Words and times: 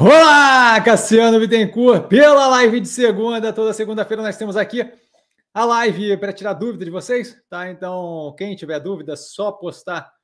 Olá, 0.00 0.80
Cassiano 0.80 1.40
Bittencourt, 1.40 2.06
pela 2.06 2.46
live 2.46 2.78
de 2.78 2.86
segunda. 2.86 3.52
Toda 3.52 3.72
segunda-feira 3.72 4.22
nós 4.22 4.36
temos 4.36 4.56
aqui 4.56 4.88
a 5.52 5.64
live 5.64 6.16
para 6.18 6.32
tirar 6.32 6.52
dúvida 6.52 6.84
de 6.84 6.90
vocês, 6.92 7.36
tá? 7.50 7.68
Então, 7.68 8.32
quem 8.38 8.54
tiver 8.54 8.78
dúvida, 8.78 9.16
só 9.16 9.50
postar 9.50 10.14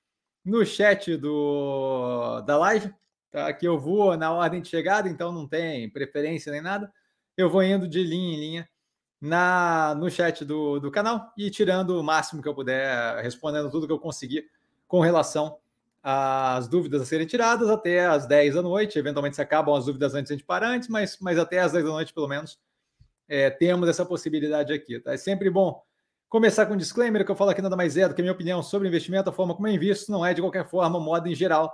no 0.45 0.65
chat 0.65 1.17
do, 1.17 2.41
da 2.43 2.57
live, 2.57 2.95
tá? 3.33 3.53
Que 3.53 3.67
eu 3.67 3.77
vou 3.77 4.17
na 4.17 4.33
ordem 4.33 4.63
de 4.63 4.69
chegada, 4.69 5.09
então 5.09 5.33
não 5.33 5.49
tem 5.49 5.91
preferência 5.91 6.53
nem 6.53 6.63
nada. 6.63 6.89
Eu 7.37 7.51
vou 7.51 7.61
indo 7.61 7.89
de 7.89 8.05
linha 8.05 8.33
em 8.33 8.41
linha 8.41 8.69
na, 9.21 9.93
no 9.97 10.09
chat 10.09 10.45
do, 10.45 10.79
do 10.79 10.89
canal 10.89 11.33
e 11.37 11.51
tirando 11.51 11.99
o 11.99 12.05
máximo 12.05 12.41
que 12.41 12.49
eu 12.49 12.55
puder, 12.55 13.21
respondendo 13.25 13.73
tudo 13.73 13.89
que 13.89 13.93
eu 13.93 13.99
conseguir 13.99 14.49
com 14.87 15.01
relação 15.01 15.59
as 16.07 16.69
dúvidas 16.69 17.01
a 17.01 17.07
serem 17.07 17.27
tiradas 17.27 17.71
até 17.71 18.05
as 18.05 18.27
10 18.27 18.57
da 18.57 18.63
noite. 18.63 18.99
Eventualmente 18.99 19.37
se 19.37 19.43
acabam 19.43 19.75
as 19.75 19.87
dúvidas 19.87 20.15
antes 20.15 20.29
de 20.29 20.35
a 20.35 20.37
gente 20.37 20.47
parar 20.47 20.69
antes, 20.69 20.87
mas, 20.91 21.17
mas 21.19 21.39
até 21.39 21.61
as 21.61 21.73
10 21.73 21.83
da 21.83 21.91
noite, 21.91 22.13
pelo 22.13 22.29
menos, 22.29 22.59
é, 23.27 23.49
temos 23.49 23.89
essa 23.89 24.05
possibilidade 24.05 24.71
aqui. 24.71 25.01
Tá? 25.01 25.15
É 25.15 25.17
sempre 25.17 25.49
bom 25.49 25.83
começar 26.29 26.67
com 26.67 26.75
um 26.75 26.77
disclaimer 26.77 27.25
que 27.25 27.31
eu 27.31 27.37
falo 27.37 27.51
aqui 27.51 27.63
nada 27.63 27.75
mais 27.75 27.97
é 27.97 28.07
do 28.07 28.15
que 28.15 28.21
a 28.21 28.25
minha 28.25 28.35
opinião 28.35 28.63
sobre 28.63 28.87
investimento, 28.87 29.31
a 29.31 29.33
forma 29.33 29.55
como 29.55 29.67
eu 29.67 29.73
invisto, 29.73 30.13
não 30.13 30.27
é 30.27 30.35
de 30.35 30.43
qualquer 30.43 30.69
forma, 30.69 31.01
moda 31.01 31.27
em 31.27 31.35
geral, 31.35 31.73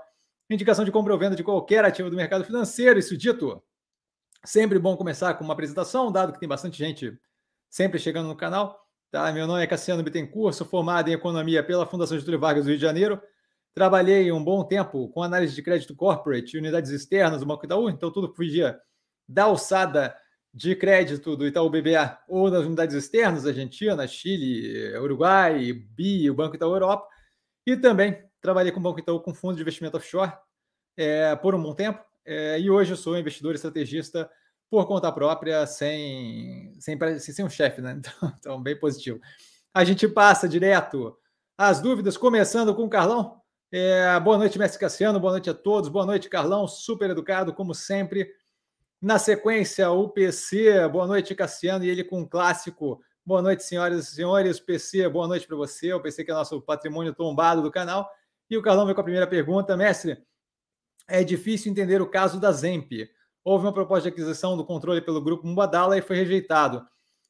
indicação 0.49 0.85
de 0.85 0.93
compra 0.93 1.12
ou 1.12 1.19
venda 1.19 1.35
de 1.35 1.43
qualquer 1.43 1.85
ativo 1.85 2.09
do 2.09 2.15
mercado 2.15 2.45
financeiro. 2.45 3.01
Isso 3.01 3.16
dito, 3.16 3.60
sempre 4.45 4.79
bom 4.79 4.97
começar 4.97 5.35
com 5.35 5.43
uma 5.43 5.55
apresentação, 5.55 6.12
dado 6.12 6.33
que 6.33 6.38
tem 6.38 6.49
bastante 6.49 6.79
gente 6.79 7.19
sempre 7.69 7.99
chegando 7.99 8.29
no 8.29 8.37
canal. 8.37 8.79
Tá? 9.10 9.33
Meu 9.33 9.47
nome 9.47 9.65
é 9.65 9.66
Cassiano 9.66 10.05
Bittencourt, 10.05 10.55
sou 10.55 10.66
formado 10.66 11.09
em 11.09 11.15
Economia 11.15 11.65
pela 11.65 11.85
Fundação 11.85 12.16
Getúlio 12.16 12.38
Vargas 12.38 12.65
do 12.65 12.69
Rio 12.69 12.77
de 12.77 12.83
Janeiro. 12.83 13.21
Trabalhei 13.74 14.30
um 14.33 14.42
bom 14.42 14.65
tempo 14.65 15.09
com 15.09 15.23
análise 15.23 15.55
de 15.55 15.62
crédito 15.62 15.95
corporate, 15.95 16.59
unidades 16.59 16.91
externas 16.91 17.41
do 17.41 17.47
Banco 17.47 17.65
Itaú, 17.65 17.88
então 17.88 18.10
tudo 18.10 18.33
podia 18.33 18.80
da 19.29 19.45
alçada 19.45 20.15
de 20.52 20.74
crédito 20.74 21.37
do 21.37 21.46
Itaú 21.46 21.71
BBA 21.71 22.18
ou 22.29 22.51
das 22.51 22.65
unidades 22.65 22.96
externas, 22.96 23.46
Argentina, 23.46 24.07
Chile, 24.07 24.96
Uruguai, 24.98 25.73
BI, 25.73 26.29
o 26.29 26.35
Banco 26.35 26.57
Itaú 26.57 26.73
Europa. 26.73 27.07
E 27.65 27.76
também 27.76 28.21
trabalhei 28.41 28.73
com 28.73 28.80
o 28.80 28.82
Banco 28.82 28.98
Itaú 28.98 29.21
com 29.21 29.32
fundo 29.32 29.54
de 29.54 29.63
investimento 29.63 29.96
offshore 29.96 30.32
é, 30.96 31.37
por 31.37 31.54
um 31.54 31.63
bom 31.63 31.74
tempo. 31.74 32.04
É, 32.24 32.59
e 32.59 32.68
hoje 32.68 32.93
eu 32.93 32.96
sou 32.96 33.16
investidor 33.16 33.54
estrategista 33.54 34.29
por 34.68 34.87
conta 34.87 35.10
própria, 35.10 35.66
sem, 35.66 36.73
sem, 36.80 36.98
sem 37.18 37.45
um 37.45 37.51
chefe, 37.51 37.80
né? 37.80 38.01
Então, 38.01 38.35
então, 38.38 38.63
bem 38.63 38.79
positivo. 38.79 39.21
A 39.74 39.85
gente 39.85 40.09
passa 40.09 40.48
direto 40.48 41.16
às 41.57 41.80
dúvidas, 41.80 42.16
começando 42.16 42.74
com 42.74 42.85
o 42.85 42.91
Carlão. 42.91 43.40
É, 43.73 44.18
boa 44.18 44.37
noite, 44.37 44.59
mestre 44.59 44.80
Cassiano. 44.80 45.21
Boa 45.21 45.32
noite 45.32 45.49
a 45.49 45.54
todos. 45.54 45.88
Boa 45.88 46.04
noite, 46.04 46.29
Carlão. 46.29 46.66
Super 46.66 47.10
educado, 47.10 47.54
como 47.54 47.73
sempre. 47.73 48.35
Na 49.01 49.16
sequência, 49.16 49.88
o 49.93 50.09
PC. 50.09 50.88
Boa 50.88 51.07
noite, 51.07 51.37
Cassiano. 51.37 51.85
E 51.85 51.88
ele 51.88 52.02
com 52.02 52.21
um 52.21 52.26
clássico. 52.26 53.01
Boa 53.24 53.41
noite, 53.41 53.63
senhoras 53.63 54.09
e 54.09 54.15
senhores. 54.16 54.59
PC, 54.59 55.09
boa 55.09 55.29
noite 55.29 55.46
para 55.46 55.57
você. 55.57 55.93
O 55.93 56.01
PC 56.01 56.24
que 56.24 56.32
é 56.32 56.35
nosso 56.35 56.60
patrimônio 56.60 57.15
tombado 57.15 57.63
do 57.63 57.71
canal. 57.71 58.10
E 58.51 58.57
o 58.57 58.63
Carlão 58.63 58.87
vem 58.87 58.95
com 58.95 59.02
a 59.02 59.04
primeira 59.04 59.26
pergunta. 59.26 59.76
Mestre, 59.76 60.21
é 61.07 61.23
difícil 61.23 61.71
entender 61.71 62.02
o 62.02 62.10
caso 62.10 62.41
da 62.41 62.51
Zemp. 62.51 62.91
Houve 63.45 63.66
uma 63.66 63.73
proposta 63.73 64.03
de 64.03 64.09
aquisição 64.09 64.56
do 64.56 64.65
controle 64.65 65.00
pelo 65.00 65.22
grupo 65.22 65.47
Mubadala 65.47 65.97
e 65.97 66.03
foi 66.03 66.16
rejeitado. 66.16 66.84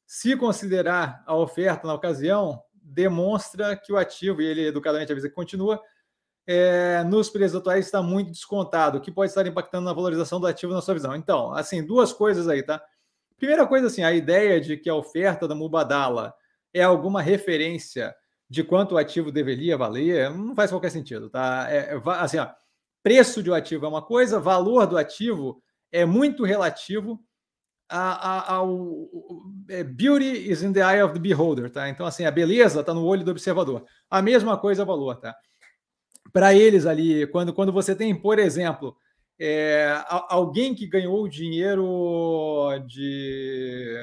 Se 0.06 0.34
considerar 0.38 1.22
a 1.27 1.36
oferta 1.36 1.86
na 1.86 1.92
ocasião, 1.92 2.62
demonstra 2.72 3.77
que 3.77 3.92
o 3.92 3.98
ativo, 3.98 4.41
e 4.41 4.46
ele 4.46 4.66
educadamente 4.66 5.12
avisa 5.12 5.28
que 5.28 5.34
continua, 5.34 5.80
é, 6.46 7.05
nos 7.05 7.30
preços 7.30 7.56
atuais 7.56 7.86
está 7.86 8.02
muito 8.02 8.30
descontado, 8.30 8.98
o 8.98 9.00
que 9.00 9.10
pode 9.10 9.30
estar 9.30 9.46
impactando 9.46 9.84
na 9.84 9.92
valorização 9.92 10.41
do 10.41 10.46
ativo 10.46 10.72
na 10.72 10.80
sua 10.80 10.94
visão. 10.94 11.14
Então, 11.14 11.52
assim, 11.55 11.84
duas 11.84 12.12
coisas 12.12 12.48
aí, 12.48 12.62
tá? 12.62 12.83
Primeira 13.36 13.66
coisa, 13.66 13.86
assim, 13.86 14.02
a 14.02 14.12
ideia 14.12 14.61
de 14.61 14.77
que 14.77 14.91
a 14.91 14.94
oferta 14.94 15.46
da 15.46 15.55
Mubadala 15.55 16.34
é 16.74 16.83
alguma 16.83 17.22
referência 17.22 18.14
de 18.48 18.64
quanto 18.64 18.95
o 18.95 18.98
ativo 18.98 19.30
deveria 19.30 19.77
valer, 19.77 20.28
não 20.30 20.55
faz 20.55 20.70
qualquer 20.70 20.90
sentido, 20.90 21.30
tá? 21.30 21.67
É, 21.70 21.95
é 21.95 22.02
assim, 22.18 22.39
ó, 22.39 22.48
preço 23.02 23.42
de 23.42 23.51
um 23.51 23.55
ativo 23.55 23.86
é 23.86 23.89
uma 23.89 24.02
coisa, 24.02 24.40
valor 24.40 24.86
do 24.86 24.98
ativo 24.98 25.62
é 25.92 26.05
muito 26.05 26.45
relativo 26.45 27.20
ao 27.89 29.08
é, 29.68 29.83
beauty 29.83 30.51
is 30.51 30.62
in 30.62 30.72
the 30.72 30.80
eye 30.80 31.02
of 31.02 31.12
the 31.12 31.20
beholder, 31.20 31.70
tá? 31.70 31.89
Então, 31.89 32.07
assim, 32.07 32.24
a 32.24 32.30
beleza 32.30 32.80
está 32.80 32.95
no 32.95 33.05
olho 33.05 33.24
do 33.24 33.30
observador. 33.30 33.84
A 34.08 34.22
mesma 34.22 34.57
coisa 34.57 34.83
é 34.83 34.84
valor, 34.84 35.17
tá? 35.17 35.36
Para 36.33 36.55
eles 36.55 36.86
ali, 36.86 37.27
quando, 37.29 37.52
quando 37.52 37.73
você 37.73 37.95
tem, 37.95 38.14
por 38.14 38.39
exemplo, 38.39 38.96
é, 39.39 40.05
alguém 40.29 40.74
que 40.74 40.86
ganhou 40.86 41.27
dinheiro 41.27 42.68
de, 42.86 43.95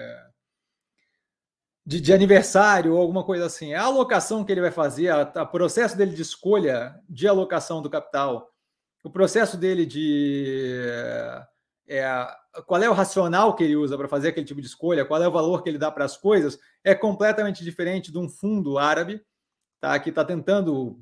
de, 1.85 2.01
de, 2.01 2.11
aniversário 2.13 2.93
ou 2.93 2.99
alguma 2.99 3.23
coisa 3.23 3.45
assim, 3.45 3.73
a 3.73 3.83
alocação 3.83 4.43
que 4.43 4.51
ele 4.51 4.61
vai 4.61 4.71
fazer, 4.71 5.11
o 5.13 5.47
processo 5.47 5.95
dele 5.95 6.15
de 6.15 6.23
escolha 6.23 6.99
de 7.07 7.27
alocação 7.27 7.81
do 7.83 7.89
capital, 7.89 8.49
o 9.03 9.11
processo 9.11 9.57
dele 9.57 9.85
de. 9.85 10.75
É, 11.87 12.27
qual 12.65 12.81
é 12.81 12.89
o 12.89 12.93
racional 12.93 13.55
que 13.55 13.63
ele 13.63 13.75
usa 13.75 13.97
para 13.97 14.09
fazer 14.09 14.29
aquele 14.29 14.45
tipo 14.45 14.59
de 14.59 14.67
escolha, 14.67 15.05
qual 15.05 15.21
é 15.21 15.27
o 15.27 15.31
valor 15.31 15.63
que 15.63 15.69
ele 15.69 15.77
dá 15.77 15.89
para 15.91 16.03
as 16.03 16.17
coisas, 16.17 16.59
é 16.83 16.93
completamente 16.95 17.63
diferente 17.63 18.11
de 18.11 18.17
um 18.17 18.27
fundo 18.27 18.77
árabe 18.77 19.21
tá, 19.79 19.97
que 19.99 20.09
está 20.09 20.25
tentando 20.25 20.99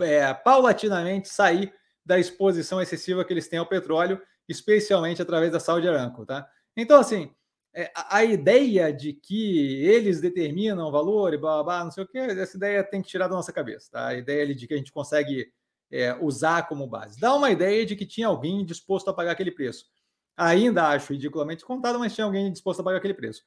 é, 0.00 0.32
paulatinamente 0.34 1.28
sair 1.28 1.72
da 2.04 2.18
exposição 2.18 2.80
excessiva 2.80 3.24
que 3.24 3.32
eles 3.32 3.48
têm 3.48 3.58
ao 3.58 3.66
petróleo, 3.66 4.20
especialmente 4.48 5.20
através 5.20 5.50
da 5.50 5.60
Saudi 5.60 5.88
Aramco, 5.88 6.24
tá? 6.24 6.48
Então, 6.76 7.00
assim, 7.00 7.34
é, 7.74 7.90
a, 7.94 8.24
ideia 8.24 8.92
de 8.92 9.12
que 9.12 9.82
eles 9.84 10.20
determinam 10.20 10.88
o 10.88 10.90
valor 10.90 11.34
e 11.34 11.36
blá, 11.36 11.54
blá, 11.56 11.64
blá, 11.64 11.84
não 11.84 11.90
sei 11.90 12.04
o 12.04 12.08
que, 12.08 12.18
essa 12.18 12.56
ideia 12.56 12.82
tem 12.82 13.02
que 13.02 13.08
tirar 13.08 13.28
da 13.28 13.34
nossa 13.34 13.52
cabeça, 13.52 13.90
tá? 13.90 14.06
A 14.06 14.14
ideia 14.14 14.54
de 14.54 14.66
que 14.66 14.74
a 14.74 14.76
gente 14.76 14.92
consegue 14.92 15.52
é, 15.90 16.14
usar 16.14 16.68
como 16.68 16.86
base. 16.86 17.20
Dá 17.20 17.34
uma 17.34 17.50
ideia 17.50 17.84
de 17.84 17.96
que 17.96 18.06
tinha 18.06 18.28
alguém 18.28 18.64
disposto 18.64 19.08
a 19.08 19.14
pagar 19.14 19.32
aquele 19.32 19.50
preço. 19.50 19.84
Ainda 20.36 20.88
acho 20.88 21.12
ridiculamente 21.12 21.64
contado, 21.64 21.98
mas 21.98 22.14
tinha 22.14 22.24
alguém 22.24 22.52
disposto 22.52 22.80
a 22.80 22.84
pagar 22.84 22.98
aquele 22.98 23.14
preço. 23.14 23.42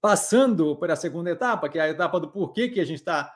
Passando 0.00 0.76
para 0.76 0.94
a 0.94 0.96
segunda 0.96 1.30
etapa, 1.30 1.68
que 1.68 1.78
é 1.78 1.82
a 1.82 1.88
etapa 1.88 2.18
do 2.18 2.30
porquê 2.30 2.68
que 2.68 2.80
a 2.80 2.84
gente 2.84 2.98
está 2.98 3.32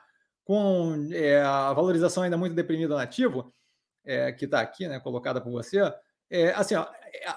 com 0.47 1.09
é, 1.11 1.41
a 1.41 1.73
valorização 1.73 2.23
ainda 2.23 2.37
muito 2.37 2.55
deprimida 2.55 2.93
no 2.93 3.01
ativo, 3.01 3.53
é, 4.05 4.31
que 4.31 4.45
está 4.45 4.61
aqui, 4.61 4.87
né, 4.87 4.97
colocada 4.97 5.41
por 5.41 5.51
você, 5.51 5.81
é, 6.29 6.51
assim, 6.51 6.73
ó, 6.73 6.87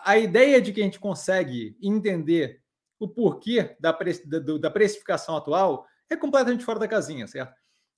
a 0.04 0.16
ideia 0.16 0.62
de 0.62 0.72
que 0.72 0.81
a 0.81 0.84
gente 0.84 1.00
consegue 1.00 1.76
entender 1.82 2.62
o 3.00 3.09
porquê 3.09 3.75
da, 3.81 3.91
da, 3.91 4.59
da 4.59 4.70
precificação 4.70 5.37
atual 5.37 5.88
é 6.09 6.15
completamente 6.15 6.65
fora 6.65 6.78
da 6.78 6.87
casinha, 6.87 7.26
certo? 7.26 7.53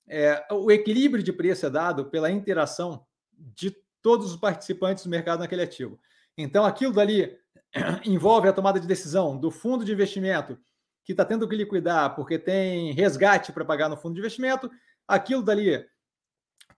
É, 0.07 0.43
o 0.51 0.71
equilíbrio 0.71 1.23
de 1.23 1.31
preço 1.31 1.67
é 1.67 1.69
dado 1.69 2.05
pela 2.05 2.31
interação 2.31 3.05
de 3.37 3.75
todos 4.01 4.31
os 4.31 4.37
participantes 4.37 5.03
do 5.03 5.11
mercado 5.11 5.41
naquele 5.41 5.61
ativo. 5.61 5.99
Então, 6.35 6.65
aquilo 6.65 6.91
dali 6.91 7.37
envolve 8.03 8.47
a 8.47 8.53
tomada 8.53 8.79
de 8.79 8.87
decisão 8.87 9.37
do 9.37 9.51
fundo 9.51 9.85
de 9.85 9.91
investimento 9.91 10.57
que 11.03 11.11
está 11.11 11.23
tendo 11.23 11.47
que 11.47 11.55
liquidar 11.55 12.15
porque 12.15 12.39
tem 12.39 12.93
resgate 12.93 13.51
para 13.51 13.63
pagar 13.63 13.89
no 13.89 13.97
fundo 13.97 14.15
de 14.15 14.19
investimento 14.19 14.71
aquilo 15.07 15.43
dali 15.43 15.85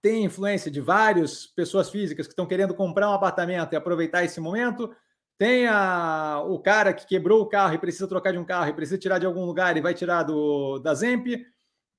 tem 0.06 0.24
influência 0.24 0.70
de 0.70 0.80
várias 0.80 1.46
pessoas 1.46 1.90
físicas 1.90 2.26
que 2.26 2.32
estão 2.32 2.46
querendo 2.46 2.74
comprar 2.74 3.10
um 3.10 3.14
apartamento 3.14 3.72
e 3.72 3.76
aproveitar 3.76 4.24
esse 4.24 4.40
momento. 4.40 4.94
Tem 5.38 5.66
a, 5.66 6.42
o 6.46 6.60
cara 6.60 6.94
que 6.94 7.06
quebrou 7.06 7.42
o 7.42 7.48
carro 7.48 7.74
e 7.74 7.78
precisa 7.78 8.06
trocar 8.06 8.32
de 8.32 8.38
um 8.38 8.44
carro 8.44 8.70
e 8.70 8.72
precisa 8.72 8.98
tirar 8.98 9.18
de 9.18 9.26
algum 9.26 9.44
lugar 9.44 9.76
e 9.76 9.80
vai 9.80 9.94
tirar 9.94 10.22
do, 10.22 10.78
da 10.78 10.94
Zemp. 10.94 11.26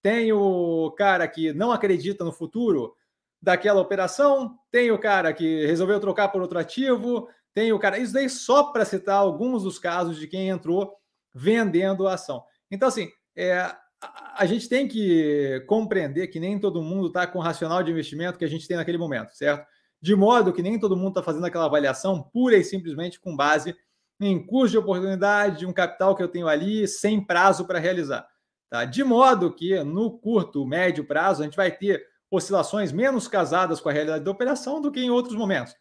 Tem 0.02 0.32
o 0.32 0.90
cara 0.98 1.28
que 1.28 1.52
não 1.52 1.72
acredita 1.72 2.24
no 2.24 2.32
futuro 2.32 2.96
daquela 3.42 3.82
operação. 3.82 4.58
Tem 4.72 4.90
o 4.90 4.98
cara 4.98 5.34
que 5.34 5.66
resolveu 5.66 6.00
trocar 6.00 6.30
por 6.30 6.42
outro 6.42 6.58
ativo. 6.58 7.28
Tem 7.54 7.74
o 7.74 7.80
cara. 7.80 8.00
Isso 8.00 8.14
daí 8.14 8.30
só 8.30 8.72
para 8.72 8.86
citar 8.86 9.18
alguns 9.18 9.64
dos 9.64 9.78
casos 9.78 10.18
de 10.18 10.28
quem 10.28 10.50
entrou 10.50 10.96
vendendo 11.34 12.08
a 12.08 12.14
ação. 12.14 12.44
Então, 12.72 12.88
assim, 12.88 13.10
é, 13.36 13.76
a 14.02 14.46
gente 14.46 14.70
tem 14.70 14.88
que 14.88 15.64
compreender 15.68 16.28
que 16.28 16.40
nem 16.40 16.60
todo 16.60 16.82
mundo 16.82 17.08
está 17.08 17.26
com 17.26 17.40
o 17.40 17.42
racional 17.42 17.82
de 17.82 17.92
investimento 17.92 18.38
que 18.38 18.46
a 18.46 18.50
gente 18.50 18.68
tem 18.68 18.78
naquele 18.78 18.98
momento, 18.98 19.32
certo? 19.36 19.66
De 20.00 20.16
modo 20.16 20.54
que 20.54 20.62
nem 20.62 20.80
todo 20.80 20.96
mundo 20.96 21.10
está 21.10 21.24
fazendo 21.24 21.46
aquela 21.46 21.66
avaliação 21.66 22.22
pura 22.22 22.56
e 22.56 22.64
simplesmente 22.64 23.20
com 23.20 23.36
base 23.36 23.76
em 24.20 24.44
custo 24.44 24.70
de 24.72 24.78
oportunidade, 24.78 25.60
de 25.60 25.66
um 25.66 25.74
capital 25.74 26.16
que 26.16 26.22
eu 26.22 26.28
tenho 26.28 26.48
ali, 26.48 26.88
sem 26.88 27.24
prazo 27.24 27.66
para 27.66 27.80
realizar. 27.80 28.28
Tá? 28.70 28.86
De 28.86 29.04
modo 29.04 29.54
que 29.54 29.84
no 29.84 30.18
curto, 30.20 30.66
médio 30.66 31.06
prazo, 31.06 31.42
a 31.42 31.46
gente 31.46 31.58
vai 31.58 31.72
ter 31.72 32.06
oscilações 32.30 32.92
menos 32.92 33.28
casadas 33.28 33.80
com 33.80 33.90
a 33.90 33.92
realidade 33.92 34.24
da 34.24 34.32
operação 34.32 34.82
do 34.82 34.92
que 34.92 35.00
em 35.00 35.10
outros 35.10 35.36
momentos. 35.36 35.74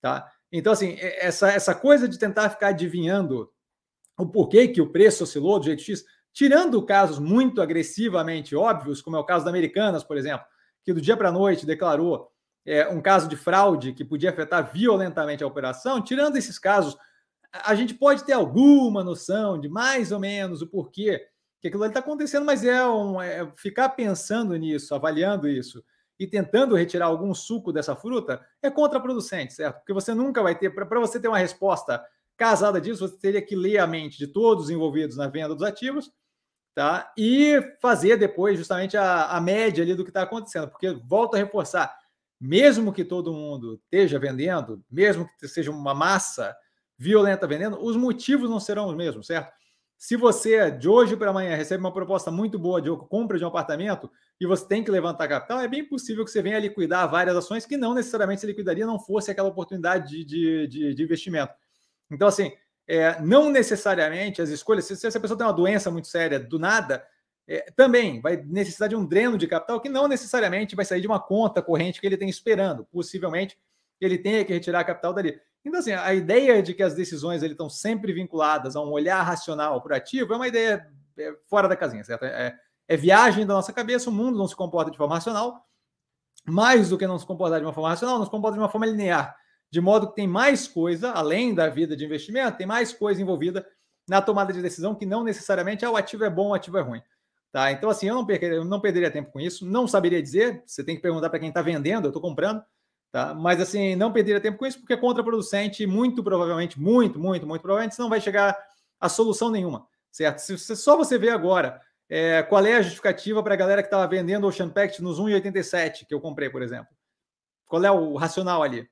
Tá? 0.00 0.30
Então, 0.52 0.72
assim, 0.72 0.96
essa, 0.98 1.50
essa 1.50 1.74
coisa 1.74 2.08
de 2.08 2.18
tentar 2.18 2.50
ficar 2.50 2.68
adivinhando 2.68 3.50
o 4.18 4.26
porquê 4.26 4.68
que 4.68 4.80
o 4.80 4.90
preço 4.90 5.24
oscilou 5.24 5.58
do 5.58 5.64
jeito 5.66 5.82
X, 5.82 6.04
tirando 6.36 6.82
casos 6.82 7.18
muito 7.18 7.62
agressivamente 7.62 8.54
óbvios, 8.54 9.00
como 9.00 9.16
é 9.16 9.18
o 9.18 9.24
caso 9.24 9.46
da 9.46 9.50
Americanas, 9.50 10.04
por 10.04 10.18
exemplo, 10.18 10.44
que 10.84 10.92
do 10.92 11.00
dia 11.00 11.16
para 11.16 11.30
a 11.30 11.32
noite 11.32 11.64
declarou 11.64 12.30
é, 12.66 12.86
um 12.88 13.00
caso 13.00 13.26
de 13.26 13.34
fraude 13.34 13.94
que 13.94 14.04
podia 14.04 14.28
afetar 14.28 14.70
violentamente 14.70 15.42
a 15.42 15.46
operação, 15.46 16.02
tirando 16.02 16.36
esses 16.36 16.58
casos, 16.58 16.94
a 17.50 17.74
gente 17.74 17.94
pode 17.94 18.22
ter 18.22 18.34
alguma 18.34 19.02
noção 19.02 19.58
de 19.58 19.66
mais 19.66 20.12
ou 20.12 20.20
menos 20.20 20.60
o 20.60 20.66
porquê 20.66 21.26
que 21.58 21.68
aquilo 21.68 21.86
está 21.86 22.00
acontecendo, 22.00 22.44
mas 22.44 22.62
é, 22.62 22.86
um, 22.86 23.18
é 23.18 23.50
ficar 23.56 23.88
pensando 23.88 24.54
nisso, 24.56 24.94
avaliando 24.94 25.48
isso 25.48 25.82
e 26.20 26.26
tentando 26.26 26.76
retirar 26.76 27.06
algum 27.06 27.32
suco 27.32 27.72
dessa 27.72 27.96
fruta 27.96 28.44
é 28.62 28.70
contraproducente, 28.70 29.54
certo? 29.54 29.76
Porque 29.76 29.94
você 29.94 30.12
nunca 30.12 30.42
vai 30.42 30.54
ter, 30.54 30.68
para 30.68 31.00
você 31.00 31.18
ter 31.18 31.28
uma 31.28 31.38
resposta 31.38 32.04
casada 32.36 32.78
disso, 32.78 33.08
você 33.08 33.16
teria 33.16 33.40
que 33.40 33.56
ler 33.56 33.78
a 33.78 33.86
mente 33.86 34.18
de 34.18 34.26
todos 34.26 34.64
os 34.64 34.70
envolvidos 34.70 35.16
na 35.16 35.28
venda 35.28 35.54
dos 35.54 35.62
ativos, 35.62 36.12
tá? 36.76 37.10
E 37.16 37.58
fazer 37.80 38.18
depois 38.18 38.58
justamente 38.58 38.98
a, 38.98 39.28
a 39.28 39.40
média 39.40 39.82
ali 39.82 39.94
do 39.94 40.04
que 40.04 40.10
está 40.10 40.20
acontecendo, 40.20 40.68
porque 40.68 40.90
volto 41.08 41.34
a 41.34 41.38
reforçar, 41.38 41.96
mesmo 42.38 42.92
que 42.92 43.02
todo 43.02 43.32
mundo 43.32 43.80
esteja 43.84 44.18
vendendo, 44.18 44.84
mesmo 44.90 45.26
que 45.40 45.48
seja 45.48 45.70
uma 45.70 45.94
massa 45.94 46.54
violenta 46.98 47.46
vendendo, 47.46 47.82
os 47.82 47.96
motivos 47.96 48.50
não 48.50 48.60
serão 48.60 48.88
os 48.88 48.94
mesmos, 48.94 49.26
certo? 49.26 49.50
Se 49.96 50.16
você, 50.16 50.70
de 50.70 50.86
hoje 50.86 51.16
para 51.16 51.30
amanhã, 51.30 51.56
recebe 51.56 51.80
uma 51.80 51.94
proposta 51.94 52.30
muito 52.30 52.58
boa 52.58 52.82
de 52.82 52.90
compra 53.08 53.38
de 53.38 53.44
um 53.44 53.48
apartamento 53.48 54.10
e 54.38 54.46
você 54.46 54.68
tem 54.68 54.84
que 54.84 54.90
levantar 54.90 55.28
capital, 55.28 55.60
é 55.60 55.68
bem 55.68 55.82
possível 55.82 56.26
que 56.26 56.30
você 56.30 56.42
venha 56.42 56.58
liquidar 56.58 57.10
várias 57.10 57.34
ações 57.34 57.64
que 57.64 57.78
não 57.78 57.94
necessariamente 57.94 58.42
se 58.42 58.46
liquidaria 58.46 58.84
não 58.84 59.00
fosse 59.00 59.30
aquela 59.30 59.48
oportunidade 59.48 60.10
de, 60.10 60.24
de, 60.26 60.66
de, 60.66 60.94
de 60.94 61.02
investimento. 61.02 61.54
Então, 62.10 62.28
assim, 62.28 62.52
é, 62.88 63.20
não 63.20 63.50
necessariamente 63.50 64.40
as 64.40 64.48
escolhas, 64.48 64.84
se, 64.84 64.96
se 64.96 65.06
essa 65.06 65.20
pessoa 65.20 65.36
tem 65.36 65.46
uma 65.46 65.52
doença 65.52 65.90
muito 65.90 66.08
séria 66.08 66.38
do 66.38 66.58
nada, 66.58 67.06
é, 67.48 67.70
também 67.76 68.20
vai 68.20 68.36
necessitar 68.36 68.88
de 68.88 68.96
um 68.96 69.06
dreno 69.06 69.38
de 69.38 69.46
capital 69.46 69.80
que 69.80 69.88
não 69.88 70.08
necessariamente 70.08 70.74
vai 70.74 70.84
sair 70.84 71.00
de 71.00 71.06
uma 71.06 71.20
conta 71.20 71.62
corrente 71.62 72.00
que 72.00 72.06
ele 72.06 72.16
tem 72.16 72.28
esperando. 72.28 72.84
Possivelmente 72.86 73.58
ele 74.00 74.18
tenha 74.18 74.44
que 74.44 74.52
retirar 74.52 74.84
capital 74.84 75.12
dali. 75.12 75.40
Então, 75.64 75.80
assim, 75.80 75.92
a 75.92 76.14
ideia 76.14 76.62
de 76.62 76.74
que 76.74 76.82
as 76.82 76.94
decisões 76.94 77.42
ele, 77.42 77.54
estão 77.54 77.68
sempre 77.68 78.12
vinculadas 78.12 78.76
a 78.76 78.80
um 78.80 78.90
olhar 78.90 79.22
racional 79.22 79.82
o 79.84 79.94
ativo 79.94 80.32
é 80.32 80.36
uma 80.36 80.48
ideia 80.48 80.88
é, 81.18 81.34
fora 81.46 81.68
da 81.68 81.76
casinha, 81.76 82.04
certo? 82.04 82.24
É, 82.24 82.56
é, 82.88 82.96
viagem 82.96 83.44
da 83.46 83.54
nossa 83.54 83.72
cabeça, 83.72 84.10
o 84.10 84.12
mundo 84.12 84.38
não 84.38 84.46
se 84.46 84.54
comporta 84.54 84.90
de 84.90 84.96
forma 84.96 85.14
racional. 85.14 85.66
Mais 86.44 86.90
do 86.90 86.98
que 86.98 87.06
não 87.06 87.18
se 87.18 87.26
comportar 87.26 87.58
de 87.58 87.66
uma 87.66 87.72
forma 87.72 87.88
racional, 87.88 88.18
não 88.18 88.24
se 88.24 88.30
comporta 88.30 88.56
de 88.56 88.62
uma 88.62 88.68
forma 88.68 88.86
linear, 88.86 89.36
de 89.70 89.80
modo 89.80 90.08
que 90.08 90.16
tem 90.16 90.26
mais 90.26 90.66
coisa, 90.66 91.10
além 91.10 91.54
da 91.54 91.68
vida 91.68 91.96
de 91.96 92.04
investimento, 92.04 92.58
tem 92.58 92.66
mais 92.66 92.92
coisa 92.92 93.20
envolvida 93.20 93.66
na 94.08 94.22
tomada 94.22 94.52
de 94.52 94.62
decisão 94.62 94.94
que 94.94 95.04
não 95.04 95.24
necessariamente 95.24 95.84
ah, 95.84 95.90
o 95.90 95.96
ativo 95.96 96.24
é 96.24 96.30
bom, 96.30 96.50
o 96.50 96.54
ativo 96.54 96.78
é 96.78 96.82
ruim. 96.82 97.02
Tá? 97.52 97.72
Então, 97.72 97.90
assim, 97.90 98.08
eu 98.08 98.14
não, 98.14 98.24
perderia, 98.24 98.56
eu 98.56 98.64
não 98.64 98.80
perderia 98.80 99.10
tempo 99.10 99.32
com 99.32 99.40
isso, 99.40 99.66
não 99.66 99.86
saberia 99.88 100.22
dizer, 100.22 100.62
você 100.66 100.84
tem 100.84 100.96
que 100.96 101.02
perguntar 101.02 101.30
para 101.30 101.38
quem 101.38 101.48
está 101.48 101.62
vendendo, 101.62 102.06
eu 102.06 102.10
estou 102.10 102.22
comprando, 102.22 102.62
Tá? 103.16 103.32
Mas 103.32 103.60
assim, 103.62 103.96
não 103.96 104.12
perderia 104.12 104.40
tempo 104.42 104.58
com 104.58 104.66
isso, 104.66 104.78
porque 104.78 104.92
é 104.92 104.96
contraproducente, 104.96 105.86
muito 105.86 106.22
provavelmente, 106.22 106.78
muito, 106.78 107.18
muito, 107.18 107.46
muito 107.46 107.62
provavelmente, 107.62 107.94
você 107.94 108.02
não 108.02 108.10
vai 108.10 108.20
chegar 108.20 108.54
a 109.00 109.08
solução 109.08 109.50
nenhuma, 109.50 109.86
certo? 110.12 110.40
Se, 110.40 110.76
só 110.76 110.98
você 110.98 111.16
vê 111.16 111.30
agora 111.30 111.80
é, 112.10 112.42
qual 112.42 112.66
é 112.66 112.74
a 112.74 112.82
justificativa 112.82 113.42
para 113.42 113.54
a 113.54 113.56
galera 113.56 113.82
que 113.82 113.86
estava 113.86 114.06
vendendo 114.06 114.46
Ocean 114.46 114.68
Pact 114.68 115.02
nos 115.02 115.18
1,87 115.18 116.06
que 116.06 116.12
eu 116.12 116.20
comprei, 116.20 116.50
por 116.50 116.60
exemplo. 116.60 116.88
Qual 117.66 117.82
é 117.82 117.90
o 117.90 118.16
racional 118.16 118.62
ali? 118.62 118.86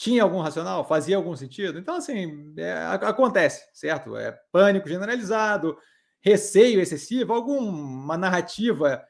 Tinha 0.00 0.22
algum 0.22 0.40
racional? 0.40 0.82
Fazia 0.82 1.14
algum 1.14 1.36
sentido? 1.36 1.78
Então, 1.78 1.96
assim, 1.96 2.54
é, 2.56 2.72
acontece, 3.02 3.68
certo? 3.74 4.16
É 4.16 4.32
pânico 4.50 4.88
generalizado, 4.88 5.76
receio 6.22 6.80
excessivo, 6.80 7.34
alguma 7.34 8.16
narrativa, 8.16 9.06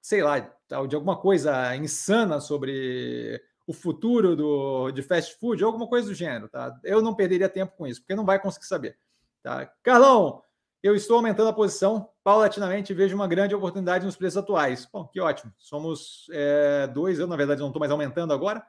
sei 0.00 0.22
lá, 0.22 0.38
de 0.38 0.96
alguma 0.96 1.20
coisa 1.20 1.76
insana 1.76 2.40
sobre 2.40 3.38
o 3.66 3.74
futuro 3.74 4.34
do, 4.34 4.90
de 4.92 5.02
fast 5.02 5.38
food, 5.38 5.62
alguma 5.62 5.86
coisa 5.86 6.08
do 6.08 6.14
gênero, 6.14 6.48
tá? 6.48 6.74
Eu 6.82 7.02
não 7.02 7.14
perderia 7.14 7.46
tempo 7.46 7.76
com 7.76 7.86
isso, 7.86 8.00
porque 8.00 8.14
não 8.14 8.24
vai 8.24 8.38
conseguir 8.38 8.64
saber, 8.64 8.96
tá? 9.42 9.70
Carlão, 9.82 10.42
eu 10.82 10.96
estou 10.96 11.16
aumentando 11.16 11.50
a 11.50 11.52
posição 11.52 12.08
paulatinamente 12.22 12.94
e 12.94 12.96
vejo 12.96 13.14
uma 13.14 13.28
grande 13.28 13.54
oportunidade 13.54 14.06
nos 14.06 14.16
preços 14.16 14.38
atuais. 14.38 14.88
Bom, 14.90 15.06
que 15.06 15.20
ótimo. 15.20 15.52
Somos 15.58 16.24
é, 16.32 16.86
dois, 16.86 17.18
eu 17.18 17.26
na 17.26 17.36
verdade 17.36 17.60
não 17.60 17.66
estou 17.66 17.80
mais 17.80 17.92
aumentando 17.92 18.32
agora, 18.32 18.64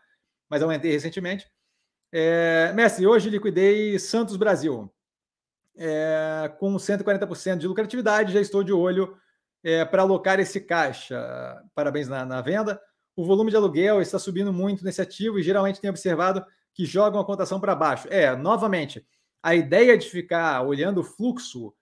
mas 0.50 0.62
aumentei 0.62 0.92
recentemente. 0.92 1.50
É, 2.12 2.72
mestre, 2.74 3.06
hoje 3.06 3.30
liquidei 3.30 3.98
Santos 4.00 4.38
Brasil 4.38 4.92
é, 5.76 6.52
com 6.60 6.76
140% 6.76 7.58
de 7.58 7.68
lucratividade, 7.68 8.34
já 8.34 8.40
estou 8.40 8.64
de 8.64 8.72
olho 8.72 9.18
é, 9.64 9.84
para 9.84 10.04
alocar 10.04 10.40
esse 10.40 10.62
caixa. 10.62 11.18
Parabéns 11.74 12.08
na, 12.08 12.26
na 12.26 12.42
venda 12.42 12.80
o 13.16 13.24
volume 13.24 13.50
de 13.50 13.56
aluguel 13.56 14.02
está 14.02 14.20
subindo 14.20 14.52
muito 14.52 14.84
nesse 14.84 15.02
ativo 15.02 15.40
e 15.40 15.44
geralmente 15.44 15.80
tem 15.80 15.90
observado 15.90 16.46
que 16.74 16.86
jogam 16.86 17.20
a 17.20 17.26
cotação 17.26 17.60
para 17.60 17.74
baixo. 17.74 18.08
É, 18.12 18.36
novamente, 18.36 19.06
a 19.42 19.56
ideia 19.56 19.98
de 19.98 20.10
ficar 20.10 20.62
olhando 20.64 21.00
o 21.00 21.04
fluxo 21.04 21.74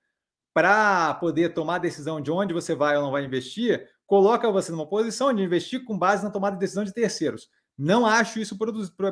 para 0.53 1.15
poder 1.15 1.53
tomar 1.53 1.75
a 1.75 1.79
decisão 1.79 2.21
de 2.21 2.29
onde 2.29 2.53
você 2.53 2.75
vai 2.75 2.95
ou 2.95 3.01
não 3.01 3.11
vai 3.11 3.25
investir, 3.25 3.89
coloca 4.05 4.51
você 4.51 4.71
numa 4.71 4.87
posição 4.87 5.33
de 5.33 5.41
investir 5.41 5.83
com 5.83 5.97
base 5.97 6.23
na 6.23 6.29
tomada 6.29 6.55
de 6.55 6.59
decisão 6.59 6.83
de 6.83 6.93
terceiros. 6.93 7.49
Não 7.77 8.05
acho 8.05 8.39
isso 8.39 8.57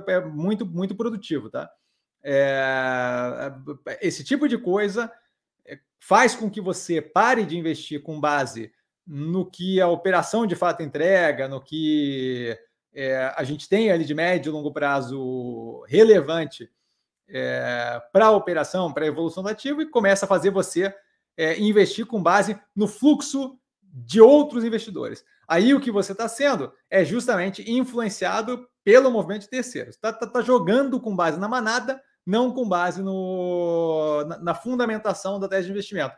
é 0.08 0.22
muito, 0.22 0.66
muito 0.66 0.96
produtivo, 0.96 1.50
tá? 1.50 1.70
É, 2.24 3.52
esse 4.00 4.24
tipo 4.24 4.48
de 4.48 4.58
coisa 4.58 5.12
é, 5.66 5.80
faz 6.00 6.36
com 6.36 6.50
que 6.50 6.62
você 6.62 7.02
pare 7.02 7.46
de 7.46 7.58
investir 7.58 8.04
com 8.04 8.20
base 8.20 8.72
no 9.06 9.50
que 9.50 9.82
a 9.82 9.88
operação 9.88 10.46
de 10.46 10.56
fato 10.56 10.84
entrega, 10.84 11.48
no 11.48 11.60
que 11.60 12.58
é, 12.94 13.34
a 13.36 13.44
gente 13.44 13.68
tem 13.68 13.92
ali 13.92 14.06
de 14.06 14.14
médio 14.14 14.50
e 14.50 14.54
longo 14.54 14.72
prazo 14.72 15.84
relevante 15.88 16.70
é, 17.28 18.02
para 18.12 18.28
a 18.28 18.32
operação, 18.32 18.94
para 18.94 19.06
a 19.06 19.08
evolução 19.08 19.42
do 19.42 19.50
ativo, 19.50 19.82
e 19.82 19.90
começa 19.90 20.26
a 20.26 20.30
fazer 20.30 20.52
você 20.52 20.94
é, 21.36 21.60
investir 21.60 22.06
com 22.06 22.22
base 22.22 22.60
no 22.76 22.88
fluxo 22.88 23.58
de 23.82 24.22
outros 24.22 24.64
investidores. 24.64 25.26
Aí 25.52 25.74
o 25.74 25.82
que 25.82 25.92
você 25.92 26.14
está 26.14 26.30
sendo 26.30 26.72
é 26.90 27.04
justamente 27.04 27.70
influenciado 27.70 28.66
pelo 28.84 29.12
movimento 29.12 29.42
de 29.42 29.50
terceiros. 29.50 29.96
Está 29.96 30.14
tá, 30.14 30.26
tá 30.26 30.42
jogando 30.42 31.00
com 31.00 31.16
base 31.16 31.40
na 31.40 31.48
manada, 31.48 32.02
não 32.26 32.54
com 32.54 32.68
base 32.68 33.02
no, 33.04 34.24
na, 34.28 34.38
na 34.40 34.56
fundamentação 34.56 35.40
da 35.40 35.48
tese 35.50 35.66
de 35.66 35.72
investimento 35.72 36.16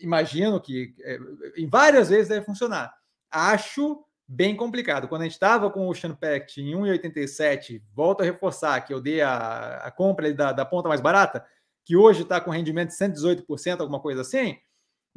imagino 0.00 0.60
que 0.60 0.94
é, 1.00 1.18
em 1.56 1.66
várias 1.66 2.08
vezes 2.08 2.28
deve 2.28 2.44
funcionar. 2.44 2.92
Acho 3.30 4.04
bem 4.26 4.56
complicado. 4.56 5.08
Quando 5.08 5.22
a 5.22 5.24
gente 5.24 5.32
estava 5.32 5.70
com 5.70 5.86
o 5.86 5.90
Ocean 5.90 6.14
Pact 6.14 6.60
em 6.60 6.74
1,87, 6.74 7.82
volto 7.94 8.20
a 8.20 8.24
reforçar 8.24 8.80
que 8.82 8.92
eu 8.92 9.00
dei 9.00 9.20
a, 9.20 9.78
a 9.78 9.90
compra 9.90 10.32
da, 10.32 10.52
da 10.52 10.64
ponta 10.64 10.88
mais 10.88 11.00
barata, 11.00 11.44
que 11.84 11.96
hoje 11.96 12.22
está 12.22 12.40
com 12.40 12.50
rendimento 12.50 12.90
de 12.90 12.96
118%, 12.96 13.80
alguma 13.80 14.00
coisa 14.00 14.20
assim. 14.20 14.58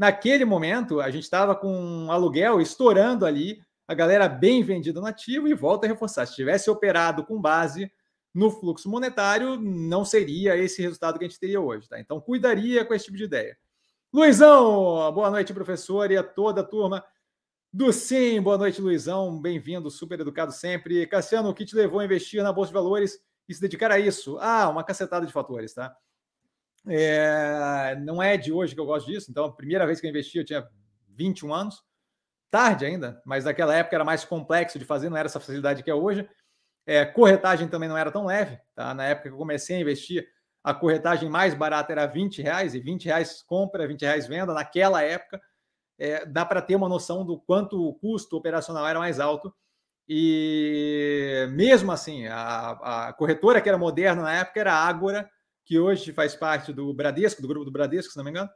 Naquele 0.01 0.46
momento, 0.46 1.00
a 1.00 1.12
gente 1.12 1.25
estava 1.25 1.55
com 1.55 1.72
um 1.72 2.12
aluguel 2.12 2.60
estourando 2.60 3.24
ali, 3.24 3.62
a 3.88 3.93
galera 3.93 4.27
bem 4.27 4.63
vendida 4.63 5.00
no 5.00 5.05
ativo, 5.05 5.48
e 5.48 5.53
volto 5.53 5.86
a 5.86 5.88
reforçar: 5.88 6.25
se 6.25 6.34
tivesse 6.34 6.72
operado 6.72 7.24
com 7.24 7.39
base 7.39 7.88
no 8.34 8.50
fluxo 8.50 8.89
monetário, 8.89 9.62
não 9.62 10.03
seria 10.03 10.58
esse 10.58 10.81
resultado 10.81 11.20
que 11.20 11.25
a 11.25 11.27
gente 11.27 11.39
teria 11.39 11.62
hoje. 11.62 11.88
Tá? 11.88 12.00
Então, 12.00 12.20
cuidaria 12.20 12.84
com 12.84 12.96
esse 12.96 13.05
tipo 13.05 13.17
de 13.17 13.25
ideia. 13.25 13.55
Luizão, 14.12 15.13
boa 15.13 15.29
noite, 15.29 15.53
professor, 15.53 16.10
e 16.10 16.17
a 16.17 16.24
toda 16.24 16.62
a 16.62 16.65
turma 16.65 17.05
do 17.72 17.93
Sim. 17.93 18.41
Boa 18.41 18.58
noite, 18.58 18.81
Luizão. 18.81 19.39
Bem-vindo, 19.39 19.91
super 19.91 20.20
educado 20.20 20.51
sempre. 20.51 21.05
Cassiano, 21.05 21.50
o 21.50 21.53
que 21.53 21.63
te 21.63 21.75
levou 21.75 22.00
a 22.00 22.05
investir 22.05 22.41
na 22.41 22.51
Bolsa 22.51 22.70
de 22.70 22.74
Valores 22.74 23.20
e 23.48 23.53
se 23.53 23.62
dedicar 23.62 23.91
a 23.91 24.00
isso? 24.00 24.39
Ah, 24.39 24.67
uma 24.67 24.84
cacetada 24.84 25.27
de 25.27 25.31
fatores, 25.31 25.75
tá? 25.75 25.96
É, 26.88 27.96
não 28.02 28.22
é 28.22 28.38
de 28.38 28.52
hoje 28.52 28.74
que 28.74 28.82
eu 28.82 28.86
gosto 28.86 29.06
disso, 29.06 29.30
então 29.30 29.46
a 29.46 29.52
primeira 29.52 29.86
vez 29.86 30.02
que 30.02 30.08
eu 30.08 30.10
investi 30.10 30.38
eu 30.38 30.46
tinha 30.46 30.68
21 31.10 31.54
anos, 31.54 31.84
tarde 32.50 32.86
ainda, 32.86 33.22
mas 33.26 33.46
naquela 33.46 33.76
época 33.76 33.96
era 33.96 34.04
mais 34.04 34.26
complexo 34.26 34.80
de 34.80 34.86
fazer, 34.86 35.10
não 35.10 35.18
era 35.18 35.28
essa 35.28 35.40
facilidade 35.40 35.84
que 35.84 35.90
é 35.92 35.96
hoje. 35.96 36.28
É, 36.86 37.06
corretagem 37.06 37.68
também 37.68 37.88
não 37.88 37.98
era 37.98 38.12
tão 38.12 38.26
leve, 38.26 38.60
tá? 38.76 38.94
Na 38.94 39.06
época 39.06 39.30
que 39.30 39.36
eu 39.36 39.38
comecei 39.38 39.78
a 39.78 39.80
investir, 39.80 40.28
a 40.64 40.74
corretagem 40.74 41.30
mais 41.30 41.54
barata 41.54 41.92
era 41.92 42.06
20 42.06 42.42
reais, 42.42 42.74
e 42.74 42.80
20 42.80 43.06
reais 43.06 43.42
compra, 43.44 43.88
20 43.88 44.02
reais 44.02 44.28
venda, 44.28 44.54
naquela 44.54 45.02
época, 45.02 45.40
é, 45.98 46.26
dá 46.26 46.46
para 46.46 46.62
ter 46.62 46.76
uma 46.76 46.90
noção 46.90 47.26
do 47.26 47.40
quanto 47.40 47.80
o 47.80 47.94
custo 47.94 48.36
operacional 48.36 48.88
era 48.88 49.00
mais 49.00 49.20
alto. 49.20 49.54
E 50.08 51.48
mesmo 51.52 51.92
assim, 51.92 52.28
a, 52.28 53.08
a 53.08 53.14
corretora 53.14 53.62
que 53.62 53.70
era 53.70 53.78
moderna 53.78 54.24
na 54.24 54.34
época 54.34 54.60
era 54.60 54.74
a 54.74 54.88
Ágora, 54.88 55.30
que 55.65 55.80
hoje 55.80 56.12
faz 56.12 56.36
parte 56.36 56.74
do 56.74 56.94
Bradesco, 56.94 57.41
do 57.41 57.48
grupo 57.48 57.65
do 57.65 57.72
Bradesco, 57.72 58.12
se 58.12 58.18
não 58.18 58.24
me 58.24 58.32
engano. 58.32 58.50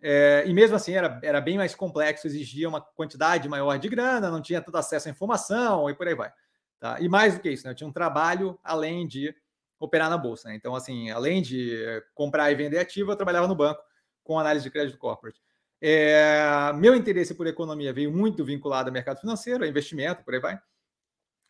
É, 0.00 0.44
e 0.46 0.54
mesmo 0.54 0.76
assim 0.76 0.92
era, 0.92 1.18
era 1.22 1.40
bem 1.40 1.56
mais 1.56 1.74
complexo, 1.74 2.26
exigia 2.26 2.68
uma 2.68 2.80
quantidade 2.80 3.48
maior 3.48 3.78
de 3.78 3.88
grana, 3.88 4.30
não 4.30 4.40
tinha 4.40 4.60
tanto 4.60 4.78
acesso 4.78 5.08
à 5.08 5.10
informação 5.10 5.90
e 5.90 5.94
por 5.94 6.06
aí 6.06 6.14
vai. 6.14 6.32
Tá? 6.78 7.00
E 7.00 7.08
mais 7.08 7.34
do 7.34 7.40
que 7.40 7.50
isso, 7.50 7.64
né? 7.64 7.72
eu 7.72 7.74
tinha 7.74 7.88
um 7.88 7.92
trabalho 7.92 8.58
além 8.62 9.06
de 9.06 9.34
operar 9.80 10.08
na 10.08 10.16
bolsa. 10.16 10.48
Né? 10.48 10.54
Então, 10.54 10.74
assim, 10.74 11.10
além 11.10 11.42
de 11.42 12.02
comprar 12.14 12.50
e 12.52 12.54
vender 12.54 12.78
ativo, 12.78 13.10
eu 13.10 13.16
trabalhava 13.16 13.48
no 13.48 13.54
banco 13.54 13.82
com 14.22 14.38
análise 14.38 14.64
de 14.64 14.70
crédito 14.70 14.98
corporate. 14.98 15.40
É, 15.80 16.72
meu 16.74 16.94
interesse 16.94 17.34
por 17.34 17.46
economia 17.46 17.92
veio 17.92 18.12
muito 18.12 18.44
vinculado 18.44 18.88
ao 18.88 18.92
mercado 18.92 19.20
financeiro, 19.20 19.64
a 19.64 19.68
investimento, 19.68 20.24
por 20.24 20.34
aí 20.34 20.40
vai. 20.40 20.60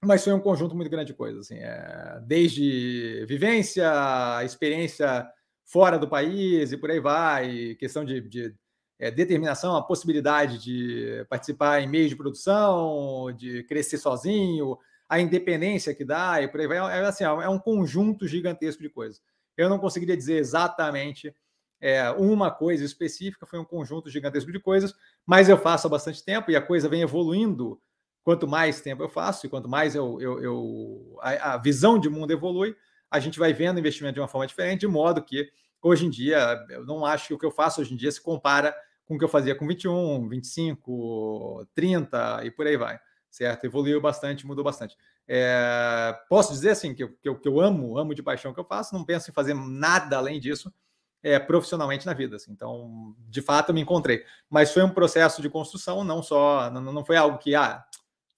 Mas 0.05 0.23
foi 0.23 0.33
um 0.33 0.41
conjunto 0.41 0.75
muito 0.75 0.91
grande 0.91 1.09
de 1.09 1.17
coisas, 1.17 1.47
assim, 1.47 1.59
é, 1.59 2.21
desde 2.25 3.25
vivência, 3.27 3.91
experiência 4.45 5.29
fora 5.65 5.99
do 5.99 6.09
país 6.09 6.73
e 6.73 6.77
por 6.77 6.91
aí 6.91 7.01
vai, 7.01 7.75
questão 7.75 8.05
de, 8.05 8.21
de 8.21 8.55
é, 8.99 9.11
determinação, 9.11 9.77
a 9.77 9.83
possibilidade 9.83 10.59
de 10.59 11.25
participar 11.29 11.81
em 11.81 11.89
meios 11.89 12.11
de 12.11 12.17
produção, 12.17 13.33
de 13.33 13.63
crescer 13.65 13.99
sozinho, 13.99 14.79
a 15.09 15.21
independência 15.21 15.95
que 15.95 16.05
dá 16.05 16.43
e 16.43 16.49
por 16.49 16.61
aí 16.61 16.67
vai. 16.67 16.79
É, 16.79 17.05
assim, 17.05 17.25
é 17.25 17.49
um 17.49 17.59
conjunto 17.59 18.27
gigantesco 18.27 18.83
de 18.83 18.89
coisas. 18.89 19.21
Eu 19.57 19.69
não 19.69 19.79
conseguiria 19.79 20.17
dizer 20.17 20.39
exatamente 20.39 21.35
é, 21.81 22.11
uma 22.11 22.51
coisa 22.51 22.85
específica, 22.85 23.47
foi 23.47 23.59
um 23.59 23.65
conjunto 23.65 24.11
gigantesco 24.11 24.53
de 24.53 24.61
coisas, 24.61 24.95
mas 25.27 25.49
eu 25.49 25.57
faço 25.57 25.87
há 25.87 25.91
bastante 25.91 26.25
tempo 26.25 26.51
e 26.51 26.57
a 26.57 26.63
coisa 26.63 26.89
vem 26.89 27.03
evoluindo. 27.03 27.81
Quanto 28.23 28.47
mais 28.47 28.81
tempo 28.81 29.03
eu 29.03 29.09
faço 29.09 29.47
e 29.47 29.49
quanto 29.49 29.69
mais 29.69 29.95
eu, 29.95 30.21
eu, 30.21 30.43
eu 30.43 31.19
a, 31.21 31.55
a, 31.55 31.57
visão 31.57 31.99
de 31.99 32.09
mundo 32.09 32.31
evolui, 32.31 32.77
a 33.11 33.19
gente 33.19 33.39
vai 33.39 33.53
vendo 33.53 33.79
investimento 33.79 34.15
de 34.15 34.21
uma 34.21 34.29
forma 34.29 34.47
diferente, 34.47 34.81
de 34.81 34.87
modo 34.87 35.23
que 35.23 35.51
hoje 35.83 36.07
em 36.07 36.11
dia 36.11 36.65
eu 36.69 36.85
não 36.85 37.07
acho 37.07 37.29
que 37.29 37.35
o 37.35 37.39
que 37.39 37.47
eu 37.47 37.51
faço 37.51 37.81
hoje 37.81 37.95
em 37.95 37.97
dia 37.97 38.13
se 38.13 38.21
compara 38.21 38.75
com 39.07 39.15
o 39.15 39.19
que 39.19 39.25
eu 39.25 39.29
fazia 39.29 39.55
com 39.55 39.67
21, 39.67 40.29
25, 40.29 41.67
30 41.75 42.45
e 42.45 42.51
por 42.51 42.67
aí 42.67 42.77
vai, 42.77 43.01
certo? 43.31 43.65
Evoluiu 43.65 44.01
bastante, 44.01 44.47
mudou 44.47 44.63
bastante. 44.63 44.97
É, 45.27 46.15
posso 46.29 46.53
dizer 46.53 46.71
assim 46.71 46.95
que 46.95 47.07
que, 47.07 47.29
eu, 47.29 47.39
que 47.39 47.49
eu 47.49 47.61
amo, 47.61 47.97
amo 47.97 48.15
de 48.15 48.23
paixão 48.23 48.51
o 48.51 48.55
que 48.55 48.61
eu 48.61 48.65
faço, 48.65 48.95
não 48.95 49.05
penso 49.05 49.31
em 49.31 49.35
fazer 49.35 49.55
nada 49.55 50.19
além 50.19 50.39
disso 50.39 50.73
é, 51.23 51.39
profissionalmente 51.39 52.07
na 52.07 52.13
vida. 52.13 52.37
Assim. 52.37 52.53
Então, 52.53 53.15
de 53.29 53.43
fato, 53.43 53.71
eu 53.71 53.75
me 53.75 53.81
encontrei. 53.81 54.25
Mas 54.49 54.73
foi 54.73 54.83
um 54.83 54.91
processo 54.91 55.43
de 55.43 55.51
construção, 55.51 56.05
não 56.05 56.23
só, 56.23 56.71
não, 56.71 56.81
não 56.81 57.05
foi 57.05 57.17
algo 57.17 57.39
que, 57.39 57.55
ah, 57.55 57.85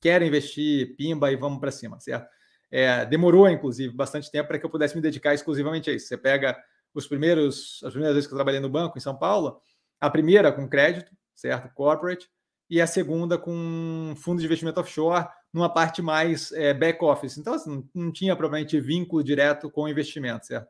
quero 0.00 0.24
investir, 0.24 0.96
pimba 0.96 1.30
e 1.30 1.36
vamos 1.36 1.60
para 1.60 1.70
cima, 1.70 2.00
certo? 2.00 2.28
É, 2.70 3.04
demorou, 3.04 3.48
inclusive, 3.48 3.92
bastante 3.94 4.30
tempo 4.30 4.48
para 4.48 4.58
que 4.58 4.64
eu 4.64 4.70
pudesse 4.70 4.94
me 4.94 5.02
dedicar 5.02 5.34
exclusivamente 5.34 5.90
a 5.90 5.92
isso. 5.92 6.06
Você 6.06 6.16
pega 6.16 6.56
os 6.94 7.06
primeiros, 7.06 7.80
as 7.84 7.90
primeiras 7.90 8.14
vezes 8.14 8.28
que 8.28 8.34
eu 8.34 8.38
trabalhei 8.38 8.60
no 8.60 8.68
banco 8.68 8.96
em 8.96 9.00
São 9.00 9.16
Paulo, 9.16 9.60
a 10.00 10.08
primeira 10.08 10.52
com 10.52 10.68
crédito, 10.68 11.12
certo? 11.34 11.72
Corporate, 11.74 12.28
e 12.68 12.80
a 12.80 12.86
segunda 12.86 13.36
com 13.36 14.14
fundo 14.16 14.38
de 14.38 14.46
investimento 14.46 14.80
offshore, 14.80 15.26
numa 15.52 15.68
parte 15.68 16.00
mais 16.00 16.52
é, 16.52 16.72
back 16.72 17.04
office. 17.04 17.36
Então, 17.36 17.54
assim, 17.54 17.88
não 17.92 18.12
tinha 18.12 18.36
provavelmente 18.36 18.80
vínculo 18.80 19.24
direto 19.24 19.68
com 19.68 19.82
o 19.82 19.88
investimento, 19.88 20.46
certo? 20.46 20.68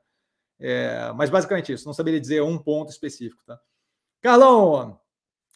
É, 0.58 1.12
mas 1.14 1.30
basicamente 1.30 1.72
isso, 1.72 1.86
não 1.86 1.92
saberia 1.92 2.20
dizer 2.20 2.42
um 2.42 2.58
ponto 2.58 2.90
específico, 2.90 3.42
tá? 3.46 3.58
Carlão, 4.22 4.98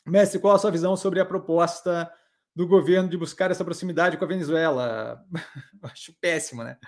Messi, 0.07 0.39
qual 0.39 0.55
a 0.55 0.59
sua 0.59 0.71
visão 0.71 0.97
sobre 0.97 1.21
a 1.21 1.25
proposta 1.25 2.11
do 2.55 2.67
governo 2.67 3.09
de 3.09 3.17
buscar 3.17 3.51
essa 3.51 3.65
proximidade 3.65 4.17
com 4.17 4.25
a 4.25 4.29
Venezuela? 4.29 5.25
Acho 5.83 6.15
péssimo, 6.21 6.63
né? 6.63 6.79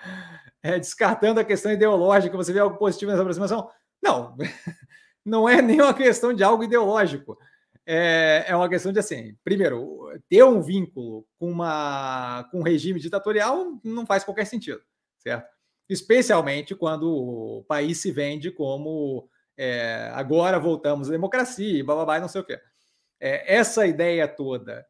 É, 0.63 0.79
descartando 0.79 1.39
a 1.39 1.45
questão 1.45 1.71
ideológica, 1.71 2.37
você 2.37 2.53
vê 2.53 2.59
algo 2.59 2.77
positivo 2.77 3.11
nessa 3.11 3.21
aproximação? 3.21 3.69
Não, 4.01 4.37
não 5.25 5.49
é 5.49 5.61
nem 5.61 5.81
uma 5.81 5.93
questão 5.93 6.33
de 6.33 6.43
algo 6.43 6.63
ideológico. 6.63 7.37
É, 7.85 8.45
é 8.47 8.55
uma 8.55 8.69
questão 8.69 8.91
de 8.91 8.99
assim, 8.99 9.35
primeiro, 9.43 10.09
ter 10.29 10.43
um 10.43 10.61
vínculo 10.61 11.25
com, 11.37 11.49
uma, 11.51 12.47
com 12.51 12.59
um 12.59 12.63
regime 12.63 12.99
ditatorial 12.99 13.79
não 13.83 14.05
faz 14.05 14.23
qualquer 14.23 14.45
sentido, 14.45 14.81
certo? 15.17 15.47
Especialmente 15.89 16.75
quando 16.75 17.09
o 17.09 17.63
país 17.65 17.99
se 17.99 18.11
vende 18.11 18.51
como 18.51 19.29
é, 19.57 20.11
agora 20.13 20.59
voltamos 20.59 21.07
à 21.07 21.11
democracia, 21.11 21.83
blá, 21.83 22.19
não 22.19 22.27
sei 22.27 22.41
o 22.41 22.43
quê. 22.43 22.59
É, 23.19 23.55
essa 23.55 23.87
ideia 23.87 24.27
toda 24.27 24.85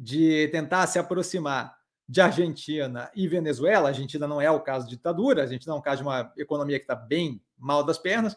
de 0.00 0.48
tentar 0.48 0.86
se 0.86 0.98
aproximar 0.98 1.76
de 2.08 2.22
Argentina 2.22 3.10
e 3.14 3.28
Venezuela, 3.28 3.88
a 3.88 3.90
Argentina 3.90 4.26
não 4.26 4.40
é 4.40 4.50
o 4.50 4.58
caso 4.58 4.86
de 4.86 4.96
ditadura, 4.96 5.42
a 5.42 5.44
Argentina 5.44 5.74
é 5.74 5.76
um 5.76 5.82
caso 5.82 5.98
de 5.98 6.08
uma 6.08 6.32
economia 6.38 6.78
que 6.78 6.84
está 6.84 6.96
bem 6.96 7.40
mal 7.58 7.84
das 7.84 7.98
pernas, 7.98 8.34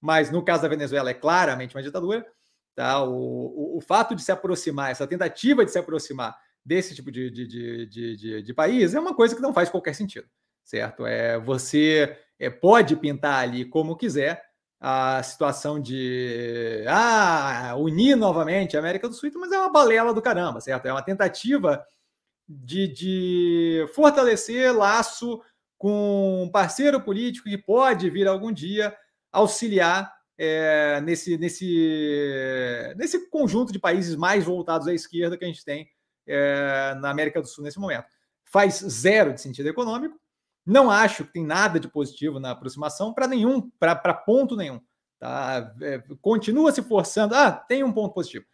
mas 0.00 0.32
no 0.32 0.44
caso 0.44 0.62
da 0.62 0.68
Venezuela 0.68 1.10
é 1.10 1.14
claramente 1.14 1.76
uma 1.76 1.82
ditadura. 1.82 2.26
Tá? 2.74 3.00
O, 3.04 3.14
o, 3.14 3.78
o 3.78 3.80
fato 3.80 4.16
de 4.16 4.22
se 4.22 4.32
aproximar, 4.32 4.90
essa 4.90 5.06
tentativa 5.06 5.64
de 5.64 5.70
se 5.70 5.78
aproximar 5.78 6.36
desse 6.64 6.96
tipo 6.96 7.12
de, 7.12 7.30
de, 7.30 7.46
de, 7.46 8.16
de, 8.16 8.42
de 8.42 8.54
país 8.54 8.92
é 8.92 8.98
uma 8.98 9.14
coisa 9.14 9.36
que 9.36 9.42
não 9.42 9.54
faz 9.54 9.70
qualquer 9.70 9.94
sentido, 9.94 10.26
certo? 10.64 11.06
É, 11.06 11.38
você 11.38 12.18
é, 12.40 12.50
pode 12.50 12.96
pintar 12.96 13.40
ali 13.40 13.64
como 13.64 13.96
quiser 13.96 14.42
a 14.86 15.22
situação 15.22 15.80
de 15.80 16.84
ah, 16.86 17.74
unir 17.78 18.16
novamente 18.16 18.76
a 18.76 18.80
América 18.80 19.08
do 19.08 19.14
Sul, 19.14 19.30
mas 19.36 19.50
é 19.50 19.58
uma 19.58 19.72
balela 19.72 20.12
do 20.12 20.20
caramba, 20.20 20.60
certo? 20.60 20.84
É 20.84 20.92
uma 20.92 21.00
tentativa 21.00 21.82
de, 22.46 22.86
de 22.88 23.86
fortalecer 23.94 24.76
laço 24.76 25.40
com 25.78 26.42
um 26.42 26.50
parceiro 26.50 27.00
político 27.00 27.48
que 27.48 27.56
pode 27.56 28.10
vir 28.10 28.28
algum 28.28 28.52
dia 28.52 28.94
auxiliar 29.32 30.12
é, 30.36 31.00
nesse, 31.00 31.38
nesse, 31.38 32.94
nesse 32.94 33.30
conjunto 33.30 33.72
de 33.72 33.78
países 33.78 34.14
mais 34.14 34.44
voltados 34.44 34.86
à 34.86 34.92
esquerda 34.92 35.38
que 35.38 35.46
a 35.46 35.48
gente 35.48 35.64
tem 35.64 35.88
é, 36.26 36.94
na 37.00 37.08
América 37.08 37.40
do 37.40 37.48
Sul 37.48 37.64
nesse 37.64 37.80
momento. 37.80 38.04
Faz 38.44 38.80
zero 38.80 39.32
de 39.32 39.40
sentido 39.40 39.66
econômico. 39.66 40.20
Não 40.66 40.90
acho 40.90 41.24
que 41.24 41.32
tem 41.34 41.44
nada 41.44 41.78
de 41.78 41.88
positivo 41.88 42.40
na 42.40 42.52
aproximação 42.52 43.12
para 43.12 43.26
nenhum, 43.26 43.70
para 43.78 44.14
ponto 44.14 44.56
nenhum. 44.56 44.80
Tá? 45.18 45.74
É, 45.80 46.02
continua 46.20 46.72
se 46.72 46.82
forçando. 46.82 47.34
Ah, 47.34 47.52
tem 47.52 47.84
um 47.84 47.92
ponto 47.92 48.14
positivo. 48.14 48.44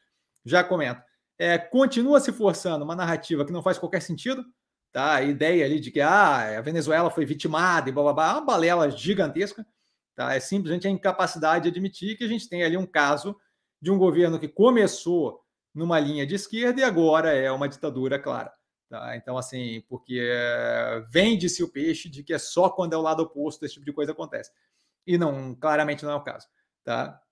Já 0.45 0.65
comento. 0.65 1.03
É, 1.39 1.57
continua 1.57 2.21
se 2.21 2.33
forçando 2.33 2.85
uma 2.85 2.97
narrativa 2.97 3.45
que 3.45 3.53
não 3.53 3.63
faz 3.63 3.79
qualquer 3.79 4.03
sentido. 4.03 4.45
Tá? 4.93 5.15
A 5.15 5.23
ideia 5.23 5.65
ali 5.65 5.79
de 5.79 5.91
que 5.91 6.01
ah, 6.01 6.59
a 6.59 6.61
Venezuela 6.61 7.11
foi 7.11 7.25
vitimada 7.25 7.89
e 7.89 7.93
blá 7.93 8.03
blá 8.03 8.13
blá, 8.13 8.29
é 8.29 8.33
uma 8.33 8.45
balela 8.45 8.91
gigantesca. 8.91 9.65
Tá? 10.17 10.35
É 10.35 10.41
simplesmente 10.41 10.87
a 10.87 10.91
incapacidade 10.91 11.65
de 11.65 11.71
admitir 11.71 12.17
que 12.17 12.25
a 12.25 12.29
gente 12.29 12.49
tem 12.49 12.63
ali 12.63 12.77
um 12.77 12.87
caso 12.87 13.37
de 13.81 13.91
um 13.91 13.97
governo 13.97 14.39
que 14.39 14.49
começou 14.49 15.41
numa 15.75 15.99
linha 15.99 16.27
de 16.27 16.35
esquerda 16.35 16.81
e 16.81 16.85
agora 16.85 17.33
é 17.33 17.51
uma 17.51 17.69
ditadura 17.69 18.19
clara. 18.19 18.53
Tá? 18.91 19.17
Então, 19.17 19.39
assim, 19.39 19.85
porque 19.89 20.21
é, 20.21 21.05
vende-se 21.09 21.63
o 21.63 21.69
peixe 21.69 22.09
de 22.09 22.25
que 22.25 22.35
é 22.35 22.39
só 22.39 22.69
quando 22.69 22.93
é 22.93 22.97
o 22.97 23.01
lado 23.01 23.23
oposto 23.23 23.65
esse 23.65 23.75
tipo 23.75 23.87
de 23.87 23.93
coisa 23.93 24.11
acontece. 24.11 24.51
E 25.07 25.17
não, 25.17 25.55
claramente 25.55 26.05
não 26.05 26.11
é 26.11 26.17
o 26.17 26.25
caso. 26.25 26.49
Tá? 26.83 27.23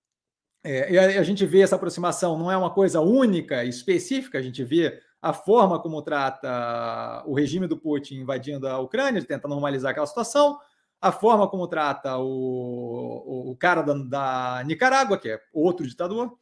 É, 0.63 0.93
e 0.93 0.97
a, 0.97 1.21
a 1.21 1.23
gente 1.25 1.45
vê 1.45 1.61
essa 1.61 1.75
aproximação, 1.75 2.39
não 2.39 2.49
é 2.49 2.57
uma 2.57 2.73
coisa 2.73 3.01
única, 3.01 3.65
específica, 3.65 4.39
a 4.39 4.43
gente 4.43 4.63
vê 4.63 5.03
a 5.21 5.33
forma 5.33 5.83
como 5.83 6.01
trata 6.01 7.25
o 7.27 7.35
regime 7.35 7.67
do 7.67 7.77
Putin 7.77 8.21
invadindo 8.21 8.69
a 8.69 8.79
Ucrânia, 8.79 9.25
tenta 9.25 9.49
normalizar 9.49 9.91
aquela 9.91 10.07
situação, 10.07 10.61
a 11.01 11.11
forma 11.11 11.49
como 11.49 11.67
trata 11.67 12.19
o, 12.19 13.49
o, 13.49 13.51
o 13.51 13.57
cara 13.57 13.83
da, 13.83 13.95
da, 13.95 14.63
Nicarágua, 14.65 15.19
que 15.19 15.31
é 15.31 15.41
outro 15.53 15.85
ditador. 15.87 16.39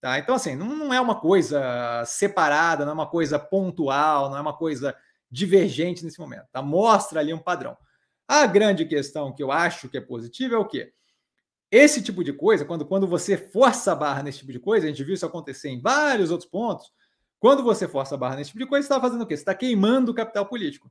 Tá? 0.00 0.18
Então, 0.18 0.34
assim, 0.34 0.54
não, 0.54 0.76
não, 0.76 0.94
é 0.94 1.00
uma 1.00 1.20
coisa 1.20 2.04
separada, 2.06 2.84
não 2.84 2.92
é 2.92 2.94
uma 2.94 3.10
coisa 3.10 3.38
pontual, 3.38 4.30
não 4.30 4.36
é 4.36 4.40
uma 4.40 4.56
coisa 4.56 4.94
divergente 5.30 6.04
nesse 6.04 6.20
momento. 6.20 6.46
Tá? 6.52 6.62
Mostra 6.62 7.20
ali 7.20 7.34
um 7.34 7.38
padrão. 7.38 7.76
A 8.26 8.46
grande 8.46 8.84
questão 8.84 9.34
que 9.34 9.42
eu 9.42 9.50
acho 9.50 9.88
que 9.88 9.96
é 9.96 10.00
positiva 10.00 10.54
é 10.54 10.58
o 10.58 10.66
quê? 10.66 10.92
Esse 11.70 12.00
tipo 12.00 12.22
de 12.22 12.32
coisa, 12.32 12.64
quando, 12.64 12.86
quando 12.86 13.06
você 13.06 13.36
força 13.36 13.92
a 13.92 13.96
barra 13.96 14.22
nesse 14.22 14.38
tipo 14.38 14.52
de 14.52 14.60
coisa, 14.60 14.86
a 14.86 14.88
gente 14.88 15.02
viu 15.04 15.14
isso 15.14 15.26
acontecer 15.26 15.68
em 15.68 15.80
vários 15.80 16.30
outros 16.30 16.48
pontos. 16.48 16.90
Quando 17.40 17.62
você 17.62 17.86
força 17.88 18.14
a 18.14 18.18
barra 18.18 18.36
nesse 18.36 18.50
tipo 18.50 18.60
de 18.60 18.66
coisa, 18.66 18.86
você 18.86 18.92
está 18.92 19.00
fazendo 19.00 19.22
o 19.22 19.26
quê? 19.26 19.36
Você 19.36 19.42
está 19.42 19.54
queimando 19.54 20.12
o 20.12 20.14
capital 20.14 20.46
político 20.46 20.90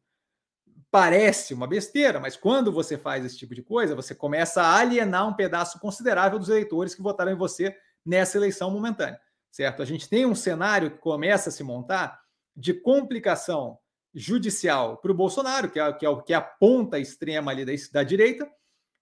parece 0.92 1.54
uma 1.54 1.68
besteira, 1.68 2.20
mas 2.20 2.36
quando 2.38 2.72
você 2.72 2.98
faz 2.98 3.26
esse 3.26 3.38
tipo 3.38 3.54
de 3.54 3.62
coisa, 3.62 3.96
você 3.96 4.16
começa 4.16 4.62
a 4.62 4.78
alienar 4.78 5.28
um 5.28 5.34
pedaço 5.34 5.80
considerável 5.80 6.40
dos 6.40 6.50
eleitores 6.50 6.96
que 6.96 7.02
votaram 7.02 7.32
em 7.32 7.36
você 7.36 7.76
nessa 8.08 8.38
eleição 8.38 8.72
momentânea, 8.72 9.20
certo? 9.52 9.82
A 9.82 9.86
gente 9.86 10.08
tem 10.08 10.26
um 10.26 10.36
cenário 10.36 10.92
que 10.92 10.98
começa 10.98 11.50
a 11.50 11.52
se 11.52 11.64
montar 11.64 12.20
de 12.56 12.74
complicação 12.74 13.78
judicial 14.14 14.98
para 14.98 15.12
o 15.12 15.16
Bolsonaro, 15.16 15.70
que 15.70 15.80
é, 15.80 15.94
que, 15.94 16.06
é, 16.06 16.22
que 16.22 16.34
é 16.34 16.36
a 16.36 16.42
ponta 16.42 16.98
extrema 16.98 17.52
ali 17.52 17.64
da, 17.66 17.74
da 17.92 18.04
direita, 18.04 18.50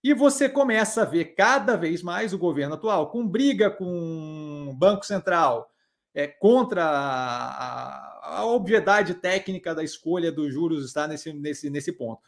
e 0.03 0.13
você 0.13 0.49
começa 0.49 1.01
a 1.01 1.05
ver 1.05 1.35
cada 1.35 1.75
vez 1.75 2.03
mais 2.03 2.33
o 2.33 2.37
governo 2.37 2.75
atual 2.75 3.09
com 3.09 3.27
briga 3.27 3.71
com 3.71 4.67
o 4.69 4.73
Banco 4.73 5.05
Central, 5.05 5.71
é, 6.13 6.27
contra 6.27 6.83
a, 6.85 8.39
a, 8.39 8.45
obviedade 8.45 9.15
técnica 9.15 9.73
da 9.73 9.83
escolha 9.83 10.31
dos 10.31 10.53
juros 10.53 10.85
está 10.85 11.07
nesse, 11.07 11.33
nesse, 11.33 11.69
nesse 11.69 11.91
ponto. 11.91 12.21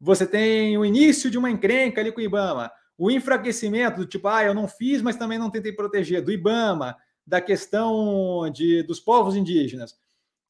Você 0.00 0.26
tem 0.26 0.76
o 0.78 0.84
início 0.84 1.30
de 1.30 1.36
uma 1.36 1.50
encrenca 1.50 2.00
ali 2.00 2.12
com 2.12 2.20
o 2.20 2.24
IBAMA, 2.24 2.70
o 2.98 3.10
enfraquecimento 3.10 3.98
do 3.98 4.06
tipo, 4.06 4.26
ah, 4.28 4.44
eu 4.44 4.54
não 4.54 4.66
fiz, 4.66 5.02
mas 5.02 5.16
também 5.16 5.38
não 5.38 5.50
tentei 5.50 5.72
proteger, 5.72 6.22
do 6.22 6.32
IBAMA, 6.32 6.96
da 7.26 7.40
questão 7.40 8.50
de, 8.50 8.82
dos 8.84 9.00
povos 9.00 9.36
indígenas. 9.36 9.94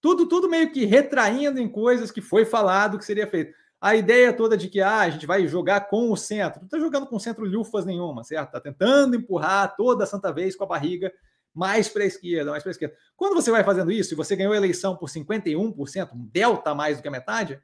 Tudo, 0.01 0.29
tudo 0.29 0.49
meio 0.49 0.71
que 0.71 0.85
retraindo 0.85 1.61
em 1.61 1.69
coisas 1.69 2.11
que 2.11 2.21
foi 2.21 2.45
falado 2.45 2.99
que 2.99 3.05
seria 3.05 3.27
feito. 3.27 3.53
A 3.81 3.97
ideia 3.97 4.33
toda 4.33 4.57
de 4.57 4.69
que 4.69 4.81
ah, 4.81 5.01
a 5.01 5.11
gente 5.11 5.27
vai 5.27 5.47
jogar 5.47 5.89
com 5.89 6.11
o 6.11 6.17
centro. 6.17 6.61
Não 6.61 6.67
está 6.67 6.79
jogando 6.79 7.07
com 7.07 7.17
o 7.17 7.21
centro 7.21 7.45
lufas 7.45 7.85
nenhuma, 7.85 8.23
certo? 8.23 8.47
Está 8.49 8.61
tentando 8.61 9.17
empurrar 9.17 9.75
toda 9.77 10.05
a 10.05 10.07
santa 10.07 10.33
vez 10.33 10.55
com 10.55 10.65
a 10.65 10.67
barriga 10.67 11.13
mais 11.53 11.89
para 11.89 12.03
a 12.03 12.07
esquerda, 12.07 12.51
mais 12.51 12.63
para 12.63 12.71
a 12.71 12.73
esquerda. 12.73 12.95
Quando 13.17 13.35
você 13.35 13.51
vai 13.51 13.65
fazendo 13.65 13.91
isso 13.91 14.13
e 14.13 14.17
você 14.17 14.37
ganhou 14.37 14.53
a 14.53 14.57
eleição 14.57 14.95
por 14.95 15.09
51%, 15.09 16.13
um 16.13 16.27
delta 16.27 16.75
mais 16.75 16.99
do 16.99 17.03
que 17.03 17.09
a 17.09 17.11
metade, 17.11 17.59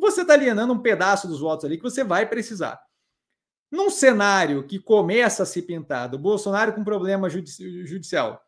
você 0.00 0.22
está 0.22 0.34
alienando 0.34 0.72
um 0.72 0.78
pedaço 0.78 1.26
dos 1.26 1.40
votos 1.40 1.64
ali 1.64 1.76
que 1.76 1.82
você 1.82 2.04
vai 2.04 2.26
precisar. 2.26 2.80
Num 3.70 3.90
cenário 3.90 4.66
que 4.66 4.78
começa 4.78 5.42
a 5.42 5.46
se 5.46 5.62
pintar 5.62 6.08
do 6.08 6.18
Bolsonaro 6.18 6.72
com 6.72 6.84
problema 6.84 7.28
judicial, 7.28 8.44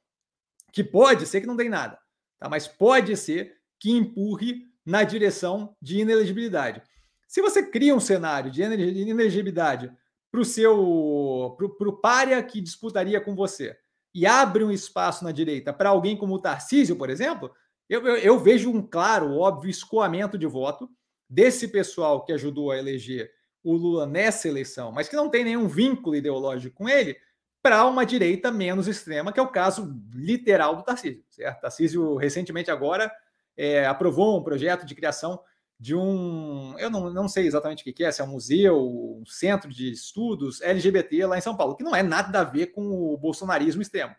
que 0.72 0.84
pode 0.84 1.26
ser 1.26 1.40
que 1.40 1.46
não 1.46 1.56
tem 1.56 1.68
nada, 1.68 1.98
tá? 2.38 2.48
mas 2.48 2.68
pode 2.68 3.16
ser 3.16 3.56
que 3.80 3.90
empurre 3.90 4.66
na 4.86 5.02
direção 5.02 5.76
de 5.82 6.00
inelegibilidade. 6.00 6.82
Se 7.26 7.42
você 7.42 7.62
cria 7.62 7.94
um 7.94 8.00
cenário 8.00 8.50
de 8.50 8.62
inelegibilidade 8.62 9.92
para 10.30 10.40
o 10.40 10.44
seu 10.44 11.56
para 11.76 11.88
o 11.88 11.96
párea 11.96 12.42
que 12.42 12.60
disputaria 12.60 13.20
com 13.20 13.34
você 13.34 13.76
e 14.14 14.26
abre 14.26 14.64
um 14.64 14.70
espaço 14.70 15.24
na 15.24 15.32
direita 15.32 15.72
para 15.72 15.90
alguém 15.90 16.16
como 16.16 16.34
o 16.34 16.40
Tarcísio, 16.40 16.96
por 16.96 17.10
exemplo, 17.10 17.50
eu, 17.88 18.06
eu, 18.06 18.16
eu, 18.16 18.38
vejo 18.38 18.70
um 18.70 18.82
claro, 18.82 19.36
óbvio 19.36 19.70
escoamento 19.70 20.38
de 20.38 20.46
voto 20.46 20.88
desse 21.28 21.68
pessoal 21.68 22.24
que 22.24 22.32
ajudou 22.32 22.70
a 22.70 22.78
eleger 22.78 23.30
o 23.62 23.74
Lula 23.74 24.06
nessa 24.06 24.48
eleição, 24.48 24.92
mas 24.92 25.08
que 25.08 25.16
não 25.16 25.28
tem 25.28 25.44
nenhum 25.44 25.68
vínculo 25.68 26.16
ideológico 26.16 26.76
com 26.76 26.88
ele, 26.88 27.16
para 27.62 27.84
uma 27.84 28.06
direita 28.06 28.50
menos 28.50 28.86
extrema, 28.86 29.32
que 29.32 29.40
é 29.40 29.42
o 29.42 29.48
caso 29.48 30.00
literal 30.14 30.76
do 30.76 30.82
Tarcísio. 30.82 31.24
Certo? 31.30 31.60
Tarcísio, 31.60 32.16
recentemente 32.16 32.70
agora, 32.70 33.12
é, 33.56 33.86
aprovou 33.86 34.38
um 34.38 34.42
projeto 34.42 34.86
de 34.86 34.94
criação 34.94 35.40
de 35.80 35.94
um, 35.94 36.74
eu 36.78 36.90
não, 36.90 37.12
não 37.12 37.28
sei 37.28 37.46
exatamente 37.46 37.88
o 37.88 37.94
que 37.94 38.04
é, 38.04 38.10
se 38.10 38.20
é 38.20 38.24
um 38.24 38.28
museu, 38.28 38.76
um 38.76 39.24
centro 39.26 39.70
de 39.70 39.92
estudos 39.92 40.60
LGBT 40.60 41.26
lá 41.26 41.38
em 41.38 41.40
São 41.40 41.56
Paulo, 41.56 41.76
que 41.76 41.84
não 41.84 41.94
é 41.94 42.02
nada 42.02 42.40
a 42.40 42.44
ver 42.44 42.68
com 42.68 42.90
o 42.90 43.16
bolsonarismo 43.16 43.80
extremo, 43.80 44.14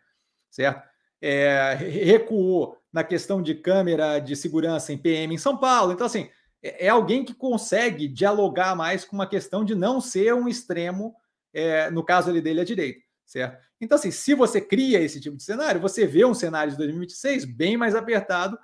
certo? 0.49 0.87
É, 1.21 1.73
recuou 1.73 2.77
na 2.93 3.03
questão 3.03 3.41
de 3.41 3.53
câmera 3.55 4.19
de 4.19 4.37
segurança 4.37 4.93
em 4.93 4.97
PM 4.97 5.35
em 5.35 5.37
São 5.37 5.57
Paulo. 5.57 5.91
Então, 5.91 6.07
assim, 6.07 6.29
é, 6.63 6.87
é 6.87 6.89
alguém 6.89 7.23
que 7.23 7.33
consegue 7.33 8.07
dialogar 8.07 8.75
mais 8.75 9.05
com 9.05 9.15
uma 9.15 9.27
questão 9.27 9.63
de 9.63 9.75
não 9.75 9.99
ser 10.01 10.33
um 10.33 10.47
extremo, 10.47 11.15
é, 11.53 11.89
no 11.89 12.03
caso 12.03 12.29
ali 12.29 12.41
dele, 12.41 12.61
à 12.61 12.63
direita, 12.63 13.01
certo? 13.25 13.69
Então, 13.81 13.97
assim, 13.97 14.11
se 14.11 14.33
você 14.33 14.59
cria 14.59 14.99
esse 14.99 15.21
tipo 15.21 15.37
de 15.37 15.43
cenário, 15.43 15.79
você 15.79 16.05
vê 16.05 16.25
um 16.25 16.33
cenário 16.33 16.71
de 16.71 16.77
2026 16.77 17.45
bem 17.45 17.77
mais 17.77 17.95
apertado 17.95 18.57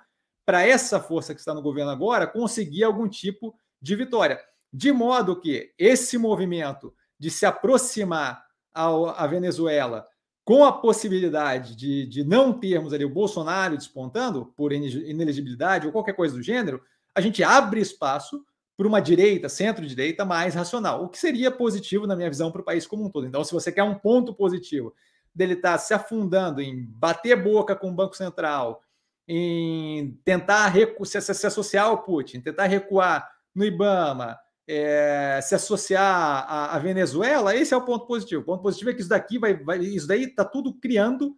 para 0.44 0.62
essa 0.62 1.00
força 1.00 1.34
que 1.34 1.40
está 1.40 1.54
no 1.54 1.62
governo 1.62 1.90
agora 1.90 2.26
conseguir 2.26 2.84
algum 2.84 3.08
tipo 3.08 3.54
de 3.80 3.96
vitória. 3.96 4.40
De 4.72 4.92
modo 4.92 5.40
que 5.40 5.72
esse 5.78 6.18
movimento 6.18 6.94
de 7.18 7.30
se 7.30 7.46
aproximar 7.46 8.44
à 8.74 9.26
Venezuela 9.26 10.06
com 10.44 10.64
a 10.64 10.72
possibilidade 10.72 11.74
de, 11.74 12.06
de 12.06 12.22
não 12.22 12.52
termos 12.52 12.92
ali 12.92 13.04
o 13.04 13.12
Bolsonaro 13.12 13.76
despontando 13.76 14.46
por 14.56 14.72
inelegibilidade 14.72 15.86
ou 15.86 15.92
qualquer 15.92 16.12
coisa 16.12 16.36
do 16.36 16.42
gênero, 16.42 16.80
a 17.16 17.20
gente 17.20 17.42
abre 17.42 17.80
espaço 17.80 18.44
para 18.76 18.86
uma 18.86 19.00
direita, 19.00 19.48
centro-direita 19.48 20.24
mais 20.24 20.54
racional, 20.54 21.02
o 21.02 21.08
que 21.08 21.18
seria 21.18 21.50
positivo, 21.50 22.06
na 22.06 22.14
minha 22.14 22.28
visão, 22.28 22.52
para 22.52 22.60
o 22.60 22.64
país 22.64 22.86
como 22.86 23.06
um 23.06 23.10
todo. 23.10 23.26
Então, 23.26 23.42
se 23.42 23.54
você 23.54 23.72
quer 23.72 23.82
um 23.82 23.94
ponto 23.94 24.34
positivo 24.34 24.94
dele 25.34 25.54
estar 25.54 25.72
tá 25.72 25.78
se 25.78 25.94
afundando 25.94 26.60
em 26.60 26.84
bater 26.84 27.42
boca 27.42 27.74
com 27.74 27.88
o 27.88 27.94
Banco 27.94 28.14
Central, 28.14 28.82
em 29.26 30.20
tentar 30.24 30.72
se, 31.04 31.20
se, 31.20 31.46
associar 31.46 31.86
ao 31.86 32.02
Putin, 32.02 32.40
tentar 32.40 32.66
recuar 32.66 33.28
no 33.54 33.64
Ibama, 33.64 34.38
é, 34.68 35.40
se 35.42 35.54
associar 35.54 36.44
à, 36.46 36.76
à, 36.76 36.78
Venezuela, 36.78 37.56
esse 37.56 37.72
é 37.72 37.76
o 37.76 37.84
ponto 37.84 38.06
positivo. 38.06 38.42
O 38.42 38.44
ponto 38.44 38.62
positivo 38.62 38.90
é 38.90 38.94
que 38.94 39.00
isso 39.00 39.08
daqui 39.08 39.38
vai, 39.38 39.54
vai 39.54 39.78
isso 39.78 40.06
daí 40.06 40.24
está 40.24 40.44
tudo 40.44 40.74
criando 40.74 41.34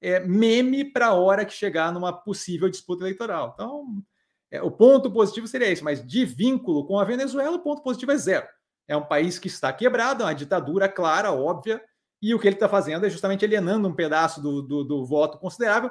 é, 0.00 0.20
meme 0.20 0.84
para 0.84 1.08
a 1.08 1.14
hora 1.14 1.44
que 1.44 1.52
chegar 1.52 1.92
numa 1.92 2.12
possível 2.12 2.68
disputa 2.68 3.02
eleitoral. 3.02 3.52
Então, 3.54 4.02
é, 4.50 4.62
o 4.62 4.70
ponto 4.70 5.10
positivo 5.10 5.46
seria 5.46 5.68
esse, 5.68 5.82
mas 5.82 6.04
de 6.04 6.24
vínculo 6.24 6.86
com 6.86 6.98
a 6.98 7.04
Venezuela, 7.04 7.56
o 7.56 7.62
ponto 7.62 7.82
positivo 7.82 8.12
é 8.12 8.16
zero. 8.16 8.46
É 8.88 8.96
um 8.96 9.04
país 9.04 9.38
que 9.38 9.48
está 9.48 9.72
quebrado, 9.72 10.22
é 10.22 10.26
uma 10.26 10.34
ditadura 10.34 10.88
clara, 10.88 11.32
óbvia, 11.32 11.82
e 12.22 12.34
o 12.34 12.38
que 12.38 12.46
ele 12.46 12.56
está 12.56 12.68
fazendo 12.68 13.04
é 13.04 13.10
justamente 13.10 13.44
alienando 13.44 13.88
um 13.88 13.94
pedaço 13.94 14.40
do, 14.40 14.62
do, 14.62 14.84
do 14.84 15.04
voto 15.04 15.38
considerável 15.38 15.90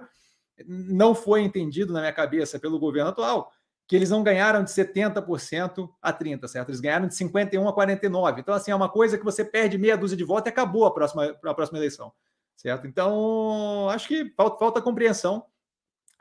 não 0.66 1.14
foi 1.14 1.42
entendido 1.42 1.92
na 1.92 2.00
minha 2.00 2.14
cabeça 2.14 2.60
pelo 2.60 2.80
governo 2.80 3.10
atual 3.10 3.52
que 3.88 3.96
eles 3.96 4.10
não 4.10 4.24
ganharam 4.24 4.64
de 4.64 4.72
70% 4.72 5.88
a 6.02 6.12
30%, 6.12 6.48
certo? 6.48 6.70
Eles 6.70 6.80
ganharam 6.80 7.08
de 7.08 7.14
51% 7.14 7.68
a 7.68 7.74
49%. 7.74 8.40
Então, 8.40 8.56
assim, 8.56 8.72
é 8.72 8.76
uma 8.76 8.90
coisa 8.90 9.16
que 9.16 9.24
você 9.24 9.46
perde 9.46 9.78
meia 9.78 9.96
dúzia 9.96 10.18
de 10.18 10.24
votos 10.24 10.48
e 10.48 10.50
acabou 10.50 10.86
a 10.86 10.92
próxima, 10.92 11.38
a 11.44 11.54
próxima 11.54 11.78
eleição, 11.78 12.12
certo? 12.56 12.88
Então, 12.88 13.88
acho 13.90 14.08
que 14.08 14.34
falta, 14.36 14.58
falta 14.58 14.82
compreensão, 14.82 15.46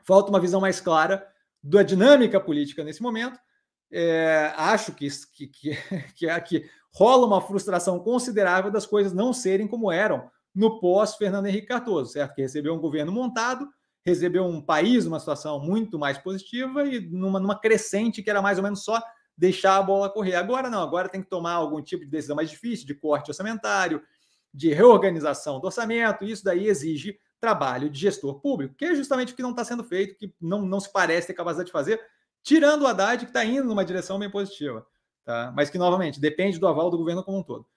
falta 0.03 0.29
uma 0.29 0.39
visão 0.39 0.61
mais 0.61 0.79
clara 0.79 1.27
da 1.65 1.81
dinâmica 1.81 2.39
política 2.39 2.83
nesse 2.83 3.01
momento. 3.01 3.39
É, 3.91 4.53
acho 4.55 4.93
que, 4.93 5.07
que, 5.33 5.47
que, 6.15 6.41
que, 6.41 6.69
rola 6.93 7.25
uma 7.25 7.41
frustração 7.41 7.99
considerável 7.99 8.71
das 8.71 8.85
coisas 8.85 9.13
não 9.13 9.33
serem 9.33 9.67
como 9.67 9.91
eram 9.91 10.29
no 10.53 10.79
pós-Fernando 10.79 11.47
Henrique 11.47 11.67
Cardoso, 11.67 12.13
certo? 12.13 12.35
Que 12.35 12.41
recebeu 12.41 12.73
um 12.73 12.79
governo 12.79 13.11
montado, 13.11 13.67
recebeu 14.05 14.45
um 14.45 14.61
país 14.61 15.05
numa 15.05 15.19
situação 15.19 15.59
muito 15.59 15.99
mais 15.99 16.17
positiva 16.17 16.85
e 16.85 16.99
numa, 16.99 17.39
numa 17.39 17.59
crescente 17.59 18.23
que 18.23 18.29
era 18.29 18.41
mais 18.41 18.57
ou 18.57 18.63
menos 18.63 18.83
só 18.83 19.01
deixar 19.37 19.77
a 19.77 19.83
bola 19.83 20.09
correr. 20.09 20.35
Agora 20.35 20.69
não, 20.69 20.81
agora 20.81 21.09
tem 21.09 21.21
que 21.21 21.29
tomar 21.29 21.53
algum 21.53 21.81
tipo 21.81 22.05
de 22.05 22.11
decisão 22.11 22.35
mais 22.35 22.49
difícil, 22.49 22.85
de 22.85 22.93
corte 22.93 23.31
orçamentário, 23.31 24.01
de 24.53 24.71
reorganização 24.71 25.59
do 25.59 25.65
orçamento, 25.65 26.23
isso 26.23 26.43
daí 26.43 26.67
exige 26.67 27.17
trabalho 27.45 27.91
de 27.91 27.99
gestor 27.99 28.39
público, 28.41 28.73
que 28.73 28.85
é 28.85 28.95
justamente 28.95 29.31
o 29.31 29.35
que 29.35 29.43
não 29.43 29.51
está 29.51 29.63
sendo 29.63 29.83
feito, 29.83 30.17
que 30.17 30.33
não, 30.41 30.63
não 30.63 30.79
se 30.79 30.91
parece 30.91 31.27
ter 31.27 31.35
capacidade 31.35 31.67
de 31.67 31.71
fazer, 31.71 32.01
tirando 32.41 32.81
o 32.81 32.87
Haddad, 32.87 33.23
que 33.23 33.29
está 33.29 33.45
indo 33.45 33.67
numa 33.67 33.85
direção 33.85 34.17
bem 34.17 34.31
positiva, 34.31 34.83
tá? 35.23 35.53
mas 35.55 35.69
que, 35.69 35.77
novamente, 35.77 36.19
depende 36.19 36.57
do 36.57 36.67
aval 36.67 36.89
do 36.89 36.97
governo 36.97 37.23
como 37.23 37.37
um 37.37 37.43
todo. 37.43 37.67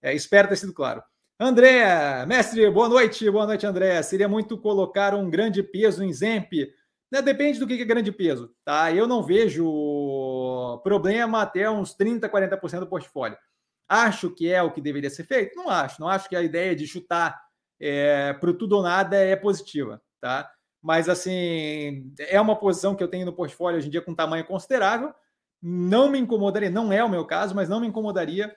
É, 0.00 0.14
espero 0.14 0.46
ter 0.46 0.54
sido 0.54 0.72
claro. 0.72 1.02
André, 1.40 2.24
mestre, 2.24 2.70
boa 2.70 2.88
noite, 2.88 3.28
boa 3.28 3.46
noite, 3.46 3.66
André. 3.66 4.00
Seria 4.04 4.28
muito 4.28 4.56
colocar 4.56 5.12
um 5.12 5.28
grande 5.28 5.60
peso 5.60 6.04
em 6.04 6.12
Zemp? 6.12 6.52
Né, 7.10 7.20
depende 7.20 7.58
do 7.58 7.66
que 7.66 7.82
é 7.82 7.84
grande 7.84 8.12
peso, 8.12 8.54
tá? 8.64 8.92
Eu 8.92 9.08
não 9.08 9.24
vejo 9.24 10.80
problema 10.84 11.42
até 11.42 11.68
uns 11.68 11.96
30%, 11.96 12.30
40% 12.30 12.78
do 12.78 12.86
portfólio. 12.86 13.36
Acho 13.88 14.30
que 14.30 14.52
é 14.52 14.62
o 14.62 14.70
que 14.70 14.80
deveria 14.80 15.10
ser 15.10 15.24
feito? 15.24 15.56
Não 15.56 15.68
acho. 15.68 16.00
Não 16.00 16.08
acho 16.08 16.28
que 16.28 16.36
a 16.36 16.42
ideia 16.42 16.76
de 16.76 16.86
chutar 16.86 17.45
é, 17.80 18.32
para 18.34 18.52
tudo 18.52 18.76
ou 18.76 18.82
nada 18.82 19.16
é 19.16 19.36
positiva, 19.36 20.02
tá? 20.20 20.50
Mas, 20.82 21.08
assim, 21.08 22.12
é 22.18 22.40
uma 22.40 22.54
posição 22.54 22.94
que 22.94 23.02
eu 23.02 23.08
tenho 23.08 23.26
no 23.26 23.32
portfólio 23.32 23.78
hoje 23.78 23.88
em 23.88 23.90
dia 23.90 24.00
com 24.00 24.14
tamanho 24.14 24.44
considerável. 24.44 25.12
Não 25.60 26.08
me 26.08 26.18
incomodaria, 26.18 26.70
não 26.70 26.92
é 26.92 27.02
o 27.02 27.08
meu 27.08 27.24
caso, 27.24 27.54
mas 27.54 27.68
não 27.68 27.80
me 27.80 27.88
incomodaria 27.88 28.54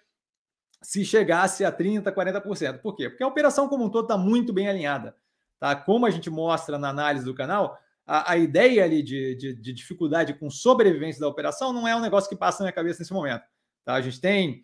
se 0.82 1.04
chegasse 1.04 1.66
a 1.66 1.72
30%, 1.72 2.14
40%. 2.14 2.82
Por 2.82 2.96
quê? 2.96 3.10
Porque 3.10 3.24
a 3.24 3.28
operação 3.28 3.68
como 3.68 3.86
um 3.86 3.90
todo 3.90 4.04
está 4.04 4.18
muito 4.18 4.54
bem 4.54 4.70
alinhada. 4.70 5.16
Tá? 5.60 5.76
Como 5.76 6.06
a 6.06 6.10
gente 6.10 6.30
mostra 6.30 6.78
na 6.78 6.90
análise 6.90 7.26
do 7.26 7.36
canal, 7.36 7.78
a, 8.06 8.32
a 8.32 8.38
ideia 8.38 8.84
ali 8.84 9.04
de, 9.04 9.36
de, 9.36 9.54
de, 9.54 9.74
dificuldade 9.74 10.34
com 10.34 10.50
sobrevivência 10.50 11.20
da 11.20 11.28
operação 11.28 11.74
não 11.74 11.88
é 11.88 11.96
um 11.96 12.00
negócio 12.00 12.30
que 12.30 12.36
passa 12.36 12.60
na 12.60 12.66
minha 12.66 12.76
cabeça 12.76 13.00
nesse 13.00 13.14
momento. 13.14 13.44
Tá? 13.84 13.94
A 13.94 14.02
gente 14.02 14.22
tem 14.22 14.64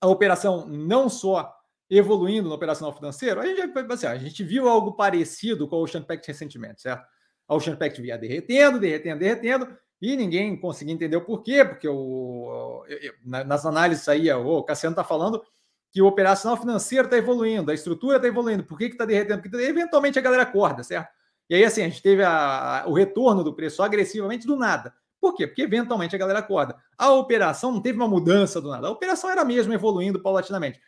a 0.00 0.06
operação 0.06 0.66
não 0.66 1.08
só 1.08 1.57
evoluindo 1.90 2.48
no 2.48 2.54
operacional 2.54 2.94
financeiro, 2.94 3.40
a 3.40 3.46
gente, 3.46 3.60
assim, 3.90 4.06
a 4.06 4.16
gente 4.16 4.44
viu 4.44 4.68
algo 4.68 4.92
parecido 4.92 5.66
com 5.66 5.76
o 5.76 5.82
Ocean 5.82 6.02
Pact 6.02 6.26
recentemente, 6.26 6.82
certo? 6.82 7.06
A 7.46 7.54
Ocean 7.54 7.76
Pact 7.76 8.00
via 8.00 8.18
derretendo, 8.18 8.78
derretendo, 8.78 9.18
derretendo, 9.18 9.78
e 10.00 10.16
ninguém 10.16 10.56
conseguia 10.56 10.94
entender 10.94 11.16
o 11.16 11.24
porquê, 11.24 11.64
porque 11.64 11.88
o, 11.88 12.84
nas 13.24 13.64
análises 13.64 14.08
aí, 14.08 14.30
o 14.30 14.62
Cassiano 14.62 14.92
está 14.92 15.02
falando 15.02 15.42
que 15.90 16.02
o 16.02 16.06
operacional 16.06 16.56
financeiro 16.56 17.06
está 17.06 17.16
evoluindo, 17.16 17.70
a 17.70 17.74
estrutura 17.74 18.16
está 18.16 18.28
evoluindo, 18.28 18.64
por 18.64 18.78
que 18.78 18.84
está 18.84 19.04
derretendo? 19.04 19.42
Porque 19.42 19.56
eventualmente 19.56 20.18
a 20.18 20.22
galera 20.22 20.42
acorda, 20.42 20.84
certo? 20.84 21.08
E 21.48 21.54
aí, 21.54 21.64
assim, 21.64 21.82
a 21.82 21.88
gente 21.88 22.02
teve 22.02 22.22
a, 22.22 22.84
o 22.86 22.92
retorno 22.92 23.42
do 23.42 23.54
preço 23.54 23.82
agressivamente 23.82 24.46
do 24.46 24.54
nada. 24.54 24.92
Por 25.20 25.34
quê? 25.34 25.46
Porque 25.46 25.62
eventualmente 25.62 26.14
a 26.14 26.18
galera 26.18 26.40
acorda. 26.40 26.76
A 26.96 27.10
operação 27.12 27.72
não 27.72 27.80
teve 27.80 27.98
uma 27.98 28.06
mudança 28.06 28.60
do 28.60 28.68
nada, 28.68 28.86
a 28.86 28.90
operação 28.90 29.30
era 29.30 29.44
mesmo 29.44 29.72
evoluindo 29.72 30.20
paulatinamente. 30.20 30.78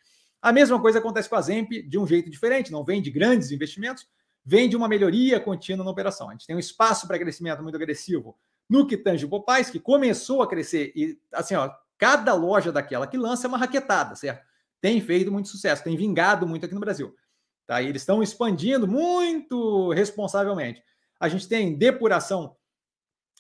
A 0.43 0.53
mesma 0.53 0.81
coisa 0.81 0.99
acontece 0.99 1.29
com 1.29 1.37
a 1.37 1.41
Zemp 1.41 1.71
de 1.71 1.99
um 1.99 2.07
jeito 2.07 2.31
diferente, 2.31 2.73
não 2.73 2.85
vem 2.85 3.03
de 3.03 3.11
grandes 3.11 3.51
investimentos, 3.51 4.07
vem 4.45 4.69
de 4.69 4.77
uma 4.77 4.89
melhoria 4.89 5.39
contínua 5.39 5.85
na 5.85 5.91
operação. 5.91 6.29
A 6.29 6.33
gente 6.33 6.47
tem 6.47 6.57
um 6.57 6.61
espaço 6.61 7.07
para 7.07 7.19
crescimento 7.19 7.63
muito 7.63 7.75
agressivo 7.75 8.39
no 8.69 8.87
que 8.87 8.97
tange 8.97 9.27
Popais, 9.27 9.69
que 9.69 9.81
começou 9.81 10.43
a 10.43 10.49
crescer 10.49 10.93
e 10.95 11.19
assim, 11.33 11.55
ó, 11.55 11.71
cada 11.99 12.33
loja 12.35 12.73
daquela 12.73 13.07
que 13.07 13.19
lança 13.19 13.47
é 13.47 13.49
uma 13.49 13.59
raquetada, 13.59 14.15
certo? 14.15 14.45
Tem 14.81 15.01
feito 15.01 15.31
muito 15.31 15.49
sucesso, 15.49 15.85
tem 15.85 15.97
vingado 15.97 16.47
muito 16.47 16.65
aqui 16.65 16.75
no 16.75 16.81
Brasil. 16.81 17.15
Tá? 17.67 17.83
E 17.83 17.87
eles 17.87 18.03
estão 18.03 18.23
expandindo 18.23 18.89
muito 18.89 19.93
responsavelmente. 19.93 20.83
A 21.21 21.29
gente 21.29 21.47
tem 21.47 21.77
depuração 21.77 22.57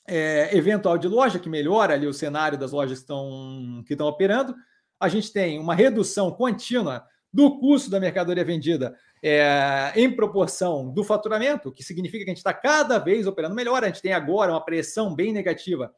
é, 0.06 0.56
eventual 0.56 0.98
de 0.98 1.08
loja, 1.08 1.38
que 1.38 1.48
melhora 1.48 1.94
ali 1.94 2.06
o 2.06 2.12
cenário 2.12 2.58
das 2.58 2.72
lojas 2.72 2.98
que 2.98 3.04
estão, 3.04 3.82
que 3.86 3.94
estão 3.94 4.06
operando. 4.06 4.54
A 5.00 5.08
gente 5.08 5.32
tem 5.32 5.58
uma 5.58 5.74
redução 5.74 6.30
contínua 6.30 7.04
do 7.32 7.58
custo 7.58 7.90
da 7.90 7.98
mercadoria 7.98 8.44
vendida 8.44 8.96
é, 9.22 9.92
em 9.94 10.14
proporção 10.14 10.92
do 10.92 11.04
faturamento, 11.04 11.72
que 11.72 11.82
significa 11.82 12.24
que 12.24 12.30
a 12.30 12.34
gente 12.34 12.38
está 12.38 12.52
cada 12.52 12.98
vez 12.98 13.26
operando 13.26 13.54
melhor. 13.54 13.82
A 13.82 13.86
gente 13.86 14.02
tem 14.02 14.12
agora 14.12 14.52
uma 14.52 14.64
pressão 14.64 15.14
bem 15.14 15.32
negativa 15.32 15.94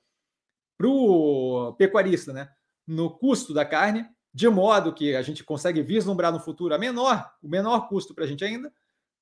para 0.76 0.88
o 0.88 1.74
pecuarista, 1.78 2.32
né? 2.32 2.48
No 2.86 3.10
custo 3.10 3.54
da 3.54 3.64
carne, 3.64 4.06
de 4.34 4.48
modo 4.48 4.92
que 4.92 5.14
a 5.14 5.22
gente 5.22 5.44
consegue 5.44 5.82
vislumbrar 5.82 6.32
no 6.32 6.40
futuro 6.40 6.74
a 6.74 6.78
menor, 6.78 7.30
o 7.42 7.48
menor 7.48 7.88
custo 7.88 8.14
para 8.14 8.24
a 8.24 8.26
gente 8.26 8.44
ainda, 8.44 8.72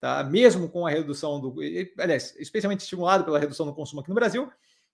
tá? 0.00 0.24
Mesmo 0.24 0.68
com 0.68 0.86
a 0.86 0.90
redução 0.90 1.40
do, 1.40 1.56
aliás, 1.98 2.34
especialmente 2.38 2.80
estimulado 2.80 3.24
pela 3.24 3.38
redução 3.38 3.66
do 3.66 3.74
consumo 3.74 4.00
aqui 4.00 4.08
no 4.08 4.14
Brasil, 4.14 4.50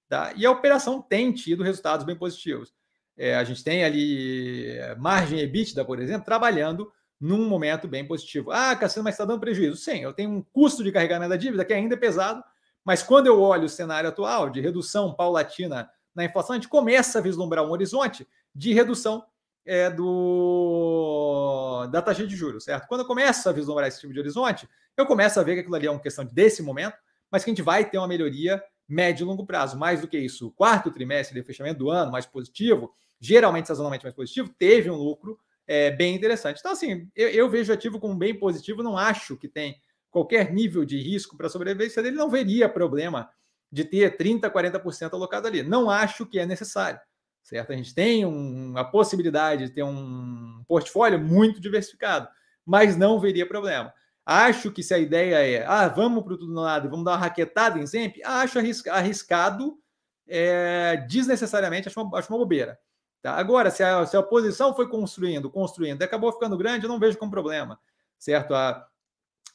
tá? 0.09 0.33
E 0.37 0.45
a 0.45 0.51
operação 0.51 1.01
tem 1.01 1.33
tido 1.33 1.63
resultados 1.63 2.05
bem 2.05 2.17
positivos. 2.17 2.75
É, 3.17 3.35
a 3.35 3.45
gente 3.45 3.65
tem 3.65 3.85
ali 3.85 4.79
margem 4.99 5.41
EBITDA, 5.41 5.85
por 5.85 6.01
exemplo, 6.01 6.25
trabalhando 6.25 6.93
num 7.21 7.49
momento 7.49 7.89
bem 7.89 8.07
positivo. 8.07 8.51
Ah, 8.51 8.77
Cassiano, 8.77 9.05
mas 9.05 9.15
está 9.15 9.25
dando 9.25 9.41
prejuízo. 9.41 9.77
Sim, 9.77 10.01
eu 10.01 10.13
tenho 10.13 10.31
um 10.31 10.43
custo 10.43 10.85
de 10.85 10.93
carregamento 10.93 11.31
da 11.31 11.37
dívida 11.37 11.65
que 11.65 11.73
ainda 11.73 11.95
é 11.95 11.99
pesado, 11.99 12.43
mas 12.85 13.03
quando 13.03 13.27
eu 13.27 13.41
olho 13.41 13.65
o 13.65 13.69
cenário 13.69 14.09
atual 14.09 14.51
de 14.51 14.61
redução 14.61 15.15
paulatina 15.15 15.91
na 16.15 16.25
inflação, 16.25 16.53
a 16.53 16.57
gente 16.57 16.69
começa 16.69 17.19
a 17.19 17.23
vislumbrar 17.23 17.65
um 17.65 17.71
horizonte 17.71 18.29
de 18.55 18.73
redução 18.73 19.25
é, 19.65 19.91
do, 19.91 21.87
da 21.91 22.01
taxa 22.01 22.27
de 22.27 22.37
juros, 22.37 22.65
certo? 22.65 22.87
Quando 22.87 23.01
eu 23.01 23.07
começo 23.07 23.49
a 23.49 23.53
vislumbrar 23.53 23.89
esse 23.89 24.01
tipo 24.01 24.13
de 24.13 24.21
horizonte, 24.21 24.69
eu 24.97 25.05
começo 25.05 25.41
a 25.41 25.43
ver 25.43 25.55
que 25.55 25.61
aquilo 25.61 25.75
ali 25.75 25.87
é 25.87 25.91
uma 25.91 26.01
questão 26.01 26.25
desse 26.25 26.63
momento, 26.63 26.97
mas 27.31 27.43
que 27.43 27.51
a 27.51 27.53
gente 27.53 27.63
vai 27.63 27.85
ter 27.85 27.99
uma 27.99 28.07
melhoria 28.07 28.63
médio 28.89 29.25
e 29.25 29.27
longo 29.27 29.47
prazo. 29.47 29.79
Mais 29.79 30.01
do 30.01 30.09
que 30.09 30.19
isso, 30.19 30.49
o 30.49 30.53
quarto 30.53 30.91
trimestre 30.91 31.39
de 31.39 31.47
fechamento 31.47 31.79
do 31.79 31.91
ano, 31.91 32.13
mais 32.13 32.27
positivo, 32.27 32.93
geralmente 33.21 33.69
sazonalmente 33.69 34.05
mais 34.05 34.15
positivo, 34.15 34.55
teve 34.59 34.91
um 34.91 34.97
lucro 34.97 35.39
é, 35.67 35.91
bem 35.91 36.15
interessante. 36.15 36.59
Então, 36.61 36.73
assim, 36.73 37.09
eu, 37.15 37.29
eu 37.29 37.51
vejo 37.51 37.73
o 37.73 37.75
ativo 37.75 37.99
como 37.99 38.15
bem 38.15 38.39
positivo, 38.39 38.83
não 38.83 38.97
acho 38.97 39.37
que 39.37 39.49
tem 39.49 39.81
qualquer 40.11 40.53
nível 40.53 40.85
de 40.85 40.99
risco 40.99 41.37
para 41.37 41.47
a 41.47 41.51
sobrevivência 41.51 42.03
dele, 42.03 42.17
não 42.17 42.31
veria 42.31 42.69
problema 42.69 43.29
de 43.71 43.85
ter 43.85 44.17
30%, 44.17 44.51
40% 44.51 45.13
alocado 45.13 45.47
ali. 45.47 45.63
Não 45.63 45.91
acho 45.91 46.25
que 46.25 46.39
é 46.39 46.47
necessário, 46.47 47.01
certo? 47.43 47.73
A 47.73 47.77
gente 47.77 47.95
tem 47.95 48.25
um, 48.25 48.77
a 48.77 48.85
possibilidade 48.85 49.67
de 49.67 49.73
ter 49.73 49.83
um 49.83 50.63
portfólio 50.67 51.19
muito 51.19 51.61
diversificado, 51.61 52.29
mas 52.65 52.97
não 52.97 53.21
veria 53.21 53.47
problema. 53.47 53.93
Acho 54.27 54.73
que 54.73 54.83
se 54.83 54.93
a 54.93 54.99
ideia 54.99 55.37
é, 55.37 55.65
ah, 55.65 55.87
vamos 55.87 56.25
para 56.25 56.35
o 56.35 56.37
tudo 56.37 56.53
nada 56.53 56.85
e 56.85 56.91
vamos 56.91 57.05
dar 57.05 57.13
uma 57.13 57.17
raquetada 57.17 57.79
em 57.79 57.87
Zemp, 57.87 58.17
acho 58.25 58.59
arriscado 58.91 59.79
é, 60.27 60.97
desnecessariamente, 61.09 61.87
acho 61.87 62.03
uma, 62.03 62.19
acho 62.19 62.33
uma 62.33 62.39
bobeira. 62.39 62.77
Tá? 63.23 63.35
Agora, 63.35 63.71
se 63.71 63.85
a, 63.85 64.05
se 64.05 64.17
a 64.17 64.21
oposição 64.21 64.75
foi 64.75 64.89
construindo, 64.89 65.49
construindo, 65.49 66.01
e 66.01 66.05
acabou 66.05 66.33
ficando 66.33 66.59
grande, 66.59 66.87
eu 66.87 66.89
não 66.89 66.99
vejo 66.99 67.17
como 67.17 67.31
problema, 67.31 67.79
certo? 68.19 68.53
A, 68.53 68.85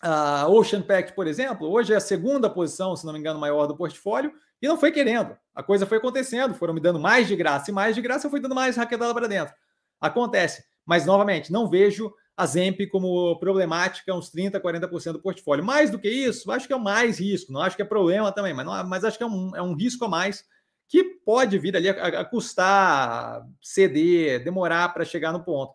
a 0.02 0.48
Ocean 0.48 0.82
Pact, 0.82 1.14
por 1.14 1.28
exemplo, 1.28 1.70
hoje 1.70 1.94
é 1.94 1.98
a 1.98 2.02
segunda 2.02 2.50
posição, 2.50 2.96
se 2.96 3.06
não 3.06 3.12
me 3.12 3.20
engano, 3.20 3.40
maior 3.40 3.68
do 3.68 3.76
portfólio, 3.76 4.32
e 4.62 4.68
não 4.70 4.78
foi 4.78 4.92
querendo. 4.92 5.38
A 5.54 5.62
coisa 5.62 5.86
foi 5.86 5.98
acontecendo, 5.98 6.56
foram 6.56 6.74
me 6.74 6.80
dando 6.80 7.00
mais 7.00 7.28
de 7.28 7.36
graça 7.36 7.70
e 7.70 7.74
mais 7.74 7.94
de 7.94 8.02
graça, 8.02 8.26
eu 8.26 8.32
fui 8.32 8.40
dando 8.40 8.56
mais 8.56 8.78
raquetada 8.78 9.14
para 9.14 9.28
dentro. 9.28 9.54
Acontece. 10.00 10.64
Mas, 10.86 11.06
novamente, 11.06 11.52
não 11.52 11.70
vejo 11.70 12.14
a 12.36 12.46
Zemp 12.46 12.80
como 12.92 13.38
problemática, 13.40 14.14
uns 14.14 14.32
30%, 14.32 14.60
40% 14.60 15.14
do 15.14 15.22
portfólio. 15.22 15.64
Mais 15.64 15.90
do 15.90 16.00
que 16.00 16.10
isso, 16.10 16.52
acho 16.52 16.68
que 16.68 16.74
é 16.74 16.78
mais 16.78 17.20
risco, 17.20 17.52
não 17.52 17.62
acho 17.62 17.76
que 17.76 17.82
é 17.82 17.86
problema 17.86 18.32
também, 18.32 18.54
mas, 18.54 18.66
não, 18.66 18.88
mas 18.88 19.04
acho 19.04 19.18
que 19.18 19.24
é 19.24 19.28
um, 19.28 19.56
é 19.56 19.62
um 19.62 19.76
risco 19.76 20.06
a 20.06 20.08
mais 20.08 20.44
que 20.88 21.04
pode 21.04 21.58
vir 21.58 21.76
ali 21.76 21.90
a, 21.90 21.94
a 21.94 22.26
custar, 22.26 23.48
ceder, 23.62 24.44
demorar 24.44 24.90
para 24.94 25.06
chegar 25.06 25.32
no 25.32 25.44
ponto. 25.44 25.74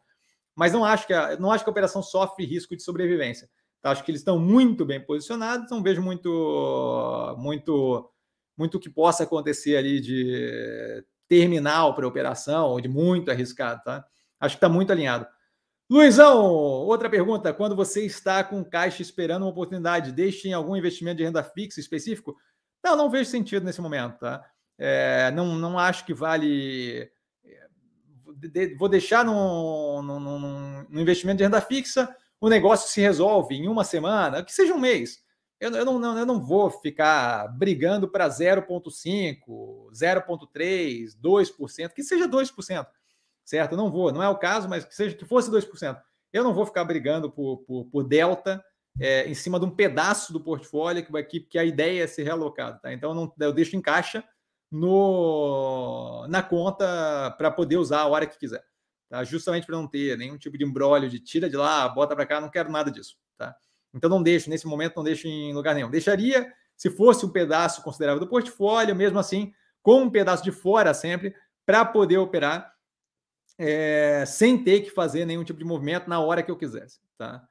Mas 0.55 0.73
não 0.73 0.85
acho 0.85 1.07
que 1.07 1.13
a, 1.13 1.39
não 1.39 1.51
acho 1.51 1.65
que 1.65 1.71
a 1.71 1.73
operação 1.73 2.03
sofre 2.03 2.45
risco 2.45 2.77
de 2.77 2.83
sobrevivência. 2.83 3.49
Tá? 3.81 3.91
Acho 3.91 4.05
que 4.05 4.11
eles 4.11 4.21
estão 4.21 4.39
muito 4.39 4.85
bem 4.85 5.01
posicionados, 5.01 5.71
não 5.71 5.83
vejo 5.83 6.03
muito, 6.03 7.37
muito, 7.39 8.11
muito 8.57 8.81
que 8.81 8.91
possa 8.91 9.25
acontecer 9.25 9.77
ali 9.77 10.01
de 10.01 11.05
terminal 11.29 11.95
para 11.95 12.07
operação 12.07 12.71
ou 12.71 12.81
de 12.81 12.89
muito 12.89 13.31
arriscado. 13.31 13.83
Tá? 13.85 14.05
Acho 14.41 14.57
que 14.57 14.59
está 14.59 14.69
muito 14.69 14.93
alinhado. 14.93 15.27
Luizão, 15.89 16.45
outra 16.45 17.09
pergunta. 17.09 17.53
Quando 17.53 17.77
você 17.77 18.05
está 18.05 18.43
com 18.43 18.65
caixa 18.65 19.03
esperando 19.03 19.43
uma 19.43 19.51
oportunidade, 19.51 20.11
deixe 20.11 20.49
em 20.49 20.53
algum 20.53 20.77
investimento 20.77 21.19
de 21.19 21.25
renda 21.25 21.45
fixa 21.45 21.79
específico? 21.79 22.37
Não, 22.83 22.97
não 22.97 23.11
vejo 23.11 23.31
sentido 23.31 23.65
nesse 23.65 23.81
momento, 23.81 24.19
tá? 24.19 24.45
É, 24.79 25.31
não, 25.31 25.55
não 25.55 25.79
acho 25.79 26.05
que 26.05 26.13
vale. 26.13 27.09
É, 27.45 28.75
vou 28.77 28.89
deixar 28.89 29.25
no, 29.25 30.03
no, 30.03 30.21
no, 30.21 30.89
no, 30.89 31.01
investimento 31.01 31.39
de 31.39 31.45
renda 31.45 31.61
fixa, 31.61 32.15
o 32.41 32.49
negócio 32.49 32.91
se 32.91 33.01
resolve 33.01 33.55
em 33.55 33.69
uma 33.69 33.85
semana, 33.85 34.43
que 34.43 34.53
seja 34.53 34.75
um 34.75 34.81
mês. 34.81 35.25
Eu, 35.59 35.71
eu, 35.71 35.85
não, 35.85 36.19
eu 36.19 36.27
não 36.27 36.41
vou 36.41 36.69
ficar 36.69 37.49
brigando 37.57 38.09
para 38.09 38.29
0,5%, 38.29 39.39
0,3%, 39.93 41.17
2%, 41.23 41.93
que 41.95 42.03
seja 42.03 42.29
2%, 42.29 42.87
certo? 43.47 43.77
Não 43.77 43.91
vou, 43.91 44.13
não 44.13 44.23
é 44.23 44.29
o 44.29 44.37
caso, 44.37 44.69
mas 44.69 44.85
que 44.85 44.95
seja 44.95 45.17
que 45.17 45.25
fosse 45.25 45.51
2%. 45.51 45.99
Eu 46.33 46.45
não 46.45 46.53
vou 46.53 46.67
ficar 46.67 46.85
brigando 46.85 47.31
por, 47.31 47.59
por, 47.59 47.85
por 47.87 48.03
delta 48.05 48.63
é, 49.01 49.29
em 49.29 49.35
cima 49.35 49.59
de 49.59 49.65
um 49.65 49.71
pedaço 49.71 50.33
do 50.33 50.41
portfólio 50.41 51.07
que, 51.07 51.23
que, 51.23 51.41
que 51.41 51.59
a 51.59 51.65
ideia 51.65 52.03
é 52.03 52.07
ser 52.07 52.25
realocado. 52.25 52.81
Tá? 52.81 52.93
Então, 52.93 53.11
eu, 53.11 53.15
não, 53.15 53.33
eu 53.39 53.53
deixo 53.53 53.77
em 53.77 53.81
caixa 53.81 54.25
no, 54.71 56.27
na 56.29 56.43
conta 56.43 57.35
para 57.39 57.51
poder 57.51 57.77
usar 57.77 58.01
a 58.01 58.07
hora 58.09 58.27
que 58.27 58.39
quiser. 58.39 58.65
Tá? 59.09 59.23
Justamente 59.23 59.67
para 59.67 59.77
não 59.77 59.87
ter 59.87 60.19
nenhum 60.19 60.37
tipo 60.37 60.59
de 60.59 60.65
embrólio 60.65 61.09
de 61.09 61.21
tira 61.21 61.49
de 61.49 61.57
lá, 61.57 61.89
bota 61.89 62.17
para 62.17 62.27
cá, 62.27 62.41
não 62.41 62.51
quero 62.51 62.71
nada 62.71 62.91
disso. 62.91 63.17
Tá? 63.39 63.55
Então 63.95 64.11
não 64.11 64.23
deixo, 64.23 64.51
nesse 64.51 64.67
momento 64.67 64.97
não 64.97 65.05
deixo 65.05 65.29
em 65.29 65.55
lugar 65.55 65.75
nenhum. 65.75 65.91
Deixaria 65.91 66.53
se 66.77 66.91
fosse 66.91 67.25
um 67.25 67.31
pedaço 67.31 67.83
considerável 67.83 68.21
do 68.21 68.29
portfólio, 68.29 68.95
mesmo 68.95 69.19
assim, 69.19 69.53
com 69.83 70.03
um 70.03 70.11
pedaço 70.11 70.43
de 70.43 70.51
fora 70.51 70.93
sempre, 70.93 71.35
para 71.65 71.85
poder 71.85 72.19
operar 72.19 72.76
é, 73.59 74.25
sem 74.27 74.63
ter 74.63 74.83
que 74.83 74.91
fazer 74.91 75.25
nenhum 75.25 75.45
tipo 75.45 75.59
de 75.59 75.65
movimento 75.65 76.09
na 76.09 76.21
hora 76.21 76.43
que 76.43 76.51
eu 76.51 76.57
quisesse. 76.57 77.01
Tá? 77.17 77.47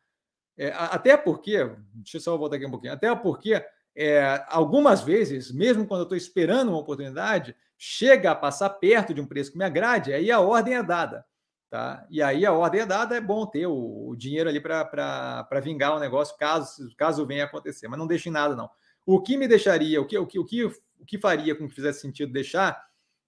É, 0.58 0.72
até 0.76 1.18
porque, 1.18 1.58
deixa 1.94 2.18
eu 2.18 2.22
só 2.22 2.38
voltar 2.38 2.58
aqui 2.58 2.66
um 2.66 2.72
pouquinho, 2.72 2.94
até 2.94 3.14
porque 3.16 3.64
é, 3.96 4.44
algumas 4.48 5.02
vezes, 5.02 5.52
mesmo 5.52 5.86
quando 5.86 6.02
eu 6.02 6.06
estou 6.06 6.18
esperando 6.18 6.70
uma 6.70 6.80
oportunidade, 6.80 7.56
chega 7.78 8.32
a 8.32 8.36
passar 8.36 8.70
perto 8.70 9.14
de 9.14 9.22
um 9.22 9.26
preço 9.26 9.52
que 9.52 9.58
me 9.58 9.66
agrade, 9.66 10.14
aí 10.14 10.32
a 10.32 10.40
ordem 10.40 10.76
é 10.76 10.84
dada. 10.84 11.26
Tá? 11.70 12.06
E 12.10 12.22
aí 12.22 12.46
a 12.46 12.54
ordem 12.54 12.82
é 12.82 12.86
dada, 12.86 13.18
é 13.18 13.22
bom 13.22 13.46
ter 13.46 13.68
o, 13.68 14.10
o 14.10 14.16
dinheiro 14.16 14.48
ali 14.48 14.62
para 14.62 15.60
vingar 15.62 15.96
o 15.96 16.00
negócio, 16.00 16.38
caso, 16.38 16.90
caso 16.96 17.26
venha 17.26 17.44
acontecer, 17.44 17.88
mas 17.88 18.00
não 18.00 18.08
deixe 18.08 18.30
nada, 18.30 18.56
não. 18.56 18.70
O 19.06 19.22
que 19.22 19.38
me 19.38 19.48
deixaria, 19.48 20.02
o 20.02 20.06
que, 20.06 20.18
o 20.18 20.26
que, 20.26 20.40
o 20.40 20.46
que, 20.46 20.64
o 20.64 21.06
que 21.06 21.18
faria 21.18 21.56
com 21.56 21.68
que 21.68 21.76
fizesse 21.76 22.02
sentido 22.02 22.32
deixar 22.32 22.82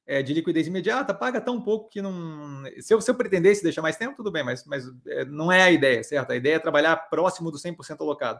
é, 0.08 0.24
de 0.24 0.34
liquidez 0.34 0.66
imediata, 0.68 1.14
paga 1.14 1.42
tão 1.42 1.62
pouco 1.62 1.90
que 1.90 2.02
não. 2.02 2.64
Se 2.80 2.94
eu, 2.94 3.02
se 3.02 3.12
eu 3.12 3.16
pretendesse 3.16 3.62
deixar 3.62 3.82
mais 3.82 3.98
tempo, 3.98 4.16
tudo 4.16 4.32
bem, 4.32 4.44
mas, 4.44 4.64
mas 4.66 4.86
é, 5.06 5.26
não 5.26 5.52
é 5.52 5.64
a 5.64 5.72
ideia, 5.72 6.02
certo? 6.02 6.32
A 6.32 6.36
ideia 6.38 6.56
é 6.56 6.60
trabalhar 6.60 6.96
próximo 7.10 7.52
do 7.52 7.58
100% 7.58 8.00
alocado. 8.00 8.40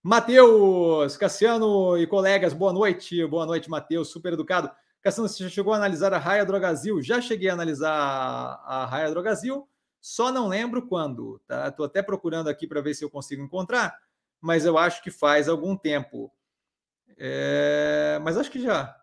Matheus, 0.00 1.16
Cassiano 1.16 1.98
e 1.98 2.06
colegas, 2.06 2.52
boa 2.52 2.72
noite. 2.72 3.26
Boa 3.26 3.44
noite, 3.44 3.68
Matheus, 3.68 4.08
super 4.08 4.34
educado. 4.34 4.70
Cassiano, 5.02 5.28
você 5.28 5.42
já 5.42 5.50
chegou 5.50 5.72
a 5.72 5.76
analisar 5.76 6.14
a 6.14 6.18
Raia 6.18 6.46
Drogazil? 6.46 7.02
Já 7.02 7.20
cheguei 7.20 7.48
a 7.48 7.54
analisar 7.54 7.90
a 7.90 8.86
Raia 8.86 9.10
Drogazil, 9.10 9.68
só 10.00 10.30
não 10.30 10.46
lembro 10.46 10.86
quando. 10.86 11.40
Tá? 11.46 11.68
Estou 11.68 11.86
até 11.86 12.02
procurando 12.02 12.48
aqui 12.48 12.68
para 12.68 12.80
ver 12.80 12.94
se 12.94 13.04
eu 13.04 13.10
consigo 13.10 13.42
encontrar, 13.42 13.98
mas 14.40 14.64
eu 14.64 14.78
acho 14.78 15.02
que 15.02 15.10
faz 15.10 15.48
algum 15.48 15.76
tempo. 15.76 16.30
É... 17.18 18.20
Mas 18.22 18.36
acho 18.36 18.50
que 18.50 18.62
já. 18.62 18.96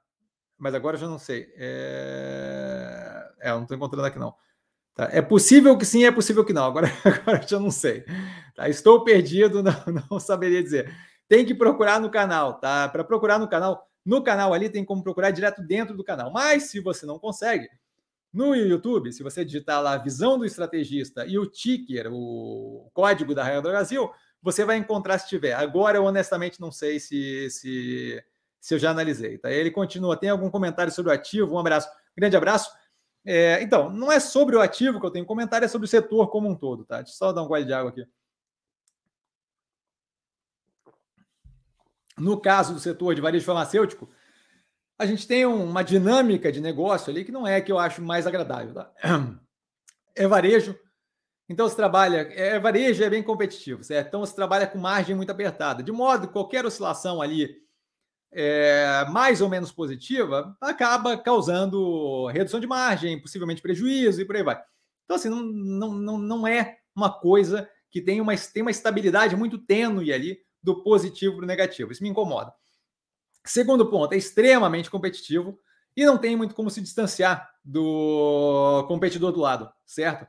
Mas 0.62 0.76
agora 0.76 0.96
já 0.96 1.08
não 1.08 1.18
sei. 1.18 1.52
É, 1.58 3.32
é 3.40 3.50
eu 3.50 3.56
não 3.56 3.64
estou 3.64 3.76
encontrando 3.76 4.06
aqui 4.06 4.20
não. 4.20 4.36
Tá? 4.94 5.10
É 5.12 5.20
possível 5.20 5.76
que 5.76 5.84
sim, 5.84 6.06
é 6.06 6.12
possível 6.12 6.46
que 6.46 6.54
não. 6.54 6.66
Agora, 6.66 6.88
agora 7.04 7.42
já 7.48 7.60
não 7.60 7.72
sei. 7.72 8.06
Tá? 8.56 8.70
Estou 8.70 9.04
perdido, 9.04 9.64
não, 9.64 9.74
não 10.12 10.20
saberia 10.20 10.62
dizer. 10.62 10.96
Tem 11.28 11.44
que 11.44 11.56
procurar 11.56 12.00
no 12.00 12.12
canal, 12.12 12.60
tá? 12.60 12.88
Para 12.90 13.04
procurar 13.04 13.40
no 13.40 13.48
canal, 13.48 13.88
no 14.06 14.24
canal 14.24 14.54
ali 14.54 14.70
tem 14.70 14.86
como 14.86 15.02
procurar 15.02 15.32
direto 15.32 15.64
dentro 15.64 15.98
do 15.98 16.04
canal. 16.04 16.32
Mas 16.32 16.66
se 16.66 16.80
você 16.80 17.08
não 17.08 17.18
consegue, 17.18 17.68
no 18.32 18.56
YouTube, 18.56 19.12
se 19.12 19.24
você 19.24 19.44
digitar 19.44 19.82
lá 19.82 19.94
a 19.94 19.98
visão 19.98 20.38
do 20.38 20.46
estrategista 20.46 21.26
e 21.26 21.40
o 21.40 21.48
ticker, 21.48 22.08
o 22.12 22.88
código 22.94 23.34
da 23.34 23.44
Raia 23.44 23.64
do 23.64 23.70
Brasil, 23.70 24.12
você 24.44 24.64
vai 24.64 24.78
encontrar 24.78 25.18
se 25.18 25.28
tiver. 25.28 25.54
Agora 25.54 25.98
eu 25.98 26.04
honestamente 26.04 26.62
não 26.62 26.72
sei 26.72 27.00
se, 27.00 27.50
se, 27.50 28.24
se 28.62 28.76
eu 28.76 28.80
já 28.80 28.92
analisei. 28.92 29.40
Tá? 29.40 29.52
Ele 29.52 29.72
continua. 29.72 30.16
Tem 30.16 30.30
algum 30.30 30.50
comentário 30.50 30.94
sobre 30.94 31.12
o 31.12 31.14
ativo? 31.14 31.56
Um 31.56 31.60
abraço. 31.60 31.90
Grande 32.16 32.38
abraço. 32.38 32.72
É, 33.26 33.62
então, 33.62 33.90
não 33.90 34.12
é 34.12 34.20
sobre 34.20 34.56
o 34.56 34.62
ativo 34.62 35.00
que 35.00 35.06
eu 35.06 35.12
tenho 35.12 35.26
comentário, 35.26 35.66
é 35.66 35.68
sobre 35.68 35.86
o 35.86 35.90
setor 35.90 36.30
como 36.30 36.48
um 36.48 36.56
todo, 36.56 36.86
tá? 36.86 36.98
Deixa 36.98 37.12
eu 37.12 37.18
só 37.18 37.34
dar 37.34 37.44
um 37.44 37.48
gole 37.48 37.66
de 37.66 37.74
água 37.74 37.92
aqui. 37.92 38.06
No 42.18 42.40
caso 42.40 42.74
do 42.74 42.80
setor 42.80 43.16
de 43.16 43.22
varejo 43.22 43.46
farmacêutico, 43.46 44.10
a 44.98 45.06
gente 45.06 45.28
tem 45.28 45.46
uma 45.46 45.84
dinâmica 45.84 46.52
de 46.52 46.62
negócio 46.62 47.12
ali 47.12 47.26
que 47.26 47.32
não 47.32 47.48
é 47.48 47.62
que 47.62 47.72
eu 47.72 47.80
acho 47.80 48.02
mais 48.02 48.28
agradável, 48.28 48.74
tá? 48.74 48.92
É 50.14 50.28
varejo, 50.28 50.78
então 51.48 51.70
você 51.70 51.76
trabalha, 51.76 52.28
é 52.34 52.60
varejo 52.60 53.02
é 53.02 53.10
bem 53.10 53.24
competitivo, 53.24 53.82
certo? 53.82 54.08
Então 54.08 54.20
você 54.20 54.36
trabalha 54.36 54.68
com 54.68 54.78
margem 54.78 55.16
muito 55.16 55.32
apertada, 55.32 55.82
de 55.82 55.92
modo 55.92 56.28
que 56.28 56.34
qualquer 56.34 56.66
oscilação 56.66 57.22
ali 57.22 57.61
é, 58.32 59.06
mais 59.10 59.42
ou 59.42 59.50
menos 59.50 59.72
positiva, 59.72 60.56
acaba 60.62 61.18
causando 61.18 62.28
redução 62.28 62.60
de 62.60 62.68
margem, 62.68 63.22
possivelmente 63.22 63.62
prejuízo 63.62 64.22
e 64.22 64.26
por 64.26 64.36
aí 64.36 64.44
vai. 64.44 64.62
Então, 65.06 65.18
assim, 65.18 65.30
não, 65.30 65.44
não, 65.44 65.94
não, 65.94 66.18
não 66.18 66.48
é 66.48 66.78
uma 66.96 67.12
coisa 67.12 67.70
que 67.90 68.02
tem 68.02 68.22
uma, 68.22 68.36
tem 68.36 68.62
uma 68.62 68.72
estabilidade 68.72 69.36
muito 69.36 69.58
tênue 69.58 70.14
ali 70.14 70.40
do 70.64 70.82
positivo 70.84 71.38
para 71.38 71.44
o 71.44 71.48
negativo. 71.48 71.92
Isso 71.92 72.04
me 72.04 72.10
incomoda. 72.10 72.54
Segundo 73.44 73.90
ponto, 73.90 74.14
é 74.14 74.18
extremamente 74.18 74.90
competitivo 74.90 75.60
e 75.96 76.06
não 76.06 76.18
tem 76.18 76.36
muito 76.36 76.56
como 76.56 76.70
se 76.70 76.80
distanciar 76.80 77.52
do 77.64 78.86
competidor 78.88 79.32
do 79.32 79.42
lado, 79.42 79.70
certo? 79.86 80.26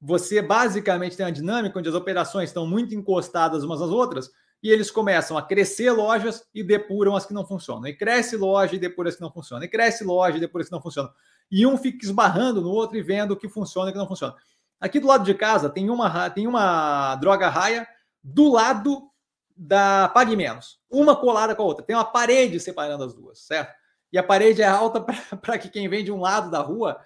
Você 0.00 0.42
basicamente 0.42 1.16
tem 1.16 1.24
uma 1.24 1.32
dinâmica 1.32 1.78
onde 1.78 1.88
as 1.88 1.94
operações 1.94 2.50
estão 2.50 2.66
muito 2.66 2.94
encostadas 2.94 3.64
umas 3.64 3.80
às 3.80 3.90
outras 3.90 4.30
e 4.62 4.70
eles 4.70 4.90
começam 4.90 5.38
a 5.38 5.42
crescer 5.42 5.90
lojas 5.92 6.44
e 6.52 6.62
depuram 6.62 7.14
as 7.14 7.24
que 7.24 7.32
não 7.32 7.46
funcionam. 7.46 7.86
E 7.86 7.94
cresce 7.94 8.36
loja 8.36 8.74
e 8.74 8.78
depura 8.78 9.08
as 9.08 9.14
que 9.14 9.22
não 9.22 9.30
funcionam. 9.30 9.64
E 9.64 9.68
cresce 9.68 10.02
loja 10.04 10.36
e 10.36 10.40
depura 10.40 10.62
as 10.62 10.68
que 10.68 10.74
não 10.74 10.82
funcionam. 10.82 11.12
E 11.50 11.66
um 11.66 11.76
fica 11.76 12.04
esbarrando 12.04 12.60
no 12.60 12.70
outro 12.70 12.96
e 12.96 13.02
vendo 13.02 13.32
o 13.32 13.36
que 13.36 13.48
funciona 13.48 13.88
e 13.88 13.90
o 13.90 13.92
que 13.92 13.98
não 13.98 14.08
funciona. 14.08 14.34
Aqui 14.80 14.98
do 14.98 15.06
lado 15.06 15.24
de 15.24 15.34
casa 15.34 15.70
tem 15.70 15.90
uma, 15.90 16.30
tem 16.30 16.46
uma 16.46 17.14
droga 17.16 17.48
raia 17.48 17.86
do 18.22 18.50
lado 18.50 19.08
da 19.56 20.08
Pague 20.08 20.36
Menos. 20.36 20.80
Uma 20.90 21.16
colada 21.16 21.54
com 21.54 21.62
a 21.62 21.66
outra. 21.66 21.84
Tem 21.84 21.94
uma 21.94 22.04
parede 22.04 22.58
separando 22.58 23.04
as 23.04 23.14
duas, 23.14 23.38
certo? 23.40 23.72
E 24.12 24.18
a 24.18 24.22
parede 24.22 24.62
é 24.62 24.66
alta 24.66 25.00
para 25.40 25.58
que 25.58 25.68
quem 25.68 25.88
vem 25.88 26.04
de 26.04 26.10
um 26.10 26.20
lado 26.20 26.50
da 26.50 26.60
rua 26.60 27.00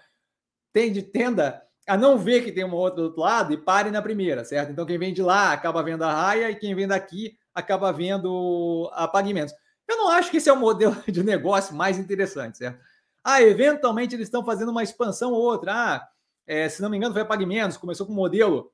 tende, 0.72 1.02
tenda 1.02 1.62
a 1.86 1.96
não 1.96 2.16
ver 2.16 2.44
que 2.44 2.52
tem 2.52 2.64
uma 2.64 2.76
outra 2.76 2.96
do 2.96 3.04
outro 3.04 3.20
lado 3.20 3.52
e 3.52 3.56
pare 3.56 3.90
na 3.90 4.00
primeira, 4.00 4.44
certo? 4.44 4.70
Então 4.70 4.86
quem 4.86 4.98
vem 4.98 5.12
de 5.12 5.22
lá 5.22 5.52
acaba 5.52 5.82
vendo 5.82 6.04
a 6.04 6.12
raia 6.12 6.50
e 6.50 6.56
quem 6.56 6.74
vem 6.74 6.86
daqui 6.86 7.36
acaba 7.54 7.92
vendo 7.92 8.90
a 8.94 9.06
pagamentos. 9.06 9.54
Eu 9.88 9.96
não 9.96 10.08
acho 10.08 10.30
que 10.30 10.38
esse 10.38 10.48
é 10.48 10.52
o 10.52 10.58
modelo 10.58 10.96
de 11.06 11.22
negócio 11.22 11.74
mais 11.74 11.98
interessante, 11.98 12.58
certo? 12.58 12.80
Ah, 13.24 13.42
eventualmente 13.42 14.14
eles 14.14 14.26
estão 14.26 14.44
fazendo 14.44 14.70
uma 14.70 14.82
expansão 14.82 15.32
ou 15.32 15.40
outra. 15.40 15.72
Ah, 15.72 16.08
é, 16.46 16.68
se 16.68 16.82
não 16.82 16.90
me 16.90 16.96
engano, 16.96 17.12
foi 17.12 17.22
a 17.22 17.26
Pagamentos, 17.26 17.76
começou 17.76 18.06
com 18.06 18.12
um 18.12 18.16
modelo 18.16 18.72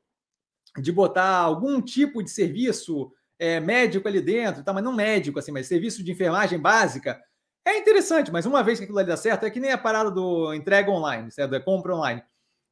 de 0.79 0.91
botar 0.93 1.37
algum 1.39 1.81
tipo 1.83 2.23
de 2.23 2.31
serviço 2.31 3.13
é, 3.39 3.61
médico 3.61 4.09
ali 4.09 4.21
dentro, 4.21 4.63
tá? 4.63 4.73
mas 4.73 4.83
não 4.83 4.93
médico, 4.93 5.39
assim, 5.39 5.53
mas 5.53 5.67
serviço 5.67 6.03
de 6.03 6.13
enfermagem 6.13 6.59
básica. 6.59 7.21
É 7.65 7.77
interessante, 7.79 8.33
mas 8.33 8.47
uma 8.47 8.63
vez 8.63 8.79
que 8.79 8.85
aquilo 8.85 8.99
ali 8.99 9.09
dá 9.09 9.17
certo, 9.17 9.45
é 9.45 9.51
que 9.51 9.61
nem 9.61 9.73
a 9.73 9.79
parada 9.79 10.11
do 10.11 10.55
entrega 10.55 10.91
online, 10.91 11.31
certo? 11.31 11.55
É 11.55 11.61
compra 11.61 11.95
online. 11.95 12.23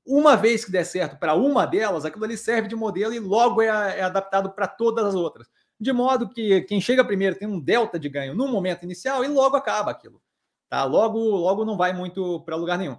Uma 0.06 0.36
vez 0.36 0.64
que 0.64 0.70
der 0.70 0.84
certo 0.84 1.18
para 1.18 1.34
uma 1.34 1.66
delas, 1.66 2.04
aquilo 2.04 2.24
ali 2.24 2.36
serve 2.38 2.68
de 2.68 2.76
modelo 2.76 3.12
e 3.12 3.18
logo 3.18 3.60
é, 3.60 3.66
é 3.66 4.02
adaptado 4.02 4.50
para 4.52 4.66
todas 4.66 5.04
as 5.04 5.14
outras 5.14 5.46
de 5.78 5.92
modo 5.92 6.28
que 6.28 6.62
quem 6.62 6.80
chega 6.80 7.04
primeiro 7.04 7.36
tem 7.36 7.46
um 7.46 7.60
delta 7.60 7.98
de 7.98 8.08
ganho 8.08 8.34
no 8.34 8.48
momento 8.48 8.82
inicial 8.82 9.24
e 9.24 9.28
logo 9.28 9.56
acaba 9.56 9.90
aquilo. 9.90 10.22
Tá? 10.68 10.84
Logo, 10.84 11.18
logo 11.18 11.64
não 11.64 11.76
vai 11.76 11.92
muito 11.92 12.40
para 12.40 12.56
lugar 12.56 12.78
nenhum. 12.78 12.98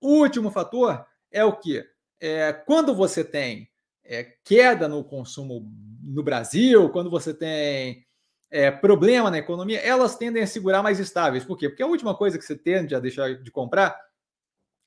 O 0.00 0.20
último 0.20 0.50
fator 0.50 1.06
é 1.30 1.44
o 1.44 1.56
que? 1.56 1.84
É, 2.20 2.52
quando 2.52 2.94
você 2.94 3.24
tem 3.24 3.68
é, 4.04 4.24
queda 4.44 4.88
no 4.88 5.04
consumo 5.04 5.70
no 6.02 6.22
Brasil, 6.22 6.90
quando 6.90 7.10
você 7.10 7.32
tem 7.32 8.04
é, 8.50 8.70
problema 8.70 9.30
na 9.30 9.38
economia, 9.38 9.80
elas 9.80 10.16
tendem 10.16 10.42
a 10.42 10.46
segurar 10.46 10.82
mais 10.82 11.00
estáveis. 11.00 11.44
Por 11.44 11.56
quê? 11.56 11.68
Porque 11.68 11.82
a 11.82 11.86
última 11.86 12.14
coisa 12.14 12.38
que 12.38 12.44
você 12.44 12.56
tende 12.56 12.94
a 12.94 13.00
deixar 13.00 13.34
de 13.42 13.50
comprar 13.50 13.98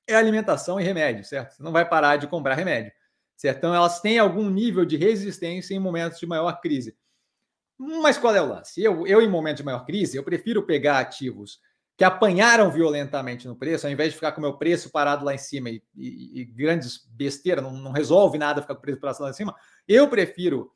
é 0.08 0.16
alimentação 0.16 0.80
e 0.80 0.84
remédio, 0.84 1.24
certo? 1.24 1.56
Você 1.56 1.64
não 1.64 1.72
vai 1.72 1.88
parar 1.88 2.18
de 2.18 2.28
comprar 2.28 2.54
remédio, 2.54 2.92
certo? 3.36 3.58
Então 3.58 3.74
elas 3.74 4.02
têm 4.02 4.20
algum 4.20 4.50
nível 4.50 4.86
de 4.86 4.98
resistência 4.98 5.74
em 5.74 5.80
momentos 5.80 6.20
de 6.20 6.28
maior 6.28 6.60
crise. 6.62 6.96
Mas 7.78 8.18
qual 8.18 8.34
é 8.36 8.42
o 8.42 8.48
lance? 8.48 8.82
Eu, 8.82 9.06
eu, 9.06 9.22
em 9.22 9.30
momento 9.30 9.58
de 9.58 9.64
maior 9.64 9.86
crise, 9.86 10.18
eu 10.18 10.24
prefiro 10.24 10.64
pegar 10.64 11.00
ativos 11.00 11.60
que 11.98 12.04
apanharam 12.04 12.70
violentamente 12.70 13.48
no 13.48 13.56
preço, 13.56 13.86
ao 13.86 13.92
invés 13.92 14.10
de 14.10 14.16
ficar 14.16 14.34
com 14.34 14.40
o 14.40 14.42
meu 14.42 14.58
preço 14.58 14.92
parado 14.92 15.24
lá 15.24 15.34
em 15.34 15.38
cima 15.38 15.70
e, 15.70 15.82
e, 15.96 16.42
e 16.42 16.46
grandes 16.46 17.06
besteiras, 17.10 17.64
não, 17.64 17.72
não, 17.72 17.92
resolve 17.92 18.38
nada 18.38 18.62
ficar 18.62 18.76
com 18.76 18.80
o 18.80 18.82
preço 18.82 19.00
parado 19.00 19.24
lá 19.24 19.30
em 19.30 19.34
cima, 19.34 19.56
eu 19.88 20.10
prefiro 20.10 20.72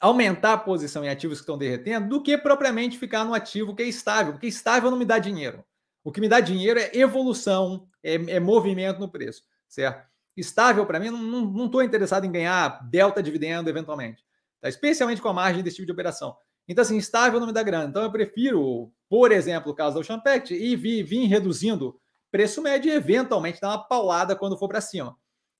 aumentar 0.00 0.54
a 0.54 0.58
posição 0.58 1.04
em 1.04 1.10
ativos 1.10 1.38
que 1.38 1.42
estão 1.42 1.58
derretendo 1.58 2.08
do 2.08 2.22
que 2.22 2.38
propriamente 2.38 2.98
ficar 2.98 3.24
no 3.24 3.34
ativo 3.34 3.74
que 3.74 3.82
é 3.82 3.86
estável, 3.86 4.32
porque 4.32 4.46
estável 4.46 4.90
não 4.90 4.98
me 4.98 5.04
dá 5.04 5.18
dinheiro. 5.18 5.64
O 6.02 6.12
que 6.12 6.20
me 6.20 6.28
dá 6.28 6.40
dinheiro 6.40 6.78
é 6.78 6.96
evolução, 6.96 7.86
é, 8.02 8.14
é 8.14 8.40
movimento 8.40 9.00
no 9.00 9.10
preço, 9.10 9.42
certo? 9.68 10.08
Estável, 10.34 10.86
para 10.86 11.00
mim, 11.00 11.10
não 11.10 11.66
estou 11.66 11.82
interessado 11.82 12.24
em 12.24 12.32
ganhar 12.32 12.88
delta 12.88 13.22
dividendo 13.22 13.68
eventualmente 13.68 14.27
tá? 14.60 14.68
especialmente 14.68 15.20
com 15.20 15.28
a 15.28 15.32
margem 15.32 15.62
desse 15.62 15.76
tipo 15.76 15.86
de 15.86 15.92
operação. 15.92 16.36
Então, 16.68 16.82
assim, 16.82 16.96
estável 16.96 17.40
não 17.40 17.46
me 17.46 17.52
dá 17.52 17.62
grana. 17.62 17.86
Então, 17.88 18.02
eu 18.02 18.12
prefiro, 18.12 18.92
por 19.08 19.32
exemplo, 19.32 19.72
o 19.72 19.74
caso 19.74 19.94
da 19.94 20.00
Oceanpact, 20.00 20.54
e 20.54 20.76
vir, 20.76 21.02
vir 21.02 21.26
reduzindo 21.26 21.98
preço 22.30 22.60
médio 22.60 22.92
e 22.92 22.94
eventualmente 22.94 23.60
dar 23.60 23.68
uma 23.68 23.88
paulada 23.88 24.36
quando 24.36 24.58
for 24.58 24.68
para 24.68 24.80
cima, 24.80 25.16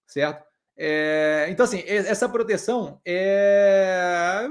certo? 0.06 0.46
É, 0.76 1.46
então, 1.48 1.64
assim, 1.64 1.82
essa 1.86 2.28
proteção 2.28 3.00
é 3.04 4.46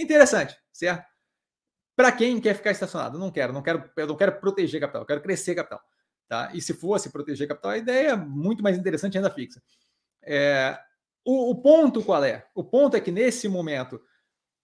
interessante, 0.00 0.56
certo? 0.72 1.04
Para 1.94 2.12
quem 2.12 2.40
quer 2.40 2.54
ficar 2.54 2.70
estacionado, 2.70 3.18
não 3.18 3.30
quero, 3.30 3.52
não 3.52 3.62
quero, 3.62 3.90
eu 3.96 4.06
não 4.06 4.16
quero 4.16 4.38
proteger 4.40 4.80
capital, 4.80 5.02
eu 5.02 5.06
quero 5.06 5.22
crescer 5.22 5.54
capital, 5.54 5.80
tá? 6.28 6.50
E 6.54 6.62
se 6.62 6.72
fosse 6.72 7.10
proteger 7.10 7.48
capital, 7.48 7.72
a 7.72 7.78
ideia 7.78 8.10
é 8.10 8.16
muito 8.16 8.62
mais 8.62 8.78
interessante 8.78 9.18
ainda 9.18 9.30
fixa. 9.30 9.60
É, 10.22 10.78
o, 11.26 11.50
o, 11.50 11.54
ponto 11.60 12.02
qual 12.02 12.22
é? 12.22 12.46
O 12.54 12.62
ponto 12.62 12.96
é 12.96 13.00
que 13.00 13.10
nesse 13.10 13.48
momento, 13.48 14.00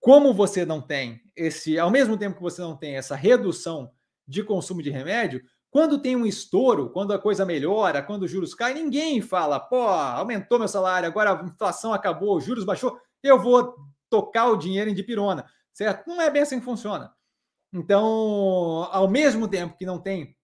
como 0.00 0.32
você 0.32 0.64
não 0.64 0.80
tem 0.80 1.20
esse, 1.34 1.78
ao 1.78 1.90
mesmo 1.90 2.16
tempo 2.16 2.36
que 2.36 2.42
você 2.42 2.62
não 2.62 2.76
tem 2.76 2.96
essa 2.96 3.16
redução 3.16 3.92
de 4.26 4.44
consumo 4.44 4.80
de 4.80 4.88
remédio, 4.88 5.42
quando 5.70 6.00
tem 6.00 6.14
um 6.14 6.24
estouro, 6.24 6.90
quando 6.90 7.12
a 7.12 7.18
coisa 7.18 7.44
melhora, 7.44 8.02
quando 8.02 8.22
os 8.22 8.30
juros 8.30 8.54
caem, 8.54 8.76
ninguém 8.76 9.20
fala, 9.20 9.58
pô, 9.58 9.82
aumentou 9.82 10.58
meu 10.58 10.68
salário, 10.68 11.08
agora 11.08 11.32
a 11.32 11.44
inflação 11.44 11.92
acabou, 11.92 12.36
os 12.36 12.44
juros 12.44 12.64
baixou, 12.64 12.96
eu 13.22 13.40
vou 13.40 13.74
tocar 14.08 14.46
o 14.46 14.56
dinheiro 14.56 14.88
em 14.88 14.94
dipirona, 14.94 15.44
certo? 15.72 16.06
Não 16.06 16.20
é 16.20 16.30
bem 16.30 16.42
assim 16.42 16.60
que 16.60 16.64
funciona. 16.64 17.12
Então, 17.72 18.86
ao 18.92 19.08
mesmo 19.08 19.48
tempo 19.48 19.76
que 19.76 19.86
não 19.86 19.98
tem 19.98 20.36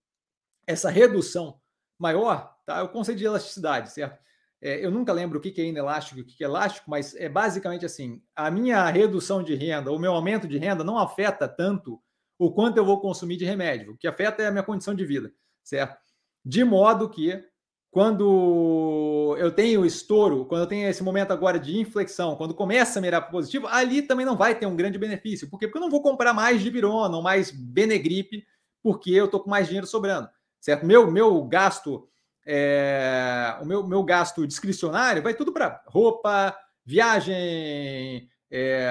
essa 0.66 0.90
redução 0.90 1.60
maior, 1.98 2.56
tá? 2.64 2.78
É 2.78 2.82
o 2.82 2.88
conceito 2.88 3.18
de 3.18 3.26
elasticidade, 3.26 3.92
certo? 3.92 4.18
É, 4.60 4.84
eu 4.84 4.90
nunca 4.90 5.12
lembro 5.12 5.38
o 5.38 5.40
que 5.40 5.60
é 5.60 5.64
inelástico 5.64 6.18
e 6.18 6.22
o 6.22 6.24
que 6.24 6.42
é 6.42 6.46
elástico, 6.46 6.90
mas 6.90 7.14
é 7.14 7.28
basicamente 7.28 7.86
assim: 7.86 8.22
a 8.34 8.50
minha 8.50 8.84
redução 8.90 9.42
de 9.42 9.54
renda, 9.54 9.92
o 9.92 9.98
meu 9.98 10.12
aumento 10.12 10.48
de 10.48 10.58
renda 10.58 10.82
não 10.82 10.98
afeta 10.98 11.48
tanto 11.48 12.00
o 12.38 12.52
quanto 12.52 12.76
eu 12.76 12.84
vou 12.84 13.00
consumir 13.00 13.36
de 13.36 13.44
remédio. 13.44 13.92
O 13.92 13.96
que 13.96 14.06
afeta 14.06 14.42
é 14.42 14.46
a 14.46 14.50
minha 14.50 14.62
condição 14.62 14.94
de 14.94 15.04
vida, 15.04 15.32
certo? 15.62 15.98
De 16.44 16.64
modo 16.64 17.08
que 17.08 17.44
quando 17.90 19.34
eu 19.38 19.50
tenho 19.50 19.84
estouro, 19.84 20.44
quando 20.44 20.62
eu 20.62 20.66
tenho 20.66 20.88
esse 20.88 21.02
momento 21.02 21.32
agora 21.32 21.58
de 21.58 21.78
inflexão, 21.78 22.36
quando 22.36 22.54
começa 22.54 22.98
a 22.98 23.02
mirar 23.02 23.22
para 23.22 23.30
positivo, 23.30 23.66
ali 23.66 24.02
também 24.02 24.26
não 24.26 24.36
vai 24.36 24.54
ter 24.54 24.66
um 24.66 24.76
grande 24.76 24.98
benefício. 24.98 25.48
Por 25.48 25.58
quê? 25.58 25.66
Porque 25.66 25.78
eu 25.78 25.82
não 25.82 25.90
vou 25.90 26.02
comprar 26.02 26.34
mais 26.34 26.60
de 26.60 26.70
virona 26.70 27.16
ou 27.16 27.22
mais 27.22 27.50
Benegripe, 27.50 28.44
porque 28.82 29.10
eu 29.10 29.24
estou 29.24 29.40
com 29.40 29.50
mais 29.50 29.66
dinheiro 29.66 29.86
sobrando, 29.86 30.28
certo? 30.60 30.84
Meu, 30.84 31.10
meu 31.10 31.42
gasto 31.44 32.08
é, 32.50 33.58
o 33.60 33.66
meu, 33.66 33.86
meu 33.86 34.02
gasto 34.02 34.46
discricionário 34.46 35.22
vai 35.22 35.34
tudo 35.34 35.52
para 35.52 35.82
roupa, 35.86 36.56
viagem, 36.82 38.26
é, 38.50 38.90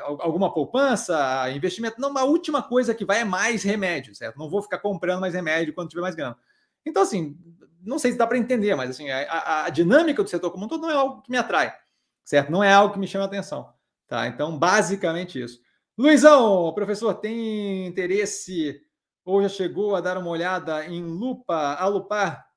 alguma 0.00 0.54
poupança, 0.54 1.50
investimento. 1.54 2.00
Não, 2.00 2.16
a 2.16 2.24
última 2.24 2.62
coisa 2.62 2.94
que 2.94 3.04
vai 3.04 3.20
é 3.20 3.24
mais 3.24 3.62
remédio, 3.62 4.14
certo? 4.14 4.38
Não 4.38 4.48
vou 4.48 4.62
ficar 4.62 4.78
comprando 4.78 5.20
mais 5.20 5.34
remédio 5.34 5.74
quando 5.74 5.90
tiver 5.90 6.00
mais 6.00 6.14
grana. 6.14 6.34
Então, 6.86 7.02
assim, 7.02 7.36
não 7.82 7.98
sei 7.98 8.12
se 8.12 8.16
dá 8.18 8.26
para 8.26 8.38
entender, 8.38 8.74
mas 8.74 8.88
assim, 8.88 9.10
a, 9.10 9.66
a, 9.66 9.68
dinâmica 9.68 10.22
do 10.22 10.30
setor 10.30 10.50
como 10.50 10.64
um 10.64 10.68
todo 10.68 10.80
não 10.80 10.90
é 10.90 10.94
algo 10.94 11.20
que 11.20 11.30
me 11.30 11.36
atrai, 11.36 11.74
certo? 12.24 12.50
Não 12.50 12.64
é 12.64 12.72
algo 12.72 12.94
que 12.94 12.98
me 12.98 13.06
chama 13.06 13.26
atenção. 13.26 13.70
Tá? 14.08 14.26
Então, 14.28 14.58
basicamente 14.58 15.42
isso. 15.42 15.60
Luizão, 15.98 16.72
professor, 16.72 17.12
tem 17.12 17.86
interesse 17.86 18.80
ou 19.26 19.42
já 19.42 19.48
chegou 19.50 19.94
a 19.94 20.00
dar 20.00 20.16
uma 20.16 20.30
olhada 20.30 20.86
em 20.86 21.02
lupa, 21.02 21.74
a 21.74 21.86
lupar 21.86 22.50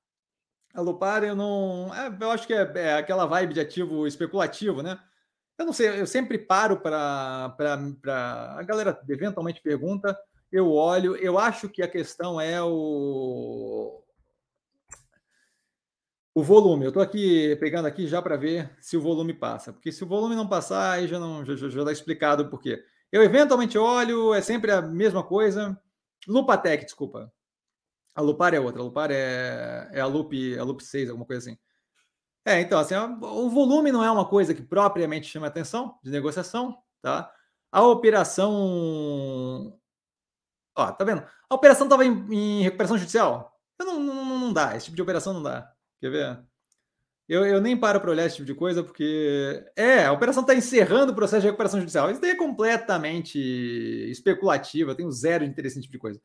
a 0.76 0.82
Lupar, 0.82 1.24
eu 1.24 1.36
não. 1.36 1.90
É, 1.96 2.16
eu 2.20 2.32
acho 2.32 2.46
que 2.46 2.54
é, 2.54 2.70
é, 2.76 2.94
aquela 2.96 3.26
vibe 3.26 3.54
de 3.54 3.62
ativo 3.62 4.06
especulativo, 4.06 4.84
né? 4.84 5.00
Eu 5.58 5.66
não 5.66 5.74
sei, 5.74 6.02
eu 6.02 6.06
sempre 6.06 6.38
paro 6.38 6.80
para. 6.82 7.56
A 8.58 8.64
galera 8.64 9.00
eventualmente 9.08 9.62
pergunta, 9.62 10.18
eu 10.52 10.72
olho, 10.72 11.16
eu 11.16 11.40
acho 11.40 11.70
que 11.70 11.82
a 11.82 11.88
questão 11.88 12.40
é 12.40 12.62
o. 12.62 14.02
O 16.38 16.44
volume, 16.44 16.84
eu 16.84 16.90
estou 16.90 17.02
aqui 17.02 17.56
pegando 17.62 17.86
aqui 17.86 18.06
já 18.08 18.22
para 18.22 18.36
ver 18.36 18.70
se 18.82 18.98
o 18.98 19.02
volume 19.02 19.34
passa, 19.34 19.72
porque 19.72 19.90
se 19.90 20.04
o 20.04 20.08
volume 20.08 20.36
não 20.36 20.50
passar, 20.50 20.92
aí 20.92 21.08
já 21.08 21.18
não 21.18 21.46
já, 21.46 21.56
já, 21.56 21.70
já 21.70 21.92
explicado 21.94 22.44
o 22.44 22.50
porquê. 22.50 22.84
Eu 23.10 23.24
eventualmente 23.24 23.78
olho, 23.78 24.34
é 24.34 24.42
sempre 24.42 24.70
a 24.72 24.82
mesma 24.82 25.24
coisa. 25.24 25.80
Lupatec, 26.28 26.84
desculpa. 26.84 27.32
A 28.16 28.22
Lupar 28.22 28.54
é 28.54 28.60
outra. 28.60 28.82
A 28.82 28.86
Lupar 28.86 29.12
é, 29.12 29.90
é 29.92 30.00
a 30.00 30.06
Loop, 30.08 30.58
a 30.58 30.64
Loop 30.64 30.84
6, 30.84 31.10
alguma 31.10 31.26
coisa 31.26 31.50
assim. 31.50 31.58
É, 32.46 32.62
então, 32.62 32.80
assim, 32.80 32.96
o 32.96 33.50
volume 33.50 33.92
não 33.92 34.04
é 34.04 34.10
uma 34.10 34.28
coisa 34.28 34.54
que 34.54 34.62
propriamente 34.62 35.28
chama 35.28 35.48
atenção 35.48 36.00
de 36.04 36.12
negociação, 36.12 36.78
tá? 37.02 37.32
A 37.72 37.84
operação 37.84 39.78
Ó, 40.76 40.92
tá 40.92 41.06
vendo? 41.06 41.24
A 41.50 41.56
operação 41.56 41.86
estava 41.86 42.06
em, 42.06 42.12
em, 42.32 42.62
recuperação 42.64 42.98
judicial. 42.98 43.54
Não, 43.80 44.00
não, 44.00 44.40
não, 44.40 44.54
dá, 44.54 44.76
esse 44.76 44.86
tipo 44.86 44.96
de 44.96 45.02
operação 45.02 45.34
não 45.34 45.42
dá. 45.42 45.72
Quer 46.02 46.10
ver? 46.10 46.40
Eu, 47.28 47.46
eu 47.46 47.62
nem 47.62 47.78
paro 47.78 48.00
para 48.00 48.12
olhar 48.12 48.26
esse 48.26 48.36
tipo 48.38 48.46
de 48.46 48.54
coisa, 48.54 48.84
porque. 48.84 49.64
É, 49.76 50.06
a 50.06 50.12
operação 50.12 50.42
está 50.42 50.54
encerrando 50.54 51.12
o 51.14 51.16
processo 51.16 51.42
de 51.42 51.48
recuperação 51.48 51.80
judicial. 51.80 52.12
Isso 52.12 52.22
daí 52.22 52.32
é 52.32 52.36
completamente 52.36 53.40
especulativa, 54.10 54.92
eu 54.92 54.96
tenho 54.96 55.12
zero 55.12 55.44
interesse 55.44 55.78
nesse 55.78 55.88
tipo 55.88 55.94
de 55.94 56.00
coisa. 56.00 56.22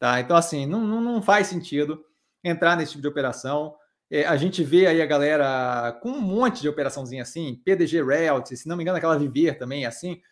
Tá? 0.00 0.18
Então, 0.18 0.34
assim, 0.34 0.64
não, 0.64 0.80
não, 0.80 0.98
não 0.98 1.20
faz 1.20 1.46
sentido 1.46 2.02
entrar 2.42 2.74
nesse 2.74 2.92
tipo 2.92 3.02
de 3.02 3.08
operação. 3.08 3.76
É, 4.10 4.24
a 4.24 4.34
gente 4.34 4.64
vê 4.64 4.86
aí 4.86 5.02
a 5.02 5.06
galera 5.06 5.92
com 6.02 6.08
um 6.08 6.20
monte 6.22 6.62
de 6.62 6.68
operaçãozinha 6.70 7.22
assim, 7.22 7.60
PDG 7.62 8.02
Realty, 8.02 8.56
se 8.56 8.66
não 8.66 8.78
me 8.78 8.82
engano, 8.82 8.96
aquela 8.96 9.18
Viver 9.18 9.58
também, 9.58 9.84
assim. 9.84 10.22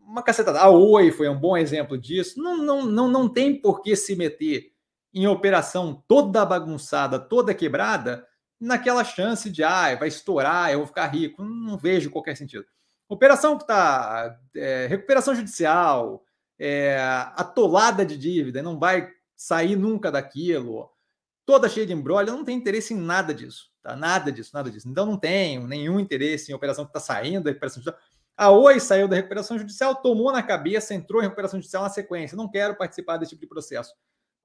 Uma 0.00 0.22
cacetada. 0.22 0.60
A 0.60 0.70
Oi 0.70 1.12
foi 1.12 1.28
um 1.28 1.38
bom 1.38 1.58
exemplo 1.58 1.98
disso. 1.98 2.42
Não, 2.42 2.56
não, 2.56 2.86
não, 2.86 3.06
não 3.06 3.28
tem 3.28 3.60
por 3.60 3.82
que 3.82 3.94
se 3.94 4.16
meter 4.16 4.72
em 5.12 5.26
operação 5.26 6.02
toda 6.08 6.44
bagunçada, 6.46 7.18
toda 7.18 7.54
quebrada, 7.54 8.26
naquela 8.58 9.04
chance 9.04 9.50
de, 9.50 9.62
ah, 9.62 9.94
vai 9.94 10.08
estourar, 10.08 10.72
eu 10.72 10.78
vou 10.78 10.86
ficar 10.86 11.06
rico. 11.06 11.44
Não, 11.44 11.76
vejo 11.76 12.10
qualquer 12.10 12.34
sentido. 12.34 12.64
Operação 13.10 13.58
que 13.58 13.64
está. 13.64 14.40
É, 14.56 14.86
recuperação 14.86 15.34
judicial, 15.34 16.24
é, 16.64 16.96
atolada 17.36 18.06
de 18.06 18.16
dívida, 18.16 18.62
não 18.62 18.78
vai 18.78 19.10
sair 19.36 19.76
nunca 19.76 20.10
daquilo, 20.10 20.90
toda 21.44 21.68
cheia 21.68 21.86
de 21.86 21.92
embrolho, 21.92 22.30
eu 22.30 22.36
não 22.36 22.44
tenho 22.44 22.58
interesse 22.58 22.94
em 22.94 22.96
nada 22.96 23.34
disso, 23.34 23.70
tá? 23.82 23.94
Nada 23.94 24.32
disso, 24.32 24.50
nada 24.54 24.70
disso. 24.70 24.88
Então 24.88 25.04
não 25.04 25.18
tenho 25.18 25.66
nenhum 25.66 26.00
interesse 26.00 26.50
em 26.50 26.54
operação 26.54 26.86
que 26.86 26.88
está 26.88 27.00
saindo 27.00 27.44
da 27.44 27.50
recuperação 27.50 27.82
judicial. 27.82 28.02
A 28.34 28.50
Oi 28.50 28.80
saiu 28.80 29.06
da 29.06 29.14
recuperação 29.14 29.58
judicial, 29.58 29.94
tomou 29.96 30.32
na 30.32 30.42
cabeça, 30.42 30.94
entrou 30.94 31.20
em 31.20 31.24
recuperação 31.24 31.60
judicial 31.60 31.82
na 31.82 31.90
sequência. 31.90 32.36
Não 32.36 32.50
quero 32.50 32.74
participar 32.76 33.18
desse 33.18 33.30
tipo 33.30 33.42
de 33.42 33.46
processo. 33.46 33.92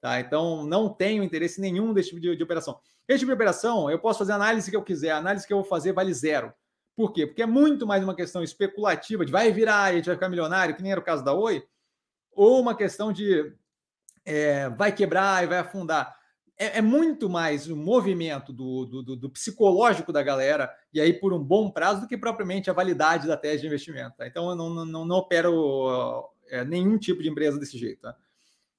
Tá? 0.02 0.20
Então, 0.20 0.66
não 0.66 0.90
tenho 0.90 1.24
interesse 1.24 1.60
nenhum 1.60 1.94
desse 1.94 2.10
tipo 2.10 2.22
de, 2.22 2.36
de, 2.36 2.44
operação. 2.44 2.80
Esse 3.08 3.20
tipo 3.20 3.32
de 3.32 3.36
operação, 3.36 3.90
eu 3.90 3.98
posso 3.98 4.20
fazer 4.20 4.34
a 4.34 4.36
análise 4.36 4.70
que 4.70 4.78
eu 4.78 4.84
quiser. 4.84 5.12
A 5.12 5.18
análise 5.18 5.48
que 5.48 5.54
eu 5.54 5.58
vou 5.58 5.66
fazer 5.66 5.94
vale 5.94 6.14
zero. 6.14 6.54
Por 6.96 7.14
quê? 7.14 7.26
Porque 7.26 7.42
é 7.42 7.48
muito 7.48 7.88
mais 7.88 8.04
uma 8.04 8.14
questão 8.14 8.44
especulativa 8.44 9.26
de 9.26 9.32
vai 9.32 9.52
virar 9.52 9.90
e 9.90 9.94
a 9.94 9.96
gente 9.98 10.06
vai 10.06 10.16
ficar 10.16 10.30
milionário, 10.30 10.76
que 10.76 10.84
nem 10.84 10.92
era 10.92 11.02
o 11.02 11.04
caso 11.04 11.24
da 11.24 11.34
Oi, 11.34 11.64
ou 12.40 12.62
uma 12.62 12.74
questão 12.74 13.12
de 13.12 13.54
é, 14.26 14.70
vai 14.70 14.94
quebrar 14.94 15.44
e 15.44 15.48
vai 15.48 15.58
afundar. 15.58 16.18
É, 16.58 16.78
é 16.78 16.82
muito 16.82 17.30
mais 17.30 17.70
o 17.70 17.76
movimento 17.76 18.54
do, 18.54 18.86
do, 18.86 19.16
do, 19.18 19.30
psicológico 19.30 20.14
da 20.14 20.24
galera, 20.24 20.74
e 20.94 21.02
aí 21.02 21.12
por 21.12 21.34
um 21.34 21.44
bom 21.44 21.70
prazo, 21.70 22.02
do 22.02 22.08
que 22.08 22.18
propriamente 22.18 22.70
a 22.70 22.74
validade 22.74 23.28
da 23.28 23.36
tese 23.36 23.60
de 23.60 23.68
investimento. 23.68 24.16
Tá? 24.16 24.26
Então, 24.26 24.50
eu 24.50 24.56
não, 24.56 24.86
não, 24.86 25.06
não 25.06 25.18
opero 25.18 26.30
é, 26.48 26.64
nenhum 26.64 26.98
tipo 26.98 27.22
de 27.22 27.28
empresa 27.28 27.60
desse 27.60 27.78
jeito. 27.78 28.04
Tá? 28.04 28.16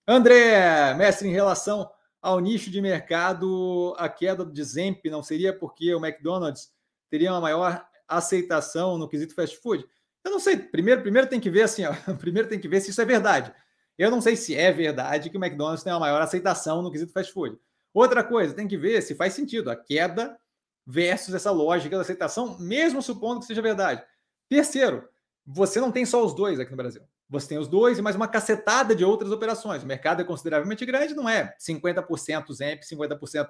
André, 0.09 0.95
mestre, 0.95 1.29
em 1.29 1.33
relação 1.33 1.91
ao 2.23 2.41
nicho 2.41 2.71
de 2.71 2.81
mercado, 2.81 3.95
a 3.99 4.09
queda 4.09 4.43
do 4.43 4.65
Zemp 4.65 5.05
não 5.05 5.23
seria 5.23 5.53
porque 5.53 5.95
o 5.95 6.03
McDonald's 6.03 6.73
teria 7.11 7.31
uma 7.31 7.43
maior 7.43 7.87
aceitação 8.09 8.97
no 8.97 9.07
quesito 9.07 9.35
fast 9.35 9.59
food? 9.59 9.87
Eu 10.25 10.31
não 10.31 10.41
sei. 10.41 10.57
Primeiro, 10.57 11.03
primeiro 11.03 11.29
tem 11.29 11.41
que 11.41 11.51
ver 11.51 11.63
assim, 11.63 11.85
ó, 11.85 11.93
primeiro 12.19 12.49
tem 12.49 12.59
que 12.59 12.69
ver 12.69 12.81
se 12.81 12.91
isso 12.91 13.01
é 13.01 13.05
verdade. 13.05 13.53
Eu 13.99 14.11
não 14.11 14.21
sei 14.21 14.37
se 14.37 14.55
é 14.55 14.73
verdade 14.73 15.29
que 15.29 15.37
o 15.37 15.45
McDonald's 15.45 15.83
tem 15.83 15.93
uma 15.93 16.01
maior 16.01 16.23
aceitação 16.23 16.83
no 16.83 16.91
quesito 16.91 17.13
fast 17.13 17.33
food. 17.33 17.59
Outra 17.93 18.23
coisa, 18.23 18.55
tem 18.55 18.69
que 18.69 18.79
ver 18.79 19.03
se 19.03 19.15
faz 19.15 19.35
sentido 19.35 19.71
a 19.71 19.77
queda 19.77 20.39
versus 20.87 21.35
essa 21.35 21.51
lógica 21.51 21.97
da 21.97 22.03
aceitação, 22.03 22.59
mesmo 22.59 23.03
supondo 23.03 23.41
que 23.41 23.47
seja 23.47 23.61
verdade. 23.61 24.03
Terceiro, 24.49 25.09
você 25.47 25.81
não 25.81 25.93
tem 25.93 26.05
só 26.07 26.25
os 26.25 26.35
dois 26.35 26.59
aqui 26.59 26.71
no 26.71 26.77
Brasil. 26.77 27.03
Você 27.29 27.49
tem 27.49 27.59
os 27.59 27.69
dois 27.69 27.99
e 27.99 28.03
mais 28.03 28.17
uma 28.17 28.27
cacetada 28.27 28.95
de 28.95 29.05
outras 29.05 29.31
operações. 29.31 29.85
O 29.85 29.87
mercado 29.87 30.21
é 30.21 30.25
consideravelmente 30.25 30.85
grande, 30.85 31.15
não 31.15 31.29
é 31.29 31.55
50% 31.61 32.53
Zemp, 32.53 32.81
50% 32.83 33.49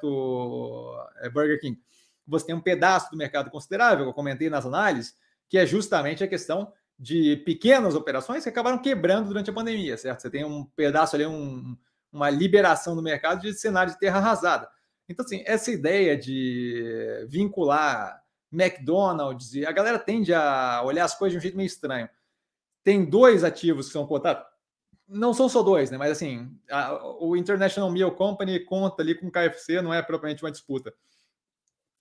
é, 1.22 1.30
Burger 1.30 1.58
King. 1.60 1.80
Você 2.26 2.46
tem 2.46 2.54
um 2.54 2.60
pedaço 2.60 3.10
do 3.10 3.16
mercado 3.16 3.50
considerável, 3.50 4.04
eu 4.04 4.12
comentei 4.12 4.50
nas 4.50 4.66
análises, 4.66 5.14
que 5.50 5.58
é 5.58 5.66
justamente 5.66 6.22
a 6.22 6.28
questão 6.28 6.72
de 6.96 7.36
pequenas 7.38 7.96
operações 7.96 8.44
que 8.44 8.48
acabaram 8.48 8.78
quebrando 8.78 9.26
durante 9.28 9.50
a 9.50 9.52
pandemia, 9.52 9.96
certo? 9.96 10.22
Você 10.22 10.30
tem 10.30 10.44
um 10.44 10.64
pedaço 10.64 11.16
ali, 11.16 11.26
um, 11.26 11.76
uma 12.12 12.30
liberação 12.30 12.94
do 12.94 13.02
mercado 13.02 13.42
de 13.42 13.52
cenário 13.52 13.92
de 13.92 13.98
terra 13.98 14.18
arrasada. 14.18 14.68
Então, 15.08 15.24
assim, 15.24 15.42
essa 15.44 15.72
ideia 15.72 16.16
de 16.16 17.26
vincular 17.28 18.22
McDonald's, 18.52 19.56
a 19.66 19.72
galera 19.72 19.98
tende 19.98 20.32
a 20.32 20.82
olhar 20.84 21.04
as 21.04 21.18
coisas 21.18 21.32
de 21.32 21.38
um 21.38 21.42
jeito 21.42 21.56
meio 21.56 21.66
estranho. 21.66 22.08
Tem 22.84 23.04
dois 23.04 23.42
ativos 23.42 23.88
que 23.88 23.92
são 23.92 24.06
cotados, 24.06 24.44
não 25.08 25.34
são 25.34 25.48
só 25.48 25.62
dois, 25.62 25.90
né? 25.90 25.98
Mas 25.98 26.12
assim, 26.12 26.56
a, 26.70 26.96
o 27.18 27.36
International 27.36 27.90
Meal 27.90 28.12
Company 28.12 28.60
conta 28.60 29.02
ali 29.02 29.16
com 29.16 29.26
o 29.26 29.32
KFC, 29.32 29.82
não 29.82 29.92
é 29.92 30.00
propriamente 30.00 30.44
uma 30.44 30.52
disputa 30.52 30.94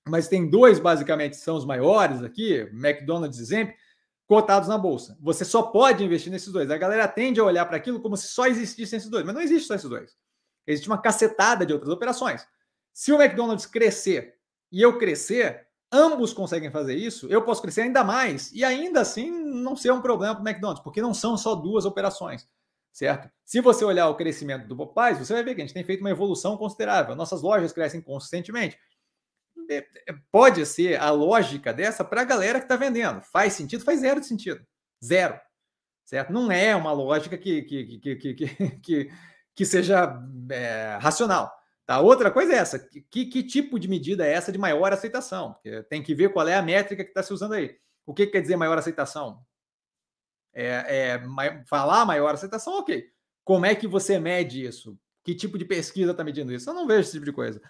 mas 0.07 0.27
tem 0.27 0.49
dois 0.49 0.79
basicamente 0.79 1.35
são 1.35 1.55
os 1.55 1.65
maiores 1.65 2.23
aqui, 2.23 2.67
McDonald's 2.71 3.39
e 3.39 3.45
Zemp, 3.45 3.71
cotados 4.27 4.69
na 4.69 4.77
bolsa. 4.77 5.17
Você 5.21 5.43
só 5.43 5.63
pode 5.63 6.03
investir 6.03 6.31
nesses 6.31 6.53
dois. 6.53 6.69
A 6.69 6.77
galera 6.77 7.07
tende 7.07 7.39
a 7.39 7.43
olhar 7.43 7.65
para 7.65 7.77
aquilo 7.77 7.99
como 7.99 8.15
se 8.15 8.27
só 8.27 8.45
existissem 8.45 8.97
esses 8.97 9.09
dois, 9.09 9.25
mas 9.25 9.33
não 9.33 9.41
existe 9.41 9.67
só 9.67 9.75
esses 9.75 9.89
dois. 9.89 10.15
Existe 10.67 10.87
uma 10.87 11.01
cacetada 11.01 11.65
de 11.65 11.73
outras 11.73 11.91
operações. 11.91 12.45
Se 12.93 13.11
o 13.11 13.19
McDonald's 13.19 13.65
crescer 13.65 14.35
e 14.71 14.81
eu 14.81 14.99
crescer, 14.99 15.67
ambos 15.91 16.31
conseguem 16.31 16.69
fazer 16.69 16.95
isso, 16.95 17.27
eu 17.27 17.41
posso 17.41 17.61
crescer 17.61 17.81
ainda 17.81 18.03
mais 18.03 18.51
e 18.51 18.63
ainda 18.63 19.01
assim 19.01 19.31
não 19.31 19.75
ser 19.75 19.91
um 19.91 20.01
problema 20.01 20.35
para 20.35 20.43
o 20.43 20.47
McDonald's, 20.47 20.83
porque 20.83 21.01
não 21.01 21.13
são 21.13 21.35
só 21.35 21.55
duas 21.55 21.85
operações, 21.85 22.47
certo? 22.91 23.31
Se 23.43 23.61
você 23.61 23.83
olhar 23.83 24.09
o 24.09 24.15
crescimento 24.15 24.67
do 24.67 24.75
Popeyes, 24.75 25.17
você 25.17 25.33
vai 25.33 25.43
ver 25.43 25.55
que 25.55 25.61
a 25.61 25.65
gente 25.65 25.73
tem 25.73 25.83
feito 25.83 26.01
uma 26.01 26.11
evolução 26.11 26.55
considerável. 26.55 27.15
Nossas 27.15 27.41
lojas 27.41 27.73
crescem 27.73 27.99
consistentemente. 27.99 28.77
É, 29.69 29.85
é, 30.07 30.15
pode 30.31 30.65
ser 30.65 30.99
a 30.99 31.11
lógica 31.11 31.71
dessa 31.71 32.03
para 32.03 32.21
a 32.21 32.25
galera 32.25 32.59
que 32.59 32.65
está 32.65 32.75
vendendo. 32.75 33.21
Faz 33.21 33.53
sentido? 33.53 33.83
Faz 33.83 33.99
zero 33.99 34.19
de 34.19 34.25
sentido. 34.25 34.65
Zero. 35.03 35.39
Certo? 36.03 36.33
Não 36.33 36.51
é 36.51 36.75
uma 36.75 36.91
lógica 36.91 37.37
que, 37.37 37.61
que, 37.61 37.99
que, 37.99 38.15
que, 38.15 38.33
que, 38.81 39.11
que 39.55 39.65
seja 39.65 40.19
é, 40.51 40.97
racional. 40.99 41.53
Tá? 41.85 41.99
Outra 41.99 42.31
coisa 42.31 42.53
é 42.53 42.57
essa: 42.57 42.79
que, 42.79 43.25
que 43.25 43.43
tipo 43.43 43.79
de 43.79 43.87
medida 43.87 44.25
é 44.25 44.33
essa 44.33 44.51
de 44.51 44.57
maior 44.57 44.91
aceitação? 44.91 45.53
Porque 45.53 45.83
tem 45.83 46.01
que 46.01 46.15
ver 46.15 46.33
qual 46.33 46.47
é 46.47 46.55
a 46.55 46.61
métrica 46.61 47.03
que 47.03 47.11
está 47.11 47.21
se 47.21 47.31
usando 47.31 47.53
aí. 47.53 47.77
O 48.05 48.13
que 48.13 48.25
quer 48.25 48.41
dizer 48.41 48.55
maior 48.55 48.77
aceitação? 48.77 49.45
É, 50.51 51.15
é, 51.15 51.63
falar 51.67 52.05
maior 52.05 52.33
aceitação, 52.33 52.79
ok. 52.79 53.05
Como 53.43 53.65
é 53.65 53.75
que 53.75 53.87
você 53.87 54.19
mede 54.19 54.65
isso? 54.65 54.99
Que 55.23 55.35
tipo 55.35 55.57
de 55.57 55.65
pesquisa 55.65 56.11
está 56.11 56.23
medindo 56.23 56.51
isso? 56.51 56.69
Eu 56.69 56.73
não 56.73 56.87
vejo 56.87 57.01
esse 57.01 57.11
tipo 57.11 57.25
de 57.25 57.31
coisa. 57.31 57.61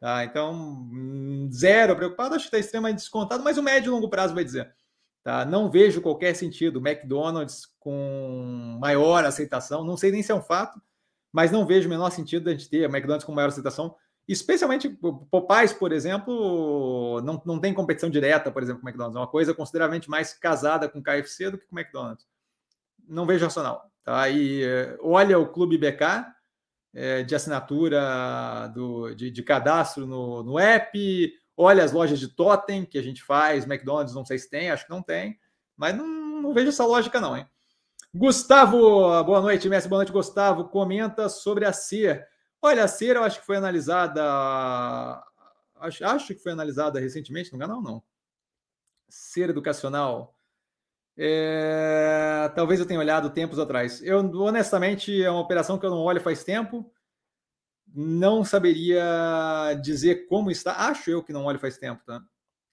Tá? 0.00 0.24
Então, 0.24 0.52
hum, 0.92 1.48
zero 1.52 1.96
preocupado, 1.96 2.34
acho 2.34 2.44
que 2.44 2.56
está 2.56 2.58
extremamente 2.58 2.98
descontado, 2.98 3.42
mas 3.42 3.58
o 3.58 3.62
médio 3.62 3.90
e 3.90 3.90
longo 3.90 4.08
prazo 4.08 4.34
vai 4.34 4.44
dizer. 4.44 4.72
Tá? 5.24 5.44
Não 5.44 5.70
vejo 5.70 6.00
qualquer 6.00 6.34
sentido 6.34 6.78
McDonald's 6.78 7.66
com 7.80 8.78
maior 8.80 9.24
aceitação, 9.24 9.84
não 9.84 9.96
sei 9.96 10.10
nem 10.10 10.22
se 10.22 10.30
é 10.30 10.34
um 10.34 10.42
fato, 10.42 10.80
mas 11.32 11.50
não 11.50 11.66
vejo 11.66 11.88
o 11.88 11.90
menor 11.90 12.10
sentido 12.10 12.48
a 12.48 12.52
gente 12.52 12.68
ter 12.68 12.84
McDonald's 12.84 13.24
com 13.24 13.32
maior 13.32 13.48
aceitação, 13.48 13.94
especialmente 14.26 14.88
Popeyes, 15.30 15.72
por 15.72 15.92
exemplo, 15.92 17.20
não, 17.22 17.42
não 17.44 17.60
tem 17.60 17.74
competição 17.74 18.08
direta, 18.08 18.52
por 18.52 18.62
exemplo, 18.62 18.80
com 18.80 18.88
McDonald's, 18.88 19.16
é 19.16 19.20
uma 19.20 19.30
coisa 19.30 19.52
consideravelmente 19.52 20.08
mais 20.08 20.32
casada 20.32 20.88
com 20.88 21.02
KFC 21.02 21.50
do 21.50 21.58
que 21.58 21.66
com 21.66 21.78
McDonald's. 21.78 22.26
Não 23.06 23.26
vejo 23.26 23.44
racional. 23.44 23.90
Tá? 24.04 24.28
E 24.28 24.62
eh, 24.64 24.96
olha 25.02 25.38
o 25.38 25.48
Clube 25.48 25.76
BK, 25.76 26.24
é, 26.94 27.22
de 27.22 27.34
assinatura 27.34 28.70
do, 28.74 29.14
de, 29.14 29.30
de 29.30 29.42
cadastro 29.42 30.06
no, 30.06 30.42
no 30.42 30.58
app, 30.58 31.32
olha 31.56 31.84
as 31.84 31.92
lojas 31.92 32.18
de 32.18 32.28
totem 32.28 32.84
que 32.84 32.98
a 32.98 33.02
gente 33.02 33.22
faz, 33.22 33.64
McDonald's, 33.64 34.14
não 34.14 34.24
sei 34.24 34.38
se 34.38 34.48
tem, 34.48 34.70
acho 34.70 34.84
que 34.84 34.90
não 34.90 35.02
tem, 35.02 35.38
mas 35.76 35.96
não, 35.96 36.06
não 36.40 36.54
vejo 36.54 36.68
essa 36.68 36.86
lógica 36.86 37.20
não, 37.20 37.36
hein? 37.36 37.46
Gustavo, 38.14 39.22
boa 39.24 39.40
noite, 39.40 39.68
Messi, 39.68 39.88
boa 39.88 39.98
noite, 39.98 40.12
Gustavo, 40.12 40.68
comenta 40.68 41.28
sobre 41.28 41.66
a 41.66 41.72
CER. 41.72 42.26
Olha, 42.60 42.84
a 42.84 42.88
CER 42.88 43.16
eu 43.16 43.22
acho 43.22 43.40
que 43.40 43.46
foi 43.46 43.56
analisada, 43.56 44.22
acho, 45.76 46.04
acho 46.04 46.26
que 46.28 46.42
foi 46.42 46.52
analisada 46.52 46.98
recentemente 46.98 47.52
no 47.52 47.58
canal, 47.58 47.82
não. 47.82 48.02
CER 49.08 49.50
Educacional, 49.50 50.37
é, 51.20 52.48
talvez 52.54 52.78
eu 52.78 52.86
tenha 52.86 53.00
olhado 53.00 53.28
tempos 53.30 53.58
atrás. 53.58 54.00
Eu, 54.02 54.20
honestamente, 54.40 55.20
é 55.20 55.28
uma 55.28 55.40
operação 55.40 55.76
que 55.76 55.84
eu 55.84 55.90
não 55.90 55.98
olho 55.98 56.20
faz 56.20 56.44
tempo. 56.44 56.88
Não 57.92 58.44
saberia 58.44 59.74
dizer 59.82 60.26
como 60.28 60.50
está. 60.50 60.88
Acho 60.88 61.10
eu 61.10 61.22
que 61.22 61.32
não 61.32 61.44
olho 61.46 61.58
faz 61.58 61.76
tempo, 61.76 62.04
tá? 62.04 62.22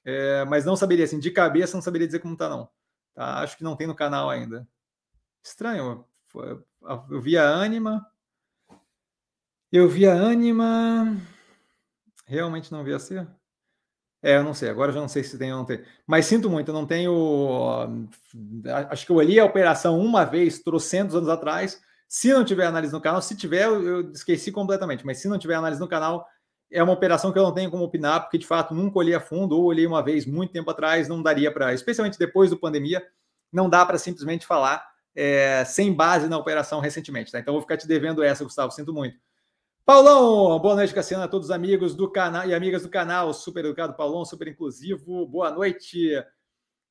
É, 0.04 0.46
mas 0.46 0.64
não 0.64 0.76
saberia, 0.76 1.06
assim, 1.06 1.20
de 1.20 1.32
cabeça, 1.32 1.76
não 1.76 1.82
saberia 1.82 2.06
dizer 2.06 2.20
como 2.20 2.34
está, 2.34 2.48
não. 2.48 2.70
Tá? 3.16 3.40
Acho 3.40 3.58
que 3.58 3.64
não 3.64 3.76
tem 3.76 3.88
no 3.88 3.96
canal 3.96 4.30
ainda. 4.30 4.68
Estranho. 5.44 6.06
Eu 7.10 7.22
vi 7.22 7.38
a 7.38 7.50
Anima. 7.50 8.06
Eu 9.72 9.90
vi 9.90 10.08
a 10.08 10.14
Anima. 10.14 11.18
Realmente 12.28 12.72
não 12.72 12.84
vi 12.84 12.94
a 12.94 13.00
C. 13.00 13.26
É, 14.26 14.38
eu 14.38 14.44
não 14.44 14.56
sei, 14.56 14.70
agora 14.70 14.92
já 14.92 15.00
não 15.00 15.08
sei 15.08 15.24
se 15.24 15.38
tem 15.38 15.52
ou 15.52 15.60
não 15.60 15.66
tem. 15.66 15.84
Mas 16.08 16.26
sinto 16.26 16.50
muito, 16.50 16.70
eu 16.70 16.74
não 16.74 16.88
tenho. 16.88 18.10
Acho 18.90 19.06
que 19.06 19.12
eu 19.12 19.18
olhei 19.18 19.40
a 19.40 19.46
operação 19.46 20.00
uma 20.00 20.26
vez, 20.26 20.58
trocentos 20.58 21.16
anos 21.16 21.30
atrás, 21.30 21.80
Se 22.08 22.34
não 22.34 22.44
tiver 22.44 22.66
análise 22.66 22.92
no 22.92 23.00
canal, 23.00 23.22
se 23.22 23.36
tiver, 23.38 23.66
eu 23.68 24.12
esqueci 24.12 24.52
completamente, 24.52 25.06
mas 25.06 25.20
se 25.20 25.28
não 25.28 25.38
tiver 25.38 25.54
análise 25.54 25.80
no 25.80 25.88
canal, 25.88 26.28
é 26.72 26.82
uma 26.82 26.94
operação 26.94 27.32
que 27.32 27.38
eu 27.38 27.44
não 27.44 27.54
tenho 27.54 27.70
como 27.70 27.84
opinar, 27.84 28.22
porque 28.22 28.40
de 28.40 28.48
fato 28.48 28.74
nunca 28.74 28.98
olhei 28.98 29.14
a 29.14 29.20
fundo, 29.20 29.56
ou 29.58 29.66
olhei 29.66 29.86
uma 29.86 30.04
vez 30.04 30.26
muito 30.26 30.52
tempo 30.52 30.72
atrás, 30.72 31.08
não 31.08 31.22
daria 31.22 31.52
para, 31.52 31.72
especialmente 31.74 32.18
depois 32.18 32.50
do 32.50 32.58
pandemia, 32.58 33.06
não 33.54 33.70
dá 33.70 33.86
para 33.86 34.00
simplesmente 34.00 34.46
falar 34.48 34.84
é, 35.16 35.64
sem 35.66 35.94
base 35.94 36.28
na 36.28 36.38
operação 36.38 36.80
recentemente. 36.80 37.32
Tá? 37.32 37.40
Então 37.40 37.54
vou 37.54 37.62
ficar 37.62 37.78
te 37.78 37.88
devendo 37.88 38.24
essa, 38.24 38.44
Gustavo, 38.44 38.72
sinto 38.72 38.92
muito. 38.92 39.20
Paulão, 39.86 40.58
boa 40.60 40.74
noite, 40.74 40.96
Cassiano, 40.96 41.26
a 41.26 41.28
todos 41.28 41.50
os 41.50 41.52
amigos 41.52 41.94
do 41.94 42.10
canal 42.10 42.50
e 42.50 42.56
amigas 42.56 42.82
do 42.82 42.90
canal, 42.90 43.32
super 43.32 43.66
educado, 43.66 43.94
Paulão, 43.94 44.26
super 44.26 44.48
inclusivo, 44.48 45.28
boa 45.28 45.52
noite. 45.52 46.10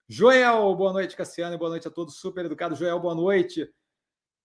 Joel, 0.09 0.73
boa 0.77 0.93
noite, 0.93 1.17
Cassiano, 1.17 1.59
boa 1.59 1.71
noite 1.71 1.89
a 1.89 1.91
todos, 1.91 2.15
super 2.21 2.45
educado. 2.45 2.77
Joel, 2.77 3.01
boa 3.01 3.17
noite. 3.17 3.69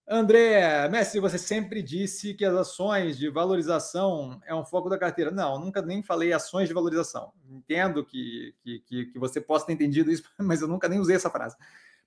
André, 0.08 0.90
Messi, 0.90 1.20
você 1.20 1.38
sempre 1.38 1.84
disse 1.84 2.34
que 2.34 2.44
as 2.44 2.56
ações 2.56 3.20
de 3.20 3.30
valorização 3.30 4.42
é 4.44 4.56
um 4.56 4.66
foco 4.66 4.90
da 4.90 4.98
carteira. 4.98 5.30
Não, 5.30 5.60
nunca 5.60 5.80
nem 5.84 6.02
falei 6.02 6.34
ações 6.34 6.68
de 6.68 6.74
valorização. 6.74 7.32
Entendo 7.48 8.04
que, 8.04 8.56
que, 8.64 8.80
que, 8.80 9.20
você 9.20 9.40
possa 9.40 9.68
ter 9.68 9.74
entendido 9.74 10.12
isso, 10.12 10.24
mas 10.42 10.64
eu 10.64 10.68
nunca 10.68 10.90
nem 10.90 11.00
usei 11.00 11.16
essa 11.16 11.30
frase. 11.30 11.56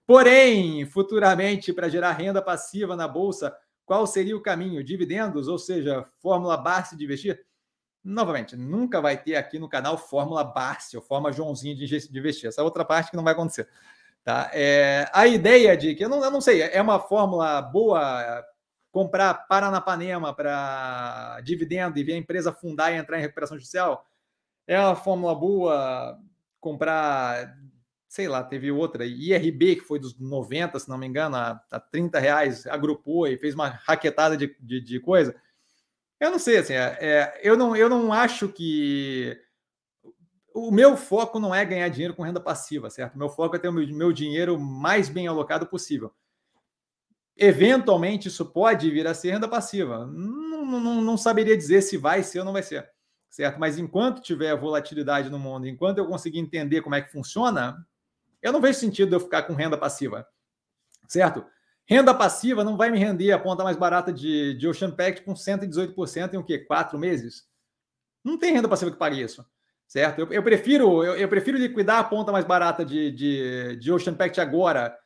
Porém, 0.04 0.84
futuramente, 0.86 1.72
para 1.72 1.88
gerar 1.88 2.10
renda 2.10 2.42
passiva 2.42 2.96
na 2.96 3.06
Bolsa, 3.06 3.56
qual 3.84 4.06
seria 4.06 4.36
o 4.36 4.40
caminho? 4.40 4.82
Dividendos, 4.82 5.48
ou 5.48 5.58
seja, 5.58 6.06
fórmula 6.20 6.56
base 6.56 6.96
de 6.96 7.04
investir? 7.04 7.44
Novamente, 8.04 8.56
nunca 8.56 9.00
vai 9.00 9.16
ter 9.16 9.36
aqui 9.36 9.58
no 9.58 9.68
canal 9.68 9.96
fórmula 9.96 10.42
base 10.42 10.96
ou 10.96 11.02
forma 11.02 11.32
Joãozinho 11.32 11.76
de 11.76 12.18
investir. 12.18 12.48
Essa 12.48 12.60
é 12.60 12.64
outra 12.64 12.84
parte 12.84 13.10
que 13.10 13.16
não 13.16 13.24
vai 13.24 13.32
acontecer. 13.32 13.68
Tá? 14.24 14.50
É, 14.52 15.08
a 15.12 15.26
ideia 15.26 15.76
de 15.76 15.94
que, 15.94 16.04
eu 16.04 16.08
não, 16.08 16.22
eu 16.22 16.30
não 16.30 16.40
sei, 16.40 16.62
é 16.62 16.80
uma 16.80 17.00
fórmula 17.00 17.60
boa 17.60 18.44
comprar 18.90 19.34
Paranapanema 19.48 20.34
para 20.34 21.40
dividendo 21.42 21.98
e 21.98 22.04
ver 22.04 22.12
a 22.12 22.18
empresa 22.18 22.52
fundar 22.52 22.92
e 22.92 22.96
entrar 22.96 23.18
em 23.18 23.22
recuperação 23.22 23.56
judicial? 23.56 24.06
É 24.66 24.78
uma 24.78 24.94
fórmula 24.94 25.34
boa 25.34 26.18
comprar, 26.60 27.56
sei 28.12 28.28
lá, 28.28 28.44
teve 28.44 28.70
outra, 28.70 29.06
IRB, 29.06 29.76
que 29.76 29.86
foi 29.86 29.98
dos 29.98 30.18
90, 30.20 30.78
se 30.78 30.86
não 30.86 30.98
me 30.98 31.06
engano, 31.06 31.34
a, 31.34 31.58
a 31.70 31.80
30 31.80 32.18
reais, 32.18 32.66
agrupou 32.66 33.26
e 33.26 33.38
fez 33.38 33.54
uma 33.54 33.68
raquetada 33.68 34.36
de, 34.36 34.54
de, 34.60 34.82
de 34.82 35.00
coisa. 35.00 35.34
Eu 36.20 36.30
não 36.30 36.38
sei, 36.38 36.58
assim, 36.58 36.74
é, 36.74 36.98
é, 37.00 37.40
eu, 37.42 37.56
não, 37.56 37.74
eu 37.74 37.88
não 37.88 38.12
acho 38.12 38.50
que 38.50 39.34
o 40.54 40.70
meu 40.70 40.94
foco 40.94 41.40
não 41.40 41.54
é 41.54 41.64
ganhar 41.64 41.88
dinheiro 41.88 42.12
com 42.12 42.22
renda 42.22 42.38
passiva, 42.38 42.90
certo? 42.90 43.14
O 43.14 43.18
meu 43.18 43.30
foco 43.30 43.56
é 43.56 43.58
ter 43.58 43.68
o 43.68 43.72
meu, 43.72 43.88
meu 43.88 44.12
dinheiro 44.12 44.60
mais 44.60 45.08
bem 45.08 45.26
alocado 45.26 45.66
possível. 45.66 46.12
Eventualmente, 47.34 48.28
isso 48.28 48.44
pode 48.44 48.90
vir 48.90 49.06
a 49.06 49.14
ser 49.14 49.30
renda 49.30 49.48
passiva. 49.48 50.04
Não, 50.04 50.66
não, 50.66 51.00
não 51.00 51.16
saberia 51.16 51.56
dizer 51.56 51.80
se 51.80 51.96
vai 51.96 52.22
ser 52.22 52.40
ou 52.40 52.44
não 52.44 52.52
vai 52.52 52.62
ser, 52.62 52.86
certo? 53.30 53.58
Mas 53.58 53.78
enquanto 53.78 54.20
tiver 54.20 54.54
volatilidade 54.54 55.30
no 55.30 55.38
mundo, 55.38 55.66
enquanto 55.66 55.96
eu 55.96 56.06
conseguir 56.06 56.40
entender 56.40 56.82
como 56.82 56.94
é 56.94 57.00
que 57.00 57.10
funciona, 57.10 57.82
eu 58.42 58.52
não 58.52 58.60
vejo 58.60 58.78
sentido 58.78 59.14
eu 59.14 59.20
ficar 59.20 59.42
com 59.44 59.54
renda 59.54 59.78
passiva, 59.78 60.26
certo? 61.08 61.44
Renda 61.86 62.14
passiva 62.14 62.64
não 62.64 62.76
vai 62.76 62.90
me 62.90 62.98
render 62.98 63.32
a 63.32 63.38
ponta 63.38 63.64
mais 63.64 63.76
barata 63.76 64.12
de, 64.12 64.54
de 64.54 64.68
Ocean 64.68 64.90
Pact 64.90 65.22
com 65.22 65.34
118% 65.34 66.34
em 66.34 66.36
o 66.38 66.44
quê? 66.44 66.58
Quatro 66.58 66.98
meses? 66.98 67.44
Não 68.24 68.38
tem 68.38 68.52
renda 68.52 68.68
passiva 68.68 68.90
que 68.90 68.98
pague 68.98 69.20
isso 69.20 69.44
certo? 69.92 70.20
Eu, 70.20 70.32
eu 70.32 70.42
prefiro 70.42 71.04
eu, 71.04 71.16
eu, 71.16 71.28
prefiro 71.28 71.58
liquidar 71.58 71.98
a 71.98 72.04
ponta 72.04 72.32
mais 72.32 72.46
barata 72.46 72.82
de, 72.82 73.10
de, 73.10 73.76
de 73.76 73.92
Ocean 73.92 74.14
Pact 74.14 74.40
agora 74.40 74.96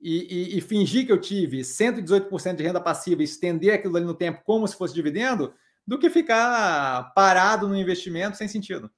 e, 0.00 0.52
e, 0.54 0.58
e, 0.58 0.60
fingir 0.60 1.04
que 1.04 1.10
eu 1.10 1.20
tive 1.20 1.62
118% 1.62 2.54
de 2.54 2.62
renda 2.62 2.80
passiva 2.80 3.20
e 3.20 3.24
estender 3.24 3.74
aquilo 3.74 3.96
ali 3.96 4.06
no 4.06 4.14
tempo 4.14 4.40
como 4.44 4.68
se 4.68 4.76
fosse 4.76 4.94
dividendo, 4.94 5.52
do 5.84 5.98
que 5.98 6.08
ficar 6.08 7.12
parado 7.16 7.66
no 7.66 7.76
investimento 7.76 8.36
sem 8.36 8.46
sentido, 8.46 8.88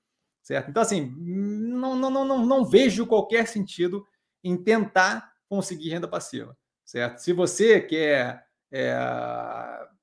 certo? 0.42 0.70
Então, 0.70 0.82
assim, 0.82 1.14
não, 1.16 1.96
não, 1.96 2.10
não, 2.10 2.46
não 2.46 2.64
vejo 2.64 3.06
qualquer 3.06 3.46
sentido 3.46 4.06
em 4.42 4.56
tentar 4.56 5.32
conseguir 5.48 5.90
renda 5.90 6.08
passiva, 6.08 6.56
certo? 6.84 7.18
Se 7.18 7.32
você 7.32 7.80
quer 7.80 8.44
é, 8.72 8.96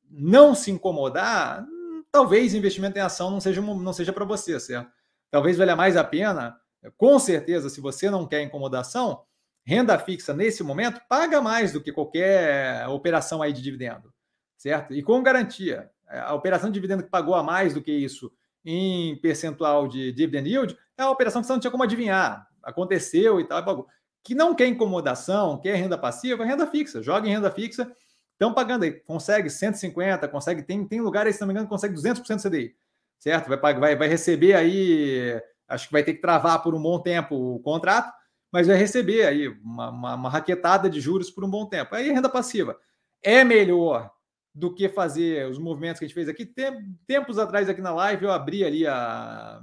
não 0.10 0.54
se 0.54 0.72
incomodar, 0.72 1.66
talvez 2.12 2.54
investimento 2.54 2.98
em 2.98 3.02
ação 3.02 3.32
não 3.32 3.40
seja, 3.40 3.62
não 3.62 3.94
seja 3.94 4.14
para 4.14 4.26
você, 4.26 4.60
certo? 4.60 4.92
talvez 5.32 5.58
valha 5.58 5.76
mais 5.76 5.98
a 5.98 6.04
pena, 6.04 6.60
com 6.98 7.20
certeza, 7.20 7.70
se 7.70 7.82
você 7.82 8.10
não 8.10 8.28
quer 8.28 8.42
incomodação, 8.42 9.24
renda 9.66 9.98
fixa 10.00 10.34
nesse 10.34 10.64
momento 10.64 11.02
paga 11.10 11.42
mais 11.42 11.74
do 11.74 11.82
que 11.82 11.92
qualquer 11.92 12.88
operação 12.88 13.42
aí 13.42 13.52
de 13.52 13.62
dividendo, 13.62 14.14
certo? 14.58 14.94
E 14.94 15.04
com 15.04 15.22
garantia. 15.22 15.92
A 16.08 16.34
operação 16.34 16.70
de 16.70 16.76
dividendo 16.76 17.04
que 17.04 17.10
pagou 17.10 17.36
a 17.36 17.44
mais 17.44 17.74
do 17.74 17.82
que 17.82 17.92
isso 17.92 18.32
em 18.68 19.16
percentual 19.18 19.88
de 19.88 20.12
dividend 20.12 20.50
yield 20.50 20.78
é 20.98 21.04
uma 21.04 21.12
operação 21.12 21.42
que 21.42 21.48
você 21.48 21.54
não 21.54 21.60
tinha 21.60 21.72
como 21.72 21.84
adivinhar. 21.84 22.48
Aconteceu 22.62 23.40
e 23.40 23.46
tal, 23.46 23.64
pagou. 23.64 23.88
Que 24.24 24.36
não 24.36 24.54
quer 24.54 24.68
incomodação, 24.68 25.58
quer 25.58 25.76
renda 25.76 25.98
passiva, 25.98 26.44
renda 26.44 26.68
fixa. 26.68 27.02
Joga 27.02 27.28
em 27.28 27.32
renda 27.32 27.50
fixa, 27.50 27.92
estão 28.34 28.54
pagando 28.54 28.84
aí. 28.84 28.92
Consegue 28.92 29.50
150, 29.50 30.28
consegue, 30.28 30.64
tem, 30.64 30.86
tem 30.86 31.00
lugares, 31.00 31.36
se 31.36 31.42
não 31.42 31.48
me 31.48 31.54
engano, 31.54 31.70
consegue 31.70 31.96
200% 31.96 32.42
CDI 32.42 32.76
certo? 33.20 33.48
Vai, 33.50 33.74
vai, 33.74 33.96
vai 33.96 34.08
receber 34.08 34.54
aí, 34.54 35.42
acho 35.68 35.88
que 35.88 35.94
vai 35.94 36.04
ter 36.04 36.14
que 36.14 36.22
travar 36.22 36.62
por 36.62 36.74
um 36.76 36.82
bom 36.82 37.00
tempo 37.00 37.36
o 37.36 37.60
contrato, 37.60 38.12
mas 38.52 38.68
vai 38.68 38.78
receber 38.78 39.26
aí 39.26 39.48
uma, 39.48 39.90
uma, 39.90 40.16
uma 40.16 40.30
raquetada 40.30 40.90
de 40.90 41.02
juros 41.02 41.30
por 41.30 41.44
um 41.44 41.50
bom 41.50 41.66
tempo. 41.66 41.96
Aí 41.96 42.12
renda 42.12 42.30
passiva. 42.30 42.78
É 43.22 43.44
melhor 43.44 44.12
do 44.58 44.74
que 44.74 44.90
fazer 44.90 45.48
os 45.48 45.60
movimentos 45.60 46.00
que 46.00 46.06
a 46.06 46.08
gente 46.08 46.16
fez 46.16 46.28
aqui. 46.28 46.52
Tempos 47.06 47.38
atrás, 47.38 47.70
aqui 47.70 47.80
na 47.80 47.94
live, 47.94 48.26
eu 48.26 48.32
abri 48.32 48.64
ali 48.66 48.88
a, 48.88 49.62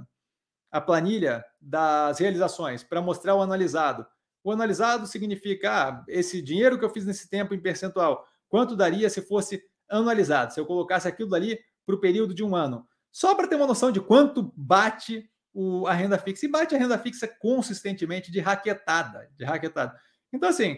a 0.71 0.79
planilha 0.79 1.43
das 1.59 2.19
realizações 2.19 2.81
para 2.81 3.01
mostrar 3.01 3.35
o 3.35 3.41
analisado. 3.41 4.07
O 4.41 4.53
analisado 4.53 5.05
significa 5.05 5.89
ah, 5.89 6.05
esse 6.07 6.41
dinheiro 6.41 6.79
que 6.79 6.85
eu 6.85 6.89
fiz 6.89 7.05
nesse 7.05 7.29
tempo 7.29 7.53
em 7.53 7.59
percentual, 7.59 8.25
quanto 8.47 8.73
daria 8.73 9.09
se 9.09 9.21
fosse 9.21 9.61
anualizado, 9.89 10.53
se 10.53 10.61
eu 10.61 10.65
colocasse 10.65 11.09
aquilo 11.09 11.29
dali 11.29 11.59
para 11.85 11.95
o 11.95 11.99
período 11.99 12.33
de 12.33 12.43
um 12.43 12.55
ano. 12.55 12.87
Só 13.11 13.35
para 13.35 13.47
ter 13.47 13.55
uma 13.55 13.67
noção 13.67 13.91
de 13.91 13.99
quanto 13.99 14.53
bate 14.55 15.29
o, 15.53 15.85
a 15.87 15.93
renda 15.93 16.17
fixa. 16.17 16.45
E 16.45 16.49
bate 16.49 16.73
a 16.73 16.77
renda 16.77 16.97
fixa 16.97 17.27
consistentemente 17.27 18.31
de 18.31 18.39
raquetada, 18.39 19.29
de 19.37 19.43
raquetada. 19.43 19.99
Então, 20.31 20.47
assim, 20.47 20.77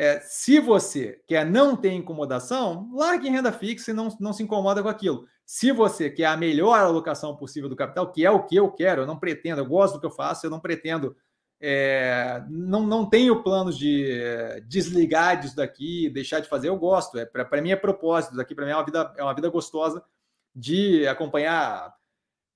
é, 0.00 0.20
se 0.20 0.60
você 0.60 1.20
quer 1.26 1.44
não 1.44 1.74
ter 1.74 1.90
incomodação, 1.90 2.88
largue 2.94 3.26
em 3.26 3.32
renda 3.32 3.50
fixa 3.50 3.90
e 3.90 3.94
não, 3.94 4.16
não 4.20 4.32
se 4.32 4.44
incomoda 4.44 4.80
com 4.80 4.88
aquilo. 4.88 5.26
Se 5.44 5.72
você 5.72 6.08
quer 6.08 6.26
a 6.26 6.36
melhor 6.36 6.78
alocação 6.78 7.34
possível 7.34 7.68
do 7.68 7.74
capital, 7.74 8.12
que 8.12 8.24
é 8.24 8.30
o 8.30 8.46
que 8.46 8.54
eu 8.54 8.70
quero, 8.70 9.02
eu 9.02 9.06
não 9.08 9.18
pretendo, 9.18 9.60
eu 9.60 9.66
gosto 9.66 9.94
do 9.94 10.00
que 10.00 10.06
eu 10.06 10.12
faço, 10.12 10.46
eu 10.46 10.50
não 10.50 10.60
pretendo, 10.60 11.16
é, 11.60 12.44
não, 12.48 12.86
não 12.86 13.10
tenho 13.10 13.42
planos 13.42 13.76
de 13.76 14.08
é, 14.08 14.60
desligar 14.60 15.40
disso 15.40 15.56
daqui, 15.56 16.08
deixar 16.10 16.38
de 16.38 16.48
fazer, 16.48 16.68
eu 16.68 16.76
gosto. 16.76 17.18
É, 17.18 17.24
para 17.24 17.60
mim 17.60 17.72
é 17.72 17.76
propósito, 17.76 18.36
daqui 18.36 18.54
para 18.54 18.66
mim 18.66 18.70
é 18.70 18.76
uma 18.76 18.84
vida, 18.84 19.12
é 19.16 19.22
uma 19.24 19.34
vida 19.34 19.48
gostosa 19.50 20.00
de 20.54 21.08
acompanhar 21.08 21.92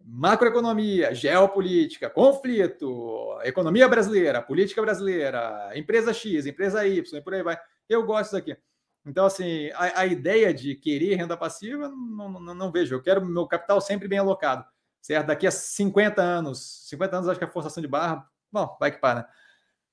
macroeconomia, 0.05 1.14
geopolítica, 1.14 2.11
conflito, 2.11 3.38
economia 3.44 3.88
brasileira, 3.88 4.42
política 4.42 4.82
brasileira, 4.82 5.70
empresa 5.74 6.12
X, 6.12 6.46
empresa 6.46 6.86
Y, 6.86 7.18
e 7.18 7.20
por 7.20 7.34
aí 7.34 7.42
vai. 7.42 7.59
Eu 7.88 8.05
gosto 8.05 8.32
daqui. 8.32 8.57
Então, 9.05 9.26
assim, 9.26 9.70
a, 9.70 10.00
a 10.00 10.07
ideia 10.07 10.55
de 10.55 10.74
querer 10.74 11.16
renda 11.16 11.36
passiva, 11.36 11.88
não, 11.88 12.40
não, 12.40 12.55
não, 12.55 12.72
vejo. 12.72 12.94
Eu 12.94 13.03
quero 13.03 13.24
meu 13.24 13.46
capital 13.46 13.80
sempre 13.80 14.07
bem 14.07 14.18
alocado, 14.18 14.64
certo? 15.00 15.26
Daqui 15.26 15.46
a 15.46 15.50
50 15.50 16.22
anos, 16.22 16.86
50 16.88 17.16
anos 17.16 17.28
acho 17.28 17.38
que 17.38 17.44
a 17.44 17.50
forçação 17.50 17.80
de 17.80 17.88
barra, 17.88 18.24
bom, 18.50 18.76
vai 18.78 18.92
que 18.92 18.98
para. 18.98 19.28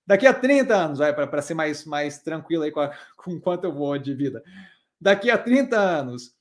Daqui 0.06 0.28
a 0.28 0.34
30 0.34 0.76
anos, 0.76 1.00
para 1.00 1.42
ser 1.42 1.54
mais, 1.54 1.86
mais 1.86 2.20
tranquilo 2.20 2.64
aí 2.64 2.72
com, 2.72 2.82
a, 2.82 2.96
com 3.16 3.40
quanto 3.40 3.66
eu 3.66 3.74
vou 3.74 3.98
de 3.98 4.14
vida. 4.14 4.44
Daqui 5.00 5.32
a 5.32 5.38
30 5.38 5.78
anos, 5.78 6.36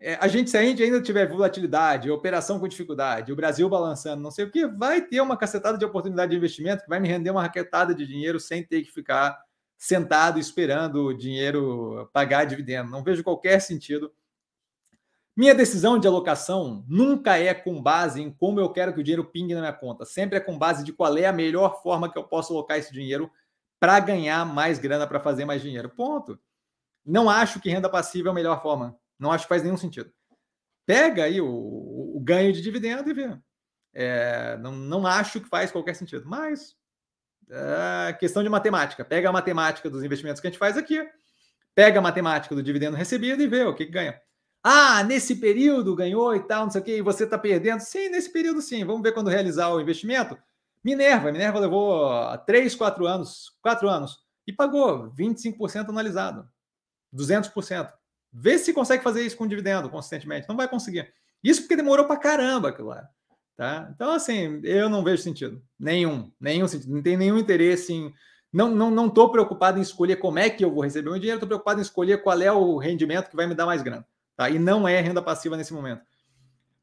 é, 0.00 0.16
a 0.20 0.28
gente, 0.28 0.50
se 0.50 0.56
a 0.56 0.62
gente 0.62 0.82
ainda 0.82 1.00
tiver 1.00 1.26
volatilidade, 1.26 2.10
operação 2.10 2.58
com 2.58 2.68
dificuldade, 2.68 3.32
o 3.32 3.36
Brasil 3.36 3.68
balançando, 3.68 4.22
não 4.22 4.30
sei 4.30 4.44
o 4.44 4.50
que, 4.50 4.66
vai 4.66 5.00
ter 5.00 5.20
uma 5.20 5.36
cacetada 5.36 5.78
de 5.78 5.84
oportunidade 5.84 6.30
de 6.30 6.36
investimento 6.36 6.82
que 6.82 6.88
vai 6.88 7.00
me 7.00 7.08
render 7.08 7.30
uma 7.30 7.42
raquetada 7.42 7.94
de 7.94 8.06
dinheiro 8.06 8.38
sem 8.40 8.62
ter 8.62 8.82
que 8.82 8.90
ficar 8.90 9.38
sentado 9.76 10.38
esperando 10.38 11.06
o 11.06 11.14
dinheiro 11.14 12.08
pagar 12.12 12.44
dividendo. 12.44 12.90
Não 12.90 13.02
vejo 13.02 13.22
qualquer 13.22 13.60
sentido. 13.60 14.12
Minha 15.36 15.54
decisão 15.54 15.98
de 15.98 16.06
alocação 16.06 16.84
nunca 16.88 17.36
é 17.36 17.52
com 17.52 17.82
base 17.82 18.22
em 18.22 18.30
como 18.30 18.60
eu 18.60 18.70
quero 18.70 18.94
que 18.94 19.00
o 19.00 19.02
dinheiro 19.02 19.24
pingue 19.24 19.54
na 19.54 19.60
minha 19.60 19.72
conta. 19.72 20.04
Sempre 20.04 20.38
é 20.38 20.40
com 20.40 20.56
base 20.56 20.84
de 20.84 20.92
qual 20.92 21.16
é 21.18 21.26
a 21.26 21.32
melhor 21.32 21.82
forma 21.82 22.10
que 22.10 22.16
eu 22.16 22.24
posso 22.24 22.52
alocar 22.52 22.78
esse 22.78 22.92
dinheiro 22.92 23.30
para 23.80 23.98
ganhar 24.00 24.44
mais 24.46 24.78
grana, 24.78 25.06
para 25.06 25.20
fazer 25.20 25.44
mais 25.44 25.60
dinheiro. 25.60 25.90
Ponto. 25.90 26.38
Não 27.04 27.28
acho 27.28 27.60
que 27.60 27.68
renda 27.68 27.88
passiva 27.88 28.28
é 28.28 28.32
a 28.32 28.34
melhor 28.34 28.62
forma. 28.62 28.96
Não 29.18 29.30
acho 29.32 29.44
que 29.44 29.48
faz 29.48 29.62
nenhum 29.62 29.76
sentido. 29.76 30.12
Pega 30.86 31.24
aí 31.24 31.40
o, 31.40 31.46
o 31.46 32.20
ganho 32.20 32.52
de 32.52 32.60
dividendo 32.60 33.08
e 33.08 33.14
vê. 33.14 33.38
É, 33.94 34.56
não, 34.58 34.72
não 34.72 35.06
acho 35.06 35.40
que 35.40 35.48
faz 35.48 35.70
qualquer 35.70 35.94
sentido, 35.94 36.24
mas 36.26 36.76
é 37.48 38.12
questão 38.14 38.42
de 38.42 38.48
matemática. 38.48 39.04
Pega 39.04 39.28
a 39.28 39.32
matemática 39.32 39.88
dos 39.88 40.02
investimentos 40.02 40.40
que 40.40 40.46
a 40.46 40.50
gente 40.50 40.58
faz 40.58 40.76
aqui, 40.76 41.06
pega 41.74 41.98
a 41.98 42.02
matemática 42.02 42.54
do 42.54 42.62
dividendo 42.62 42.96
recebido 42.96 43.42
e 43.42 43.46
vê 43.46 43.64
o 43.64 43.74
que, 43.74 43.86
que 43.86 43.92
ganha. 43.92 44.20
Ah, 44.62 45.02
nesse 45.04 45.36
período 45.36 45.94
ganhou 45.94 46.34
e 46.34 46.40
tal, 46.40 46.64
não 46.64 46.70
sei 46.70 46.80
o 46.80 46.84
quê, 46.84 46.96
e 46.96 47.02
você 47.02 47.24
está 47.24 47.38
perdendo. 47.38 47.80
Sim, 47.80 48.08
nesse 48.08 48.32
período 48.32 48.62
sim. 48.62 48.84
Vamos 48.84 49.02
ver 49.02 49.12
quando 49.12 49.28
realizar 49.28 49.68
o 49.68 49.80
investimento. 49.80 50.38
Minerva, 50.82 51.32
Minerva 51.32 51.58
levou 51.58 52.36
3, 52.46 52.74
4 52.74 53.06
anos, 53.06 53.56
4 53.62 53.88
anos, 53.88 54.18
e 54.46 54.52
pagou 54.52 55.10
25% 55.12 55.88
analisado, 55.88 56.46
200%. 57.14 57.90
Vê 58.36 58.58
se 58.58 58.72
consegue 58.72 59.04
fazer 59.04 59.24
isso 59.24 59.36
com 59.36 59.46
dividendo 59.46 59.88
consistentemente. 59.88 60.48
Não 60.48 60.56
vai 60.56 60.66
conseguir. 60.66 61.14
Isso 61.42 61.62
porque 61.62 61.76
demorou 61.76 62.04
para 62.04 62.16
caramba 62.16 62.70
aquilo 62.70 62.88
lá. 62.88 63.08
Tá? 63.56 63.88
Então, 63.94 64.10
assim, 64.10 64.60
eu 64.64 64.88
não 64.88 65.04
vejo 65.04 65.22
sentido. 65.22 65.62
Nenhum. 65.78 66.32
Nenhum 66.40 66.66
sentido. 66.66 66.92
Não 66.92 67.02
tem 67.02 67.16
nenhum 67.16 67.38
interesse 67.38 67.92
em. 67.92 68.12
Não 68.52 68.72
estou 68.72 68.90
não, 68.90 69.06
não 69.06 69.30
preocupado 69.30 69.78
em 69.78 69.82
escolher 69.82 70.16
como 70.16 70.40
é 70.40 70.50
que 70.50 70.64
eu 70.64 70.72
vou 70.72 70.82
receber 70.82 71.10
o 71.10 71.18
dinheiro, 71.18 71.36
estou 71.36 71.48
preocupado 71.48 71.80
em 71.80 71.82
escolher 71.82 72.22
qual 72.22 72.40
é 72.40 72.52
o 72.52 72.76
rendimento 72.76 73.28
que 73.28 73.36
vai 73.36 73.46
me 73.46 73.54
dar 73.54 73.66
mais 73.66 73.82
grana. 73.82 74.06
Tá? 74.36 74.50
E 74.50 74.58
não 74.58 74.86
é 74.86 75.00
renda 75.00 75.22
passiva 75.22 75.56
nesse 75.56 75.72
momento. 75.72 76.02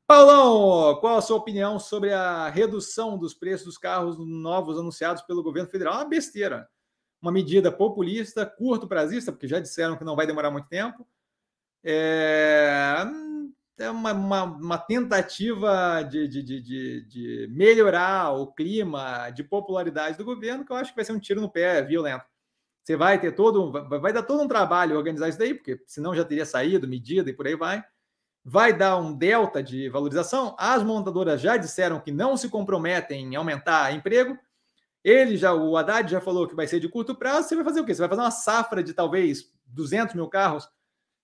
Paulão, 0.08 1.00
qual 1.00 1.18
a 1.18 1.22
sua 1.22 1.38
opinião 1.38 1.80
sobre 1.80 2.12
a 2.12 2.50
redução 2.50 3.18
dos 3.18 3.34
preços 3.34 3.66
dos 3.66 3.78
carros 3.78 4.18
novos 4.20 4.78
anunciados 4.78 5.22
pelo 5.22 5.44
governo 5.44 5.70
federal? 5.70 5.96
Uma 5.96 6.06
besteira. 6.06 6.68
Uma 7.22 7.32
medida 7.32 7.72
populista, 7.72 8.46
curto 8.46 8.88
prazista, 8.88 9.32
porque 9.32 9.48
já 9.48 9.60
disseram 9.60 9.96
que 9.96 10.04
não 10.04 10.16
vai 10.16 10.28
demorar 10.28 10.52
muito 10.52 10.68
tempo. 10.68 11.08
É, 11.84 13.04
é 13.80 13.90
uma, 13.90 14.14
uma, 14.14 14.44
uma 14.44 14.78
tentativa 14.78 16.04
de, 16.04 16.28
de, 16.28 16.44
de, 16.44 17.06
de, 17.08 17.48
melhorar 17.52 18.32
o 18.32 18.48
clima 18.54 19.30
de 19.32 19.44
popularidade 19.44 20.18
do 20.18 20.26
governo, 20.26 20.64
que 20.64 20.72
eu 20.72 20.76
acho 20.76 20.92
que 20.92 20.96
vai 20.96 21.06
ser 21.06 21.14
um 21.14 21.20
tiro 21.20 21.42
no 21.42 21.50
pé 21.50 21.82
violento. 21.82 22.24
Você 22.84 22.96
vai 22.96 23.20
ter 23.20 23.32
todo, 23.34 23.72
vai 23.72 24.12
dar 24.12 24.24
todo 24.24 24.42
um 24.42 24.48
trabalho 24.48 24.98
organizar 24.98 25.30
isso 25.30 25.38
daí, 25.38 25.54
porque 25.54 25.82
senão 25.86 26.16
já 26.16 26.26
teria 26.26 26.46
saído 26.46 26.88
medida 26.88 27.30
e 27.30 27.34
por 27.34 27.48
aí 27.48 27.56
vai. 27.56 27.84
Vai 28.44 28.76
dar 28.76 28.98
um 28.98 29.14
delta 29.14 29.62
de 29.62 29.88
valorização. 29.90 30.56
As 30.58 30.84
montadoras 30.84 31.40
já 31.40 31.58
disseram 31.58 32.00
que 32.00 32.12
não 32.12 32.36
se 32.36 32.50
comprometem 32.50 33.26
em 33.26 33.36
aumentar 33.36 33.94
emprego. 33.94 34.38
Ele 35.04 35.38
já, 35.38 35.54
o 35.54 35.78
Haddad 35.78 36.10
já 36.10 36.20
falou 36.20 36.48
que 36.48 36.56
vai 36.56 36.68
ser 36.68 36.80
de 36.80 36.90
curto 36.90 37.16
prazo. 37.16 37.48
Você 37.48 37.56
vai 37.56 37.64
fazer 37.64 37.82
o 37.82 37.86
quê? 37.86 37.94
Você 37.94 38.00
vai 38.00 38.10
fazer 38.10 38.22
uma 38.22 38.32
safra 38.32 38.84
de 38.84 38.94
talvez 38.94 39.52
200 39.68 40.16
mil 40.16 40.28
carros 40.28 40.68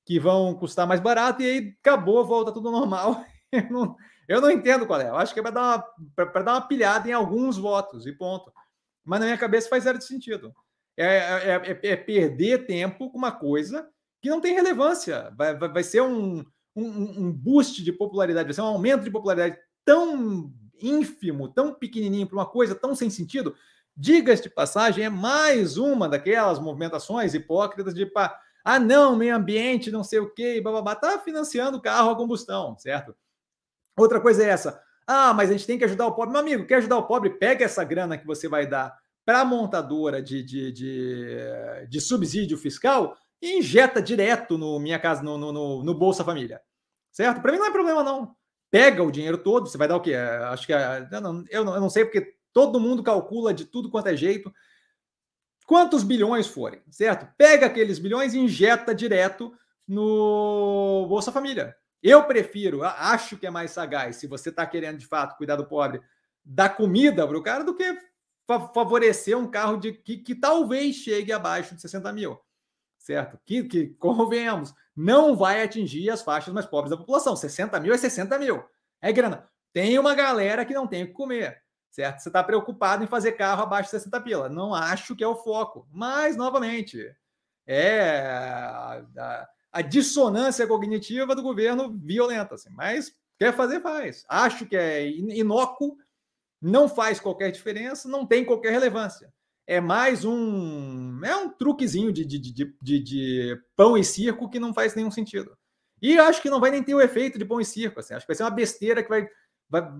que 0.07 0.21
vão 0.21 0.55
custar 0.55 0.87
mais 0.87 1.01
barato 1.01 1.41
e 1.41 1.45
aí 1.45 1.75
acabou, 1.81 2.25
volta 2.25 2.53
tudo 2.53 2.71
normal. 2.71 3.23
Eu 3.49 3.69
não, 3.69 3.95
eu 4.27 4.41
não 4.41 4.51
entendo 4.51 4.85
qual 4.85 4.99
é. 4.99 5.07
Eu 5.07 5.15
acho 5.15 5.33
que 5.33 5.39
é 5.39 5.41
para 5.41 5.51
dar, 5.51 5.85
dar 6.43 6.53
uma 6.55 6.67
pilhada 6.67 7.07
em 7.07 7.13
alguns 7.13 7.57
votos 7.57 8.05
e 8.05 8.11
ponto. 8.11 8.51
Mas 9.05 9.21
na 9.21 9.25
minha 9.27 9.37
cabeça 9.37 9.69
faz 9.69 9.85
zero 9.85 9.97
de 9.97 10.03
sentido. 10.03 10.53
É, 10.97 11.05
é, 11.05 11.55
é, 11.55 11.91
é 11.91 11.95
perder 11.95 12.65
tempo 12.65 13.09
com 13.09 13.17
uma 13.17 13.31
coisa 13.31 13.87
que 14.21 14.29
não 14.29 14.41
tem 14.41 14.53
relevância. 14.53 15.33
Vai, 15.37 15.55
vai, 15.57 15.69
vai 15.69 15.81
ser 15.81 16.01
um, 16.01 16.43
um, 16.75 17.27
um 17.27 17.31
boost 17.31 17.81
de 17.81 17.93
popularidade, 17.93 18.47
vai 18.47 18.53
ser 18.53 18.61
um 18.61 18.65
aumento 18.65 19.05
de 19.05 19.11
popularidade 19.11 19.57
tão 19.85 20.51
ínfimo, 20.81 21.47
tão 21.47 21.73
pequenininho 21.73 22.27
para 22.27 22.37
uma 22.37 22.45
coisa 22.45 22.75
tão 22.75 22.93
sem 22.93 23.09
sentido. 23.09 23.55
Diga-se 23.95 24.43
de 24.43 24.49
passagem, 24.49 25.05
é 25.05 25.09
mais 25.09 25.77
uma 25.77 26.09
daquelas 26.09 26.59
movimentações 26.59 27.33
hipócritas 27.33 27.93
de 27.93 28.05
pá, 28.05 28.37
ah, 28.69 28.79
não, 28.79 29.15
meio 29.15 29.33
ambiente, 29.33 29.89
não 29.89 30.03
sei 30.03 30.19
o 30.19 30.29
quê, 30.29 30.59
bababá, 30.59 30.93
tá 30.93 31.17
financiando 31.19 31.79
carro 31.79 32.11
a 32.11 32.15
combustão, 32.17 32.77
certo? 32.77 33.15
Outra 33.97 34.19
coisa 34.19 34.43
é 34.43 34.49
essa. 34.49 34.83
Ah, 35.07 35.33
mas 35.33 35.49
a 35.49 35.53
gente 35.53 35.65
tem 35.65 35.77
que 35.77 35.85
ajudar 35.85 36.05
o 36.05 36.13
pobre. 36.13 36.33
Meu 36.33 36.41
amigo, 36.41 36.65
quer 36.65 36.75
ajudar 36.75 36.97
o 36.97 37.07
pobre? 37.07 37.29
Pega 37.29 37.63
essa 37.63 37.81
grana 37.85 38.17
que 38.17 38.27
você 38.27 38.49
vai 38.49 38.67
dar 38.67 38.93
para 39.25 39.39
a 39.39 39.45
montadora 39.45 40.21
de, 40.21 40.43
de, 40.43 40.73
de, 40.73 41.87
de, 41.87 42.01
subsídio 42.01 42.57
fiscal 42.57 43.15
e 43.41 43.59
injeta 43.59 44.01
direto 44.01 44.57
no 44.57 44.77
minha 44.81 44.99
casa, 44.99 45.23
no, 45.23 45.37
no, 45.37 45.81
no 45.81 45.93
Bolsa 45.93 46.25
Família. 46.25 46.59
Certo? 47.09 47.41
Para 47.41 47.53
mim 47.53 47.59
não 47.59 47.67
é 47.67 47.71
problema, 47.71 48.03
não. 48.03 48.35
Pega 48.69 49.01
o 49.01 49.09
dinheiro 49.09 49.37
todo, 49.37 49.69
você 49.69 49.77
vai 49.77 49.87
dar 49.87 49.95
o 49.95 50.01
quê? 50.01 50.13
Acho 50.13 50.67
que. 50.67 50.73
Não, 51.21 51.45
eu 51.49 51.63
não, 51.63 51.73
eu 51.73 51.79
não 51.79 51.89
sei, 51.89 52.03
porque 52.03 52.35
todo 52.51 52.81
mundo 52.81 53.01
calcula 53.01 53.53
de 53.53 53.63
tudo 53.63 53.89
quanto 53.89 54.07
é 54.07 54.17
jeito 54.17 54.53
quantos 55.67 56.01
bilhões 56.01 56.47
forem, 56.47 56.81
certo? 56.89 57.27
Pega 57.37 57.65
aqueles 57.65 57.99
bilhões 57.99 58.33
e 58.33 58.39
injeta 58.39 58.95
direto 58.95 59.53
no 59.85 61.05
Bolsa 61.09 61.31
Família. 61.31 61.75
Eu 62.01 62.23
prefiro, 62.23 62.83
acho 62.83 63.37
que 63.37 63.45
é 63.45 63.51
mais 63.51 63.71
sagaz, 63.71 64.15
se 64.15 64.27
você 64.27 64.49
está 64.49 64.65
querendo 64.65 64.97
de 64.97 65.05
fato 65.05 65.35
cuidar 65.35 65.57
do 65.57 65.67
pobre, 65.67 66.01
dar 66.43 66.69
comida 66.69 67.27
para 67.27 67.37
o 67.37 67.43
cara 67.43 67.65
do 67.65 67.75
que 67.75 67.99
favorecer 68.73 69.37
um 69.37 69.51
carro 69.51 69.77
de 69.77 69.91
que, 69.91 70.17
que, 70.17 70.33
talvez 70.33 70.95
chegue 70.95 71.33
abaixo 71.33 71.75
de 71.75 71.81
60 71.81 72.13
mil, 72.13 72.39
certo? 72.97 73.37
Que, 73.45 73.65
que, 73.65 73.87
convenhamos, 73.99 74.73
não 74.95 75.35
vai 75.35 75.61
atingir 75.61 76.09
as 76.09 76.21
faixas 76.21 76.53
mais 76.53 76.65
pobres 76.65 76.91
da 76.91 76.97
população. 76.97 77.35
60 77.35 77.77
mil 77.81 77.93
é 77.93 77.97
60 77.97 78.39
mil. 78.39 78.63
É 79.01 79.11
grana. 79.11 79.49
Tem 79.73 79.99
uma 79.99 80.15
galera 80.15 80.63
que 80.63 80.73
não 80.73 80.87
tem 80.87 81.03
o 81.03 81.07
que 81.07 81.13
comer 81.13 81.61
certo? 81.91 82.19
Você 82.19 82.29
está 82.29 82.43
preocupado 82.43 83.03
em 83.03 83.07
fazer 83.07 83.33
carro 83.33 83.63
abaixo 83.63 83.87
de 83.87 83.99
60 83.99 84.21
pila. 84.21 84.49
Não 84.49 84.73
acho 84.73 85.15
que 85.15 85.23
é 85.23 85.27
o 85.27 85.35
foco. 85.35 85.87
Mas, 85.91 86.35
novamente, 86.35 87.03
é 87.65 88.21
a, 88.21 89.47
a, 89.71 89.81
dissonância 89.81 90.65
cognitiva 90.65 91.35
do 91.35 91.43
governo 91.43 91.97
violenta. 91.97 92.55
Assim. 92.55 92.69
Mas 92.71 93.11
quer 93.37 93.53
fazer, 93.53 93.81
faz. 93.81 94.23
Acho 94.29 94.65
que 94.65 94.75
é 94.75 95.07
inócuo, 95.09 95.97
não 96.61 96.87
faz 96.87 97.19
qualquer 97.19 97.51
diferença, 97.51 98.07
não 98.07 98.25
tem 98.25 98.45
qualquer 98.45 98.71
relevância. 98.71 99.31
É 99.65 99.81
mais 99.81 100.23
um. 100.23 101.19
É 101.25 101.35
um 101.35 101.49
truquezinho 101.49 102.13
de, 102.13 102.23
de, 102.23 102.39
de, 102.39 102.75
de, 102.81 103.03
de 103.03 103.61
pão 103.75 103.97
e 103.97 104.03
circo 104.03 104.49
que 104.49 104.59
não 104.59 104.73
faz 104.73 104.95
nenhum 104.95 105.11
sentido. 105.11 105.57
E 106.01 106.17
acho 106.17 106.41
que 106.41 106.49
não 106.49 106.61
vai 106.61 106.71
nem 106.71 106.81
ter 106.81 106.95
o 106.95 107.01
efeito 107.01 107.37
de 107.37 107.43
pão 107.43 107.59
e 107.59 107.65
circo. 107.65 107.99
Assim. 107.99 108.13
Acho 108.13 108.25
que 108.25 108.29
vai 108.29 108.35
ser 108.35 108.43
uma 108.43 108.49
besteira 108.49 109.03
que 109.03 109.09
vai, 109.09 109.27
vai 109.69 109.91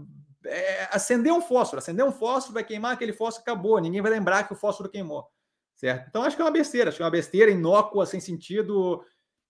é, 0.48 0.90
acender 0.92 1.32
um 1.32 1.42
fósforo. 1.42 1.80
Acender 1.80 2.06
um 2.06 2.12
fósforo, 2.12 2.54
vai 2.54 2.64
queimar 2.64 2.94
aquele 2.94 3.14
fósforo, 3.14 3.42
acabou. 3.42 3.80
Ninguém 3.80 4.02
vai 4.02 4.12
lembrar 4.12 4.48
que 4.48 4.54
o 4.54 4.56
fósforo 4.56 4.90
queimou. 4.90 5.28
Certo? 5.76 6.08
Então, 6.10 6.24
acho 6.24 6.36
que 6.36 6.42
é 6.42 6.46
uma 6.46 6.52
besteira. 6.52 6.90
Acho 6.90 6.98
que 6.98 7.04
é 7.04 7.06
uma 7.06 7.12
besteira 7.12 7.52
inócua, 7.52 8.06
sem 8.06 8.20
sentido. 8.20 9.04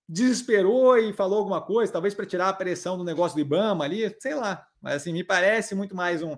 Desesperou 0.10 0.98
e 0.98 1.14
falou 1.14 1.40
alguma 1.40 1.62
coisa, 1.62 1.92
talvez 1.92 2.14
para 2.14 2.26
tirar 2.26 2.50
a 2.50 2.54
pressão 2.54 2.98
do 2.98 3.04
negócio 3.04 3.36
do 3.36 3.42
Ibama 3.42 3.84
ali, 3.84 4.16
sei 4.20 4.36
lá. 4.36 4.66
Mas, 4.82 4.96
assim, 4.96 5.14
me 5.14 5.24
parece 5.24 5.76
muito 5.76 5.96
mais 5.96 6.22
um, 6.24 6.38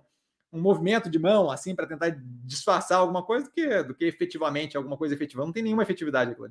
um 0.52 0.60
movimento 0.60 1.10
de 1.10 1.20
mão, 1.20 1.52
assim, 1.52 1.76
para 1.76 1.88
tentar 1.88 2.16
disfarçar 2.44 3.00
alguma 3.00 3.24
coisa 3.24 3.46
do 3.46 3.52
que, 3.52 3.84
do 3.84 3.96
que 3.96 4.06
efetivamente 4.06 4.76
alguma 4.76 4.98
coisa 4.98 5.14
efetiva. 5.14 5.46
Não 5.46 5.52
tem 5.52 5.64
nenhuma 5.64 5.84
efetividade 5.84 6.32
aqui. 6.32 6.42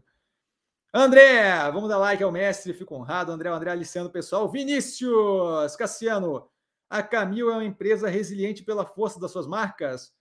André, 0.92 1.70
vamos 1.70 1.88
dar 1.88 1.98
like 1.98 2.22
ao 2.22 2.32
mestre, 2.32 2.72
fico 2.72 2.94
honrado. 2.94 3.30
André, 3.30 3.50
André 3.50 3.70
aliciando 3.70 4.08
o 4.08 4.12
pessoal. 4.12 4.48
Vinícius, 4.48 5.76
Cassiano, 5.76 6.48
a 6.90 7.02
Camil 7.02 7.50
é 7.50 7.54
uma 7.54 7.64
empresa 7.64 8.08
resiliente 8.08 8.62
pela 8.62 8.86
força 8.86 9.20
das 9.20 9.30
suas 9.30 9.46
marcas. 9.46 10.12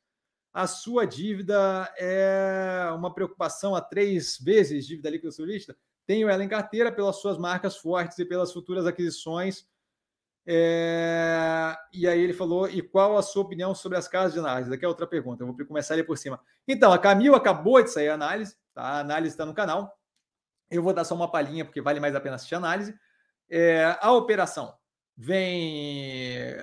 A 0.53 0.67
sua 0.67 1.05
dívida 1.05 1.93
é 1.97 2.89
uma 2.95 3.13
preocupação 3.13 3.75
a 3.75 3.81
três 3.81 4.37
vezes 4.39 4.85
dívida 4.85 5.09
líquida 5.09 5.29
acionista. 5.29 5.77
Tenho 6.05 6.29
ela 6.29 6.43
em 6.43 6.49
carteira 6.49 6.91
pelas 6.91 7.17
suas 7.17 7.37
marcas 7.37 7.77
fortes 7.77 8.17
e 8.19 8.25
pelas 8.25 8.51
futuras 8.51 8.85
aquisições. 8.85 9.67
É... 10.45 11.75
E 11.93 12.07
aí 12.07 12.19
ele 12.19 12.33
falou: 12.33 12.69
e 12.69 12.81
qual 12.81 13.17
a 13.17 13.21
sua 13.21 13.43
opinião 13.43 13.75
sobre 13.75 13.97
as 13.97 14.07
casas 14.07 14.33
de 14.33 14.39
análise? 14.39 14.69
Daqui 14.69 14.83
é 14.83 14.87
outra 14.87 15.05
pergunta. 15.05 15.43
Eu 15.43 15.47
vou 15.47 15.65
começar 15.65 15.93
ali 15.93 16.03
por 16.03 16.17
cima. 16.17 16.39
Então, 16.67 16.91
a 16.91 16.97
Camil 16.97 17.35
acabou 17.35 17.83
de 17.83 17.91
sair 17.91 18.09
a 18.09 18.13
análise, 18.13 18.55
tá? 18.73 18.81
a 18.81 18.99
análise 18.99 19.33
está 19.33 19.45
no 19.45 19.53
canal. 19.53 19.97
Eu 20.69 20.81
vou 20.81 20.93
dar 20.93 21.03
só 21.03 21.15
uma 21.15 21.29
palhinha, 21.29 21.65
porque 21.65 21.81
vale 21.81 21.99
mais 21.99 22.15
a 22.15 22.19
pena 22.19 22.35
assistir 22.35 22.55
a 22.55 22.59
análise. 22.59 22.97
É... 23.49 23.97
a 24.01 24.11
operação 24.11 24.73
vem 25.17 26.53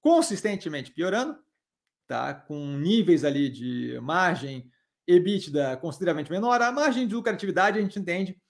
consistentemente 0.00 0.90
piorando, 0.90 1.38
tá? 2.06 2.32
com 2.32 2.76
níveis 2.78 3.24
ali 3.24 3.48
de 3.50 3.98
margem 4.00 4.70
EBITDA 5.06 5.76
consideravelmente 5.76 6.30
menor. 6.30 6.62
A 6.62 6.72
margem 6.72 7.06
de 7.06 7.14
lucratividade 7.14 7.78
a 7.78 7.82
gente 7.82 7.98
entende 7.98 8.40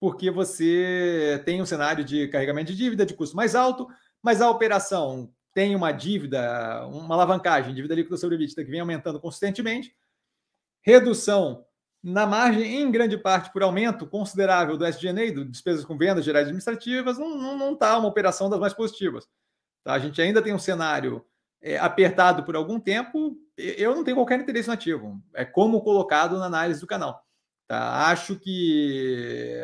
porque 0.00 0.30
você 0.30 1.42
tem 1.44 1.60
um 1.60 1.66
cenário 1.66 2.02
de 2.02 2.26
carregamento 2.28 2.72
de 2.72 2.78
dívida 2.78 3.04
de 3.04 3.12
custo 3.12 3.36
mais 3.36 3.54
alto, 3.54 3.86
mas 4.22 4.40
a 4.40 4.50
operação 4.50 5.30
tem 5.52 5.76
uma 5.76 5.92
dívida, 5.92 6.86
uma 6.86 7.14
alavancagem, 7.14 7.74
dívida 7.74 7.94
líquida 7.94 8.16
sobre 8.16 8.36
EBITDA 8.36 8.64
que 8.64 8.70
vem 8.70 8.80
aumentando 8.80 9.20
consistentemente, 9.20 9.94
redução 10.82 11.66
na 12.02 12.26
margem, 12.26 12.80
em 12.80 12.90
grande 12.90 13.18
parte 13.18 13.52
por 13.52 13.62
aumento 13.62 14.06
considerável 14.06 14.76
do 14.76 14.86
SG&A, 14.86 15.32
do 15.32 15.44
despesas 15.44 15.84
com 15.84 15.98
vendas 15.98 16.24
gerais 16.24 16.44
administrativas, 16.44 17.18
não 17.18 17.74
está 17.74 17.98
uma 17.98 18.08
operação 18.08 18.48
das 18.48 18.58
mais 18.58 18.72
positivas. 18.72 19.28
Tá? 19.84 19.92
A 19.94 19.98
gente 19.98 20.20
ainda 20.20 20.40
tem 20.40 20.54
um 20.54 20.58
cenário 20.58 21.24
é, 21.60 21.78
apertado 21.78 22.42
por 22.42 22.56
algum 22.56 22.80
tempo, 22.80 23.36
eu 23.56 23.94
não 23.94 24.02
tenho 24.02 24.16
qualquer 24.16 24.40
interesse 24.40 24.68
nativo. 24.68 25.20
É 25.34 25.44
como 25.44 25.82
colocado 25.82 26.38
na 26.38 26.46
análise 26.46 26.80
do 26.80 26.86
canal. 26.86 27.22
Tá? 27.68 28.06
Acho 28.08 28.36
que 28.36 29.60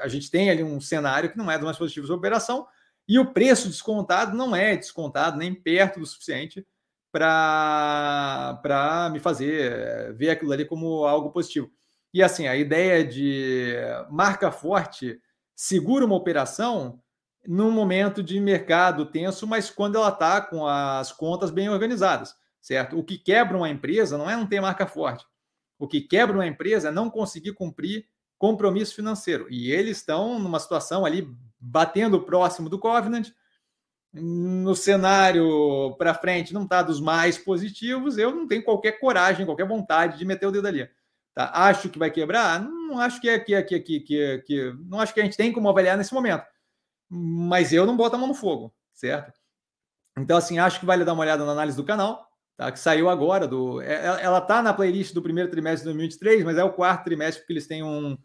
a 0.00 0.08
gente 0.08 0.30
tem 0.30 0.50
ali 0.50 0.62
um 0.62 0.80
cenário 0.80 1.30
que 1.30 1.36
não 1.36 1.50
é 1.50 1.56
dos 1.56 1.64
mais 1.64 1.76
positivos 1.76 2.08
da 2.08 2.14
operação, 2.14 2.66
e 3.06 3.18
o 3.18 3.32
preço 3.32 3.68
descontado 3.68 4.36
não 4.36 4.54
é 4.56 4.76
descontado 4.76 5.36
nem 5.36 5.52
perto 5.52 6.00
do 6.00 6.06
suficiente 6.06 6.66
para 7.14 9.08
me 9.12 9.20
fazer 9.20 10.12
ver 10.14 10.30
aquilo 10.30 10.50
ali 10.52 10.64
como 10.64 11.04
algo 11.04 11.30
positivo. 11.30 11.70
E 12.12 12.20
assim, 12.22 12.48
a 12.48 12.56
ideia 12.56 13.04
de 13.04 13.74
marca 14.10 14.50
forte 14.50 15.20
segura 15.54 16.04
uma 16.04 16.16
operação 16.16 17.00
num 17.46 17.70
momento 17.70 18.22
de 18.22 18.40
mercado 18.40 19.06
tenso, 19.06 19.46
mas 19.46 19.70
quando 19.70 19.96
ela 19.96 20.08
está 20.08 20.40
com 20.40 20.66
as 20.66 21.12
contas 21.12 21.50
bem 21.50 21.68
organizadas, 21.68 22.34
certo? 22.60 22.98
O 22.98 23.04
que 23.04 23.16
quebra 23.16 23.56
uma 23.56 23.68
empresa 23.68 24.18
não 24.18 24.28
é 24.28 24.34
não 24.36 24.46
ter 24.46 24.60
marca 24.60 24.86
forte. 24.86 25.24
O 25.78 25.86
que 25.86 26.00
quebra 26.00 26.36
uma 26.36 26.46
empresa 26.46 26.88
é 26.88 26.92
não 26.92 27.08
conseguir 27.10 27.52
cumprir 27.52 28.06
compromisso 28.38 28.94
financeiro. 28.94 29.46
E 29.50 29.70
eles 29.70 29.98
estão 29.98 30.38
numa 30.38 30.58
situação 30.58 31.04
ali 31.04 31.28
batendo 31.60 32.22
próximo 32.22 32.68
do 32.68 32.78
Covenant. 32.78 33.28
No 34.14 34.74
cenário 34.76 35.94
para 35.98 36.14
frente 36.14 36.54
não 36.54 36.62
está 36.62 36.82
dos 36.82 37.00
mais 37.00 37.36
positivos. 37.36 38.16
Eu 38.16 38.34
não 38.34 38.46
tenho 38.46 38.64
qualquer 38.64 38.92
coragem, 39.00 39.44
qualquer 39.44 39.66
vontade 39.66 40.18
de 40.18 40.24
meter 40.24 40.46
o 40.46 40.52
dedo 40.52 40.68
ali. 40.68 40.88
Tá? 41.34 41.50
Acho 41.52 41.88
que 41.88 41.98
vai 41.98 42.10
quebrar? 42.10 42.62
Não 42.62 43.00
acho 43.00 43.20
que 43.20 43.28
é 43.28 43.38
que, 43.38 43.60
que, 43.62 43.80
que, 43.80 44.00
que, 44.00 44.38
que 44.46 44.72
não 44.88 45.00
acho 45.00 45.12
que 45.12 45.20
a 45.20 45.24
gente 45.24 45.36
tem 45.36 45.52
como 45.52 45.68
avaliar 45.68 45.98
nesse 45.98 46.14
momento 46.14 46.44
mas 47.16 47.72
eu 47.72 47.86
não 47.86 47.96
boto 47.96 48.16
a 48.16 48.18
mão 48.18 48.28
no 48.28 48.34
fogo, 48.34 48.74
certo? 48.92 49.32
Então, 50.18 50.36
assim, 50.36 50.58
acho 50.58 50.80
que 50.80 50.86
vale 50.86 51.04
dar 51.04 51.12
uma 51.12 51.22
olhada 51.22 51.44
na 51.44 51.52
análise 51.52 51.76
do 51.76 51.84
canal, 51.84 52.28
tá? 52.56 52.70
que 52.70 52.78
saiu 52.78 53.08
agora. 53.08 53.46
Do, 53.46 53.80
é, 53.80 53.94
é, 53.94 54.22
ela 54.22 54.38
está 54.38 54.62
na 54.62 54.74
playlist 54.74 55.12
do 55.12 55.22
primeiro 55.22 55.50
trimestre 55.50 55.80
de 55.80 55.96
2023, 55.96 56.44
mas 56.44 56.58
é 56.58 56.64
o 56.64 56.72
quarto 56.72 57.04
trimestre 57.04 57.42
porque 57.42 57.52
eles 57.52 57.66
têm 57.66 57.82
um, 57.82 58.16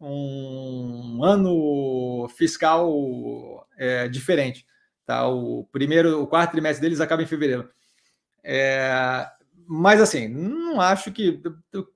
um 0.00 1.24
ano 1.24 2.28
fiscal 2.36 3.66
é, 3.76 4.08
diferente. 4.08 4.66
Tá? 5.06 5.26
O 5.26 5.64
primeiro, 5.72 6.22
o 6.22 6.26
quarto 6.26 6.52
trimestre 6.52 6.82
deles 6.82 7.00
acaba 7.00 7.22
em 7.22 7.26
fevereiro. 7.26 7.68
É, 8.44 9.26
mas 9.66 10.00
assim, 10.00 10.28
não 10.28 10.80
acho 10.80 11.12
que 11.12 11.40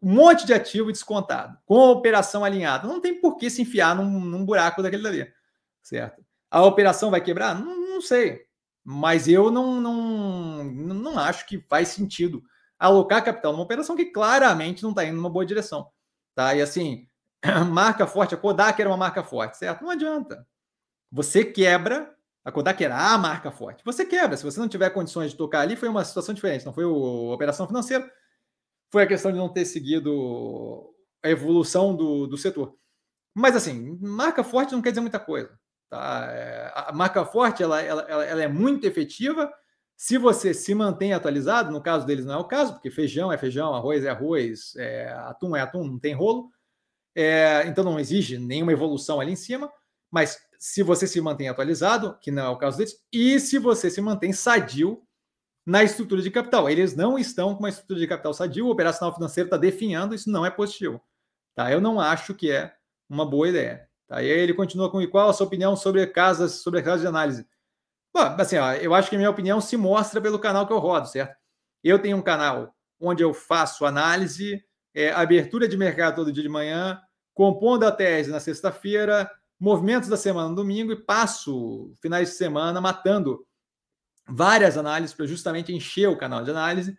um 0.03 0.15
monte 0.15 0.47
de 0.47 0.55
ativo 0.55 0.93
descontado, 0.93 1.59
com 1.67 1.79
a 1.81 1.91
operação 1.91 2.45
alinhada, 2.45 2.87
não 2.87 3.01
tem 3.01 3.21
por 3.21 3.37
que 3.37 3.51
se 3.51 3.63
enfiar 3.63 3.95
num, 3.95 4.21
num 4.21 4.45
buraco 4.45 4.83
daquele 4.83 5.03
dali 5.03 5.33
certo? 5.83 6.25
A 6.51 6.65
operação 6.65 7.11
vai 7.11 7.21
quebrar? 7.21 7.55
Não, 7.55 7.91
não 7.91 8.01
sei. 8.01 8.45
Mas 8.85 9.29
eu 9.29 9.51
não, 9.51 9.81
não, 9.81 10.65
não 10.65 11.19
acho 11.19 11.47
que 11.47 11.61
faz 11.69 11.89
sentido 11.89 12.43
alocar 12.79 13.25
capital 13.25 13.53
numa 13.53 13.65
operação 13.65 13.97
que 13.97 14.07
claramente 14.07 14.83
não 14.83 14.91
está 14.91 15.05
indo 15.05 15.17
numa 15.17 15.31
boa 15.31 15.47
direção. 15.47 15.91
Tá? 16.35 16.55
E 16.55 16.63
assim, 16.63 17.09
marca 17.71 18.07
forte, 18.07 18.35
a 18.35 18.39
Kodak 18.39 18.81
era 18.81 18.91
uma 18.91 18.97
marca 18.97 19.23
forte, 19.23 19.57
certo? 19.57 19.83
Não 19.83 19.91
adianta. 19.91 20.47
Você 21.11 21.45
quebra, 21.45 22.16
a 22.47 22.53
Kodak 22.53 22.83
era 22.85 23.13
a 23.13 23.19
marca 23.19 23.51
forte. 23.51 23.83
Você 23.85 24.07
quebra. 24.07 24.37
Se 24.37 24.45
você 24.45 24.61
não 24.61 24.69
tiver 24.69 24.89
condições 24.91 25.33
de 25.33 25.37
tocar 25.37 25.63
ali, 25.63 25.75
foi 25.75 25.89
uma 25.89 26.05
situação 26.05 26.33
diferente. 26.33 26.65
Não 26.65 26.73
foi 26.73 26.85
a 26.85 26.89
operação 26.89 27.67
financeira, 27.67 28.09
foi 28.89 29.03
a 29.03 29.07
questão 29.07 29.33
de 29.33 29.37
não 29.37 29.49
ter 29.49 29.65
seguido 29.65 30.95
a 31.25 31.29
evolução 31.29 31.97
do, 31.97 32.25
do 32.29 32.37
setor. 32.37 32.77
Mas 33.35 33.57
assim, 33.57 33.99
marca 34.01 34.45
forte 34.45 34.73
não 34.73 34.81
quer 34.81 34.91
dizer 34.91 35.01
muita 35.01 35.19
coisa. 35.19 35.59
Tá? 35.91 36.29
É, 36.31 36.73
a 36.73 36.93
marca 36.93 37.25
forte 37.25 37.65
ela, 37.65 37.83
ela, 37.83 38.03
ela 38.03 38.43
é 38.45 38.49
muito 38.49 38.87
efetiva 38.87 39.53
se 39.97 40.17
você 40.17 40.55
se 40.55 40.73
mantém 40.73 41.13
atualizado. 41.13 41.73
No 41.73 41.83
caso 41.83 42.07
deles, 42.07 42.25
não 42.25 42.35
é 42.35 42.39
o 42.39 42.45
caso, 42.45 42.75
porque 42.75 42.93
feijão 42.93 43.33
é 43.33 43.37
feijão, 43.37 43.75
arroz 43.75 44.05
é 44.05 44.11
arroz, 44.11 44.77
é, 44.77 45.09
atum 45.09 45.57
é 45.57 45.63
atum, 45.63 45.85
não 45.85 45.99
tem 45.99 46.15
rolo. 46.15 46.49
É, 47.13 47.65
então 47.67 47.83
não 47.83 47.99
exige 47.99 48.39
nenhuma 48.39 48.71
evolução 48.71 49.21
ali 49.21 49.33
em 49.33 49.37
cima. 49.37 49.69
Mas 50.13 50.39
se 50.67 50.83
você 50.83 51.07
se 51.07 51.21
mantém 51.21 51.49
atualizado, 51.49 52.19
que 52.21 52.33
não 52.33 52.45
é 52.45 52.49
o 52.49 52.57
caso 52.57 52.79
deles, 52.79 53.01
e 53.13 53.39
se 53.39 53.57
você 53.57 53.89
se 53.89 54.01
mantém 54.01 54.33
sadio 54.33 55.01
na 55.65 55.85
estrutura 55.85 56.21
de 56.21 56.29
capital. 56.29 56.69
Eles 56.69 56.97
não 56.97 57.17
estão 57.17 57.55
com 57.55 57.61
uma 57.61 57.69
estrutura 57.69 58.01
de 58.01 58.07
capital 58.09 58.35
sadio, 58.35 58.67
o 58.67 58.71
operacional 58.71 59.15
financeiro 59.15 59.47
está 59.47 59.57
definhando, 59.57 60.13
isso 60.13 60.29
não 60.29 60.45
é 60.45 60.51
positivo. 60.51 61.01
Tá? 61.55 61.71
Eu 61.71 61.81
não 61.81 62.01
acho 62.01 62.35
que 62.35 62.51
é 62.51 62.75
uma 63.09 63.25
boa 63.25 63.49
ideia. 63.49 63.89
Tá? 64.09 64.21
E 64.21 64.27
aí 64.27 64.41
ele 64.41 64.55
continua 64.55 64.91
com 64.91 65.07
qual 65.07 65.29
a 65.29 65.33
sua 65.33 65.47
opinião 65.47 65.77
sobre 65.77 66.05
casas, 66.09 66.55
sobre 66.55 66.83
casas 66.83 67.03
de 67.03 67.07
análise? 67.07 67.47
Bom, 68.13 68.23
assim, 68.23 68.59
ó, 68.59 68.73
eu 68.73 68.93
acho 68.93 69.09
que 69.09 69.15
a 69.15 69.19
minha 69.19 69.31
opinião 69.31 69.61
se 69.61 69.77
mostra 69.77 70.21
pelo 70.21 70.39
canal 70.41 70.67
que 70.67 70.73
eu 70.73 70.79
rodo, 70.79 71.07
certo? 71.07 71.37
Eu 71.83 72.01
tenho 72.01 72.17
um 72.17 72.23
canal 72.23 72.75
onde 73.01 73.23
eu 73.23 73.33
faço 73.33 73.87
análise, 73.87 74.65
é, 74.93 75.13
abertura 75.13 75.69
de 75.69 75.77
mercado 75.77 76.17
todo 76.17 76.33
dia 76.33 76.43
de 76.43 76.49
manhã, 76.49 77.01
compondo 77.33 77.85
a 77.85 77.93
tese 77.93 78.33
na 78.33 78.41
sexta-feira, 78.41 79.31
movimentos 79.59 80.09
da 80.09 80.17
semana 80.17 80.49
no 80.49 80.55
domingo 80.55 80.93
e 80.93 80.97
passo 80.97 81.93
finais 82.01 82.31
de 82.31 82.35
semana 82.37 82.81
matando 82.81 83.47
várias 84.29 84.77
análises 84.77 85.15
para 85.15 85.27
justamente 85.27 85.73
encher 85.73 86.09
o 86.09 86.19
canal 86.19 86.45
de 86.45 86.51
análise, 86.51 86.99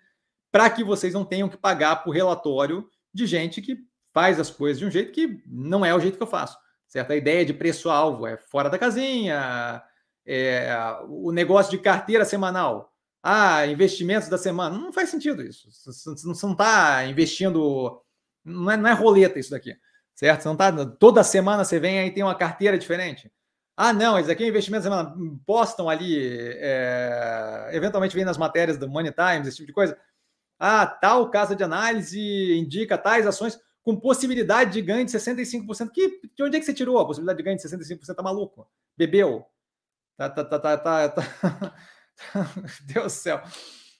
para 0.51 0.69
que 0.69 0.83
vocês 0.83 1.13
não 1.13 1.25
tenham 1.25 1.49
que 1.49 1.57
pagar 1.57 2.03
por 2.03 2.11
relatório 2.11 2.89
de 3.13 3.25
gente 3.25 3.61
que 3.61 3.77
faz 4.13 4.39
as 4.39 4.49
coisas 4.49 4.79
de 4.79 4.85
um 4.85 4.91
jeito 4.91 5.11
que 5.11 5.41
não 5.45 5.85
é 5.85 5.93
o 5.93 5.99
jeito 5.99 6.17
que 6.17 6.23
eu 6.23 6.27
faço 6.27 6.57
certo? 6.87 7.11
A 7.11 7.15
ideia 7.15 7.45
de 7.45 7.53
preço-alvo 7.53 8.25
é 8.25 8.37
fora 8.37 8.69
da 8.69 8.79
casinha, 8.79 9.83
é, 10.25 10.69
o 11.07 11.31
negócio 11.31 11.71
de 11.71 11.77
carteira 11.77 12.25
semanal, 12.25 12.93
ah, 13.21 13.65
investimentos 13.67 14.29
da 14.29 14.37
semana, 14.37 14.77
não 14.77 14.93
faz 14.93 15.09
sentido 15.09 15.43
isso. 15.43 15.69
Você 15.71 16.09
não 16.25 16.51
está 16.51 17.05
investindo, 17.05 18.01
não 18.43 18.71
é, 18.71 18.77
não 18.77 18.89
é 18.89 18.93
roleta 18.93 19.37
isso 19.37 19.51
daqui, 19.51 19.75
certo? 20.17 20.41
Você 20.41 20.47
não 20.49 20.57
tá, 20.57 20.85
toda 20.85 21.23
semana 21.23 21.63
você 21.63 21.79
vem 21.79 21.99
aí 21.99 22.11
tem 22.11 22.23
uma 22.23 22.35
carteira 22.35 22.77
diferente. 22.77 23.31
Ah, 23.77 23.93
não, 23.93 24.19
isso 24.19 24.31
aqui 24.31 24.43
é 24.43 24.47
investimento 24.47 24.83
semana, 24.83 25.15
postam 25.45 25.87
ali, 25.87 26.17
é, 26.57 27.69
eventualmente 27.73 28.15
vem 28.15 28.25
nas 28.25 28.37
matérias 28.37 28.75
do 28.75 28.89
Money 28.89 29.13
Times, 29.13 29.47
esse 29.47 29.57
tipo 29.57 29.67
de 29.67 29.73
coisa. 29.73 29.95
Ah, 30.59 30.87
tal 30.87 31.29
casa 31.29 31.55
de 31.55 31.63
análise 31.63 32.19
indica 32.57 32.97
tais 32.97 33.27
ações 33.27 33.59
com 33.83 33.95
possibilidade 33.95 34.73
de 34.73 34.81
ganho 34.81 35.05
de 35.05 35.11
65%. 35.11 35.91
Que, 35.91 36.19
de 36.35 36.43
onde 36.43 36.57
é 36.57 36.59
que 36.59 36.65
você 36.65 36.73
tirou 36.73 36.97
a 36.97 37.05
possibilidade 37.05 37.37
de 37.37 37.43
ganho 37.43 37.55
de 37.55 37.63
65%? 37.63 38.15
Tá 38.15 38.23
maluco? 38.23 38.67
Bebeu? 38.97 39.45
Tá, 40.17 40.27
tá, 40.27 40.43
tá, 40.43 40.59
tá, 40.59 40.77
tá, 40.77 41.09
tá. 41.09 41.75
Deus 42.83 43.05
do 43.05 43.09
céu. 43.11 43.43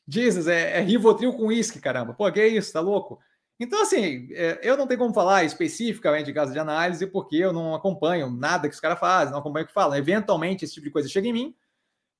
Jesus, 0.08 0.48
é, 0.48 0.80
é 0.80 0.82
Rivotril 0.82 1.34
com 1.34 1.48
uísque, 1.48 1.80
caramba. 1.80 2.16
Pô, 2.16 2.32
que 2.32 2.40
é 2.40 2.48
isso? 2.48 2.74
Tá 2.74 2.80
louco? 2.80 3.20
Então, 3.60 3.82
assim, 3.82 4.28
é, 4.32 4.60
eu 4.62 4.78
não 4.78 4.86
tenho 4.86 5.00
como 5.00 5.14
falar 5.14 5.44
especificamente 5.44 6.28
de 6.28 6.34
caso 6.34 6.54
de 6.54 6.60
análise, 6.60 7.08
porque 7.08 7.38
eu 7.38 7.52
não 7.52 7.74
acompanho 7.74 8.30
nada 8.30 8.68
que 8.68 8.76
os 8.76 8.80
caras 8.80 9.00
fazem, 9.00 9.32
não 9.32 9.40
acompanho 9.40 9.66
o 9.66 9.68
que 9.68 9.74
falam. 9.74 9.98
Eventualmente, 9.98 10.64
esse 10.64 10.76
tipo 10.76 10.86
de 10.86 10.92
coisa 10.92 11.10
chega 11.10 11.28
em 11.28 11.34
mim. 11.34 11.56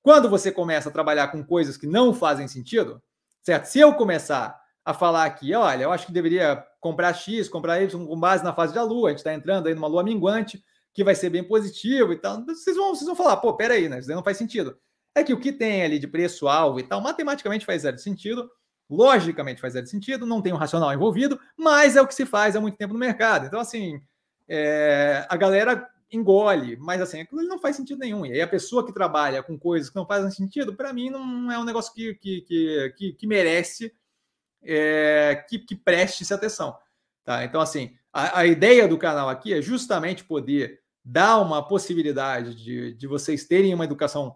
Quando 0.02 0.30
você 0.30 0.52
começa 0.52 0.90
a 0.90 0.92
trabalhar 0.92 1.28
com 1.28 1.44
coisas 1.44 1.78
que 1.78 1.86
não 1.86 2.14
fazem 2.14 2.48
sentido, 2.48 3.02
certo? 3.44 3.66
Se 3.66 3.80
eu 3.80 3.94
começar 3.94 4.60
a 4.84 4.94
falar 4.94 5.26
aqui, 5.26 5.54
olha, 5.54 5.84
eu 5.84 5.92
acho 5.92 6.08
que 6.08 6.14
deveria 6.14 6.66
comprar 6.80 7.14
X, 7.14 7.50
comprar 7.50 7.82
Y 7.82 8.08
com 8.08 8.20
base 8.20 8.44
na 8.44 8.54
fase 8.54 8.74
da 8.74 8.84
Lua, 8.84 9.10
a 9.10 9.12
gente 9.12 9.20
está 9.20 9.34
entrando 9.34 9.68
aí 9.68 9.76
numa 9.76 9.88
Lua 9.88 10.04
minguante, 10.04 10.64
que 10.94 11.04
vai 11.04 11.14
ser 11.14 11.30
bem 11.30 11.44
positivo 11.44 12.14
e 12.14 12.18
tal. 12.18 12.44
Vocês 12.46 12.76
vão, 12.76 12.96
vocês 12.96 13.06
vão 13.06 13.16
falar, 13.16 13.38
pô, 13.38 13.54
peraí, 13.56 13.88
né? 13.88 14.00
Isso 14.00 14.10
não 14.10 14.24
faz 14.24 14.38
sentido. 14.38 14.76
É 15.14 15.24
que 15.24 15.34
o 15.34 15.40
que 15.40 15.52
tem 15.52 15.84
ali 15.84 16.00
de 16.00 16.08
preço-alvo 16.08 16.80
e 16.80 16.84
tal, 16.84 17.02
matematicamente 17.02 17.66
faz 17.66 17.82
zero 17.82 17.98
sentido, 17.98 18.50
logicamente 18.90 19.62
faz 19.62 19.74
sentido, 19.90 20.26
não 20.26 20.42
tem 20.42 20.54
um 20.54 20.58
racional 20.58 20.94
envolvido, 20.94 21.40
mas 21.58 21.96
é 21.96 22.02
o 22.02 22.08
que 22.08 22.16
se 22.16 22.26
faz 22.26 22.56
há 22.56 22.62
muito 22.62 22.78
tempo 22.78 22.94
no 22.94 23.00
mercado. 23.00 23.46
Então, 23.46 23.60
assim, 23.60 24.02
é, 24.48 25.26
a 25.30 25.36
galera 25.36 25.90
engole, 26.12 26.78
mas 26.78 27.02
assim, 27.02 27.22
aquilo 27.22 27.44
não 27.44 27.60
faz 27.60 27.76
sentido 27.76 28.00
nenhum. 28.00 28.26
E 28.26 28.34
aí 28.34 28.42
a 28.42 28.48
pessoa 28.48 28.86
que 28.86 28.94
trabalha 28.94 29.44
com 29.44 29.58
coisas 29.60 29.90
que 29.90 29.96
não 29.96 30.06
fazem 30.06 30.32
sentido, 30.32 30.76
para 30.76 30.94
mim, 30.94 31.10
não 31.10 31.52
é 31.52 31.60
um 31.60 31.66
negócio 31.66 31.94
que, 31.94 32.16
que, 32.16 32.42
que, 32.42 32.94
que, 32.98 33.14
que 33.14 33.28
merece 33.28 33.94
é, 34.64 35.44
que, 35.50 35.60
que 35.60 35.76
preste 35.76 36.32
atenção. 36.34 36.78
Tá? 37.24 37.44
Então, 37.44 37.60
assim, 37.60 37.96
a, 38.12 38.40
a, 38.40 38.46
ideia 38.46 38.88
do 38.88 38.98
canal 38.98 39.28
aqui 39.28 39.54
é 39.54 39.62
justamente 39.62 40.24
poder 40.24 40.80
dar 41.04 41.40
uma 41.40 41.66
possibilidade 41.66 42.56
de, 42.56 42.94
de 42.94 43.08
vocês 43.08 43.46
terem 43.46 43.74
uma 43.74 43.86
educação 43.86 44.36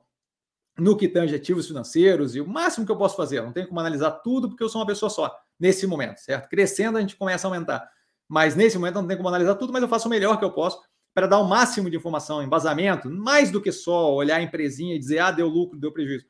no 0.78 0.97
que 0.97 1.07
tange 1.07 1.36
ativos 1.36 1.67
financeiros 1.67 2.36
e 2.36 2.41
o 2.41 2.47
máximo 2.47 2.86
que 2.86 2.91
eu 2.91 2.97
posso 2.97 3.15
fazer. 3.15 3.39
Eu 3.39 3.43
não 3.43 3.51
tenho 3.51 3.67
como 3.67 3.80
analisar 3.80 4.11
tudo 4.11 4.49
porque 4.49 4.63
eu 4.63 4.69
sou 4.69 4.82
uma 4.82 4.88
pessoa 4.88 5.09
só 5.09 5.36
nesse 5.59 5.86
momento, 5.86 6.19
certo? 6.19 6.49
Crescendo 6.49 6.97
a 6.97 7.01
gente 7.01 7.15
começa 7.15 7.47
a 7.47 7.49
aumentar. 7.49 7.89
Mas 8.28 8.55
nesse 8.55 8.78
momento 8.78 8.95
eu 8.95 9.01
não 9.01 9.07
tenho 9.07 9.17
como 9.17 9.30
analisar 9.30 9.55
tudo, 9.55 9.74
mas 9.74 9.82
eu 9.82 9.89
faço 9.89 10.07
o 10.07 10.11
melhor 10.11 10.38
que 10.38 10.45
eu 10.45 10.51
posso 10.51 10.82
para 11.13 11.28
dar 11.28 11.39
o 11.39 11.47
máximo 11.47 11.89
de 11.89 11.97
informação, 11.97 12.41
embasamento, 12.41 13.09
mais 13.09 13.51
do 13.51 13.61
que 13.61 13.72
só 13.72 14.13
olhar 14.13 14.38
a 14.38 14.41
empresinha 14.41 14.95
e 14.95 14.99
dizer, 14.99 15.19
ah, 15.19 15.30
deu 15.30 15.47
lucro, 15.47 15.78
deu 15.78 15.91
prejuízo 15.91 16.26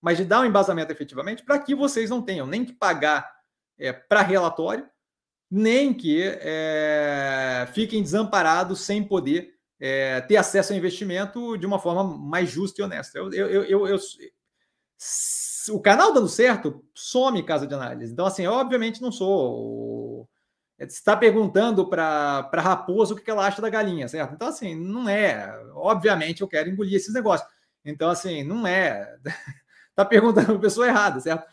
mas 0.00 0.16
de 0.16 0.24
dar 0.24 0.40
um 0.40 0.44
embasamento 0.44 0.90
efetivamente 0.90 1.44
para 1.44 1.58
que 1.58 1.74
vocês 1.74 2.08
não 2.10 2.22
tenham 2.22 2.46
nem 2.46 2.64
que 2.64 2.72
pagar 2.72 3.30
é, 3.78 3.92
para 3.92 4.22
relatório, 4.22 4.88
nem 5.50 5.92
que 5.92 6.22
é, 6.22 7.68
fiquem 7.72 8.02
desamparados 8.02 8.80
sem 8.80 9.02
poder 9.02 9.54
é, 9.80 10.20
ter 10.20 10.36
acesso 10.36 10.72
ao 10.72 10.78
investimento 10.78 11.56
de 11.56 11.66
uma 11.66 11.78
forma 11.78 12.04
mais 12.04 12.50
justa 12.50 12.80
e 12.80 12.84
honesta. 12.84 13.18
Eu, 13.18 13.32
eu, 13.32 13.64
eu, 13.64 13.86
eu, 13.88 13.98
o 15.70 15.80
canal 15.80 16.12
dando 16.12 16.28
certo 16.28 16.84
some 16.94 17.42
casa 17.42 17.66
de 17.66 17.74
análise. 17.74 18.12
Então, 18.12 18.26
assim, 18.26 18.44
eu, 18.44 18.52
obviamente 18.52 19.00
não 19.00 19.10
sou. 19.10 20.28
Você 20.78 20.86
está 20.86 21.16
perguntando 21.16 21.88
para 21.88 22.48
a 22.52 22.60
raposa 22.60 23.14
o 23.14 23.16
que 23.16 23.30
ela 23.30 23.46
acha 23.46 23.60
da 23.60 23.68
galinha, 23.68 24.08
certo? 24.08 24.34
Então, 24.34 24.48
assim, 24.48 24.74
não 24.74 25.08
é. 25.08 25.52
Obviamente 25.74 26.42
eu 26.42 26.48
quero 26.48 26.70
engolir 26.70 26.94
esses 26.94 27.12
negócios. 27.12 27.48
Então, 27.84 28.10
assim, 28.10 28.44
não 28.44 28.66
é. 28.66 29.16
Tá 29.92 30.04
perguntando 30.04 30.54
a 30.54 30.58
pessoa 30.58 30.86
errada, 30.86 31.20
certo? 31.20 31.44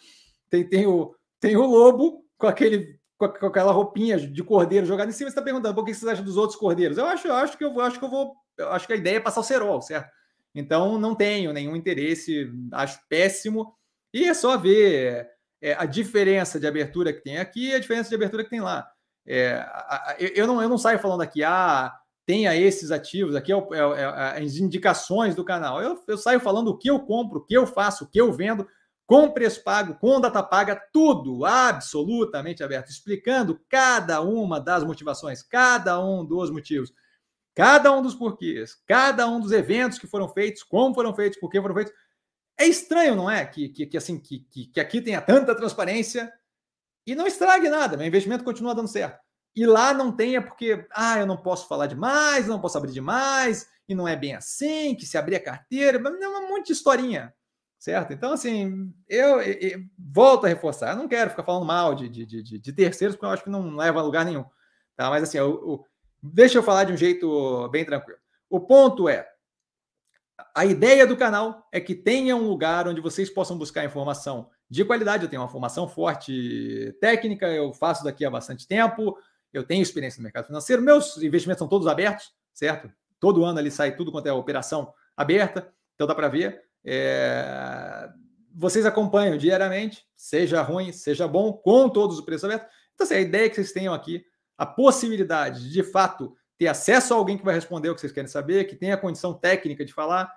Tem, 0.50 0.64
tem, 0.64 0.86
o, 0.86 1.14
tem 1.38 1.58
o 1.58 1.66
lobo 1.66 2.24
com 2.38 2.48
aquele 2.48 2.97
com, 3.18 3.26
aquela 3.26 3.72
roupinha 3.72 4.18
de 4.18 4.44
cordeiro 4.44 4.86
jogada 4.86 5.10
em 5.10 5.14
cima, 5.14 5.30
você 5.30 5.34
está 5.34 5.42
perguntando 5.42 5.76
por 5.76 5.84
que 5.84 5.94
vocês 5.94 6.12
acham 6.12 6.24
dos 6.24 6.38
outros 6.38 6.58
cordeiros. 6.58 6.98
Eu 6.98 7.06
acho, 7.06 7.28
eu 7.28 7.34
acho 7.34 7.58
que 7.58 7.64
eu 7.64 7.80
acho 7.82 8.00
que 8.00 8.06
eu 8.06 8.10
vou. 8.10 8.36
Acho 8.72 8.88
que 8.88 8.94
a 8.94 8.98
ideia 8.98 9.18
é 9.18 9.20
passar 9.20 9.42
o 9.42 9.44
cerol, 9.44 9.82
certo? 9.82 10.10
Então 10.54 10.98
não 10.98 11.16
tenho 11.16 11.54
nenhum 11.54 11.76
interesse, 11.76 12.52
acho 12.72 13.00
péssimo. 13.10 13.74
E 14.14 14.26
é 14.26 14.34
só 14.34 14.58
ver 14.58 15.30
é, 15.62 15.74
a 15.74 15.86
diferença 15.86 16.60
de 16.60 16.68
abertura 16.68 17.14
que 17.14 17.22
tem 17.22 17.38
aqui 17.38 17.70
e 17.70 17.76
a 17.76 17.80
diferença 17.80 18.10
de 18.10 18.16
abertura 18.16 18.44
que 18.44 18.50
tem 18.50 18.62
lá. 18.62 18.90
É, 19.26 19.54
a, 19.54 20.12
a, 20.12 20.16
eu, 20.20 20.48
não, 20.48 20.62
eu 20.62 20.70
não 20.70 20.78
saio 20.78 21.00
falando 21.00 21.22
aqui, 21.22 21.44
ah, 21.44 21.94
tenha 22.26 22.56
esses 22.56 22.92
ativos, 22.92 23.36
aqui 23.36 23.52
é, 23.52 23.56
é, 23.56 23.60
é, 23.60 24.40
é, 24.42 24.44
as 24.44 24.56
indicações 24.56 25.36
do 25.36 25.46
canal. 25.46 25.82
Eu, 25.82 26.02
eu 26.08 26.18
saio 26.18 26.40
falando 26.40 26.70
o 26.70 26.78
que 26.78 26.90
eu 26.90 27.00
compro, 27.00 27.40
o 27.40 27.46
que 27.46 27.54
eu 27.54 27.68
faço, 27.68 28.06
o 28.06 28.08
que 28.08 28.20
eu 28.20 28.32
vendo, 28.32 28.68
com 29.08 29.32
preço 29.32 29.64
pago, 29.64 29.96
com 29.96 30.20
data 30.20 30.44
paga, 30.44 30.76
tudo 30.92 31.46
absolutamente 31.46 32.62
aberto, 32.62 32.90
explicando 32.90 33.58
cada 33.70 34.22
uma 34.22 34.60
das 34.60 34.84
motivações, 34.84 35.42
cada 35.42 35.98
um 36.04 36.26
dos 36.26 36.52
motivos, 36.52 36.94
cada 37.56 37.90
um 37.94 38.02
dos 38.02 38.14
porquês, 38.14 38.76
cada 38.86 39.26
um 39.26 39.40
dos 39.40 39.54
eventos 39.54 39.98
que 39.98 40.06
foram 40.06 40.28
feitos, 40.28 40.62
como 40.62 40.94
foram 40.94 41.16
feitos, 41.16 41.40
por 41.40 41.50
que 41.50 41.62
foram 41.62 41.74
feitos. 41.74 41.94
É 42.60 42.68
estranho, 42.68 43.16
não 43.16 43.32
é? 43.32 43.46
Que, 43.46 43.70
que, 43.70 43.86
que 43.86 43.98
assim, 43.98 44.20
que, 44.20 44.40
que, 44.40 44.66
que 44.66 44.80
aqui 44.80 45.00
tenha 45.00 45.22
tanta 45.22 45.56
transparência 45.56 46.32
e 47.06 47.16
não 47.16 47.26
estrague 47.26 47.70
nada, 47.70 47.96
meu 47.96 48.06
investimento 48.06 48.44
continua 48.44 48.76
dando 48.76 48.90
certo. 48.90 49.18
E 49.56 49.66
lá 49.66 49.94
não 49.94 50.12
tenha 50.12 50.42
porque, 50.42 50.86
ah, 50.92 51.18
eu 51.18 51.26
não 51.26 51.38
posso 51.38 51.66
falar 51.70 51.88
demais, 51.88 52.46
não 52.46 52.60
posso 52.60 52.78
abrir 52.78 52.92
demais, 52.92 53.70
e 53.88 53.96
não 53.96 54.06
é 54.06 54.18
bem 54.18 54.36
assim, 54.36 54.94
que 54.94 55.06
se 55.06 55.18
abrir 55.18 55.38
a 55.38 55.44
carteira, 55.44 55.98
mas 55.98 56.14
é 56.14 56.28
um 56.28 56.50
monte 56.50 56.68
de 56.68 56.74
historinha 56.74 57.34
certo? 57.78 58.14
Então, 58.14 58.34
assim, 58.34 58.94
eu, 59.08 59.42
eu, 59.42 59.54
eu, 59.54 59.80
volto 59.98 60.46
a 60.46 60.50
reforçar, 60.50 60.92
eu 60.92 60.98
não 60.98 61.08
quero 61.08 61.30
ficar 61.30 61.44
falando 61.44 61.66
mal 61.66 61.94
de, 61.96 62.10
de, 62.10 62.26
de, 62.26 62.60
de, 62.60 62.74
terceiros, 62.74 63.16
porque 63.16 63.26
eu 63.26 63.32
acho 63.32 63.44
que 63.44 63.50
não 63.50 63.76
leva 63.76 64.00
a 64.00 64.04
lugar 64.04 64.26
nenhum, 64.26 64.46
tá? 64.96 65.10
Mas, 65.10 65.24
assim, 65.24 65.38
eu, 65.38 65.86
deixa 66.22 66.58
eu 66.58 66.64
falar 66.64 66.86
de 66.86 66.94
um 66.94 66.98
jeito 66.98 67.68
bem 67.70 67.86
tranquilo. 67.86 68.20
O 68.50 68.60
ponto 68.60 69.08
é, 69.08 69.28
a 70.56 70.66
ideia 70.66 71.06
do 71.06 71.18
canal 71.18 71.68
é 71.72 71.80
que 71.80 71.96
tenha 71.96 72.36
um 72.36 72.48
lugar 72.48 72.88
onde 72.88 73.02
vocês 73.02 73.30
possam 73.30 73.58
buscar 73.58 73.86
informação 73.86 74.50
de 74.70 74.84
qualidade. 74.84 75.24
Eu 75.24 75.30
tenho 75.30 75.42
uma 75.42 75.50
formação 75.50 75.88
forte 75.88 76.96
técnica, 77.00 77.48
eu 77.48 77.74
faço 77.74 78.04
daqui 78.04 78.26
há 78.26 78.30
bastante 78.30 78.68
tempo, 78.68 79.18
eu 79.54 79.64
tenho 79.64 79.82
experiência 79.82 80.20
no 80.20 80.24
mercado 80.24 80.48
financeiro, 80.48 80.82
meus 80.82 81.18
investimentos 81.18 81.60
são 81.60 81.68
todos 81.68 81.88
abertos, 81.88 82.32
certo? 82.54 82.92
Todo 83.20 83.46
ano 83.46 83.60
ali 83.60 83.72
sai 83.72 83.96
tudo 83.96 84.12
quanto 84.12 84.28
é 84.28 84.34
operação 84.34 84.94
aberta, 85.16 85.72
então 85.96 86.06
dá 86.06 86.14
para 86.14 86.28
ver. 86.28 86.67
É... 86.86 88.10
Vocês 88.56 88.86
acompanham 88.86 89.38
diariamente, 89.38 90.06
seja 90.16 90.62
ruim, 90.62 90.92
seja 90.92 91.28
bom, 91.28 91.54
com 91.54 91.90
todos 91.90 92.18
os 92.18 92.26
preços 92.26 92.46
abertos. 92.46 92.68
Então, 92.94 93.06
assim, 93.06 93.16
a 93.16 93.22
ideia 93.22 93.46
é 93.46 93.50
que 93.50 93.56
vocês 93.56 93.72
tenham 93.72 93.94
aqui 93.94 94.26
a 94.58 94.66
possibilidade 94.66 95.62
de, 95.64 95.72
de 95.72 95.84
fato, 95.84 96.36
ter 96.58 96.68
acesso 96.68 97.14
a 97.14 97.18
alguém 97.18 97.38
que 97.38 97.46
vai 97.46 97.54
responder 97.54 97.90
o 97.90 97.96
que 97.96 98.02
vocês 98.02 98.12
querem 98.12 98.28
saber, 98.28 98.66
que 98.66 98.76
tenha 98.76 98.98
condição 98.98 99.34
técnica 99.34 99.86
de 99.86 99.94
falar, 99.94 100.34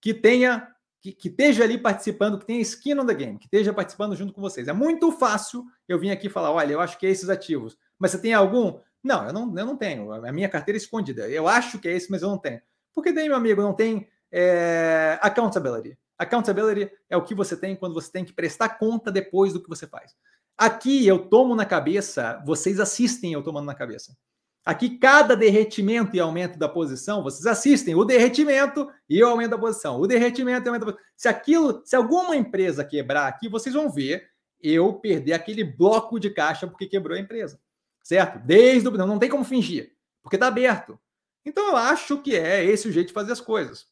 que 0.00 0.12
tenha 0.12 0.68
que, 1.02 1.12
que, 1.12 1.28
esteja 1.28 1.64
ali 1.64 1.76
participando, 1.76 2.38
que 2.38 2.46
tenha 2.46 2.60
skin 2.60 2.98
on 3.00 3.06
the 3.06 3.14
game, 3.14 3.36
que 3.36 3.46
esteja 3.46 3.72
participando 3.72 4.14
junto 4.14 4.32
com 4.32 4.40
vocês. 4.40 4.68
É 4.68 4.72
muito 4.72 5.10
fácil 5.10 5.64
eu 5.88 5.98
vir 5.98 6.12
aqui 6.12 6.28
falar: 6.28 6.52
olha, 6.52 6.72
eu 6.72 6.80
acho 6.80 6.96
que 6.96 7.06
é 7.06 7.10
esses 7.10 7.28
ativos. 7.28 7.76
Mas 7.98 8.12
você 8.12 8.20
tem 8.20 8.32
algum? 8.32 8.78
Não, 9.02 9.26
eu 9.26 9.32
não, 9.32 9.58
eu 9.58 9.66
não 9.66 9.76
tenho. 9.76 10.12
A 10.12 10.32
minha 10.32 10.48
carteira 10.48 10.76
é 10.76 10.80
escondida. 10.80 11.28
Eu 11.28 11.48
acho 11.48 11.80
que 11.80 11.88
é 11.88 11.92
esse, 11.92 12.08
mas 12.08 12.22
eu 12.22 12.28
não 12.28 12.38
tenho. 12.38 12.60
Porque 12.94 13.12
daí, 13.12 13.26
meu 13.26 13.36
amigo, 13.36 13.60
não 13.60 13.74
tem 13.74 14.08
é, 14.32 15.18
accountability. 15.20 15.98
Accountability 16.18 16.90
é 17.10 17.16
o 17.16 17.22
que 17.22 17.34
você 17.34 17.56
tem 17.56 17.76
quando 17.76 17.94
você 17.94 18.10
tem 18.10 18.24
que 18.24 18.32
prestar 18.32 18.70
conta 18.70 19.12
depois 19.12 19.52
do 19.52 19.62
que 19.62 19.68
você 19.68 19.86
faz. 19.86 20.14
Aqui 20.56 21.06
eu 21.06 21.18
tomo 21.28 21.54
na 21.54 21.64
cabeça, 21.64 22.42
vocês 22.46 22.80
assistem 22.80 23.32
eu 23.32 23.42
tomando 23.42 23.66
na 23.66 23.74
cabeça. 23.74 24.16
Aqui, 24.64 24.96
cada 24.96 25.34
derretimento 25.34 26.14
e 26.14 26.20
aumento 26.20 26.56
da 26.56 26.68
posição, 26.68 27.20
vocês 27.20 27.46
assistem 27.46 27.96
o 27.96 28.04
derretimento 28.04 28.88
e 29.08 29.22
o 29.22 29.26
aumento 29.26 29.50
da 29.50 29.58
posição. 29.58 30.00
O 30.00 30.06
derretimento 30.06 30.64
e 30.64 30.68
aumento 30.68 30.86
da 30.86 30.92
posição. 30.92 31.10
Se 31.16 31.28
aquilo, 31.28 31.82
se 31.84 31.96
alguma 31.96 32.36
empresa 32.36 32.84
quebrar 32.84 33.26
aqui, 33.26 33.48
vocês 33.48 33.74
vão 33.74 33.90
ver 33.90 34.28
eu 34.62 34.94
perder 34.94 35.32
aquele 35.32 35.64
bloco 35.64 36.20
de 36.20 36.30
caixa 36.30 36.68
porque 36.68 36.86
quebrou 36.86 37.16
a 37.16 37.20
empresa. 37.20 37.58
Certo? 38.04 38.38
Desde 38.38 38.88
o. 38.88 38.92
Não, 38.92 39.06
não 39.06 39.18
tem 39.18 39.28
como 39.28 39.44
fingir, 39.44 39.96
porque 40.22 40.36
está 40.36 40.46
aberto. 40.46 40.96
Então 41.44 41.70
eu 41.70 41.76
acho 41.76 42.18
que 42.18 42.36
é 42.36 42.64
esse 42.64 42.86
o 42.86 42.92
jeito 42.92 43.08
de 43.08 43.12
fazer 43.12 43.32
as 43.32 43.40
coisas. 43.40 43.88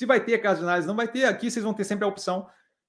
Se 0.00 0.06
vai 0.06 0.18
ter 0.18 0.38
caso 0.38 0.60
de 0.60 0.64
análise, 0.64 0.88
não 0.88 0.96
vai 0.96 1.06
ter. 1.06 1.26
Aqui 1.26 1.50
vocês 1.50 1.62
vão 1.62 1.74
ter 1.74 1.84
sempre 1.84 2.06
a 2.06 2.08
opção 2.08 2.48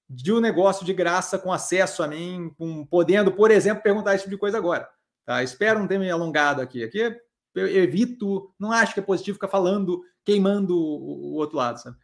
de 0.09 0.31
um 0.31 0.39
negócio 0.39 0.85
de 0.85 0.93
graça 0.93 1.37
com 1.37 1.51
acesso 1.51 2.01
a 2.01 2.07
mim, 2.07 2.55
com, 2.57 2.85
podendo, 2.85 3.33
por 3.33 3.51
exemplo, 3.51 3.83
perguntar 3.83 4.15
esse 4.15 4.23
tipo 4.23 4.35
de 4.35 4.39
coisa 4.39 4.57
agora. 4.57 4.89
Tá? 5.25 5.43
Espero 5.43 5.77
não 5.77 5.89
ter 5.89 5.99
me 5.99 6.09
alongado 6.09 6.61
aqui. 6.61 6.81
Aqui 6.85 6.99
eu 7.53 7.67
evito, 7.67 8.55
não 8.57 8.71
acho 8.71 8.93
que 8.93 9.01
é 9.01 9.03
positivo 9.03 9.35
ficar 9.35 9.49
falando, 9.49 10.01
queimando 10.23 10.73
o, 10.73 11.33
o 11.33 11.33
outro 11.33 11.57
lado. 11.57 11.81
Sabe? 11.81 11.97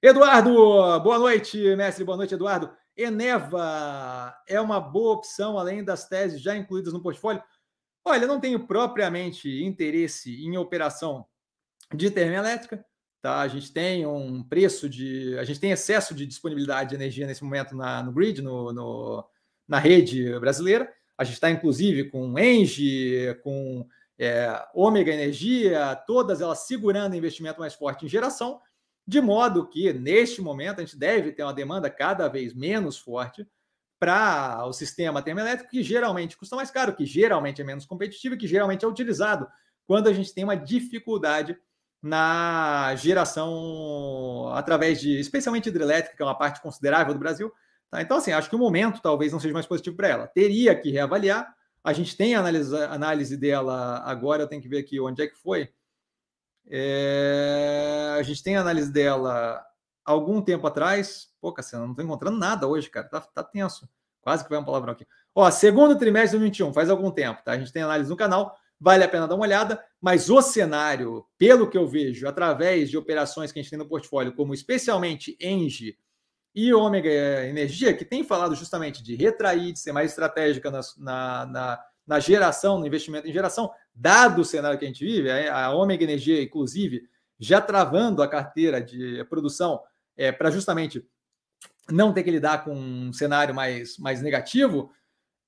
Eduardo, 0.00 0.54
boa 1.00 1.18
noite, 1.18 1.58
mestre. 1.74 2.04
Boa 2.04 2.16
noite, 2.16 2.34
Eduardo. 2.34 2.70
Eneva 2.96 4.36
é 4.46 4.60
uma 4.60 4.78
boa 4.78 5.14
opção, 5.14 5.58
além 5.58 5.82
das 5.82 6.08
teses 6.08 6.40
já 6.40 6.56
incluídas 6.56 6.92
no 6.92 7.02
portfólio? 7.02 7.42
Olha, 8.04 8.24
não 8.24 8.38
tenho 8.38 8.68
propriamente 8.68 9.64
interesse 9.64 10.32
em 10.44 10.56
operação 10.56 11.26
de 11.92 12.08
termoelétrica. 12.08 12.86
Tá? 13.20 13.40
A 13.40 13.48
gente 13.48 13.72
tem 13.72 14.06
um 14.06 14.42
preço 14.42 14.88
de. 14.88 15.36
A 15.38 15.44
gente 15.44 15.58
tem 15.58 15.72
excesso 15.72 16.14
de 16.14 16.26
disponibilidade 16.26 16.90
de 16.90 16.94
energia 16.94 17.26
nesse 17.26 17.42
momento 17.42 17.74
na, 17.74 18.02
no 18.02 18.12
grid, 18.12 18.40
no, 18.40 18.72
no 18.72 19.24
na 19.66 19.78
rede 19.78 20.38
brasileira. 20.38 20.90
A 21.16 21.24
gente 21.24 21.34
está, 21.34 21.50
inclusive, 21.50 22.10
com 22.10 22.38
Engie, 22.38 23.34
com 23.42 23.86
é, 24.18 24.64
Ômega 24.72 25.12
Energia, 25.12 25.96
todas 26.06 26.40
elas 26.40 26.60
segurando 26.60 27.16
investimento 27.16 27.60
mais 27.60 27.74
forte 27.74 28.06
em 28.06 28.08
geração, 28.08 28.60
de 29.06 29.20
modo 29.20 29.66
que, 29.66 29.92
neste 29.92 30.40
momento, 30.40 30.80
a 30.80 30.84
gente 30.84 30.96
deve 30.96 31.32
ter 31.32 31.42
uma 31.42 31.52
demanda 31.52 31.90
cada 31.90 32.28
vez 32.28 32.54
menos 32.54 32.98
forte 32.98 33.46
para 33.98 34.64
o 34.64 34.72
sistema 34.72 35.20
termoelétrico, 35.20 35.70
que 35.70 35.82
geralmente 35.82 36.36
custa 36.36 36.54
mais 36.54 36.70
caro, 36.70 36.94
que 36.94 37.04
geralmente 37.04 37.60
é 37.60 37.64
menos 37.64 37.84
competitivo 37.84 38.34
e 38.34 38.38
que 38.38 38.46
geralmente 38.46 38.84
é 38.84 38.88
utilizado 38.88 39.48
quando 39.86 40.08
a 40.08 40.12
gente 40.12 40.32
tem 40.32 40.44
uma 40.44 40.56
dificuldade 40.56 41.58
na 42.02 42.94
geração 42.96 44.50
através 44.54 45.00
de, 45.00 45.18
especialmente 45.18 45.68
hidrelétrica, 45.68 46.16
que 46.16 46.22
é 46.22 46.26
uma 46.26 46.38
parte 46.38 46.60
considerável 46.62 47.12
do 47.12 47.20
Brasil. 47.20 47.52
Tá? 47.90 48.00
Então, 48.02 48.18
assim, 48.18 48.32
acho 48.32 48.48
que 48.48 48.56
o 48.56 48.58
momento 48.58 49.00
talvez 49.02 49.32
não 49.32 49.40
seja 49.40 49.54
mais 49.54 49.66
positivo 49.66 49.96
para 49.96 50.08
ela. 50.08 50.26
Teria 50.26 50.74
que 50.74 50.90
reavaliar. 50.90 51.54
A 51.82 51.92
gente 51.92 52.16
tem 52.16 52.34
a 52.34 52.40
análise, 52.40 52.76
análise 52.76 53.36
dela 53.36 54.02
agora, 54.04 54.42
eu 54.42 54.48
tenho 54.48 54.62
que 54.62 54.68
ver 54.68 54.78
aqui 54.78 55.00
onde 55.00 55.22
é 55.22 55.26
que 55.26 55.36
foi. 55.36 55.70
É, 56.70 58.16
a 58.18 58.22
gente 58.22 58.42
tem 58.42 58.56
a 58.56 58.60
análise 58.60 58.92
dela 58.92 59.64
algum 60.04 60.40
tempo 60.40 60.66
atrás. 60.66 61.28
Pô, 61.40 61.52
Cassiano, 61.52 61.84
não 61.84 61.92
estou 61.92 62.04
encontrando 62.04 62.38
nada 62.38 62.66
hoje, 62.66 62.90
cara. 62.90 63.08
Tá, 63.08 63.20
tá 63.20 63.42
tenso. 63.42 63.88
Quase 64.20 64.44
que 64.44 64.50
vai 64.50 64.58
um 64.58 64.64
palavrão 64.64 64.92
aqui. 64.92 65.06
Ó, 65.34 65.50
segundo 65.50 65.96
trimestre 65.96 66.38
de 66.38 66.44
2021, 66.44 66.72
faz 66.72 66.90
algum 66.90 67.10
tempo, 67.10 67.42
tá? 67.42 67.52
A 67.52 67.58
gente 67.58 67.72
tem 67.72 67.82
análise 67.82 68.10
no 68.10 68.16
canal 68.16 68.54
vale 68.80 69.04
a 69.04 69.08
pena 69.08 69.26
dar 69.26 69.34
uma 69.34 69.44
olhada, 69.44 69.82
mas 70.00 70.30
o 70.30 70.40
cenário, 70.40 71.24
pelo 71.36 71.68
que 71.68 71.76
eu 71.76 71.86
vejo, 71.86 72.28
através 72.28 72.88
de 72.88 72.96
operações 72.96 73.50
que 73.50 73.58
a 73.58 73.62
gente 73.62 73.70
tem 73.70 73.78
no 73.78 73.88
portfólio, 73.88 74.34
como 74.34 74.54
especialmente 74.54 75.36
Engie 75.40 75.96
e 76.54 76.72
Ômega 76.72 77.46
Energia, 77.46 77.94
que 77.94 78.04
tem 78.04 78.24
falado 78.24 78.54
justamente 78.54 79.02
de 79.02 79.14
retrair, 79.14 79.72
de 79.72 79.78
ser 79.78 79.92
mais 79.92 80.10
estratégica 80.10 80.70
na, 80.70 80.80
na, 80.96 81.46
na, 81.46 81.84
na 82.06 82.20
geração, 82.20 82.78
no 82.78 82.86
investimento 82.86 83.28
em 83.28 83.32
geração, 83.32 83.70
dado 83.94 84.42
o 84.42 84.44
cenário 84.44 84.78
que 84.78 84.84
a 84.84 84.88
gente 84.88 85.04
vive, 85.04 85.30
a 85.30 85.70
Ômega 85.72 86.04
Energia, 86.04 86.42
inclusive, 86.42 87.02
já 87.38 87.60
travando 87.60 88.22
a 88.22 88.28
carteira 88.28 88.80
de 88.80 89.24
produção 89.24 89.80
é, 90.16 90.32
para 90.32 90.50
justamente 90.50 91.04
não 91.90 92.12
ter 92.12 92.22
que 92.22 92.30
lidar 92.30 92.64
com 92.64 92.74
um 92.74 93.12
cenário 93.12 93.54
mais, 93.54 93.96
mais 93.98 94.20
negativo, 94.20 94.92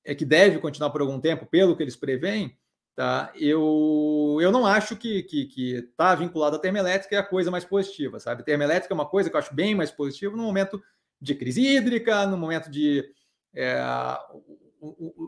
é 0.05 0.15
que 0.15 0.25
deve 0.25 0.59
continuar 0.59 0.91
por 0.91 1.01
algum 1.01 1.21
tempo, 1.21 1.47
pelo 1.47 1.77
que 1.77 1.83
eles 1.83 1.97
preveem, 1.97 2.57
Tá? 3.01 3.33
Eu, 3.35 4.37
eu 4.43 4.53
não 4.53 4.67
acho 4.67 4.95
que 4.95 5.23
que 5.23 5.73
está 5.75 6.15
vinculado 6.15 6.57
à 6.57 6.59
termoelétrica 6.59 7.17
é 7.17 7.19
a 7.19 7.23
coisa 7.23 7.51
mais 7.51 7.65
positiva, 7.65 8.21
sabe? 8.21 8.43
Termoelétrica 8.43 8.93
é 8.93 8.95
uma 8.95 9.07
coisa 9.07 9.31
que 9.31 9.37
eu 9.37 9.39
acho 9.41 9.55
bem 9.55 9.75
mais 9.75 9.91
positiva 9.91 10.37
no 10.37 10.43
momento 10.43 10.79
de 11.19 11.35
crise 11.35 11.63
hídrica, 11.63 12.27
no 12.27 12.37
momento 12.37 12.71
de 12.71 13.03
é, 13.55 13.83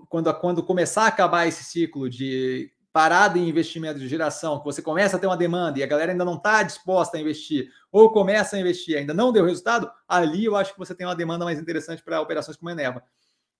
quando, 0.06 0.34
quando 0.34 0.62
começar 0.62 1.04
a 1.04 1.06
acabar 1.06 1.46
esse 1.46 1.64
ciclo 1.64 2.10
de 2.10 2.70
parada 2.92 3.38
em 3.38 3.48
investimento 3.48 3.98
de 3.98 4.06
geração, 4.06 4.58
que 4.58 4.66
você 4.66 4.82
começa 4.82 5.16
a 5.16 5.18
ter 5.18 5.26
uma 5.26 5.34
demanda 5.34 5.78
e 5.78 5.82
a 5.82 5.86
galera 5.86 6.12
ainda 6.12 6.26
não 6.26 6.34
está 6.34 6.62
disposta 6.62 7.16
a 7.16 7.20
investir, 7.22 7.70
ou 7.90 8.12
começa 8.12 8.54
a 8.54 8.60
investir 8.60 8.98
ainda 8.98 9.14
não 9.14 9.32
deu 9.32 9.46
resultado, 9.46 9.90
ali 10.06 10.44
eu 10.44 10.56
acho 10.56 10.74
que 10.74 10.78
você 10.78 10.94
tem 10.94 11.06
uma 11.06 11.16
demanda 11.16 11.46
mais 11.46 11.58
interessante 11.58 12.02
para 12.02 12.20
operações 12.20 12.58
como 12.58 12.68
a 12.68 12.72
Eneva. 12.72 13.02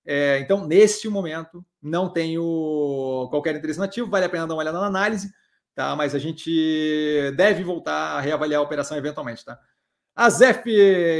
É, 0.05 0.39
então, 0.39 0.67
neste 0.67 1.07
momento, 1.07 1.65
não 1.81 2.09
tenho 2.09 3.27
qualquer 3.29 3.55
interesse 3.55 3.79
nativo, 3.79 4.09
vale 4.09 4.25
a 4.25 4.29
pena 4.29 4.45
dar 4.45 4.53
uma 4.53 4.61
olhada 4.61 4.79
na 4.79 4.87
análise, 4.87 5.33
tá? 5.73 5.95
Mas 5.95 6.13
a 6.13 6.19
gente 6.19 7.31
deve 7.35 7.63
voltar 7.63 8.17
a 8.17 8.19
reavaliar 8.19 8.59
a 8.59 8.63
operação 8.63 8.97
eventualmente, 8.97 9.45
tá? 9.45 9.57
A 10.15 10.29
ZEF 10.29 10.69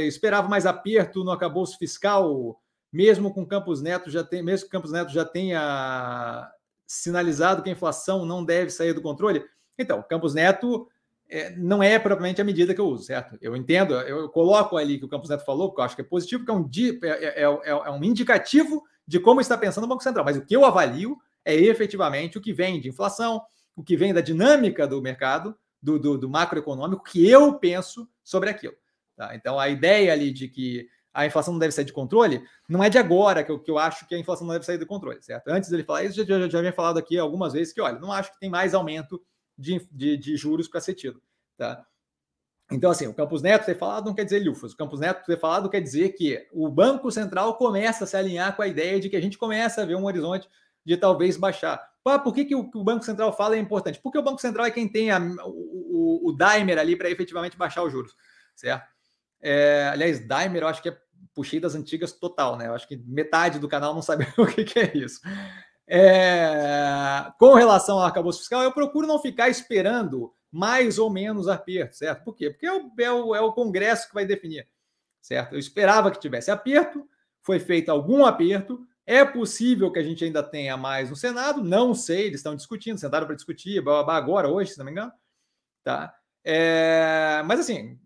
esperava 0.06 0.48
mais 0.48 0.66
aperto 0.66 1.24
no 1.24 1.32
acabouço 1.32 1.76
fiscal, 1.78 2.60
mesmo 2.92 3.32
com 3.32 3.46
Campos 3.46 3.82
Neto 3.82 4.10
já 4.10 4.22
tem, 4.22 4.42
mesmo 4.42 4.66
que 4.66 4.72
Campos 4.72 4.92
Neto 4.92 5.12
já 5.12 5.24
tenha 5.24 6.48
sinalizado 6.86 7.62
que 7.62 7.70
a 7.70 7.72
inflação 7.72 8.24
não 8.24 8.44
deve 8.44 8.70
sair 8.70 8.92
do 8.92 9.02
controle. 9.02 9.44
Então, 9.76 10.04
Campos 10.08 10.34
Neto 10.34 10.86
é, 11.28 11.50
não 11.56 11.82
é 11.82 11.98
propriamente 11.98 12.40
a 12.40 12.44
medida 12.44 12.74
que 12.74 12.80
eu 12.80 12.86
uso, 12.86 13.04
certo? 13.04 13.36
Eu 13.40 13.56
entendo, 13.56 13.94
eu 13.94 14.28
coloco 14.28 14.76
ali 14.76 14.98
que 14.98 15.04
o 15.04 15.08
Campos 15.08 15.30
Neto 15.30 15.44
falou, 15.44 15.68
porque 15.68 15.80
eu 15.80 15.84
acho 15.84 15.96
que 15.96 16.02
é 16.02 16.04
positivo, 16.04 16.44
porque 16.44 16.52
é 16.52 16.54
um, 16.54 17.10
é, 17.10 17.24
é, 17.24 17.42
é, 17.42 17.70
é 17.70 17.90
um 17.90 18.04
indicativo 18.04 18.82
de 19.06 19.18
como 19.18 19.40
está 19.40 19.56
pensando 19.56 19.84
o 19.84 19.88
Banco 19.88 20.02
Central. 20.02 20.24
Mas 20.24 20.36
o 20.36 20.44
que 20.44 20.54
eu 20.54 20.64
avalio 20.64 21.16
é 21.44 21.54
efetivamente 21.54 22.38
o 22.38 22.40
que 22.40 22.52
vem 22.52 22.80
de 22.80 22.88
inflação, 22.88 23.42
o 23.76 23.82
que 23.82 23.96
vem 23.96 24.14
da 24.14 24.20
dinâmica 24.20 24.86
do 24.86 25.02
mercado, 25.02 25.56
do, 25.82 25.98
do, 25.98 26.16
do 26.16 26.28
macroeconômico, 26.28 27.04
que 27.04 27.28
eu 27.28 27.58
penso 27.58 28.08
sobre 28.22 28.48
aquilo. 28.48 28.74
Tá? 29.16 29.34
Então, 29.34 29.58
a 29.58 29.68
ideia 29.68 30.12
ali 30.12 30.32
de 30.32 30.48
que 30.48 30.88
a 31.12 31.24
inflação 31.24 31.52
não 31.52 31.60
deve 31.60 31.72
sair 31.72 31.84
de 31.84 31.92
controle, 31.92 32.42
não 32.68 32.82
é 32.82 32.90
de 32.90 32.98
agora 32.98 33.44
que 33.44 33.52
eu, 33.52 33.58
que 33.60 33.70
eu 33.70 33.78
acho 33.78 34.06
que 34.08 34.14
a 34.14 34.18
inflação 34.18 34.46
não 34.46 34.54
deve 34.54 34.66
sair 34.66 34.78
de 34.78 34.86
controle, 34.86 35.22
certo? 35.22 35.46
Antes 35.46 35.70
dele 35.70 35.84
falar 35.84 36.02
isso, 36.02 36.16
já, 36.16 36.24
já, 36.24 36.48
já 36.48 36.58
havia 36.58 36.72
falado 36.72 36.98
aqui 36.98 37.16
algumas 37.16 37.52
vezes 37.52 37.72
que, 37.72 37.80
olha, 37.80 38.00
não 38.00 38.10
acho 38.10 38.32
que 38.32 38.40
tem 38.40 38.50
mais 38.50 38.74
aumento 38.74 39.22
de, 39.56 39.86
de, 39.90 40.16
de 40.16 40.36
juros 40.36 40.68
para 40.68 40.80
ser 40.80 40.94
tido, 40.94 41.22
tá? 41.56 41.86
Então, 42.70 42.90
assim, 42.90 43.06
o 43.06 43.14
Campos 43.14 43.42
Neto 43.42 43.66
ter 43.66 43.76
falado 43.76 44.06
não 44.06 44.14
quer 44.14 44.24
dizer 44.24 44.38
Lufas. 44.38 44.72
O 44.72 44.76
Campos 44.76 44.98
Neto 44.98 45.24
ter 45.26 45.38
falado 45.38 45.68
quer 45.68 45.80
dizer 45.80 46.10
que 46.10 46.48
o 46.50 46.68
Banco 46.68 47.10
Central 47.10 47.56
começa 47.56 48.04
a 48.04 48.06
se 48.06 48.16
alinhar 48.16 48.56
com 48.56 48.62
a 48.62 48.66
ideia 48.66 48.98
de 48.98 49.10
que 49.10 49.16
a 49.16 49.20
gente 49.20 49.36
começa 49.36 49.82
a 49.82 49.84
ver 49.84 49.96
um 49.96 50.06
horizonte 50.06 50.48
de 50.84 50.96
talvez 50.96 51.36
baixar. 51.36 51.86
Ah, 52.06 52.18
por 52.18 52.34
que, 52.34 52.44
que 52.44 52.54
o, 52.54 52.70
que 52.70 52.76
o 52.76 52.84
Banco 52.84 53.04
Central 53.04 53.34
fala 53.34 53.56
é 53.56 53.58
importante? 53.58 54.00
Porque 54.02 54.18
o 54.18 54.22
Banco 54.22 54.40
Central 54.40 54.66
é 54.66 54.70
quem 54.70 54.88
tem 54.88 55.10
a, 55.10 55.18
o, 55.18 56.28
o, 56.28 56.32
Daimler 56.32 56.78
ali 56.78 56.96
para 56.96 57.10
efetivamente 57.10 57.56
baixar 57.56 57.82
os 57.82 57.92
juros, 57.92 58.14
certo? 58.54 58.86
É, 59.40 59.88
aliás, 59.90 60.26
Daimler 60.26 60.62
eu 60.62 60.68
acho 60.68 60.82
que 60.82 60.90
é 60.90 60.98
puxei 61.34 61.58
das 61.58 61.74
antigas 61.74 62.12
total, 62.12 62.56
né? 62.56 62.68
Eu 62.68 62.74
acho 62.74 62.86
que 62.86 62.96
metade 62.96 63.58
do 63.58 63.68
canal 63.68 63.94
não 63.94 64.02
sabe 64.02 64.26
o 64.38 64.46
que, 64.46 64.64
que 64.64 64.78
é 64.78 64.96
isso. 64.96 65.20
É, 65.86 67.30
com 67.38 67.54
relação 67.54 67.98
ao 67.98 68.04
arcabouço 68.04 68.38
fiscal, 68.40 68.62
eu 68.62 68.72
procuro 68.72 69.06
não 69.06 69.18
ficar 69.18 69.48
esperando 69.48 70.32
mais 70.50 70.98
ou 70.98 71.10
menos 71.10 71.48
aperto, 71.48 71.96
certo? 71.96 72.24
Por 72.24 72.34
quê? 72.34 72.50
Porque 72.50 72.66
é 72.66 72.72
o, 72.72 72.90
é 72.98 73.12
o, 73.12 73.34
é 73.34 73.40
o 73.40 73.52
Congresso 73.52 74.08
que 74.08 74.14
vai 74.14 74.24
definir, 74.24 74.66
certo? 75.20 75.54
Eu 75.54 75.58
esperava 75.58 76.10
que 76.10 76.20
tivesse 76.20 76.50
aperto, 76.50 77.06
foi 77.42 77.58
feito 77.58 77.90
algum 77.90 78.24
aperto, 78.24 78.80
é 79.06 79.24
possível 79.24 79.92
que 79.92 79.98
a 79.98 80.02
gente 80.02 80.24
ainda 80.24 80.42
tenha 80.42 80.76
mais 80.76 81.10
no 81.10 81.16
Senado, 81.16 81.62
não 81.62 81.92
sei, 81.92 82.26
eles 82.26 82.40
estão 82.40 82.56
discutindo, 82.56 82.98
sentaram 82.98 83.26
para 83.26 83.36
discutir, 83.36 83.82
agora, 84.08 84.48
hoje, 84.48 84.72
se 84.72 84.78
não 84.78 84.86
me 84.86 84.92
engano, 84.92 85.12
tá? 85.82 86.14
É, 86.42 87.42
mas 87.44 87.60
assim, 87.60 87.98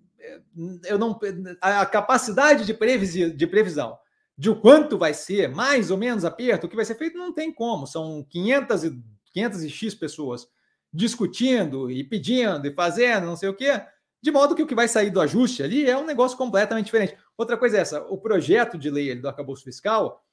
eu 0.84 0.98
não 0.98 1.18
a 1.60 1.86
capacidade 1.86 2.64
de, 2.64 2.74
previsi, 2.74 3.30
de 3.30 3.46
previsão 3.46 3.96
de 4.38 4.48
o 4.48 4.54
quanto 4.54 4.96
vai 4.96 5.12
ser, 5.12 5.48
mais 5.48 5.90
ou 5.90 5.98
menos 5.98 6.24
aperto, 6.24 6.66
o 6.66 6.70
que 6.70 6.76
vai 6.76 6.84
ser 6.84 6.94
feito, 6.94 7.18
não 7.18 7.32
tem 7.32 7.52
como. 7.52 7.88
São 7.88 8.24
500 8.30 8.84
e, 8.84 9.02
500 9.32 9.64
e 9.64 9.70
X 9.70 9.94
pessoas 9.96 10.48
discutindo 10.92 11.90
e 11.90 12.04
pedindo 12.04 12.64
e 12.64 12.72
fazendo, 12.72 13.26
não 13.26 13.36
sei 13.36 13.48
o 13.48 13.54
quê, 13.54 13.82
de 14.22 14.30
modo 14.30 14.54
que 14.54 14.62
o 14.62 14.66
que 14.66 14.76
vai 14.76 14.86
sair 14.86 15.10
do 15.10 15.20
ajuste 15.20 15.62
ali 15.62 15.90
é 15.90 15.96
um 15.96 16.06
negócio 16.06 16.38
completamente 16.38 16.86
diferente. 16.86 17.16
Outra 17.36 17.56
coisa 17.56 17.78
é 17.78 17.80
essa: 17.80 18.02
o 18.02 18.16
projeto 18.16 18.78
de 18.78 18.90
lei 18.90 19.14
do 19.16 19.26
arcabouço 19.26 19.64
fiscal, 19.64 20.24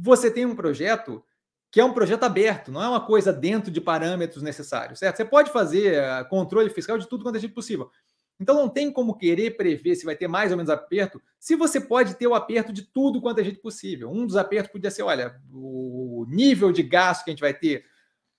você 0.00 0.30
tem 0.30 0.46
um 0.46 0.54
projeto 0.54 1.24
que 1.72 1.80
é 1.80 1.84
um 1.84 1.92
projeto 1.92 2.22
aberto, 2.22 2.70
não 2.70 2.82
é 2.82 2.88
uma 2.88 3.04
coisa 3.04 3.32
dentro 3.32 3.70
de 3.70 3.80
parâmetros 3.80 4.42
necessários, 4.42 5.00
certo? 5.00 5.16
Você 5.16 5.24
pode 5.24 5.50
fazer 5.50 6.02
ah, 6.02 6.24
controle 6.24 6.70
fiscal 6.70 6.96
de 6.96 7.08
tudo 7.08 7.24
quanto 7.24 7.36
é 7.36 7.48
possível. 7.48 7.90
Então 8.38 8.54
não 8.54 8.68
tem 8.68 8.90
como 8.90 9.16
querer 9.16 9.56
prever 9.56 9.96
se 9.96 10.04
vai 10.04 10.14
ter 10.14 10.28
mais 10.28 10.50
ou 10.50 10.56
menos 10.56 10.70
aperto, 10.70 11.20
se 11.38 11.56
você 11.56 11.80
pode 11.80 12.14
ter 12.14 12.26
o 12.26 12.34
aperto 12.34 12.72
de 12.72 12.82
tudo 12.82 13.20
quanto 13.20 13.40
é 13.40 13.44
jeito 13.44 13.60
possível. 13.60 14.10
Um 14.10 14.26
dos 14.26 14.36
apertos 14.36 14.70
podia 14.70 14.90
ser, 14.90 15.02
olha, 15.02 15.40
o 15.50 16.26
nível 16.28 16.70
de 16.70 16.82
gasto 16.82 17.24
que 17.24 17.30
a 17.30 17.32
gente 17.32 17.40
vai 17.40 17.54
ter 17.54 17.84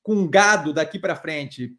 com 0.04 0.28
gado 0.28 0.72
daqui 0.72 1.00
para 1.00 1.16
frente 1.16 1.76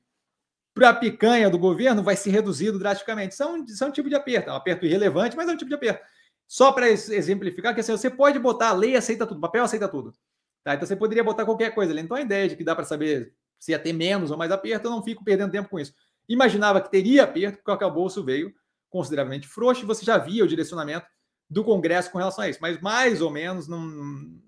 para 0.74 0.90
a 0.90 0.94
picanha 0.94 1.50
do 1.50 1.58
governo 1.58 2.02
vai 2.02 2.14
ser 2.14 2.30
reduzido 2.30 2.78
drasticamente. 2.78 3.34
Isso 3.34 3.42
é, 3.42 3.46
um, 3.46 3.64
é 3.80 3.84
um 3.84 3.90
tipo 3.90 4.08
de 4.08 4.14
aperto, 4.14 4.48
é 4.48 4.52
um 4.52 4.56
aperto 4.56 4.86
irrelevante, 4.86 5.36
mas 5.36 5.48
é 5.48 5.52
um 5.52 5.56
tipo 5.56 5.68
de 5.68 5.74
aperto. 5.74 6.04
Só 6.46 6.72
para 6.72 6.88
exemplificar, 6.88 7.74
que 7.74 7.80
assim, 7.80 7.92
você 7.92 8.08
pode 8.08 8.38
botar 8.38 8.68
a 8.68 8.72
lei 8.72 8.96
aceita 8.96 9.26
tudo, 9.26 9.40
papel 9.40 9.64
aceita 9.64 9.88
tudo. 9.88 10.14
Tá? 10.62 10.74
Então 10.74 10.86
você 10.86 10.94
poderia 10.94 11.24
botar 11.24 11.44
qualquer 11.44 11.74
coisa 11.74 11.92
ali. 11.92 12.00
Então 12.00 12.16
a 12.16 12.20
ideia 12.20 12.48
de 12.48 12.56
que 12.56 12.64
dá 12.64 12.74
para 12.74 12.84
saber 12.84 13.32
se 13.58 13.72
ia 13.72 13.78
ter 13.78 13.92
menos 13.92 14.30
ou 14.30 14.36
mais 14.36 14.52
aperto, 14.52 14.86
eu 14.86 14.90
não 14.90 15.02
fico 15.02 15.24
perdendo 15.24 15.50
tempo 15.50 15.68
com 15.68 15.80
isso. 15.80 15.92
Imaginava 16.28 16.80
que 16.80 16.90
teria 16.90 17.24
aperto, 17.24 17.58
porque 17.58 17.70
o 17.70 17.74
arcabouço 17.74 18.22
veio 18.22 18.52
consideravelmente 18.90 19.46
frouxo, 19.46 19.82
e 19.82 19.86
você 19.86 20.04
já 20.04 20.18
via 20.18 20.44
o 20.44 20.48
direcionamento 20.48 21.06
do 21.48 21.64
Congresso 21.64 22.10
com 22.10 22.18
relação 22.18 22.44
a 22.44 22.48
isso. 22.48 22.58
Mas 22.60 22.80
mais 22.80 23.20
ou 23.20 23.30
menos 23.30 23.68
não, 23.68 24.38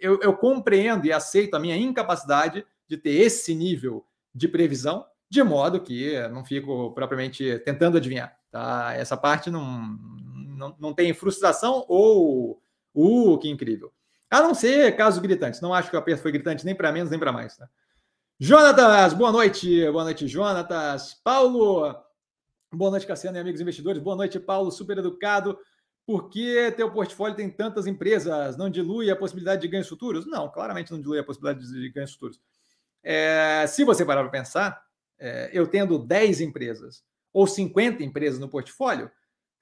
eu, 0.00 0.20
eu 0.20 0.36
compreendo 0.36 1.06
e 1.06 1.12
aceito 1.12 1.54
a 1.54 1.60
minha 1.60 1.76
incapacidade 1.76 2.66
de 2.88 2.96
ter 2.96 3.10
esse 3.10 3.54
nível 3.54 4.04
de 4.34 4.48
previsão, 4.48 5.04
de 5.28 5.42
modo 5.42 5.80
que 5.80 6.16
não 6.28 6.44
fico 6.44 6.92
propriamente 6.92 7.58
tentando 7.60 7.96
adivinhar. 7.96 8.36
Tá? 8.50 8.94
Essa 8.94 9.16
parte 9.16 9.50
não, 9.50 9.98
não, 10.56 10.76
não 10.78 10.94
tem 10.94 11.12
frustração 11.12 11.84
ou 11.88 12.60
uh, 12.94 13.38
que 13.38 13.48
incrível. 13.48 13.92
A 14.30 14.40
não 14.40 14.54
ser 14.54 14.96
casos 14.96 15.20
gritantes. 15.20 15.60
Não 15.60 15.72
acho 15.72 15.90
que 15.90 15.96
o 15.96 15.98
aperto 15.98 16.22
foi 16.22 16.32
gritante 16.32 16.64
nem 16.64 16.74
para 16.74 16.92
menos 16.92 17.10
nem 17.10 17.18
para 17.18 17.32
mais. 17.32 17.56
Tá? 17.56 17.68
Jonatas, 18.38 19.14
boa 19.14 19.32
noite. 19.32 19.90
Boa 19.90 20.04
noite, 20.04 20.28
Jonatas. 20.28 21.14
Paulo, 21.24 21.96
boa 22.70 22.90
noite, 22.90 23.06
Cassiano 23.06 23.38
e 23.38 23.40
amigos 23.40 23.62
investidores. 23.62 24.02
Boa 24.02 24.14
noite, 24.14 24.38
Paulo, 24.38 24.70
super 24.70 24.98
educado. 24.98 25.58
Por 26.04 26.28
que 26.28 26.70
teu 26.72 26.92
portfólio 26.92 27.34
tem 27.34 27.48
tantas 27.48 27.86
empresas? 27.86 28.58
Não 28.58 28.68
dilui 28.68 29.10
a 29.10 29.16
possibilidade 29.16 29.62
de 29.62 29.68
ganhos 29.68 29.88
futuros? 29.88 30.26
Não, 30.26 30.50
claramente 30.50 30.92
não 30.92 31.00
dilui 31.00 31.18
a 31.18 31.24
possibilidade 31.24 31.66
de 31.66 31.88
ganhos 31.88 32.12
futuros. 32.12 32.38
É, 33.02 33.66
se 33.68 33.84
você 33.84 34.04
parar 34.04 34.20
para 34.20 34.30
pensar, 34.30 34.84
é, 35.18 35.48
eu 35.50 35.66
tendo 35.66 35.98
10 35.98 36.42
empresas 36.42 37.02
ou 37.32 37.46
50 37.46 38.04
empresas 38.04 38.38
no 38.38 38.50
portfólio, 38.50 39.10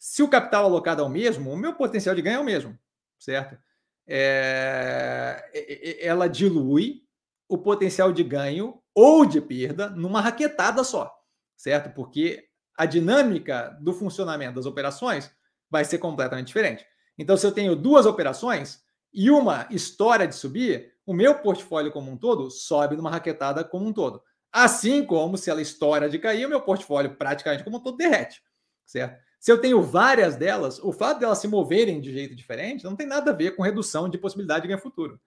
se 0.00 0.20
o 0.20 0.28
capital 0.28 0.64
alocado 0.64 1.00
é 1.00 1.04
o 1.04 1.08
mesmo, 1.08 1.52
o 1.52 1.56
meu 1.56 1.74
potencial 1.74 2.16
de 2.16 2.22
ganho 2.22 2.38
é 2.38 2.40
o 2.40 2.44
mesmo, 2.44 2.76
certo? 3.20 3.56
É, 4.04 6.00
ela 6.00 6.26
dilui 6.26 7.03
o 7.48 7.58
potencial 7.58 8.12
de 8.12 8.22
ganho 8.22 8.80
ou 8.94 9.24
de 9.24 9.40
perda 9.40 9.90
numa 9.90 10.20
raquetada 10.20 10.82
só, 10.84 11.12
certo? 11.56 11.92
Porque 11.94 12.44
a 12.76 12.86
dinâmica 12.86 13.76
do 13.80 13.92
funcionamento 13.92 14.56
das 14.56 14.66
operações 14.66 15.30
vai 15.70 15.84
ser 15.84 15.98
completamente 15.98 16.48
diferente. 16.48 16.84
Então, 17.18 17.36
se 17.36 17.46
eu 17.46 17.52
tenho 17.52 17.76
duas 17.76 18.06
operações 18.06 18.82
e 19.12 19.30
uma 19.30 19.66
história 19.70 20.26
de 20.26 20.34
subir, 20.34 20.92
o 21.06 21.12
meu 21.12 21.38
portfólio 21.38 21.92
como 21.92 22.10
um 22.10 22.16
todo 22.16 22.50
sobe 22.50 22.96
numa 22.96 23.10
raquetada 23.10 23.62
como 23.62 23.86
um 23.86 23.92
todo. 23.92 24.22
Assim 24.52 25.04
como 25.04 25.36
se 25.36 25.50
ela 25.50 25.60
estoura 25.60 26.08
de 26.08 26.18
cair, 26.18 26.46
o 26.46 26.48
meu 26.48 26.60
portfólio 26.60 27.16
praticamente 27.16 27.64
como 27.64 27.76
um 27.78 27.80
todo 27.80 27.96
derrete, 27.96 28.42
certo? 28.86 29.22
Se 29.38 29.52
eu 29.52 29.60
tenho 29.60 29.82
várias 29.82 30.36
delas, 30.36 30.78
o 30.78 30.92
fato 30.92 31.20
delas 31.20 31.38
se 31.38 31.46
moverem 31.46 32.00
de 32.00 32.12
jeito 32.12 32.34
diferente 32.34 32.84
não 32.84 32.96
tem 32.96 33.06
nada 33.06 33.30
a 33.30 33.34
ver 33.34 33.54
com 33.54 33.62
redução 33.62 34.08
de 34.08 34.16
possibilidade 34.16 34.62
de 34.62 34.68
ganho 34.68 34.80
futuro. 34.80 35.20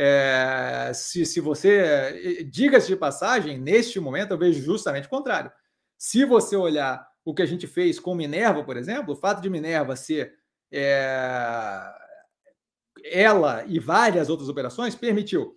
É, 0.00 0.92
se, 0.94 1.26
se 1.26 1.40
você. 1.40 2.44
Diga-se 2.48 2.86
de 2.86 2.94
passagem, 2.94 3.58
neste 3.58 3.98
momento 3.98 4.30
eu 4.30 4.38
vejo 4.38 4.62
justamente 4.62 5.06
o 5.06 5.10
contrário. 5.10 5.50
Se 5.98 6.24
você 6.24 6.54
olhar 6.54 7.04
o 7.24 7.34
que 7.34 7.42
a 7.42 7.46
gente 7.46 7.66
fez 7.66 7.98
com 7.98 8.14
Minerva, 8.14 8.62
por 8.62 8.76
exemplo, 8.76 9.14
o 9.14 9.16
fato 9.16 9.42
de 9.42 9.50
Minerva 9.50 9.96
ser. 9.96 10.34
É, 10.70 11.80
ela 13.04 13.64
e 13.66 13.80
várias 13.80 14.28
outras 14.28 14.48
operações 14.48 14.94
permitiu 14.94 15.56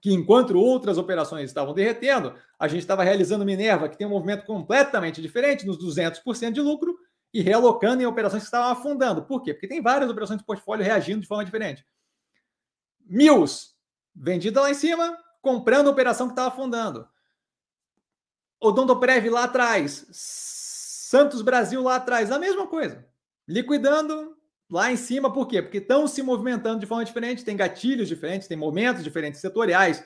que, 0.00 0.12
enquanto 0.12 0.58
outras 0.58 0.98
operações 0.98 1.44
estavam 1.44 1.72
derretendo, 1.72 2.34
a 2.58 2.66
gente 2.66 2.80
estava 2.80 3.04
realizando 3.04 3.44
Minerva, 3.44 3.88
que 3.88 3.96
tem 3.96 4.06
um 4.06 4.10
movimento 4.10 4.44
completamente 4.44 5.22
diferente, 5.22 5.66
nos 5.66 5.78
200% 5.78 6.50
de 6.50 6.60
lucro, 6.60 6.96
e 7.32 7.40
realocando 7.40 8.02
em 8.02 8.06
operações 8.06 8.42
que 8.42 8.48
estavam 8.48 8.72
afundando. 8.72 9.22
Por 9.24 9.40
quê? 9.40 9.54
Porque 9.54 9.68
tem 9.68 9.80
várias 9.80 10.10
operações 10.10 10.40
de 10.40 10.46
portfólio 10.46 10.84
reagindo 10.84 11.20
de 11.20 11.28
forma 11.28 11.44
diferente. 11.44 11.86
Mills, 13.12 13.72
vendida 14.16 14.62
lá 14.62 14.70
em 14.70 14.74
cima, 14.74 15.18
comprando 15.42 15.88
a 15.88 15.90
operação 15.90 16.28
que 16.28 16.32
estava 16.32 16.48
afundando. 16.48 17.06
Odontoprev 18.58 19.28
lá 19.28 19.44
atrás, 19.44 20.06
Santos 20.10 21.42
Brasil 21.42 21.82
lá 21.82 21.96
atrás, 21.96 22.32
a 22.32 22.38
mesma 22.38 22.66
coisa. 22.66 23.06
Liquidando 23.46 24.34
lá 24.70 24.90
em 24.90 24.96
cima, 24.96 25.30
por 25.30 25.46
quê? 25.46 25.60
Porque 25.60 25.76
estão 25.76 26.06
se 26.06 26.22
movimentando 26.22 26.80
de 26.80 26.86
forma 26.86 27.04
diferente, 27.04 27.44
tem 27.44 27.54
gatilhos 27.54 28.08
diferentes, 28.08 28.48
tem 28.48 28.56
momentos 28.56 29.04
diferentes 29.04 29.42
setoriais, 29.42 30.02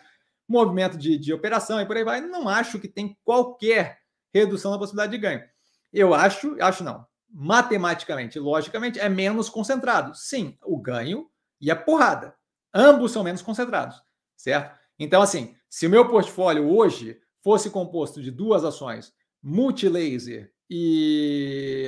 movimento 0.48 0.98
de, 0.98 1.16
de 1.16 1.32
operação 1.32 1.80
e 1.80 1.86
por 1.86 1.96
aí 1.96 2.02
vai. 2.02 2.20
Não 2.20 2.48
acho 2.48 2.80
que 2.80 2.88
tem 2.88 3.16
qualquer 3.22 4.00
redução 4.34 4.72
na 4.72 4.78
possibilidade 4.78 5.12
de 5.12 5.18
ganho. 5.18 5.44
Eu 5.92 6.12
acho, 6.12 6.56
acho 6.60 6.82
não, 6.82 7.06
matematicamente, 7.30 8.36
logicamente, 8.40 8.98
é 8.98 9.08
menos 9.08 9.48
concentrado. 9.48 10.12
Sim, 10.16 10.58
o 10.64 10.76
ganho 10.76 11.30
e 11.60 11.70
a 11.70 11.76
porrada. 11.76 12.34
Ambos 12.78 13.12
são 13.12 13.24
menos 13.24 13.40
concentrados, 13.40 14.02
certo? 14.36 14.78
Então, 14.98 15.22
assim, 15.22 15.56
se 15.70 15.86
o 15.86 15.90
meu 15.90 16.06
portfólio 16.08 16.70
hoje 16.70 17.18
fosse 17.42 17.70
composto 17.70 18.22
de 18.22 18.30
duas 18.30 18.64
ações, 18.64 19.14
multilaser 19.42 20.52
e. 20.68 21.86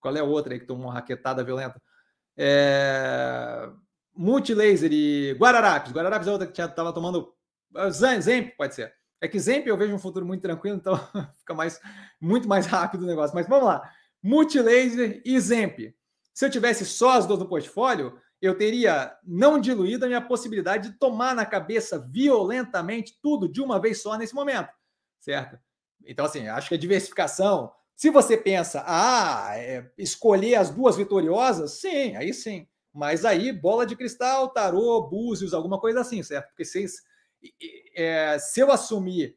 Qual 0.00 0.16
é 0.16 0.20
a 0.20 0.24
outra 0.24 0.54
aí 0.54 0.60
que 0.60 0.66
tomou 0.66 0.86
uma 0.86 0.94
raquetada 0.94 1.44
violenta? 1.44 1.80
É, 2.36 3.70
Multilaser 4.16 4.92
e 4.92 5.36
Guararapes. 5.38 5.92
Guararapes 5.92 6.26
é 6.26 6.32
outra 6.32 6.46
que 6.48 6.60
estava 6.60 6.92
tomando. 6.92 7.32
Ah, 7.76 7.90
Zemp, 7.90 8.56
pode 8.56 8.74
ser. 8.74 8.92
É 9.20 9.28
que 9.28 9.38
Zemp 9.38 9.66
eu 9.66 9.76
vejo 9.76 9.94
um 9.94 9.98
futuro 9.98 10.26
muito 10.26 10.42
tranquilo, 10.42 10.76
então 10.76 10.98
fica 11.38 11.54
mais, 11.54 11.80
muito 12.20 12.48
mais 12.48 12.66
rápido 12.66 13.04
o 13.04 13.06
negócio. 13.06 13.34
Mas 13.34 13.46
vamos 13.46 13.66
lá. 13.66 13.88
Multilaser 14.22 15.22
e 15.24 15.38
Zemp. 15.38 15.78
Se 16.32 16.44
eu 16.44 16.50
tivesse 16.50 16.84
só 16.84 17.12
as 17.12 17.26
duas 17.26 17.38
no 17.38 17.48
portfólio, 17.48 18.18
eu 18.40 18.56
teria 18.56 19.16
não 19.24 19.58
diluído 19.58 20.04
a 20.04 20.08
minha 20.08 20.20
possibilidade 20.20 20.90
de 20.90 20.98
tomar 20.98 21.34
na 21.34 21.46
cabeça 21.46 21.98
violentamente 21.98 23.18
tudo 23.22 23.48
de 23.48 23.60
uma 23.60 23.80
vez 23.80 24.02
só 24.02 24.16
nesse 24.16 24.34
momento, 24.34 24.70
certo? 25.20 25.58
Então, 26.04 26.26
assim, 26.26 26.46
acho 26.48 26.68
que 26.68 26.74
a 26.74 26.78
diversificação. 26.78 27.72
Se 27.96 28.10
você 28.10 28.36
pensa, 28.36 28.84
ah, 28.86 29.52
é, 29.56 29.90
escolher 29.96 30.56
as 30.56 30.70
duas 30.70 30.96
vitoriosas, 30.96 31.80
sim, 31.80 32.16
aí 32.16 32.34
sim. 32.34 32.66
Mas 32.92 33.24
aí, 33.24 33.52
bola 33.52 33.86
de 33.86 33.96
cristal, 33.96 34.50
tarô, 34.50 35.02
búzios, 35.02 35.54
alguma 35.54 35.80
coisa 35.80 36.00
assim, 36.00 36.22
certo? 36.22 36.48
Porque 36.48 36.64
se, 36.64 36.84
é, 37.96 38.38
se 38.38 38.60
eu 38.60 38.70
assumir 38.70 39.36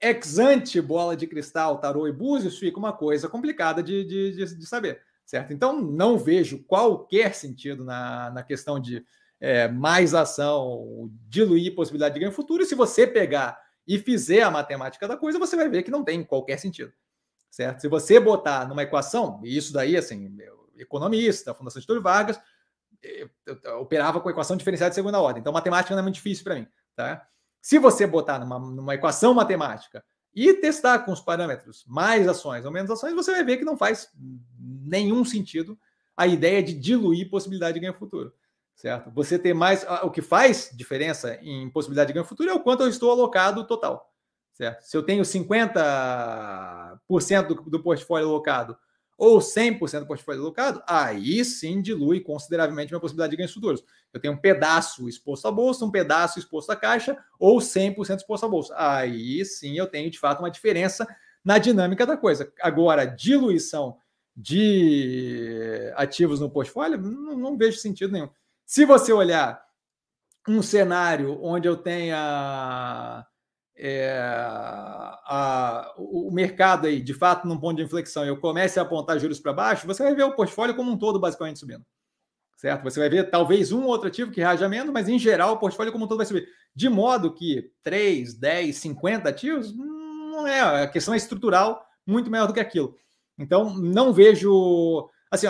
ex 0.00 0.38
ante 0.38 0.80
bola 0.80 1.16
de 1.16 1.26
cristal, 1.26 1.78
tarô 1.78 2.06
e 2.06 2.12
búzios, 2.12 2.58
fica 2.58 2.78
uma 2.78 2.92
coisa 2.92 3.28
complicada 3.28 3.82
de, 3.82 4.04
de, 4.04 4.32
de, 4.32 4.58
de 4.58 4.66
saber 4.66 5.00
certo? 5.32 5.50
Então, 5.50 5.80
não 5.80 6.18
vejo 6.18 6.62
qualquer 6.64 7.34
sentido 7.34 7.86
na, 7.86 8.30
na 8.32 8.42
questão 8.42 8.78
de 8.78 9.02
é, 9.40 9.66
mais 9.66 10.12
ação, 10.12 11.10
diluir 11.26 11.74
possibilidade 11.74 12.12
de 12.12 12.20
ganho 12.20 12.32
futuro. 12.32 12.62
E 12.62 12.66
se 12.66 12.74
você 12.74 13.06
pegar 13.06 13.58
e 13.88 13.98
fizer 13.98 14.42
a 14.42 14.50
matemática 14.50 15.08
da 15.08 15.16
coisa, 15.16 15.38
você 15.38 15.56
vai 15.56 15.70
ver 15.70 15.84
que 15.84 15.90
não 15.90 16.04
tem 16.04 16.22
qualquer 16.22 16.58
sentido, 16.58 16.92
certo? 17.50 17.80
Se 17.80 17.88
você 17.88 18.20
botar 18.20 18.68
numa 18.68 18.82
equação, 18.82 19.40
e 19.42 19.56
isso 19.56 19.72
daí, 19.72 19.96
assim, 19.96 20.36
economista, 20.76 21.54
Fundação 21.54 21.80
de 21.80 21.86
Túlio 21.86 22.02
Vargas, 22.02 22.38
eu, 23.02 23.30
eu, 23.46 23.80
operava 23.80 24.20
com 24.20 24.28
equação 24.28 24.54
diferenciada 24.54 24.90
de 24.90 24.96
segunda 24.96 25.18
ordem. 25.18 25.40
Então, 25.40 25.50
matemática 25.50 25.94
não 25.94 26.00
é 26.00 26.02
muito 26.02 26.16
difícil 26.16 26.44
para 26.44 26.56
mim, 26.56 26.66
tá? 26.94 27.26
Se 27.58 27.78
você 27.78 28.06
botar 28.06 28.38
numa, 28.38 28.58
numa 28.58 28.94
equação 28.94 29.32
matemática 29.32 30.04
e 30.34 30.54
testar 30.54 31.00
com 31.00 31.12
os 31.12 31.20
parâmetros 31.20 31.84
mais 31.86 32.26
ações 32.26 32.64
ou 32.64 32.70
menos 32.70 32.90
ações, 32.90 33.14
você 33.14 33.32
vai 33.32 33.44
ver 33.44 33.58
que 33.58 33.64
não 33.64 33.76
faz 33.76 34.10
nenhum 34.58 35.24
sentido 35.24 35.78
a 36.16 36.26
ideia 36.26 36.62
de 36.62 36.74
diluir 36.74 37.30
possibilidade 37.30 37.74
de 37.74 37.80
ganho 37.80 37.94
futuro, 37.94 38.32
certo? 38.74 39.10
Você 39.10 39.38
ter 39.38 39.54
mais. 39.54 39.84
O 40.02 40.10
que 40.10 40.22
faz 40.22 40.70
diferença 40.74 41.38
em 41.42 41.68
possibilidade 41.70 42.08
de 42.08 42.14
ganho 42.14 42.24
futuro 42.24 42.50
é 42.50 42.54
o 42.54 42.60
quanto 42.60 42.82
eu 42.82 42.88
estou 42.88 43.10
alocado 43.10 43.66
total, 43.66 44.10
certo? 44.52 44.82
Se 44.82 44.96
eu 44.96 45.02
tenho 45.02 45.22
50% 45.22 47.46
do, 47.46 47.54
do 47.54 47.82
portfólio 47.82 48.28
alocado 48.28 48.76
ou 49.22 49.38
100% 49.38 50.00
do 50.00 50.06
portfólio 50.06 50.40
alocado, 50.40 50.82
aí 50.84 51.44
sim 51.44 51.80
dilui 51.80 52.18
consideravelmente 52.18 52.90
minha 52.90 52.98
possibilidade 52.98 53.30
de 53.30 53.36
ganhos 53.36 53.52
futuros. 53.52 53.84
Eu 54.12 54.18
tenho 54.18 54.34
um 54.34 54.36
pedaço 54.36 55.08
exposto 55.08 55.46
à 55.46 55.52
bolsa, 55.52 55.84
um 55.84 55.92
pedaço 55.92 56.40
exposto 56.40 56.70
à 56.70 56.74
caixa 56.74 57.16
ou 57.38 57.58
100% 57.60 58.16
exposto 58.16 58.44
à 58.44 58.48
bolsa. 58.48 58.74
Aí 58.76 59.44
sim 59.44 59.78
eu 59.78 59.86
tenho 59.86 60.10
de 60.10 60.18
fato 60.18 60.40
uma 60.40 60.50
diferença 60.50 61.06
na 61.44 61.58
dinâmica 61.58 62.04
da 62.04 62.16
coisa. 62.16 62.52
Agora, 62.60 63.04
diluição 63.04 63.96
de 64.34 65.92
ativos 65.94 66.40
no 66.40 66.50
portfólio, 66.50 66.98
não, 66.98 67.38
não 67.38 67.56
vejo 67.56 67.78
sentido 67.78 68.12
nenhum. 68.12 68.28
Se 68.66 68.84
você 68.84 69.12
olhar 69.12 69.64
um 70.48 70.60
cenário 70.60 71.38
onde 71.40 71.68
eu 71.68 71.76
tenha 71.76 73.24
é, 73.84 74.16
a, 74.16 75.92
o, 75.98 76.30
mercado 76.30 76.86
aí, 76.86 77.00
de 77.00 77.12
fato, 77.12 77.48
num 77.48 77.58
ponto 77.58 77.78
de 77.78 77.82
inflexão, 77.82 78.24
eu 78.24 78.36
comece 78.36 78.78
a 78.78 78.82
apontar 78.82 79.18
juros 79.18 79.40
para 79.40 79.52
baixo, 79.52 79.88
você 79.88 80.04
vai 80.04 80.14
ver 80.14 80.22
o 80.22 80.36
portfólio 80.36 80.76
como 80.76 80.92
um 80.92 80.96
todo 80.96 81.18
basicamente 81.18 81.58
subindo. 81.58 81.84
Certo? 82.56 82.84
Você 82.84 83.00
vai 83.00 83.08
ver 83.08 83.28
talvez 83.28 83.72
um 83.72 83.82
ou 83.82 83.88
outro 83.88 84.06
ativo 84.06 84.30
que 84.30 84.40
reaja 84.40 84.68
menos, 84.68 84.92
mas 84.92 85.08
em 85.08 85.18
geral 85.18 85.54
o 85.54 85.58
portfólio 85.58 85.90
como 85.90 86.04
um 86.04 86.08
todo 86.08 86.18
vai 86.18 86.26
subir. 86.26 86.46
De 86.72 86.88
modo 86.88 87.34
que 87.34 87.72
3, 87.82 88.34
10, 88.34 88.76
50 88.76 89.28
ativos 89.28 89.76
não 89.76 90.46
é. 90.46 90.84
A 90.84 90.86
questão 90.86 91.12
é 91.12 91.16
estrutural 91.16 91.84
muito 92.06 92.30
maior 92.30 92.46
do 92.46 92.54
que 92.54 92.60
aquilo. 92.60 92.94
Então, 93.36 93.76
não 93.76 94.12
vejo. 94.12 95.10
Assim, 95.28 95.48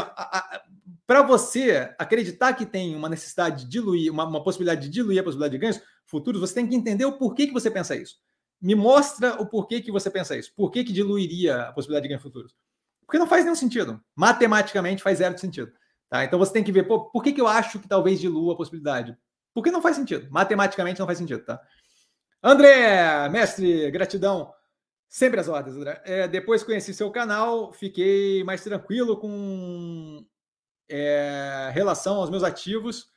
para 1.07 1.21
você 1.21 1.95
acreditar 1.99 2.55
que 2.55 2.65
tem 2.65 2.97
uma 2.97 3.11
necessidade 3.11 3.65
de 3.65 3.71
diluir, 3.71 4.11
uma, 4.11 4.25
uma 4.25 4.43
possibilidade 4.43 4.81
de 4.81 4.89
diluir 4.89 5.21
a 5.21 5.23
possibilidade 5.23 5.53
de 5.53 5.59
ganhos, 5.59 5.83
futuros, 6.13 6.41
você 6.41 6.55
tem 6.55 6.69
que 6.69 6.77
entender 6.77 7.07
o 7.07 7.19
porquê 7.19 7.47
que 7.47 7.53
você 7.53 7.71
pensa 7.71 7.97
isso. 7.97 8.19
Me 8.61 8.75
mostra 8.75 9.41
o 9.43 9.47
porquê 9.47 9.81
que 9.81 9.91
você 9.91 10.09
pensa 10.11 10.37
isso. 10.37 10.53
Por 10.55 10.71
que, 10.71 10.85
que 10.85 10.93
diluiria 10.93 11.63
a 11.63 11.73
possibilidade 11.73 12.05
de 12.05 12.09
ganho 12.11 12.21
futuros? 12.21 12.55
Porque 13.01 13.19
não 13.19 13.27
faz 13.27 13.45
nenhum 13.45 13.57
sentido. 13.57 14.01
Matematicamente 14.15 15.03
faz 15.03 15.19
zero 15.19 15.35
de 15.35 15.41
sentido. 15.41 15.73
Tá? 16.09 16.23
Então 16.23 16.39
você 16.39 16.53
tem 16.53 16.63
que 16.63 16.71
ver, 16.71 16.85
pô, 16.85 17.11
por 17.11 17.25
que, 17.25 17.33
que 17.33 17.41
eu 17.41 17.49
acho 17.49 17.81
que 17.81 17.89
talvez 17.89 18.21
dilua 18.21 18.53
a 18.53 18.57
possibilidade? 18.57 19.17
Porque 19.55 19.71
não 19.71 19.83
faz 19.83 19.97
sentido. 19.97 20.31
Matematicamente 20.31 21.01
não 21.01 21.07
faz 21.07 21.19
sentido, 21.19 21.43
tá? 21.45 21.61
André, 22.43 23.29
mestre, 23.31 23.91
gratidão. 23.91 24.53
Sempre 25.09 25.41
as 25.41 25.49
ordens, 25.49 25.77
André. 25.77 26.01
É, 26.05 26.29
depois 26.29 26.63
conheci 26.63 26.95
seu 26.95 27.11
canal, 27.11 27.73
fiquei 27.73 28.45
mais 28.45 28.63
tranquilo 28.63 29.17
com 29.17 30.25
é, 30.89 31.71
relação 31.73 32.17
aos 32.17 32.31
meus 32.31 32.43
ativos 32.43 33.12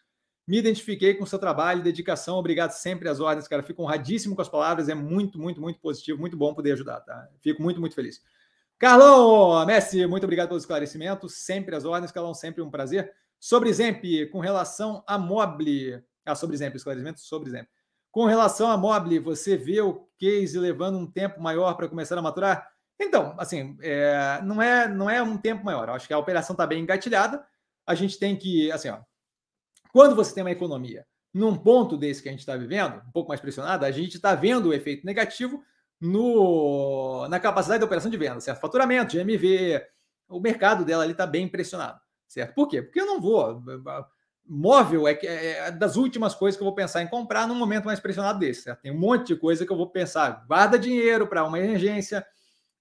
me 0.47 0.57
identifiquei 0.57 1.15
com 1.15 1.23
o 1.23 1.27
seu 1.27 1.39
trabalho, 1.39 1.81
dedicação, 1.81 2.37
obrigado 2.37 2.71
sempre 2.71 3.09
às 3.09 3.19
ordens, 3.19 3.47
cara. 3.47 3.63
Fico 3.63 3.81
honradíssimo 3.81 4.35
com 4.35 4.41
as 4.41 4.49
palavras, 4.49 4.87
é 4.89 4.93
muito, 4.93 5.39
muito, 5.39 5.59
muito 5.59 5.79
positivo, 5.79 6.19
muito 6.19 6.37
bom 6.37 6.53
poder 6.53 6.73
ajudar, 6.73 7.01
tá? 7.01 7.27
Fico 7.41 7.61
muito, 7.61 7.79
muito 7.79 7.95
feliz. 7.95 8.21
Carlão, 8.77 9.65
Messi, 9.65 10.05
muito 10.05 10.25
obrigado 10.25 10.49
pelo 10.49 10.59
esclarecimento, 10.59 11.27
sempre 11.29 11.75
às 11.75 11.85
ordens, 11.85 12.11
Carlão, 12.11 12.33
sempre 12.33 12.61
um 12.61 12.69
prazer. 12.69 13.11
Sobre 13.39 13.71
Zemp, 13.73 14.03
com 14.31 14.39
relação 14.39 15.03
a 15.07 15.17
Mobile, 15.17 16.03
ah, 16.25 16.35
sobre 16.35 16.57
Zemp, 16.57 16.75
esclarecimento 16.75 17.19
sobre 17.21 17.49
Zemp. 17.49 17.67
Com 18.11 18.25
relação 18.25 18.69
a 18.69 18.77
Mobile, 18.77 19.19
você 19.19 19.57
vê 19.57 19.81
o 19.81 20.07
case 20.17 20.57
levando 20.57 20.97
um 20.97 21.09
tempo 21.09 21.41
maior 21.41 21.73
para 21.75 21.87
começar 21.87 22.17
a 22.17 22.21
maturar? 22.21 22.69
Então, 22.99 23.35
assim, 23.37 23.77
é, 23.81 24.39
não, 24.43 24.61
é, 24.61 24.87
não 24.87 25.09
é 25.09 25.21
um 25.21 25.37
tempo 25.37 25.65
maior. 25.65 25.87
Eu 25.87 25.95
acho 25.95 26.07
que 26.07 26.13
a 26.13 26.17
operação 26.17 26.53
está 26.53 26.65
bem 26.65 26.81
engatilhada. 26.81 27.45
A 27.85 27.93
gente 27.93 28.17
tem 28.17 28.35
que, 28.35 28.71
assim, 28.71 28.89
ó, 28.89 28.99
quando 29.95 30.13
você 30.13 30.35
tem 30.35 30.43
uma 30.43 30.51
economia 30.51 31.05
num 31.33 31.55
ponto 31.55 31.95
desse 31.95 32.21
que 32.21 32.27
a 32.27 32.31
gente 32.31 32.41
está 32.41 32.57
vivendo, 32.57 33.01
um 33.07 33.11
pouco 33.13 33.29
mais 33.29 33.39
pressionada, 33.39 33.85
a 33.85 33.91
gente 33.91 34.15
está 34.15 34.35
vendo 34.35 34.65
o 34.67 34.73
efeito 34.73 35.05
negativo 35.05 35.63
no, 36.01 37.25
na 37.29 37.39
capacidade 37.39 37.79
de 37.79 37.85
operação 37.85 38.11
de 38.11 38.17
venda, 38.17 38.41
certo? 38.41 38.59
Faturamento, 38.59 39.15
GMV, 39.15 39.81
o 40.27 40.41
mercado 40.41 40.83
dela 40.83 41.03
ali 41.03 41.13
está 41.13 41.25
bem 41.25 41.47
pressionado, 41.47 41.97
certo? 42.27 42.53
Por 42.53 42.67
quê? 42.67 42.81
Porque 42.81 42.99
eu 42.99 43.05
não 43.05 43.21
vou. 43.21 43.63
Móvel 44.45 45.07
é, 45.07 45.17
é, 45.23 45.71
das 45.71 45.95
últimas 45.95 46.35
coisas 46.35 46.57
que 46.57 46.61
eu 46.61 46.67
vou 46.67 46.75
pensar 46.75 47.01
em 47.01 47.07
comprar 47.07 47.47
num 47.47 47.55
momento 47.55 47.85
mais 47.85 48.01
pressionado 48.01 48.37
desse, 48.37 48.63
certo? 48.63 48.81
Tem 48.81 48.91
um 48.91 48.99
monte 48.99 49.27
de 49.27 49.37
coisa 49.37 49.65
que 49.65 49.71
eu 49.71 49.77
vou 49.77 49.89
pensar. 49.89 50.43
Guarda 50.45 50.77
dinheiro 50.77 51.25
para 51.25 51.45
uma 51.45 51.57
emergência, 51.57 52.25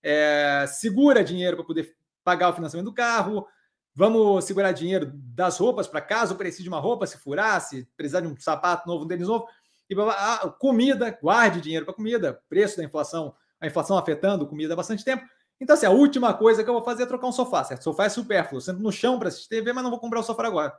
é, 0.02 0.64
segura 0.66 1.22
dinheiro 1.22 1.56
para 1.56 1.64
poder 1.64 1.94
pagar 2.24 2.48
o 2.48 2.54
financiamento 2.54 2.86
do 2.86 2.94
carro, 2.94 3.46
Vamos 3.94 4.44
segurar 4.44 4.72
dinheiro 4.72 5.12
das 5.14 5.58
roupas 5.58 5.86
para 5.86 6.00
caso 6.00 6.34
precise 6.34 6.64
de 6.64 6.68
uma 6.68 6.80
roupa, 6.80 7.06
se 7.06 7.16
furar, 7.16 7.60
se 7.60 7.88
precisar 7.96 8.20
de 8.20 8.26
um 8.26 8.36
sapato 8.36 8.88
novo, 8.88 9.04
um 9.04 9.08
tênis 9.08 9.28
novo. 9.28 9.46
E 9.88 9.94
ah, 10.00 10.52
comida, 10.58 11.16
guarde 11.22 11.60
dinheiro 11.60 11.84
para 11.84 11.94
comida, 11.94 12.42
preço 12.48 12.76
da 12.78 12.84
inflação, 12.84 13.34
a 13.60 13.66
inflação 13.66 13.96
afetando 13.96 14.46
comida 14.46 14.72
há 14.72 14.76
bastante 14.76 15.04
tempo. 15.04 15.24
Então, 15.60 15.74
assim, 15.74 15.86
a 15.86 15.90
última 15.90 16.34
coisa 16.34 16.64
que 16.64 16.68
eu 16.68 16.74
vou 16.74 16.82
fazer 16.82 17.04
é 17.04 17.06
trocar 17.06 17.28
um 17.28 17.32
sofá, 17.32 17.62
certo? 17.62 17.84
Sofá 17.84 18.06
é 18.06 18.08
supérfluo, 18.08 18.60
sento 18.60 18.80
no 18.80 18.90
chão 18.90 19.18
para 19.18 19.28
assistir 19.28 19.48
TV, 19.48 19.72
mas 19.72 19.84
não 19.84 19.90
vou 19.90 20.00
comprar 20.00 20.20
o 20.20 20.24
sofá 20.24 20.46
agora. 20.46 20.76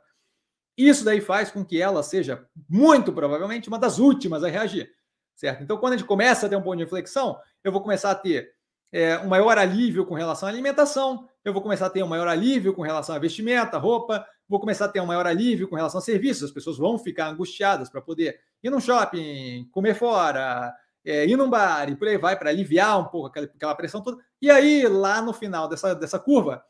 Isso 0.76 1.02
daí 1.02 1.22
faz 1.22 1.50
com 1.50 1.64
que 1.64 1.80
ela 1.80 2.02
seja, 2.02 2.46
muito 2.68 3.12
provavelmente, 3.12 3.68
uma 3.68 3.78
das 3.78 3.98
últimas 3.98 4.44
a 4.44 4.48
reagir, 4.48 4.92
certo? 5.34 5.62
Então, 5.62 5.78
quando 5.78 5.94
a 5.94 5.96
gente 5.96 6.06
começa 6.06 6.44
a 6.44 6.48
ter 6.48 6.56
um 6.56 6.62
ponto 6.62 6.76
de 6.76 6.82
inflexão, 6.82 7.40
eu 7.64 7.72
vou 7.72 7.80
começar 7.80 8.10
a 8.10 8.14
ter 8.14 8.54
é, 8.92 9.18
um 9.18 9.28
maior 9.28 9.58
alívio 9.58 10.06
com 10.06 10.14
relação 10.14 10.48
à 10.48 10.52
alimentação, 10.52 11.28
eu 11.44 11.52
vou 11.52 11.62
começar 11.62 11.86
a 11.86 11.90
ter 11.90 12.02
um 12.02 12.08
maior 12.08 12.28
alívio 12.28 12.74
com 12.74 12.82
relação 12.82 13.14
a 13.14 13.18
vestimenta, 13.18 13.78
roupa, 13.78 14.26
vou 14.48 14.60
começar 14.60 14.86
a 14.86 14.88
ter 14.88 15.00
um 15.00 15.06
maior 15.06 15.26
alívio 15.26 15.68
com 15.68 15.76
relação 15.76 15.98
a 15.98 16.02
serviços, 16.02 16.44
as 16.44 16.50
pessoas 16.50 16.78
vão 16.78 16.98
ficar 16.98 17.28
angustiadas 17.28 17.88
para 17.88 18.00
poder 18.00 18.40
ir 18.62 18.70
num 18.70 18.80
shopping, 18.80 19.68
comer 19.70 19.94
fora, 19.94 20.74
é, 21.04 21.24
ir 21.26 21.36
num 21.36 21.48
bar 21.48 21.88
e 21.88 21.96
por 21.96 22.08
aí 22.08 22.18
vai, 22.18 22.36
para 22.36 22.50
aliviar 22.50 22.98
um 23.00 23.04
pouco 23.04 23.28
aquela, 23.28 23.46
aquela, 23.46 23.74
pressão 23.74 24.02
toda. 24.02 24.22
E 24.42 24.50
aí, 24.50 24.86
lá 24.88 25.22
no 25.22 25.32
final 25.32 25.68
dessa, 25.68 25.94
dessa 25.94 26.18
curva, 26.18 26.64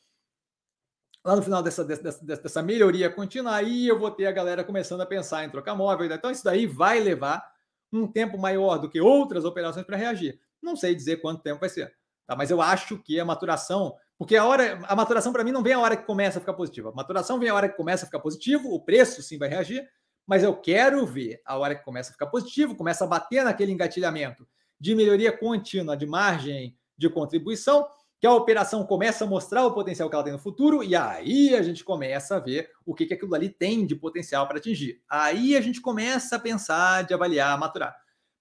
lá 1.25 1.35
no 1.35 1.43
final 1.43 1.62
dessa, 1.62 1.85
dessa, 1.85 2.25
dessa 2.25 2.62
melhoria 2.62 3.11
contínua, 3.11 3.55
aí 3.55 3.89
eu 3.89 3.99
vou 3.99 4.11
ter 4.11 4.27
a 4.27 4.33
galera 4.33 4.62
começando 4.62 5.01
a 5.01 5.07
pensar 5.07 5.45
em 5.45 5.51
trocar 5.51 5.75
móvel. 5.75 6.07
Então, 6.12 6.31
isso 6.31 6.45
daí 6.45 6.67
vai 6.67 7.01
levar 7.01 7.43
um 7.91 8.07
tempo 8.07 8.37
maior 8.37 8.79
do 8.79 8.91
que 8.91 9.01
outras 9.01 9.45
operações 9.45 9.87
para 9.87 9.97
reagir. 9.97 10.39
Não 10.62 10.77
sei 10.77 10.95
dizer 10.95 11.17
quanto 11.17 11.43
tempo 11.43 11.61
vai 11.61 11.69
ser, 11.69 11.95
tá? 12.27 12.37
mas 12.37 12.51
eu 12.51 12.61
acho 12.61 12.99
que 12.99 13.18
a 13.20 13.24
maturação 13.24 13.95
porque 14.18 14.37
a 14.37 14.45
hora, 14.45 14.79
a 14.85 14.97
maturação 14.97 15.33
para 15.33 15.45
mim 15.45 15.53
não 15.53 15.62
vem 15.62 15.74
a 15.74 15.79
hora 15.79 15.97
que 15.97 16.07
começa 16.07 16.39
a 16.39 16.41
ficar 16.41 16.55
positiva. 16.55 16.89
A 16.89 16.93
maturação 16.93 17.39
vem 17.39 17.51
a 17.51 17.55
hora 17.55 17.68
que 17.68 17.77
começa 17.77 18.05
a 18.05 18.07
ficar 18.07 18.18
positivo, 18.18 18.72
o 18.72 18.81
preço 18.81 19.22
sim 19.22 19.37
vai 19.37 19.49
reagir, 19.49 19.87
mas 20.27 20.43
eu 20.43 20.57
quero 20.57 21.05
ver 21.07 21.41
a 21.45 21.59
hora 21.59 21.74
que 21.74 21.85
começa 21.85 22.11
a 22.11 22.12
ficar 22.12 22.27
positivo, 22.27 22.74
começa 22.74 23.05
a 23.05 23.07
bater 23.07 23.45
naquele 23.45 23.72
engatilhamento 23.72 24.47
de 24.81 24.95
melhoria 24.95 25.31
contínua 25.37 25.97
de 25.97 26.07
margem 26.07 26.77
de 26.97 27.11
contribuição, 27.11 27.87
que 28.18 28.27
a 28.27 28.33
operação 28.33 28.85
começa 28.85 29.24
a 29.24 29.27
mostrar 29.27 29.66
o 29.66 29.72
potencial 29.72 30.09
que 30.09 30.14
ela 30.14 30.24
tem 30.24 30.33
no 30.33 30.39
futuro, 30.39 30.83
e 30.83 30.97
aí 30.97 31.55
a 31.55 31.61
gente 31.61 31.85
começa 31.85 32.37
a 32.37 32.41
ver 32.41 32.70
o 32.87 32.95
que, 32.95 33.05
que 33.05 33.12
aquilo 33.12 33.35
ali 33.35 33.51
tem 33.51 33.87
de 33.87 33.95
potencial 33.95 34.49
para 34.49 34.57
atingir. 34.57 35.03
Aí 35.09 35.55
a 35.55 35.61
gente 35.61 35.83
começa 35.83 36.37
a 36.37 36.39
pensar, 36.39 37.05
de 37.05 37.12
avaliar, 37.12 37.59
maturar. 37.59 37.95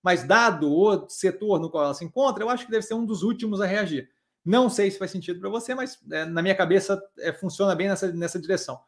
Mas 0.05 0.23
dado 0.23 0.71
o 0.71 1.09
setor 1.09 1.59
no 1.59 1.67
qual 1.67 1.85
ela 1.85 1.93
se 1.95 2.05
encontra, 2.05 2.43
eu 2.43 2.49
acho 2.51 2.63
que 2.63 2.71
deve 2.71 2.85
ser 2.85 2.93
um 2.93 3.03
dos 3.03 3.23
últimos 3.23 3.59
a 3.59 3.65
reagir. 3.65 4.07
Não 4.45 4.69
sei 4.69 4.91
se 4.91 4.99
faz 4.99 5.09
sentido 5.09 5.39
para 5.39 5.49
você, 5.49 5.73
mas 5.73 5.97
é, 6.11 6.25
na 6.25 6.43
minha 6.43 6.53
cabeça 6.53 7.01
é, 7.17 7.33
funciona 7.33 7.73
bem 7.73 7.87
nessa, 7.87 8.11
nessa 8.11 8.39
direção. 8.39 8.79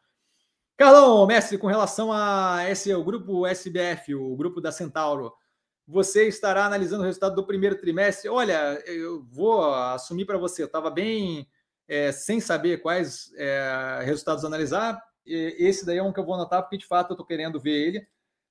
Carlão, 0.76 1.26
mestre, 1.26 1.58
com 1.58 1.66
relação 1.66 2.12
a 2.12 2.70
esse 2.70 2.94
o 2.94 3.02
grupo 3.02 3.44
SBF, 3.44 4.14
o 4.14 4.36
grupo 4.36 4.60
da 4.60 4.70
Centauro, 4.70 5.32
você 5.84 6.28
estará 6.28 6.66
analisando 6.66 7.02
o 7.02 7.06
resultado 7.06 7.34
do 7.34 7.44
primeiro 7.44 7.80
trimestre. 7.80 8.28
Olha, 8.28 8.80
eu 8.86 9.24
vou 9.24 9.74
assumir 9.74 10.24
para 10.24 10.38
você, 10.38 10.62
eu 10.62 10.66
estava 10.66 10.88
bem 10.88 11.48
é, 11.88 12.12
sem 12.12 12.38
saber 12.38 12.80
quais 12.80 13.32
é, 13.36 14.02
resultados 14.04 14.44
analisar. 14.44 15.02
Esse 15.26 15.84
daí 15.84 15.98
é 15.98 16.02
um 16.02 16.12
que 16.12 16.20
eu 16.20 16.24
vou 16.24 16.36
anotar, 16.36 16.62
porque 16.62 16.78
de 16.78 16.86
fato 16.86 17.10
eu 17.10 17.14
estou 17.14 17.26
querendo 17.26 17.58
ver 17.58 17.72
ele. 17.72 18.08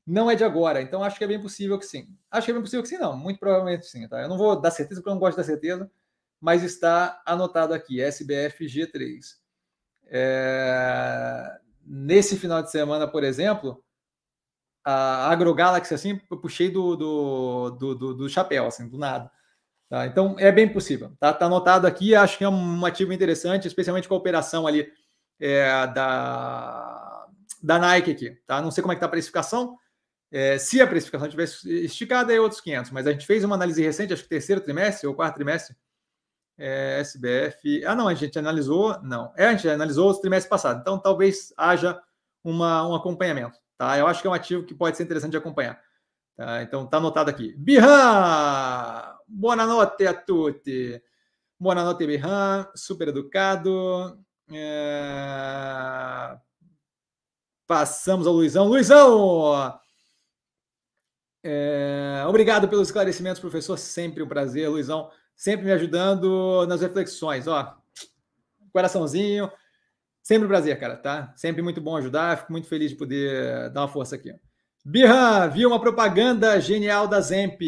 Não 0.07 0.31
é 0.31 0.35
de 0.35 0.43
agora, 0.43 0.81
então 0.81 1.03
acho 1.03 1.17
que 1.17 1.23
é 1.23 1.27
bem 1.27 1.41
possível 1.41 1.77
que 1.77 1.85
sim. 1.85 2.07
Acho 2.31 2.45
que 2.45 2.51
é 2.51 2.53
bem 2.53 2.63
possível 2.63 2.81
que 2.81 2.89
sim, 2.89 2.97
não. 2.97 3.15
Muito 3.17 3.39
provavelmente 3.39 3.85
sim. 3.85 4.07
Tá? 4.07 4.21
Eu 4.21 4.29
não 4.29 4.37
vou 4.37 4.59
dar 4.59 4.71
certeza, 4.71 5.01
porque 5.01 5.09
eu 5.09 5.13
não 5.13 5.19
gosto 5.19 5.37
da 5.37 5.43
certeza, 5.43 5.91
mas 6.39 6.63
está 6.63 7.21
anotado 7.25 7.73
aqui, 7.73 8.01
SBF 8.01 8.65
G3. 8.65 9.35
É 10.05 11.59
nesse 11.87 12.37
final 12.37 12.61
de 12.61 12.69
semana, 12.69 13.07
por 13.07 13.23
exemplo, 13.23 13.81
a 14.83 15.31
AgroGalaxy, 15.31 15.93
assim, 15.93 16.19
eu 16.29 16.37
puxei 16.37 16.69
do, 16.69 16.95
do, 16.95 17.69
do, 17.71 17.95
do, 17.95 18.13
do 18.13 18.29
chapéu, 18.29 18.67
assim, 18.67 18.87
do 18.87 18.97
nada. 18.97 19.31
Tá? 19.89 20.05
Então, 20.05 20.35
é 20.37 20.51
bem 20.51 20.67
possível. 20.67 21.13
Tá, 21.19 21.31
tá 21.31 21.45
anotado 21.45 21.87
aqui, 21.87 22.13
acho 22.13 22.37
que 22.37 22.43
é 22.43 22.49
um 22.49 22.85
ativo 22.85 23.13
interessante, 23.13 23.67
especialmente 23.67 24.07
com 24.07 24.15
a 24.15 24.17
operação 24.17 24.67
ali 24.67 24.91
é, 25.39 25.87
da, 25.87 27.25
da 27.63 27.79
Nike 27.79 28.11
aqui. 28.11 28.31
Tá? 28.45 28.61
Não 28.61 28.69
sei 28.69 28.81
como 28.81 28.91
é 28.91 28.95
que 28.95 28.99
tá 28.99 29.05
a 29.05 29.09
precificação. 29.09 29.77
É, 30.31 30.57
se 30.57 30.81
a 30.81 30.87
precificação 30.87 31.29
tivesse 31.29 31.69
esticada, 31.85 32.33
é 32.33 32.39
outros 32.39 32.61
500. 32.61 32.91
Mas 32.91 33.07
a 33.07 33.11
gente 33.11 33.25
fez 33.25 33.43
uma 33.43 33.55
análise 33.55 33.81
recente, 33.81 34.13
acho 34.13 34.23
que 34.23 34.29
terceiro 34.29 34.61
trimestre 34.61 35.07
ou 35.07 35.15
quarto 35.15 35.35
trimestre, 35.35 35.75
é, 36.57 36.99
SBF. 36.99 37.85
Ah, 37.85 37.95
não, 37.95 38.07
a 38.07 38.13
gente 38.13 38.37
analisou. 38.37 39.01
Não, 39.01 39.31
é, 39.37 39.47
a 39.47 39.51
gente 39.53 39.69
analisou 39.69 40.09
os 40.09 40.19
trimestres 40.19 40.49
passados. 40.49 40.81
Então, 40.81 40.99
talvez 40.99 41.53
haja 41.55 42.01
uma, 42.43 42.87
um 42.87 42.95
acompanhamento. 42.95 43.59
Tá? 43.77 43.97
Eu 43.97 44.07
acho 44.07 44.21
que 44.21 44.27
é 44.27 44.31
um 44.31 44.33
ativo 44.33 44.63
que 44.63 44.73
pode 44.73 44.97
ser 44.97 45.03
interessante 45.03 45.31
de 45.31 45.37
acompanhar. 45.37 45.79
Tá? 46.35 46.63
Então, 46.63 46.85
está 46.85 46.97
anotado 46.97 47.29
aqui. 47.29 47.53
Birran! 47.57 49.15
Buonanotte 49.27 50.07
a 50.07 50.13
tutti. 50.13 51.01
Buonanotte, 51.59 52.05
Birran. 52.07 52.67
Super 52.75 53.09
educado. 53.09 54.19
É... 54.51 56.37
Passamos 57.67 58.25
ao 58.25 58.33
Luizão. 58.33 58.67
Luizão! 58.67 59.79
É... 61.47 62.23
Obrigado 62.27 62.67
pelos 62.67 62.89
esclarecimentos, 62.89 63.39
professor. 63.39 63.77
Sempre 63.77 64.21
um 64.21 64.27
prazer, 64.27 64.69
Luizão 64.69 65.09
sempre 65.37 65.67
me 65.67 65.71
ajudando 65.71 66.65
nas 66.67 66.81
reflexões. 66.81 67.47
Ó, 67.47 67.77
coraçãozinho. 68.73 69.49
Sempre 70.23 70.45
um 70.45 70.49
prazer, 70.49 70.77
cara, 70.77 70.97
tá? 70.97 71.31
Sempre 71.37 71.61
muito 71.61 71.79
bom 71.79 71.95
ajudar. 71.95 72.39
Fico 72.39 72.51
muito 72.51 72.67
feliz 72.67 72.89
de 72.89 72.97
poder 72.97 73.69
dar 73.69 73.81
uma 73.81 73.87
força 73.87 74.15
aqui. 74.15 74.33
Birra, 74.83 75.47
vi 75.47 75.65
uma 75.65 75.79
propaganda 75.79 76.59
genial 76.59 77.07
da 77.07 77.21
Zemp, 77.21 77.61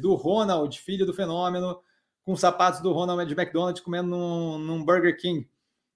do 0.00 0.14
Ronald, 0.14 0.78
filho 0.78 1.06
do 1.06 1.14
fenômeno, 1.14 1.80
com 2.24 2.34
sapatos 2.34 2.80
do 2.80 2.92
Ronald 2.92 3.26
de 3.26 3.40
McDonald's 3.40 3.82
comendo 3.82 4.08
num, 4.08 4.58
num 4.58 4.84
Burger 4.84 5.16
King. 5.16 5.48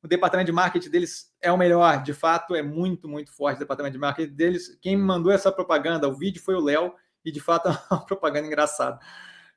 O 0.03 0.09
departamento 0.09 0.47
de 0.47 0.53
marketing 0.53 0.91
deles 0.91 1.35
é 1.41 1.51
o 1.51 1.57
melhor, 1.57 2.03
de 2.03 2.13
fato, 2.13 2.55
é 2.55 2.63
muito, 2.63 3.09
muito 3.09 3.33
forte 3.33 3.57
o 3.57 3.61
departamento 3.61 3.95
de 3.95 3.99
marketing 3.99 4.35
deles. 4.35 4.79
Quem 4.81 4.97
me 4.97 5.03
mandou 5.03 5.33
essa 5.33 5.51
propaganda, 5.51 6.09
o 6.09 6.15
vídeo 6.15 6.43
foi 6.43 6.55
o 6.55 6.61
Léo, 6.61 6.95
e 7.27 7.33
de 7.33 7.41
fato 7.41 7.69
é 7.69 7.79
uma 7.91 8.07
propaganda 8.07 8.47
engraçada. 8.47 9.01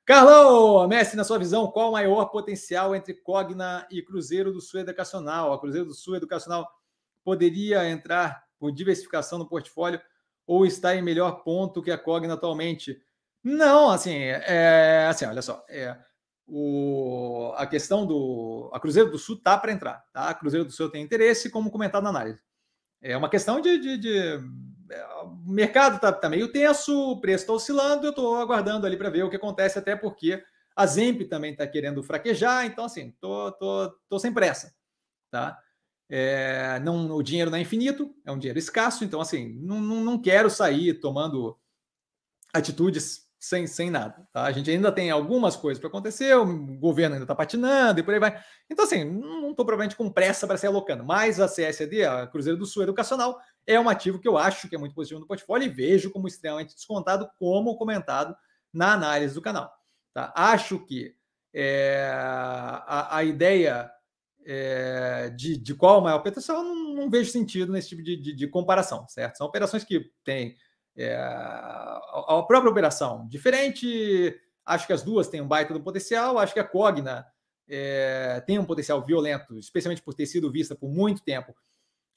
Carlão, 0.04 0.88
Messi, 0.88 1.16
na 1.16 1.24
sua 1.24 1.38
visão, 1.38 1.68
qual 1.68 1.90
o 1.90 1.92
maior 1.92 2.26
potencial 2.26 2.96
entre 2.96 3.14
Cogna 3.14 3.88
e 3.92 4.02
Cruzeiro 4.02 4.52
do 4.52 4.60
Sul 4.60 4.80
Educacional? 4.80 5.54
A 5.54 5.60
Cruzeiro 5.60 5.86
do 5.86 5.94
Sul 5.94 6.16
Educacional 6.16 6.68
poderia 7.24 7.88
entrar 7.88 8.44
por 8.58 8.72
diversificação 8.72 9.38
no 9.38 9.48
portfólio 9.48 10.02
ou 10.48 10.66
está 10.66 10.96
em 10.96 11.02
melhor 11.04 11.44
ponto 11.44 11.84
que 11.84 11.92
a 11.92 11.98
Cogna 11.98 12.34
atualmente? 12.34 13.00
Não, 13.44 13.92
assim, 13.92 14.16
é, 14.16 15.06
assim, 15.08 15.26
olha 15.26 15.44
só, 15.44 15.64
é, 15.70 15.96
o, 16.48 17.54
a 17.56 17.68
questão 17.68 18.04
do 18.04 18.72
a 18.74 18.80
Cruzeiro 18.80 19.12
do 19.12 19.20
Sul 19.20 19.40
tá 19.40 19.60
para 19.60 19.72
entrar, 19.72 20.04
tá? 20.12 20.30
A 20.30 20.34
Cruzeiro 20.34 20.66
do 20.66 20.72
Sul 20.72 20.90
tem 20.90 21.04
interesse, 21.04 21.52
como 21.52 21.70
comentado 21.70 22.04
na 22.04 22.10
análise. 22.10 22.42
É 23.00 23.16
uma 23.16 23.30
questão 23.30 23.62
de, 23.62 23.78
de, 23.78 23.98
de 23.98 24.40
o 25.24 25.52
mercado 25.52 25.96
está 25.96 26.12
tá 26.12 26.30
meio 26.30 26.52
tenso, 26.52 27.12
o 27.12 27.22
preço 27.22 27.44
está 27.44 27.54
oscilando, 27.54 28.08
eu 28.08 28.12
estou 28.12 28.36
aguardando 28.38 28.86
ali 28.86 28.98
para 28.98 29.10
ver 29.10 29.24
o 29.24 29.30
que 29.30 29.36
acontece, 29.36 29.78
até 29.78 29.96
porque 29.96 30.44
a 30.76 30.86
Zemp 30.86 31.22
também 31.30 31.52
está 31.52 31.68
querendo 31.68 32.02
fraquejar, 32.04 32.66
então 32.66 32.86
assim, 32.86 33.12
tô, 33.20 33.52
tô, 33.54 33.90
tô 34.08 34.20
sem 34.20 34.34
pressa, 34.34 34.74
tá? 35.30 35.60
É, 36.10 36.80
não, 36.80 37.12
o 37.12 37.22
dinheiro 37.22 37.52
não 37.52 37.58
é 37.58 37.62
infinito, 37.62 38.16
é 38.26 38.32
um 38.32 38.40
dinheiro 38.40 38.58
escasso, 38.58 39.04
então 39.04 39.22
assim, 39.22 39.60
não, 39.62 39.80
não, 39.80 40.02
não 40.02 40.22
quero 40.22 40.50
sair 40.50 40.96
tomando 40.96 41.58
atitudes 42.54 43.30
sem, 43.40 43.66
sem 43.66 43.90
nada. 43.90 44.28
Tá? 44.34 44.44
A 44.44 44.52
gente 44.52 44.70
ainda 44.70 44.92
tem 44.92 45.10
algumas 45.10 45.56
coisas 45.56 45.80
para 45.80 45.88
acontecer, 45.88 46.36
o 46.36 46.46
governo 46.78 47.16
ainda 47.16 47.24
está 47.24 47.34
patinando 47.34 48.00
e 48.00 48.04
por 48.04 48.14
aí 48.14 48.20
vai. 48.20 48.44
Então, 48.70 48.84
assim, 48.86 49.06
não 49.06 49.52
estou 49.52 49.66
provavelmente 49.66 49.96
com 49.96 50.12
pressa 50.12 50.46
para 50.46 50.58
sair 50.58 50.68
alocando, 50.68 51.04
mas 51.04 51.40
a 51.40 51.48
CSD, 51.48 52.04
a 52.04 52.28
Cruzeiro 52.28 52.58
do 52.60 52.66
Sul 52.66 52.84
Educacional, 52.84 53.40
é 53.66 53.80
um 53.80 53.90
ativo 53.90 54.20
que 54.20 54.28
eu 54.28 54.38
acho 54.38 54.68
que 54.68 54.76
é 54.76 54.80
muito 54.80 54.96
positivo 54.96 55.20
no 55.20 55.28
portfólio 55.28 55.66
e 55.66 55.70
vejo 55.70 56.12
como 56.12 56.28
extremamente 56.28 56.74
descontado, 56.74 57.30
como 57.38 57.78
comentado 57.78 58.36
na 58.74 58.94
análise 58.94 59.34
do 59.34 59.42
canal. 59.42 59.72
Tá? 60.14 60.34
Acho 60.36 60.80
que 60.86 61.16
é, 61.54 62.12
a, 62.14 63.18
a, 63.18 63.24
ideia 63.24 63.90
é, 64.46 65.30
de, 65.30 65.58
de 65.58 65.76
qual 65.76 66.00
o 66.00 66.04
maior 66.04 66.20
potencial, 66.20 66.64
não, 66.64 66.94
não 66.96 67.10
vejo 67.10 67.32
sentido 67.32 67.72
nesse 67.72 67.90
tipo 67.90 68.04
de, 68.04 68.16
de, 68.16 68.34
de 68.34 68.48
comparação, 68.48 69.08
certo? 69.08 69.38
São 69.38 69.48
operações 69.48 69.84
que 69.84 70.12
têm 70.24 70.56
é, 70.96 71.16
a 71.16 72.44
própria 72.48 72.72
operação 72.72 73.28
diferente. 73.28 74.36
Acho 74.66 74.88
que 74.88 74.94
as 74.94 75.04
duas 75.04 75.28
têm 75.28 75.42
um 75.42 75.48
baita 75.48 75.74
do 75.74 75.82
potencial. 75.82 76.38
Acho 76.38 76.54
que 76.54 76.60
a 76.60 76.68
Cogna 76.68 77.26
é, 77.68 78.42
tem 78.46 78.60
um 78.60 78.66
potencial 78.66 79.04
violento, 79.06 79.58
especialmente 79.58 80.02
por 80.02 80.14
ter 80.14 80.26
sido 80.26 80.52
vista 80.52 80.76
por 80.76 80.90
muito 80.90 81.24
tempo 81.24 81.56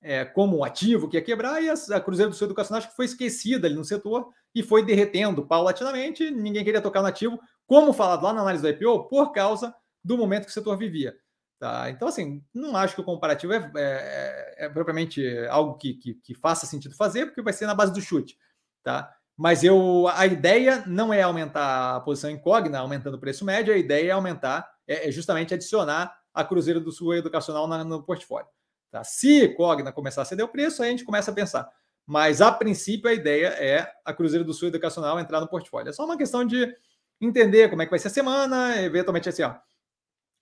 é, 0.03 0.25
como 0.25 0.59
um 0.59 0.65
ativo 0.65 1.09
que 1.09 1.17
ia 1.17 1.23
quebrar. 1.23 1.63
E 1.63 1.71
a, 1.71 2.01
Cruzeiro 2.01 2.31
do 2.31 2.37
Sul 2.37 2.47
Educacional 2.47 2.79
acho 2.79 2.91
que 2.91 2.97
foi 2.97 3.05
esquecida 3.05 3.67
ali 3.67 3.77
no 3.77 3.85
setor 3.85 4.29
e 4.55 4.63
foi 4.63 4.85
derretendo 4.85 5.47
paulatinamente. 5.47 6.31
Ninguém 6.31 6.65
queria 6.65 6.81
tocar 6.81 7.03
no 7.03 7.09
ativo, 7.09 7.41
como 7.67 7.93
falado 7.93 8.25
lá 8.25 8.33
na 8.33 8.43
análise 8.43 8.63
do 8.63 8.69
IPO, 8.69 9.09
por 9.09 9.33
causa 9.33 9.75
do 10.05 10.19
momento 10.19 10.45
que 10.45 10.51
o 10.51 10.55
setor 10.55 10.77
vivia. 10.77 11.15
Tá? 11.59 11.89
Então, 11.91 12.09
assim, 12.09 12.43
não 12.53 12.77
acho 12.77 12.97
que 12.97 13.01
o 13.01 13.05
comparativo 13.05 13.53
é, 13.53 13.71
é, 13.77 14.67
é 14.67 14.69
propriamente 14.69 15.25
algo 15.49 15.79
que, 15.79 15.95
que, 15.95 16.15
que, 16.15 16.35
faça 16.35 16.67
sentido 16.67 16.97
fazer, 16.97 17.27
porque 17.27 17.41
vai 17.41 17.53
ser 17.53 17.67
na 17.67 17.75
base 17.75 17.93
do 17.93 18.01
chute 18.01 18.37
tá? 18.83 19.11
Mas 19.37 19.65
eu, 19.65 20.09
a 20.09 20.27
ideia 20.27 20.85
não 20.87 21.13
é 21.13 21.23
aumentar 21.23 21.97
a 21.97 22.01
posição 22.01 22.31
incógnita, 22.31 22.79
aumentando 22.79 23.17
o 23.17 23.21
preço 23.21 23.45
médio, 23.45 23.73
a 23.73 23.79
ideia 23.79 24.09
é 24.09 24.13
aumentar, 24.13 24.69
é, 24.87 25.09
é 25.09 25.13
justamente 25.13 25.55
adicionar 25.55 26.15
a 26.35 26.45
Cruzeiro 26.45 26.81
do 26.81 26.93
Sul 26.93 27.15
Educacional 27.15 27.67
na, 27.67 27.83
no 27.83 28.03
portfólio. 28.03 28.49
Tá? 28.93 29.03
Se 29.03 29.49
Cogna 29.49 29.91
começar 29.91 30.21
a 30.21 30.25
ceder 30.27 30.45
o 30.45 30.49
preço, 30.49 30.83
aí 30.83 30.89
a 30.89 30.91
gente 30.91 31.05
começa 31.05 31.31
a 31.31 31.35
pensar. 31.35 31.67
Mas, 32.07 32.43
a 32.43 32.53
princípio, 32.53 33.09
a 33.09 33.15
ideia 33.15 33.47
é 33.47 33.91
a 34.05 34.13
Cruzeiro 34.13 34.45
do 34.45 34.53
Sul 34.53 34.69
Educacional 34.69 35.19
entrar 35.19 35.41
no 35.41 35.49
portfólio. 35.49 35.89
É 35.89 35.93
só 35.93 36.05
uma 36.05 36.19
questão 36.19 36.45
de 36.45 36.71
entender 37.19 37.71
como 37.71 37.81
é 37.81 37.87
que 37.87 37.91
vai 37.91 37.99
ser 37.99 38.09
a 38.09 38.11
semana, 38.11 38.83
eventualmente 38.83 39.31
assim, 39.31 39.43
ó. 39.45 39.55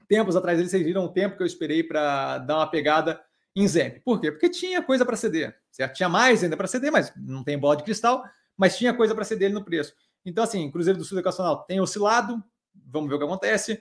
Tempos 0.09 0.35
atrás 0.35 0.59
eles 0.59 0.73
viram 0.73 1.05
o 1.05 1.13
tempo 1.13 1.37
que 1.37 1.43
eu 1.45 1.47
esperei 1.47 1.85
para 1.85 2.39
dar 2.39 2.57
uma 2.57 2.69
pegada 2.69 3.21
em 3.55 3.69
Zemp. 3.69 3.99
Por 4.05 4.21
quê? 4.21 4.33
Porque 4.33 4.49
tinha 4.49 4.83
coisa 4.83 5.07
para 5.07 5.17
ceder. 5.17 5.57
Certo? 5.71 5.95
Tinha 5.95 6.09
mais 6.09 6.43
ainda 6.43 6.57
para 6.57 6.67
ceder, 6.67 6.91
mas 6.91 7.13
não 7.17 7.45
tem 7.45 7.57
bola 7.57 7.77
de 7.77 7.85
cristal, 7.85 8.25
mas 8.57 8.77
tinha 8.77 8.93
coisa 8.93 9.15
para 9.15 9.25
ceder 9.25 9.53
no 9.53 9.65
preço. 9.65 9.95
Então, 10.25 10.43
assim, 10.43 10.69
Cruzeiro 10.73 10.99
do 10.99 11.05
Sul 11.05 11.19
Educacional 11.19 11.65
tem 11.65 11.81
oscilado, 11.81 12.43
vamos 12.75 13.09
ver 13.09 13.15
o 13.15 13.19
que 13.19 13.25
acontece. 13.25 13.81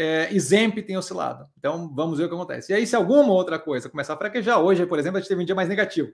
É, 0.00 0.32
Exemp 0.32 0.80
tem 0.80 0.96
oscilado. 0.96 1.48
Então, 1.58 1.92
vamos 1.92 2.18
ver 2.18 2.26
o 2.26 2.28
que 2.28 2.34
acontece. 2.36 2.70
E 2.70 2.74
aí, 2.76 2.86
se 2.86 2.94
alguma 2.94 3.32
outra 3.32 3.58
coisa 3.58 3.88
começar 3.88 4.14
a 4.14 4.16
fraquejar, 4.16 4.60
hoje, 4.60 4.86
por 4.86 4.96
exemplo, 4.96 5.18
a 5.18 5.20
gente 5.20 5.28
teve 5.28 5.42
um 5.42 5.44
dia 5.44 5.56
mais 5.56 5.68
negativo. 5.68 6.12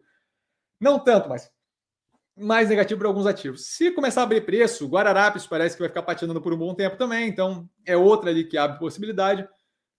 Não 0.80 0.98
tanto, 0.98 1.28
mas 1.28 1.52
mais 2.34 2.70
negativo 2.70 2.98
para 2.98 3.08
alguns 3.08 3.26
ativos. 3.26 3.66
Se 3.66 3.90
começar 3.90 4.22
a 4.22 4.24
abrir 4.24 4.40
preço, 4.40 4.88
Guararapes 4.88 5.46
parece 5.46 5.76
que 5.76 5.82
vai 5.82 5.90
ficar 5.90 6.02
patinando 6.02 6.40
por 6.40 6.54
um 6.54 6.56
bom 6.56 6.74
tempo 6.74 6.96
também, 6.96 7.28
então 7.28 7.68
é 7.84 7.94
outra 7.94 8.30
ali 8.30 8.44
que 8.44 8.56
abre 8.56 8.78
possibilidade. 8.78 9.46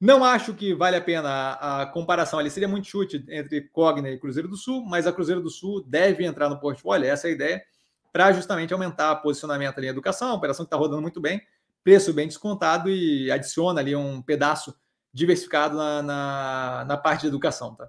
Não 0.01 0.25
acho 0.25 0.55
que 0.55 0.73
vale 0.73 0.97
a 0.97 1.01
pena 1.01 1.29
a, 1.29 1.83
a, 1.83 1.85
comparação 1.85 2.39
ali. 2.39 2.49
Seria 2.49 2.67
muito 2.67 2.87
chute 2.87 3.23
entre 3.29 3.61
Cogna 3.69 4.09
e 4.09 4.19
Cruzeiro 4.19 4.49
do 4.49 4.57
Sul, 4.57 4.83
mas 4.83 5.05
a 5.05 5.13
Cruzeiro 5.13 5.41
do 5.41 5.49
Sul 5.49 5.83
deve 5.87 6.25
entrar 6.25 6.49
no 6.49 6.59
portfólio, 6.59 7.07
essa 7.07 7.27
é 7.27 7.29
a 7.29 7.33
ideia, 7.33 7.63
para 8.11 8.31
justamente 8.33 8.73
aumentar 8.73 9.15
posicionamento 9.17 9.77
ali 9.77 9.87
em 9.87 9.91
educação, 9.91 10.33
operação 10.33 10.65
que 10.65 10.67
está 10.67 10.77
rodando 10.77 11.03
muito 11.03 11.21
bem, 11.21 11.39
preço 11.85 12.11
bem 12.11 12.27
descontado 12.27 12.89
e 12.89 13.31
adiciona 13.31 13.79
ali 13.79 13.95
um 13.95 14.19
pedaço 14.19 14.75
diversificado 15.13 15.77
na, 15.77 16.01
na, 16.01 16.85
na 16.85 16.97
parte 16.97 17.21
de 17.21 17.27
educação, 17.27 17.75
tá? 17.75 17.87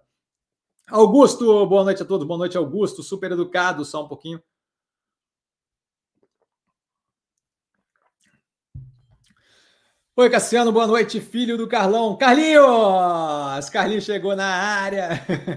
Augusto, 0.88 1.66
boa 1.66 1.82
noite 1.82 2.02
a 2.02 2.04
todos. 2.04 2.26
Boa 2.26 2.38
noite, 2.38 2.58
Augusto. 2.58 3.02
Super 3.02 3.32
educado, 3.32 3.86
só 3.86 4.04
um 4.04 4.08
pouquinho. 4.08 4.40
Oi, 10.14 10.30
Cassiano, 10.30 10.70
boa 10.70 10.86
noite, 10.86 11.18
filho 11.18 11.56
do 11.56 11.66
Carlão. 11.66 12.16
Carlinhos! 12.18 13.68
Carlinhos 13.70 14.04
chegou 14.04 14.36
na 14.36 14.46
área. 14.46 15.08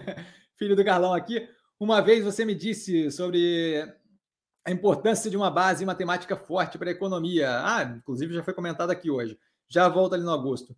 filho 0.57 0.77
do 0.77 0.83
Carlão 0.85 1.13
aqui. 1.13 1.45
Uma 1.77 2.01
vez 2.01 2.23
você 2.23 2.45
me 2.45 2.55
disse 2.55 3.11
sobre 3.11 3.85
a 4.69 4.71
importância 4.71 5.29
de 5.31 5.35
uma 5.35 5.49
base 5.49 5.83
em 5.83 5.87
matemática 5.87 6.35
forte 6.35 6.77
para 6.77 6.89
a 6.89 6.91
economia. 6.91 7.49
Ah, 7.63 7.83
inclusive 7.83 8.33
já 8.33 8.43
foi 8.43 8.53
comentado 8.53 8.91
aqui 8.91 9.09
hoje. 9.09 9.37
Já 9.67 9.89
volto 9.89 10.13
ali 10.13 10.23
no 10.23 10.31
Augusto. 10.31 10.75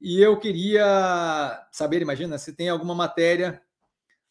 E 0.00 0.20
eu 0.20 0.38
queria 0.38 1.66
saber, 1.72 2.02
imagina, 2.02 2.38
se 2.38 2.52
tem 2.52 2.68
alguma 2.68 2.94
matéria 2.94 3.60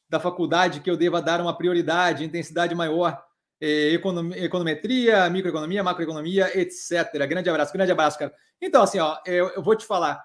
da 0.07 0.19
faculdade 0.19 0.79
que 0.79 0.89
eu 0.89 0.97
deva 0.97 1.21
dar 1.21 1.41
uma 1.41 1.55
prioridade, 1.55 2.23
intensidade 2.23 2.73
maior 2.73 3.23
é, 3.61 3.93
econometria, 4.37 5.29
microeconomia, 5.29 5.83
macroeconomia, 5.83 6.57
etc. 6.59 7.11
Grande 7.27 7.49
abraço, 7.49 7.73
grande 7.73 7.91
abraço, 7.91 8.17
cara. 8.17 8.33
Então, 8.61 8.83
assim, 8.83 8.99
ó, 8.99 9.19
eu, 9.25 9.49
eu 9.49 9.61
vou 9.61 9.75
te 9.75 9.85
falar. 9.85 10.23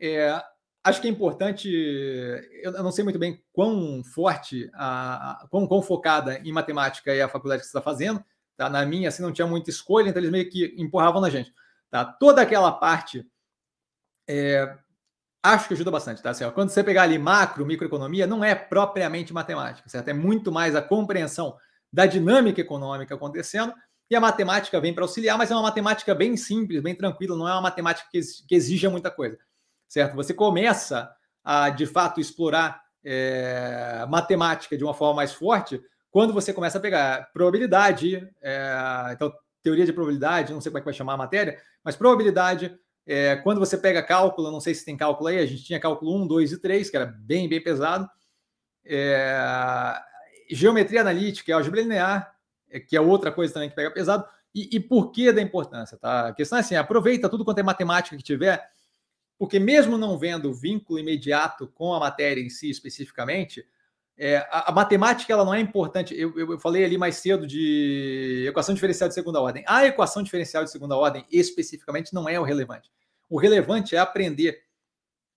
É, 0.00 0.40
acho 0.84 1.00
que 1.00 1.08
é 1.08 1.10
importante. 1.10 1.68
Eu, 2.62 2.72
não 2.82 2.92
sei 2.92 3.04
muito 3.04 3.18
bem 3.18 3.42
quão 3.52 4.02
forte, 4.02 4.70
a, 4.74 5.42
a, 5.42 5.48
quão, 5.48 5.66
quão, 5.66 5.82
focada 5.82 6.38
em 6.38 6.52
matemática 6.52 7.12
é 7.12 7.22
a 7.22 7.28
faculdade 7.28 7.60
que 7.60 7.66
você 7.66 7.76
está 7.76 7.82
fazendo. 7.82 8.22
Tá? 8.56 8.68
Na 8.68 8.84
minha, 8.84 9.08
assim, 9.08 9.22
não 9.22 9.32
tinha 9.32 9.46
muita 9.46 9.70
escolha, 9.70 10.08
então 10.08 10.20
eles 10.20 10.30
meio 10.30 10.48
que 10.50 10.74
empurravam 10.76 11.20
na 11.20 11.30
gente. 11.30 11.52
Tá? 11.90 12.04
Toda 12.04 12.42
aquela 12.42 12.72
parte. 12.72 13.26
É, 14.28 14.76
acho 15.42 15.68
que 15.68 15.74
ajuda 15.74 15.90
bastante, 15.90 16.22
tá? 16.22 16.30
Assim, 16.30 16.44
ó, 16.44 16.50
quando 16.50 16.70
você 16.70 16.84
pegar 16.84 17.02
ali 17.02 17.18
macro, 17.18 17.66
microeconomia, 17.66 18.26
não 18.26 18.44
é 18.44 18.54
propriamente 18.54 19.32
matemática, 19.32 19.88
certo? 19.88 20.08
É 20.08 20.12
muito 20.12 20.52
mais 20.52 20.76
a 20.76 20.82
compreensão 20.82 21.56
da 21.92 22.06
dinâmica 22.06 22.60
econômica 22.60 23.14
acontecendo, 23.14 23.74
e 24.08 24.14
a 24.14 24.20
matemática 24.20 24.80
vem 24.80 24.92
para 24.92 25.04
auxiliar, 25.04 25.38
mas 25.38 25.50
é 25.50 25.54
uma 25.54 25.62
matemática 25.62 26.14
bem 26.14 26.36
simples, 26.36 26.82
bem 26.82 26.94
tranquila, 26.94 27.36
não 27.36 27.48
é 27.48 27.52
uma 27.52 27.62
matemática 27.62 28.08
que 28.10 28.54
exija 28.54 28.90
muita 28.90 29.10
coisa, 29.10 29.38
certo? 29.90 30.14
Você 30.14 30.32
começa 30.32 31.12
a, 31.42 31.68
de 31.68 31.84
fato, 31.84 32.20
explorar 32.20 32.80
é, 33.04 34.06
matemática 34.08 34.78
de 34.78 34.84
uma 34.84 34.94
forma 34.94 35.16
mais 35.16 35.32
forte 35.32 35.82
quando 36.10 36.32
você 36.32 36.52
começa 36.52 36.78
a 36.78 36.80
pegar 36.80 37.30
probabilidade, 37.32 38.26
é, 38.40 39.10
então, 39.12 39.32
teoria 39.62 39.84
de 39.84 39.92
probabilidade, 39.92 40.52
não 40.52 40.60
sei 40.60 40.70
como 40.70 40.78
é 40.78 40.80
que 40.80 40.86
vai 40.86 40.94
chamar 40.94 41.14
a 41.14 41.18
matéria, 41.18 41.58
mas 41.84 41.96
probabilidade, 41.96 42.74
é, 43.06 43.36
quando 43.36 43.58
você 43.58 43.76
pega 43.76 44.02
cálculo, 44.02 44.50
não 44.50 44.60
sei 44.60 44.74
se 44.74 44.84
tem 44.84 44.96
cálculo 44.96 45.28
aí, 45.28 45.38
a 45.38 45.46
gente 45.46 45.64
tinha 45.64 45.80
cálculo 45.80 46.16
1, 46.22 46.26
2 46.26 46.52
e 46.52 46.60
3, 46.60 46.90
que 46.90 46.96
era 46.96 47.06
bem, 47.06 47.48
bem 47.48 47.62
pesado. 47.62 48.08
Geometria 50.50 51.00
analítica, 51.00 51.54
álgebra 51.54 51.80
linear, 51.80 52.34
que 52.88 52.96
é 52.96 53.00
outra 53.00 53.30
coisa 53.30 53.54
também 53.54 53.68
que 53.68 53.76
pega 53.76 53.90
pesado. 53.90 54.24
E, 54.54 54.76
e 54.76 54.80
por 54.80 55.12
que 55.12 55.32
da 55.32 55.40
importância? 55.40 55.96
Tá? 55.96 56.28
A 56.28 56.32
questão 56.32 56.58
é 56.58 56.60
assim: 56.60 56.74
aproveita 56.74 57.28
tudo 57.28 57.44
quanto 57.44 57.58
é 57.58 57.62
matemática 57.62 58.16
que 58.16 58.22
tiver, 58.22 58.68
porque 59.40 59.58
mesmo 59.58 59.96
não 59.96 60.18
vendo 60.18 60.52
vínculo 60.52 60.98
imediato 60.98 61.66
com 61.68 61.94
a 61.94 61.98
matéria 61.98 62.42
em 62.42 62.50
si 62.50 62.68
especificamente, 62.68 63.66
é, 64.14 64.36
a, 64.36 64.68
a, 64.68 64.72
matemática 64.72 65.32
ela 65.32 65.46
não 65.46 65.54
é 65.54 65.58
importante. 65.58 66.14
Eu, 66.14 66.38
eu, 66.38 66.52
eu, 66.52 66.58
falei 66.58 66.84
ali 66.84 66.98
mais 66.98 67.16
cedo 67.16 67.46
de 67.46 68.44
equação 68.46 68.74
diferencial 68.74 69.08
de 69.08 69.14
segunda 69.14 69.40
ordem. 69.40 69.64
A 69.66 69.86
equação 69.86 70.22
diferencial 70.22 70.62
de 70.62 70.70
segunda 70.70 70.94
ordem 70.94 71.24
especificamente 71.32 72.12
não 72.12 72.28
é 72.28 72.38
o 72.38 72.42
relevante. 72.42 72.92
O 73.30 73.38
relevante 73.38 73.96
é 73.96 73.98
aprender 73.98 74.62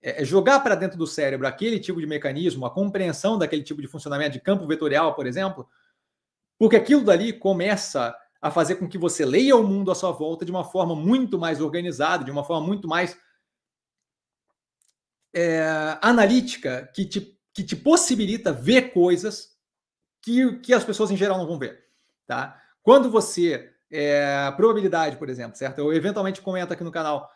é, 0.01 0.21
é, 0.21 0.25
jogar 0.25 0.59
para 0.59 0.75
dentro 0.75 0.97
do 0.97 1.07
cérebro 1.07 1.47
aquele 1.47 1.79
tipo 1.79 2.01
de 2.01 2.05
mecanismo, 2.05 2.65
a 2.65 2.69
compreensão 2.69 3.37
daquele 3.37 3.63
tipo 3.63 3.81
de 3.81 3.87
funcionamento 3.87 4.33
de 4.33 4.41
campo 4.41 4.67
vetorial, 4.67 5.15
por 5.15 5.25
exemplo, 5.25 5.65
porque 6.59 6.75
aquilo 6.75 7.05
dali 7.05 7.31
começa 7.31 8.13
a 8.41 8.51
fazer 8.51 8.75
com 8.75 8.85
que 8.85 8.97
você 8.97 9.23
leia 9.23 9.55
o 9.55 9.65
mundo 9.65 9.91
à 9.91 9.95
sua 9.95 10.11
volta 10.11 10.43
de 10.43 10.51
uma 10.51 10.65
forma 10.65 10.93
muito 10.93 11.39
mais 11.39 11.61
organizada, 11.61 12.25
de 12.25 12.31
uma 12.31 12.43
forma 12.43 12.67
muito 12.67 12.85
mais 12.85 13.17
é, 15.33 15.97
analítica, 16.01 16.89
que 16.93 17.05
te, 17.05 17.37
que 17.53 17.63
te 17.63 17.75
possibilita 17.75 18.51
ver 18.51 18.93
coisas 18.93 19.51
que, 20.21 20.57
que 20.59 20.73
as 20.73 20.83
pessoas 20.83 21.11
em 21.11 21.17
geral 21.17 21.37
não 21.37 21.47
vão 21.47 21.59
ver. 21.59 21.83
Tá? 22.25 22.59
Quando 22.81 23.09
você. 23.09 23.69
É, 23.95 24.49
probabilidade, 24.57 25.17
por 25.17 25.29
exemplo, 25.29 25.55
certo? 25.55 25.77
Eu 25.77 25.93
eventualmente 25.93 26.41
comento 26.41 26.73
aqui 26.73 26.83
no 26.83 26.91
canal 26.91 27.29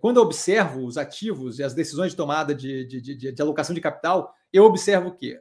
quando 0.00 0.16
eu 0.16 0.22
observo 0.22 0.84
os 0.84 0.96
ativos 0.96 1.58
e 1.58 1.62
as 1.62 1.74
decisões 1.74 2.12
de 2.12 2.16
tomada 2.16 2.54
de, 2.54 2.84
de, 2.86 3.00
de, 3.00 3.32
de 3.32 3.42
alocação 3.42 3.74
de 3.74 3.80
capital, 3.80 4.34
eu 4.52 4.64
observo 4.64 5.08
o 5.08 5.14
quê? 5.14 5.40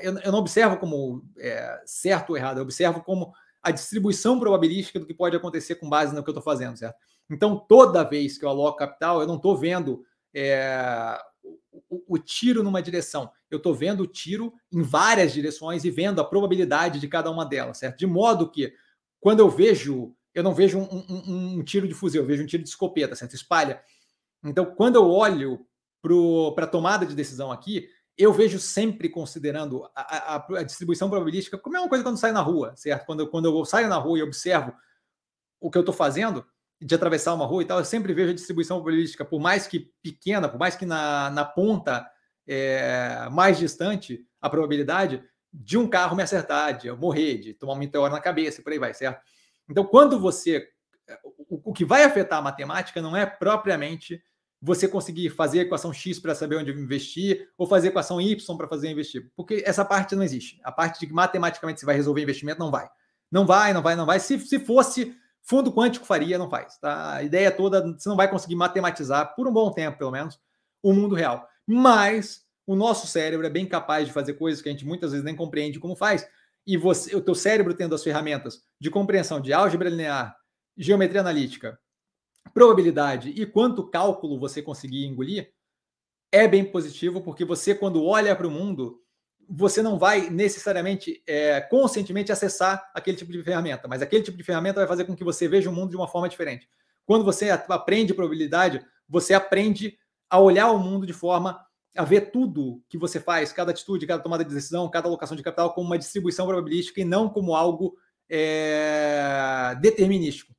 Eu 0.00 0.32
não 0.32 0.38
observo 0.38 0.76
como 0.76 1.24
é, 1.38 1.82
certo 1.84 2.30
ou 2.30 2.36
errado, 2.36 2.58
eu 2.58 2.62
observo 2.62 3.02
como 3.02 3.32
a 3.62 3.70
distribuição 3.70 4.38
probabilística 4.38 5.00
do 5.00 5.06
que 5.06 5.14
pode 5.14 5.36
acontecer 5.36 5.76
com 5.76 5.88
base 5.88 6.14
no 6.14 6.22
que 6.22 6.30
eu 6.30 6.32
estou 6.32 6.42
fazendo, 6.42 6.76
certo? 6.76 6.96
Então, 7.28 7.58
toda 7.58 8.04
vez 8.04 8.38
que 8.38 8.44
eu 8.44 8.48
aloco 8.48 8.78
capital, 8.78 9.20
eu 9.20 9.26
não 9.26 9.36
estou 9.36 9.56
vendo 9.56 10.04
é, 10.38 11.18
o, 11.88 12.14
o, 12.14 12.18
tiro 12.18 12.62
numa 12.62 12.82
direção, 12.82 13.30
eu 13.50 13.56
estou 13.56 13.74
vendo 13.74 14.02
o 14.02 14.06
tiro 14.06 14.52
em 14.70 14.82
várias 14.82 15.32
direções 15.32 15.84
e 15.84 15.90
vendo 15.90 16.20
a 16.20 16.24
probabilidade 16.24 17.00
de 17.00 17.08
cada 17.08 17.30
uma 17.30 17.46
delas, 17.46 17.78
certo? 17.78 17.98
De 17.98 18.06
modo 18.06 18.50
que, 18.50 18.72
quando 19.18 19.40
eu 19.40 19.48
vejo 19.48 20.14
eu 20.36 20.42
não 20.42 20.52
vejo 20.52 20.78
um, 20.78 21.04
um, 21.08 21.58
um, 21.58 21.64
tiro 21.64 21.88
de 21.88 21.94
fuzil, 21.94 22.20
eu 22.20 22.26
vejo 22.26 22.42
um 22.42 22.46
tiro 22.46 22.62
de 22.62 22.68
escopeta, 22.68 23.16
certo? 23.16 23.34
Espalha. 23.34 23.82
Então, 24.44 24.66
quando 24.66 24.96
eu 24.96 25.10
olho 25.10 25.66
para 26.54 26.66
a 26.66 26.68
tomada 26.68 27.06
de 27.06 27.14
decisão 27.14 27.50
aqui, 27.50 27.88
eu 28.18 28.34
vejo 28.34 28.58
sempre 28.58 29.08
considerando 29.08 29.84
a, 29.94 30.36
a, 30.36 30.46
a, 30.58 30.62
distribuição 30.62 31.08
probabilística 31.08 31.56
como 31.56 31.74
é 31.74 31.80
uma 31.80 31.88
coisa 31.88 32.04
quando 32.04 32.18
sai 32.18 32.32
na 32.32 32.42
rua, 32.42 32.74
certo? 32.76 33.06
Quando, 33.06 33.26
quando 33.28 33.46
eu 33.46 33.64
saio 33.64 33.88
na 33.88 33.96
rua 33.96 34.18
e 34.18 34.22
observo 34.22 34.74
o 35.58 35.70
que 35.70 35.78
eu 35.78 35.80
estou 35.80 35.94
fazendo, 35.94 36.46
de 36.80 36.94
atravessar 36.94 37.34
uma 37.34 37.46
rua 37.46 37.62
e 37.62 37.66
tal, 37.66 37.78
eu 37.78 37.84
sempre 37.84 38.12
vejo 38.12 38.30
a 38.30 38.34
distribuição 38.34 38.78
probabilística, 38.78 39.24
por 39.24 39.40
mais 39.40 39.66
que 39.66 39.90
pequena, 40.02 40.48
por 40.48 40.58
mais 40.58 40.76
que 40.76 40.84
na, 40.84 41.30
na 41.30 41.44
ponta 41.44 42.06
é, 42.46 43.28
mais 43.30 43.58
distante, 43.58 44.24
a 44.40 44.48
probabilidade 44.50 45.22
de 45.52 45.78
um 45.78 45.88
carro 45.88 46.14
me 46.14 46.22
acertar, 46.22 46.76
de 46.76 46.88
eu 46.88 46.96
morrer, 46.96 47.38
de 47.38 47.54
tomar 47.54 47.72
um 47.72 47.78
meteoro 47.78 48.12
na 48.12 48.20
cabeça, 48.20 48.62
por 48.62 48.72
aí 48.72 48.78
vai, 48.78 48.92
certo? 48.92 49.20
Então, 49.68 49.84
quando 49.84 50.20
você. 50.20 50.68
O, 51.48 51.70
o 51.70 51.72
que 51.72 51.84
vai 51.84 52.02
afetar 52.02 52.38
a 52.38 52.42
matemática 52.42 53.00
não 53.00 53.16
é 53.16 53.24
propriamente 53.24 54.20
você 54.60 54.88
conseguir 54.88 55.30
fazer 55.30 55.60
a 55.60 55.62
equação 55.62 55.92
X 55.92 56.18
para 56.18 56.34
saber 56.34 56.56
onde 56.56 56.72
investir, 56.72 57.48
ou 57.56 57.66
fazer 57.66 57.88
a 57.88 57.90
equação 57.90 58.20
Y 58.20 58.56
para 58.56 58.68
fazer 58.68 58.90
investir. 58.90 59.30
Porque 59.36 59.62
essa 59.64 59.84
parte 59.84 60.16
não 60.16 60.22
existe. 60.22 60.60
A 60.64 60.72
parte 60.72 61.00
de 61.00 61.06
que 61.06 61.12
matematicamente 61.12 61.80
você 61.80 61.86
vai 61.86 61.94
resolver 61.94 62.22
investimento 62.22 62.58
não 62.58 62.70
vai. 62.70 62.88
Não 63.30 63.46
vai, 63.46 63.72
não 63.72 63.82
vai, 63.82 63.96
não 63.96 64.06
vai. 64.06 64.20
Se, 64.20 64.38
se 64.40 64.58
fosse 64.58 65.14
fundo 65.48 65.72
quântico 65.72 66.04
faria, 66.04 66.36
não 66.36 66.50
faz. 66.50 66.76
Tá? 66.78 67.14
A 67.14 67.22
ideia 67.22 67.50
toda, 67.50 67.94
você 67.94 68.08
não 68.08 68.16
vai 68.16 68.28
conseguir 68.28 68.56
matematizar, 68.56 69.34
por 69.34 69.46
um 69.46 69.52
bom 69.52 69.70
tempo, 69.70 69.96
pelo 69.96 70.10
menos, 70.10 70.38
o 70.82 70.92
mundo 70.92 71.14
real. 71.14 71.48
Mas 71.66 72.44
o 72.66 72.74
nosso 72.74 73.06
cérebro 73.06 73.46
é 73.46 73.50
bem 73.50 73.66
capaz 73.66 74.06
de 74.06 74.12
fazer 74.12 74.34
coisas 74.34 74.60
que 74.60 74.68
a 74.68 74.72
gente 74.72 74.84
muitas 74.84 75.12
vezes 75.12 75.24
nem 75.24 75.36
compreende 75.36 75.78
como 75.78 75.94
faz, 75.94 76.28
e 76.66 76.76
você, 76.76 77.14
o 77.14 77.20
teu 77.20 77.34
cérebro 77.34 77.74
tendo 77.74 77.94
as 77.94 78.02
ferramentas 78.02 78.64
de 78.80 78.90
compreensão 78.90 79.40
de 79.40 79.52
álgebra 79.52 79.88
linear, 79.88 80.36
geometria 80.76 81.20
analítica, 81.20 81.78
probabilidade 82.52 83.30
e 83.30 83.46
quanto 83.46 83.88
cálculo 83.88 84.38
você 84.38 84.60
conseguir 84.60 85.06
engolir, 85.06 85.52
é 86.32 86.48
bem 86.48 86.64
positivo, 86.64 87.20
porque 87.20 87.44
você, 87.44 87.72
quando 87.72 88.04
olha 88.04 88.34
para 88.34 88.48
o 88.48 88.50
mundo, 88.50 89.00
você 89.48 89.82
não 89.82 89.98
vai 89.98 90.28
necessariamente 90.28 91.22
é, 91.26 91.60
conscientemente 91.60 92.32
acessar 92.32 92.90
aquele 92.94 93.16
tipo 93.16 93.30
de 93.30 93.42
ferramenta, 93.42 93.86
mas 93.86 94.02
aquele 94.02 94.22
tipo 94.22 94.36
de 94.36 94.42
ferramenta 94.42 94.80
vai 94.80 94.88
fazer 94.88 95.04
com 95.04 95.14
que 95.14 95.24
você 95.24 95.46
veja 95.46 95.70
o 95.70 95.72
mundo 95.72 95.90
de 95.90 95.96
uma 95.96 96.08
forma 96.08 96.28
diferente. 96.28 96.68
Quando 97.04 97.24
você 97.24 97.50
aprende 97.50 98.12
probabilidade, 98.12 98.84
você 99.08 99.34
aprende 99.34 99.96
a 100.28 100.40
olhar 100.40 100.70
o 100.70 100.78
mundo 100.78 101.06
de 101.06 101.12
forma 101.12 101.64
a 101.96 102.04
ver 102.04 102.32
tudo 102.32 102.82
que 102.88 102.98
você 102.98 103.18
faz, 103.18 103.52
cada 103.52 103.70
atitude, 103.70 104.06
cada 104.06 104.22
tomada 104.22 104.44
de 104.44 104.52
decisão, 104.52 104.90
cada 104.90 105.08
alocação 105.08 105.36
de 105.36 105.42
capital, 105.42 105.72
como 105.72 105.86
uma 105.86 105.98
distribuição 105.98 106.46
probabilística 106.46 107.00
e 107.00 107.04
não 107.04 107.28
como 107.28 107.54
algo 107.54 107.96
é, 108.28 109.76
determinístico. 109.80 110.54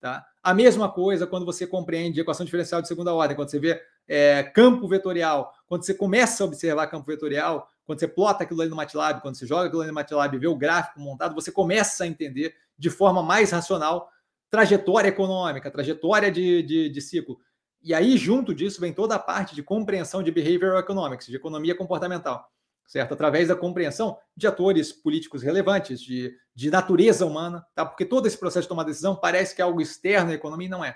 Tá? 0.00 0.24
A 0.42 0.54
mesma 0.54 0.90
coisa 0.90 1.26
quando 1.26 1.44
você 1.44 1.66
compreende 1.66 2.20
equação 2.20 2.46
diferencial 2.46 2.80
de 2.80 2.88
segunda 2.88 3.12
ordem, 3.12 3.36
quando 3.36 3.50
você 3.50 3.58
vê 3.58 3.82
é, 4.06 4.44
campo 4.44 4.88
vetorial, 4.88 5.52
quando 5.66 5.84
você 5.84 5.92
começa 5.92 6.42
a 6.42 6.46
observar 6.46 6.86
campo 6.86 7.06
vetorial, 7.06 7.68
quando 7.88 8.00
você 8.00 8.06
plota 8.06 8.44
aquilo 8.44 8.60
ali 8.60 8.68
no 8.68 8.76
MATLAB, 8.76 9.22
quando 9.22 9.36
você 9.36 9.46
joga 9.46 9.66
aquilo 9.66 9.80
ali 9.80 9.88
no 9.88 9.94
MATLAB 9.94 10.34
e 10.34 10.38
vê 10.38 10.46
o 10.46 10.54
gráfico 10.54 11.00
montado, 11.00 11.34
você 11.34 11.50
começa 11.50 12.04
a 12.04 12.06
entender 12.06 12.54
de 12.76 12.90
forma 12.90 13.22
mais 13.22 13.50
racional 13.50 14.10
trajetória 14.50 15.08
econômica, 15.08 15.70
trajetória 15.70 16.30
de, 16.30 16.62
de, 16.62 16.90
de 16.90 17.00
ciclo. 17.00 17.40
E 17.82 17.94
aí, 17.94 18.18
junto 18.18 18.54
disso, 18.54 18.78
vem 18.78 18.92
toda 18.92 19.14
a 19.14 19.18
parte 19.18 19.54
de 19.54 19.62
compreensão 19.62 20.22
de 20.22 20.30
behavioral 20.30 20.78
economics, 20.78 21.28
de 21.28 21.36
economia 21.36 21.74
comportamental, 21.74 22.52
certo? 22.86 23.14
Através 23.14 23.48
da 23.48 23.56
compreensão 23.56 24.18
de 24.36 24.46
atores 24.46 24.92
políticos 24.92 25.42
relevantes, 25.42 25.98
de, 25.98 26.36
de 26.54 26.70
natureza 26.70 27.24
humana, 27.24 27.66
tá? 27.74 27.86
Porque 27.86 28.04
todo 28.04 28.26
esse 28.26 28.36
processo 28.36 28.64
de 28.64 28.68
tomar 28.68 28.84
decisão 28.84 29.16
parece 29.16 29.54
que 29.54 29.62
é 29.62 29.64
algo 29.64 29.80
externo 29.80 30.30
à 30.30 30.34
economia 30.34 30.66
e 30.66 30.70
não 30.70 30.84
é, 30.84 30.94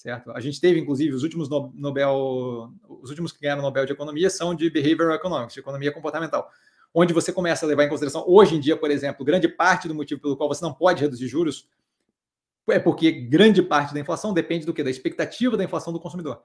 certo? 0.00 0.30
A 0.30 0.40
gente 0.40 0.58
teve, 0.58 0.80
inclusive, 0.80 1.14
os 1.14 1.22
últimos 1.22 1.50
Nobel, 1.74 2.72
os 2.88 3.10
últimos 3.10 3.32
que 3.32 3.40
ganharam 3.42 3.60
Nobel 3.60 3.84
de 3.84 3.92
Economia 3.92 4.30
são 4.30 4.54
de 4.54 4.70
Behavioral 4.70 5.14
Economics, 5.14 5.52
de 5.52 5.60
economia 5.60 5.92
comportamental, 5.92 6.50
onde 6.94 7.12
você 7.12 7.30
começa 7.30 7.66
a 7.66 7.68
levar 7.68 7.84
em 7.84 7.88
consideração, 7.90 8.24
hoje 8.26 8.56
em 8.56 8.60
dia, 8.60 8.78
por 8.78 8.90
exemplo, 8.90 9.22
grande 9.26 9.46
parte 9.46 9.86
do 9.86 9.94
motivo 9.94 10.18
pelo 10.18 10.38
qual 10.38 10.48
você 10.48 10.64
não 10.64 10.72
pode 10.72 11.02
reduzir 11.02 11.28
juros 11.28 11.68
é 12.66 12.78
porque 12.78 13.10
grande 13.10 13.62
parte 13.62 13.92
da 13.92 14.00
inflação 14.00 14.32
depende 14.32 14.64
do 14.64 14.72
que? 14.72 14.82
Da 14.82 14.90
expectativa 14.90 15.54
da 15.54 15.64
inflação 15.64 15.92
do 15.92 16.00
consumidor. 16.00 16.42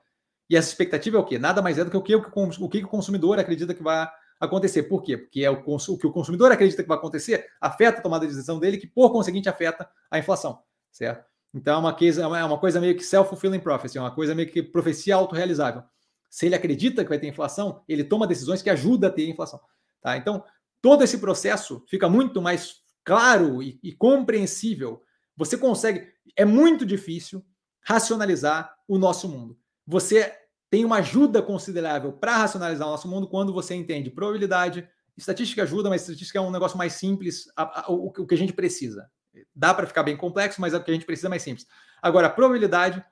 E 0.50 0.58
essa 0.58 0.68
expectativa 0.68 1.16
é 1.16 1.20
o 1.20 1.24
quê? 1.24 1.40
Nada 1.40 1.62
mais 1.62 1.78
é 1.78 1.86
do 1.86 1.90
que 1.90 1.98
o 1.98 2.02
que 2.02 2.16
o, 2.16 2.70
que 2.70 2.84
o 2.84 2.88
consumidor 2.88 3.40
acredita 3.40 3.74
que 3.74 3.82
vai 3.82 4.06
acontecer. 4.38 4.84
Por 4.84 5.02
quê? 5.02 5.18
Porque 5.18 5.46
é 5.46 5.50
o, 5.50 5.64
o 5.66 5.98
que 5.98 6.08
o 6.08 6.12
consumidor 6.12 6.52
acredita 6.52 6.84
que 6.84 6.90
vai 6.90 6.98
acontecer 6.98 7.46
afeta 7.62 8.00
a 8.00 8.02
tomada 8.02 8.26
de 8.26 8.34
decisão 8.34 8.60
dele, 8.60 8.78
que 8.78 8.88
por 8.88 9.12
conseguinte 9.12 9.48
afeta 9.48 9.90
a 10.12 10.20
inflação, 10.20 10.60
certo? 10.92 11.35
Então 11.56 11.76
é 11.76 11.78
uma 11.78 11.94
coisa, 11.94 12.22
é 12.22 12.44
uma 12.44 12.58
coisa 12.58 12.82
meio 12.82 12.98
que 12.98 13.04
self-fulfilling 13.04 13.62
prophecy, 13.62 13.98
é 13.98 14.02
uma 14.02 14.14
coisa 14.14 14.36
meio 14.36 14.52
que 14.52 14.62
profecia 14.62 15.16
autorrealizável. 15.16 15.84
Se 16.30 16.46
ele 16.46 16.56
acredita 16.56 17.02
que 17.02 17.10
vai 17.10 17.18
ter 17.18 17.28
inflação, 17.28 17.82
ele 17.88 18.04
toma 18.04 18.28
decisões 18.28 18.62
que 18.62 18.70
ajudam 18.70 19.10
a 19.10 19.14
ter 19.14 19.30
inflação. 19.30 19.62
Tá? 20.02 20.18
Então, 20.18 20.44
todo 20.82 21.02
esse 21.02 21.18
processo 21.18 21.82
fica 21.88 22.10
muito 22.10 22.42
mais 22.42 22.82
claro 23.06 23.64
e, 23.64 23.80
e 23.82 23.94
compreensível. 23.94 25.02
Você 25.38 25.58
consegue. 25.58 26.06
É 26.36 26.44
muito 26.44 26.86
difícil 26.86 27.42
racionalizar 27.80 28.76
o 28.86 28.98
nosso 28.98 29.30
mundo. 29.30 29.58
Você 29.88 30.36
tem 30.70 30.84
uma 30.84 30.98
ajuda 30.98 31.42
considerável 31.42 32.12
para 32.12 32.36
racionalizar 32.36 32.86
o 32.86 32.92
nosso 32.92 33.08
mundo 33.08 33.30
quando 33.30 33.54
você 33.54 33.76
entende 33.76 34.10
probabilidade. 34.10 34.86
Estatística 35.16 35.64
ajuda, 35.64 35.90
mas 35.90 36.02
estatística 36.02 36.38
é 36.38 36.42
um 36.42 36.52
negócio 36.52 36.78
mais 36.78 36.94
simples, 36.94 37.50
a, 37.56 37.86
a, 37.86 37.92
o, 37.92 38.08
o, 38.08 38.28
que 38.28 38.36
a 38.36 38.38
gente 38.38 38.52
precisa. 38.52 39.10
Dá 39.54 39.74
para 39.74 39.88
ficar 39.88 40.04
bem 40.04 40.16
complexo, 40.16 40.62
mas 40.62 40.74
é 40.74 40.78
o 40.78 40.84
que 40.84 40.92
a 40.92 40.94
gente 40.94 41.06
precisa 41.06 41.30
mais 41.30 41.42
simples. 41.42 41.68
Agora, 42.02 42.30
probabilidade, 42.30 43.04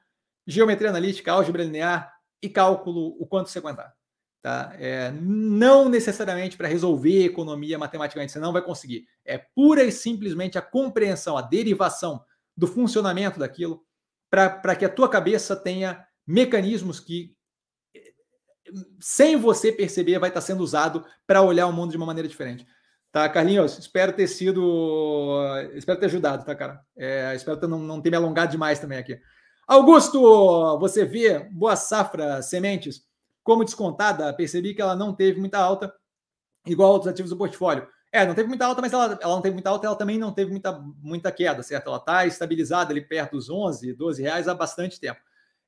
geometria 0.45 0.89
analítica, 0.89 1.31
álgebra 1.31 1.63
linear 1.63 2.13
e 2.41 2.49
cálculo, 2.49 3.15
o 3.19 3.25
quanto 3.25 3.49
você 3.49 3.59
aguentar. 3.59 3.93
Tá? 4.41 4.75
É, 4.77 5.09
não 5.21 5.87
necessariamente 5.87 6.57
para 6.57 6.67
resolver 6.67 7.23
economia 7.23 7.79
matematicamente, 7.79 8.33
você 8.33 8.39
não 8.39 8.51
vai 8.51 8.61
conseguir. 8.61 9.07
É 9.23 9.37
pura 9.37 9.83
e 9.83 9.91
simplesmente 9.91 10.57
a 10.57 10.61
compreensão, 10.61 11.37
a 11.37 11.41
derivação 11.41 12.23
do 12.55 12.67
funcionamento 12.67 13.39
daquilo, 13.39 13.85
para 14.29 14.75
que 14.75 14.83
a 14.83 14.89
tua 14.89 15.07
cabeça 15.07 15.55
tenha 15.55 16.05
mecanismos 16.27 16.99
que, 16.99 17.33
sem 18.99 19.37
você 19.37 19.71
perceber, 19.71 20.19
vai 20.19 20.29
estar 20.29 20.41
sendo 20.41 20.61
usado 20.61 21.05
para 21.25 21.41
olhar 21.41 21.67
o 21.67 21.73
mundo 21.73 21.91
de 21.91 21.97
uma 21.97 22.05
maneira 22.05 22.27
diferente. 22.27 22.67
Tá, 23.13 23.29
Carlinhos, 23.29 23.77
espero 23.77 24.11
ter 24.11 24.27
sido. 24.27 25.39
Espero 25.75 25.99
ter 25.99 26.07
ajudado, 26.07 26.43
tá, 26.43 26.55
cara? 26.55 26.83
É, 26.97 27.31
espero 27.35 27.57
ter, 27.57 27.67
não, 27.67 27.77
não 27.77 28.01
ter 28.01 28.09
me 28.09 28.17
alongado 28.17 28.49
demais 28.49 28.79
também 28.79 28.97
aqui. 28.97 29.21
Augusto, 29.67 30.79
você 30.79 31.05
vê 31.05 31.37
Boa 31.51 31.75
Safra 31.75 32.41
Sementes 32.41 33.03
como 33.43 33.63
descontada? 33.63 34.33
Percebi 34.33 34.73
que 34.73 34.81
ela 34.81 34.95
não 34.95 35.13
teve 35.13 35.39
muita 35.39 35.59
alta, 35.59 35.93
igual 36.65 36.91
outros 36.91 37.11
ativos 37.11 37.29
do 37.29 37.37
portfólio. 37.37 37.87
É, 38.11 38.25
não 38.25 38.33
teve 38.33 38.49
muita 38.49 38.65
alta, 38.65 38.81
mas 38.81 38.91
ela, 38.91 39.19
ela 39.21 39.35
não 39.35 39.43
teve 39.43 39.53
muita 39.53 39.69
alta, 39.69 39.85
ela 39.85 39.95
também 39.95 40.17
não 40.17 40.33
teve 40.33 40.49
muita, 40.49 40.71
muita 40.99 41.31
queda, 41.31 41.61
certo? 41.61 41.89
Ela 41.89 41.97
está 41.97 42.25
estabilizada 42.25 42.91
ali 42.91 43.01
perto 43.01 43.33
dos 43.33 43.47
11, 43.47 43.93
12 43.93 44.23
reais 44.23 44.47
há 44.47 44.55
bastante 44.55 44.99
tempo. 44.99 45.21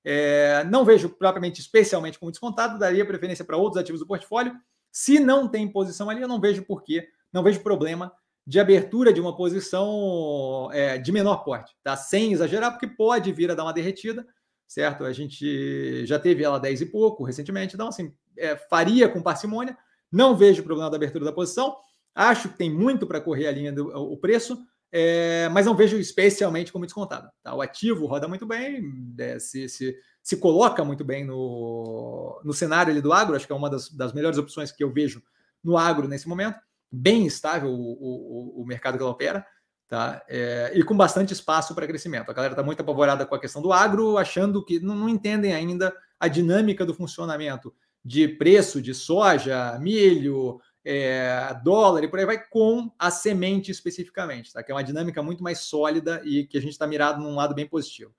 É, 0.04 0.64
não 0.64 0.84
vejo 0.84 1.10
propriamente, 1.10 1.62
especialmente 1.62 2.18
como 2.18 2.32
descontado, 2.32 2.80
daria 2.80 3.06
preferência 3.06 3.46
para 3.46 3.56
outros 3.56 3.80
ativos 3.80 4.02
do 4.02 4.08
portfólio. 4.08 4.52
Se 4.92 5.20
não 5.20 5.48
tem 5.48 5.72
posição 5.72 6.10
ali, 6.10 6.22
eu 6.22 6.28
não 6.28 6.42
vejo 6.42 6.64
porquê, 6.64 7.08
não 7.36 7.44
vejo 7.44 7.60
problema 7.60 8.14
de 8.48 8.60
abertura 8.60 9.12
de 9.12 9.20
uma 9.20 9.36
posição 9.36 10.70
é, 10.72 10.98
de 10.98 11.12
menor 11.12 11.44
porte, 11.44 11.76
tá? 11.84 11.98
Sem 11.98 12.32
exagerar, 12.32 12.72
porque 12.72 12.88
pode 12.88 13.32
vir 13.34 13.52
a 13.52 13.56
dar 13.56 13.64
uma 13.64 13.74
derretida, 13.74 14.26
certo? 14.66 15.04
A 15.04 15.12
gente 15.12 16.06
já 16.06 16.18
teve 16.18 16.44
ela 16.44 16.60
10 16.60 16.82
e 16.82 16.86
pouco 16.86 17.26
recentemente, 17.26 17.76
então, 17.76 17.90
assim, 17.90 18.14
é, 18.38 18.56
faria 18.56 19.10
com 19.10 19.22
parcimônia. 19.22 19.78
Não 20.10 20.36
vejo 20.36 20.64
problema 20.64 20.90
da 20.90 20.96
abertura 20.96 21.26
da 21.26 21.34
posição. 21.34 21.76
Acho 22.14 22.48
que 22.48 22.58
tem 22.58 22.72
muito 22.72 23.06
para 23.06 23.20
correr 23.20 23.48
a 23.48 23.52
linha 23.52 23.74
do 23.74 23.88
o 23.88 24.16
preço, 24.16 24.58
é, 24.92 25.50
mas 25.50 25.66
não 25.66 25.76
vejo 25.76 25.98
especialmente 25.98 26.72
como 26.72 26.86
descontado. 26.86 27.30
Tá? 27.44 27.54
O 27.54 27.62
ativo 27.62 28.06
roda 28.06 28.30
muito 28.30 28.46
bem, 28.46 29.14
é, 29.18 29.40
se, 29.40 29.68
se, 29.68 29.98
se, 30.24 30.38
coloca 30.38 30.86
muito 30.86 31.04
bem 31.04 31.26
no, 31.26 32.40
no 32.46 32.54
cenário 32.54 33.02
do 33.02 33.12
agro, 33.12 33.36
acho 33.36 33.46
que 33.46 33.52
é 33.52 33.56
uma 33.56 33.70
das, 33.70 33.90
das 33.90 34.14
melhores 34.14 34.38
opções 34.38 34.72
que 34.72 34.84
eu 34.84 34.94
vejo 34.94 35.22
no 35.62 35.78
agro 35.78 36.08
nesse 36.08 36.30
momento. 36.30 36.60
Bem 36.96 37.26
estável 37.26 37.70
o, 37.70 37.76
o, 37.76 38.62
o 38.62 38.66
mercado 38.66 38.98
que 38.98 39.04
ela 39.04 39.12
opera, 39.12 39.46
tá? 39.88 40.24
É, 40.28 40.72
e 40.74 40.84
com 40.84 40.96
bastante 40.96 41.34
espaço 41.34 41.76
para 41.76 41.88
crescimento. 41.88 42.30
A 42.30 42.34
galera 42.34 42.54
está 42.54 42.64
muito 42.64 42.82
apavorada 42.82 43.26
com 43.26 43.36
a 43.36 43.40
questão 43.40 43.62
do 43.62 43.74
agro, 43.74 44.18
achando 44.18 44.64
que 44.64 44.80
não, 44.80 44.96
não 44.96 45.10
entendem 45.10 45.54
ainda 45.54 45.96
a 46.20 46.28
dinâmica 46.28 46.86
do 46.86 46.94
funcionamento 46.94 47.74
de 48.04 48.28
preço 48.28 48.82
de 48.82 48.94
soja, 48.94 49.78
milho, 49.80 50.60
é, 50.86 51.60
dólar 51.64 52.04
e 52.04 52.08
por 52.08 52.20
aí 52.20 52.26
vai, 52.26 52.38
com 52.48 52.92
a 53.00 53.10
semente 53.10 53.72
especificamente, 53.72 54.54
tá? 54.54 54.62
que 54.62 54.72
é 54.72 54.76
uma 54.76 54.84
dinâmica 54.84 55.24
muito 55.24 55.44
mais 55.44 55.60
sólida 55.60 56.22
e 56.24 56.46
que 56.46 56.58
a 56.58 56.62
gente 56.62 56.74
está 56.74 56.86
mirado 56.86 57.22
num 57.22 57.36
lado 57.36 57.56
bem 57.56 57.68
positivo. 57.68 58.14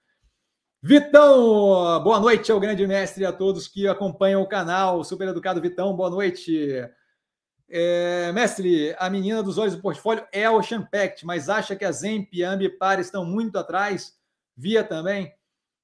Vitão, 0.83 2.03
boa 2.03 2.21
noite 2.21 2.53
ao 2.53 2.61
grande 2.61 2.87
mestre 2.87 3.23
e 3.23 3.27
a 3.27 3.33
todos 3.33 3.67
que 3.67 3.89
acompanham 3.89 4.43
o 4.43 4.49
canal. 4.49 5.03
Super 5.05 5.29
educado 5.29 5.61
Vitão, 5.61 5.95
boa 5.97 6.11
noite. 6.11 6.71
É, 7.69 8.31
mestre, 8.33 8.95
a 8.99 9.11
menina 9.11 9.43
dos 9.43 9.59
olhos 9.59 9.75
do 9.75 9.83
portfólio 9.83 10.27
é 10.33 10.45
a 10.45 10.53
Ocean 10.53 10.83
Pact, 10.83 11.27
mas 11.27 11.49
acha 11.49 11.75
que 11.75 11.85
a 11.85 11.91
Zemp 11.91 12.29
e 12.33 12.45
a 12.45 12.51
Ambipar 12.51 13.01
estão 13.01 13.25
muito 13.25 13.59
atrás? 13.59 14.15
Via 14.57 14.85
também? 14.85 15.35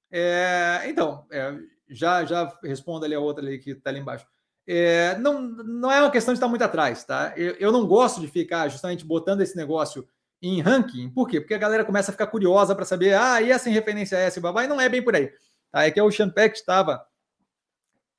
É, 0.09 0.83
então, 0.85 1.25
é, 1.31 1.55
já, 1.89 2.23
já 2.23 2.57
respondo 2.63 3.05
ali 3.05 3.15
a 3.15 3.19
outra 3.19 3.43
ali 3.43 3.59
que 3.59 3.71
está 3.71 3.89
ali 3.89 3.99
embaixo. 3.99 4.25
É, 4.65 5.17
não, 5.17 5.41
não 5.41 5.91
é 5.91 5.99
uma 5.99 6.11
questão 6.11 6.33
de 6.33 6.37
estar 6.37 6.47
muito 6.47 6.63
atrás, 6.63 7.03
tá? 7.03 7.33
Eu, 7.35 7.55
eu, 7.55 7.71
não 7.71 7.85
gosto 7.85 8.21
de 8.21 8.27
ficar 8.27 8.69
justamente 8.69 9.03
botando 9.05 9.41
esse 9.41 9.57
negócio 9.57 10.07
em 10.41 10.61
ranking. 10.61 11.09
Por 11.09 11.27
quê? 11.27 11.41
Porque 11.41 11.53
a 11.53 11.57
galera 11.57 11.83
começa 11.83 12.11
a 12.11 12.13
ficar 12.13 12.27
curiosa 12.27 12.73
para 12.75 12.85
saber, 12.85 13.15
ah, 13.15 13.41
e 13.41 13.51
essa 13.51 13.69
em 13.69 13.73
referência 13.73 14.17
a 14.17 14.21
essa 14.21 14.39
e 14.39 14.41
babá, 14.41 14.63
e 14.63 14.67
não 14.67 14.79
é 14.79 14.87
bem 14.87 15.01
por 15.01 15.15
aí. 15.15 15.31
Tá? 15.71 15.85
É 15.85 15.91
que 15.91 16.01
o 16.01 16.11
Champec 16.11 16.55
estava. 16.55 17.05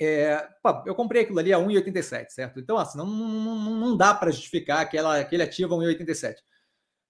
É, 0.00 0.48
eu 0.86 0.94
comprei 0.94 1.22
aquilo 1.22 1.38
ali 1.38 1.52
a 1.52 1.58
1,87, 1.58 2.30
certo? 2.30 2.58
Então, 2.58 2.76
assim, 2.76 2.98
não, 2.98 3.06
não, 3.06 3.56
não 3.76 3.96
dá 3.96 4.12
para 4.12 4.30
justificar 4.30 4.80
aquela, 4.80 5.18
aquele 5.18 5.42
ativo 5.42 5.74
a 5.74 5.78
1,87. 5.78 6.36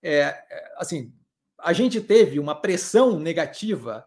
É, 0.02 0.18
é, 0.20 0.74
assim, 0.76 1.12
a 1.58 1.72
gente 1.72 2.00
teve 2.00 2.38
uma 2.38 2.54
pressão 2.54 3.18
negativa 3.18 4.06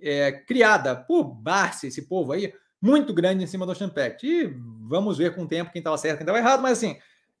é, 0.00 0.32
criada 0.32 0.96
por 0.96 1.24
Barça, 1.24 1.86
esse 1.86 2.08
povo 2.08 2.32
aí, 2.32 2.54
muito 2.80 3.12
grande 3.12 3.44
em 3.44 3.46
cima 3.46 3.66
do 3.66 3.90
Pact. 3.90 4.26
E 4.26 4.46
vamos 4.88 5.18
ver 5.18 5.34
com 5.34 5.42
o 5.42 5.48
tempo 5.48 5.70
quem 5.70 5.80
estava 5.80 5.98
certo, 5.98 6.18
quem 6.18 6.24
estava 6.24 6.38
errado, 6.38 6.62
mas 6.62 6.78
assim, 6.78 6.98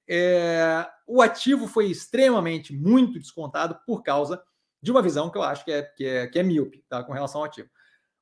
é, 0.08 0.86
o 1.06 1.22
ativo 1.22 1.66
foi 1.66 1.86
extremamente 1.86 2.74
muito 2.74 3.18
descontado 3.18 3.78
por 3.86 4.02
causa 4.02 4.42
de 4.82 4.90
uma 4.90 5.02
visão 5.02 5.30
que 5.30 5.38
eu 5.38 5.42
acho 5.42 5.64
que 5.64 5.72
é, 5.72 5.82
que 5.82 6.06
é, 6.06 6.26
que 6.26 6.38
é 6.38 6.42
míope 6.42 6.84
tá, 6.88 7.02
com 7.02 7.12
relação 7.12 7.40
ao 7.40 7.46
ativo. 7.46 7.68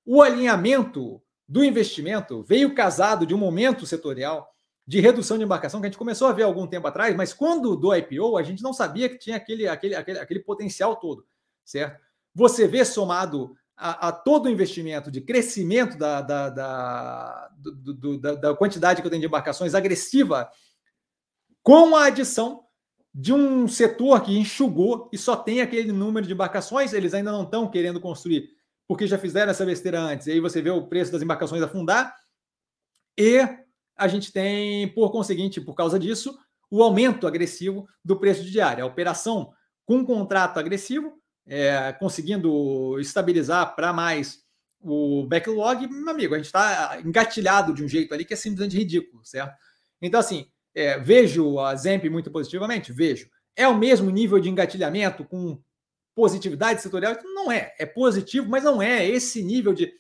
O 0.05 0.23
alinhamento 0.23 1.23
do 1.48 1.64
investimento 1.64 2.43
veio 2.43 2.74
casado 2.74 3.27
de 3.27 3.35
um 3.35 3.39
momento 3.39 3.86
setorial 3.86 4.51
de 4.86 5.01
redução 5.01 5.36
de 5.36 5.44
embarcação 5.44 5.81
que 5.81 5.86
a 5.86 5.90
gente 5.90 5.98
começou 5.98 6.28
a 6.28 6.32
ver 6.32 6.44
algum 6.44 6.66
tempo 6.66 6.86
atrás, 6.86 7.14
mas 7.16 7.32
quando 7.32 7.77
do 7.77 7.94
IPO 7.94 8.36
a 8.36 8.43
gente 8.43 8.62
não 8.62 8.73
sabia 8.73 9.09
que 9.09 9.18
tinha 9.18 9.36
aquele, 9.36 9.66
aquele, 9.66 9.94
aquele, 9.97 10.18
aquele 10.18 10.40
potencial 10.40 10.94
todo, 10.97 11.27
certo? 11.64 12.01
Você 12.35 12.68
vê 12.68 12.85
somado 12.85 13.56
a, 13.77 14.09
a, 14.09 14.12
todo 14.12 14.47
o 14.47 14.51
investimento 14.51 15.10
de 15.10 15.20
crescimento 15.20 15.98
da, 15.98 16.20
da, 16.20 16.51
da, 16.51 17.51
do, 17.59 17.94
do, 17.94 18.18
da, 18.18 18.35
da 18.35 18.55
quantidade 18.55 19.01
que 19.01 19.06
eu 19.06 19.10
tenho 19.10 19.20
de 19.20 19.27
embarcações 19.27 19.74
agressiva, 19.74 20.48
com 21.62 21.97
a 21.97 22.06
adição 22.06 22.64
de 23.12 23.32
um 23.32 23.66
setor 23.66 24.23
que 24.23 24.39
enxugou 24.39 25.09
e 25.12 25.18
só 25.18 25.35
tem 25.35 25.60
aquele 25.60 25.90
número 25.90 26.27
de 26.27 26.32
embarcações, 26.32 26.93
eles 26.93 27.12
ainda 27.12 27.32
não 27.32 27.43
estão 27.43 27.68
querendo 27.68 28.01
construir, 28.01 28.51
porque 28.88 29.06
já 29.06 29.18
fizeram 29.18 29.50
essa 29.50 29.64
besteira 29.64 30.00
antes. 30.00 30.26
E 30.26 30.32
aí 30.32 30.40
você 30.40 30.62
vê 30.62 30.70
o 30.70 30.86
preço 30.86 31.12
das 31.12 31.22
embarcações 31.22 31.62
afundar, 31.62 32.14
e 33.18 33.40
a 33.96 34.08
gente 34.08 34.32
tem, 34.32 34.88
por 34.92 35.10
conseguinte, 35.10 35.60
por 35.60 35.74
causa 35.74 35.98
disso, 35.98 36.38
o 36.70 36.82
aumento 36.82 37.26
agressivo 37.26 37.86
do 38.04 38.18
preço 38.18 38.44
de 38.44 38.50
diária. 38.50 38.84
A 38.84 38.86
operação 38.86 39.52
com 39.84 40.04
contrato 40.04 40.58
agressivo 40.58 41.20
é, 41.46 41.92
conseguindo 41.92 42.98
estabilizar 43.00 43.74
para 43.74 43.92
mais 43.92 44.44
o 44.80 45.26
backlog, 45.26 45.86
meu 45.88 46.10
amigo, 46.10 46.34
a 46.34 46.36
gente 46.36 46.46
está 46.46 47.00
engatilhado 47.04 47.72
de 47.72 47.82
um 47.82 47.88
jeito 47.88 48.12
ali 48.12 48.24
que 48.24 48.34
é 48.34 48.36
simplesmente 48.36 48.76
ridículo, 48.76 49.24
certo? 49.24 49.56
Então, 50.02 50.20
assim, 50.20 50.46
é, 50.74 50.98
vejo 50.98 51.58
a 51.58 51.74
Zemp 51.74 52.04
muito 52.04 52.30
positivamente? 52.30 52.92
Vejo. 52.92 53.28
É 53.56 53.66
o 53.66 53.76
mesmo 53.76 54.10
nível 54.10 54.38
de 54.38 54.50
engatilhamento 54.50 55.24
com 55.24 55.58
positividade 56.16 56.80
setorial? 56.80 57.14
Não 57.22 57.52
é. 57.52 57.74
É 57.78 57.84
positivo, 57.84 58.48
mas 58.48 58.64
não 58.64 58.80
é 58.82 59.06
esse 59.06 59.44
nível 59.44 59.74
de. 59.74 59.93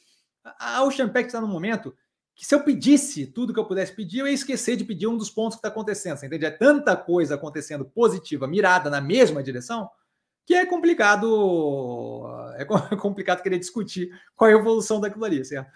A 0.58 0.82
Ocean 0.82 1.08
Pact 1.08 1.26
está 1.26 1.40
no 1.40 1.46
momento 1.46 1.94
que 2.34 2.44
se 2.46 2.54
eu 2.54 2.62
pedisse 2.62 3.26
tudo 3.26 3.52
que 3.52 3.60
eu 3.60 3.66
pudesse 3.66 3.94
pedir, 3.94 4.20
eu 4.20 4.26
ia 4.26 4.32
esquecer 4.32 4.76
de 4.76 4.84
pedir 4.84 5.06
um 5.06 5.16
dos 5.16 5.30
pontos 5.30 5.56
que 5.56 5.58
está 5.58 5.68
acontecendo. 5.68 6.16
Você 6.16 6.26
entende? 6.26 6.46
É 6.46 6.50
tanta 6.50 6.96
coisa 6.96 7.34
acontecendo 7.34 7.84
positiva, 7.84 8.46
mirada 8.46 8.88
na 8.88 9.00
mesma 9.00 9.42
direção, 9.42 9.88
que 10.46 10.54
é 10.54 10.64
complicado 10.64 12.24
É 12.56 12.64
complicado 12.96 13.42
querer 13.42 13.58
discutir 13.58 14.10
qual 14.34 14.50
é 14.50 14.54
a 14.54 14.58
evolução 14.58 15.00
daquilo 15.00 15.24
ali, 15.24 15.44
certo? 15.44 15.70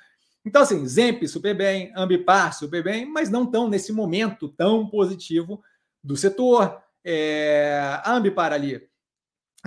Então, 0.44 0.62
assim, 0.62 0.86
Zemp 0.86 1.22
super 1.24 1.54
bem, 1.54 1.92
Ambipar 1.94 2.54
super 2.54 2.82
bem, 2.82 3.04
mas 3.04 3.28
não 3.28 3.44
tão 3.44 3.68
nesse 3.68 3.92
momento 3.92 4.48
tão 4.48 4.88
positivo 4.88 5.62
do 6.02 6.16
setor. 6.16 6.80
É, 7.04 8.00
a 8.04 8.14
Ambipar 8.14 8.52
ali 8.52 8.89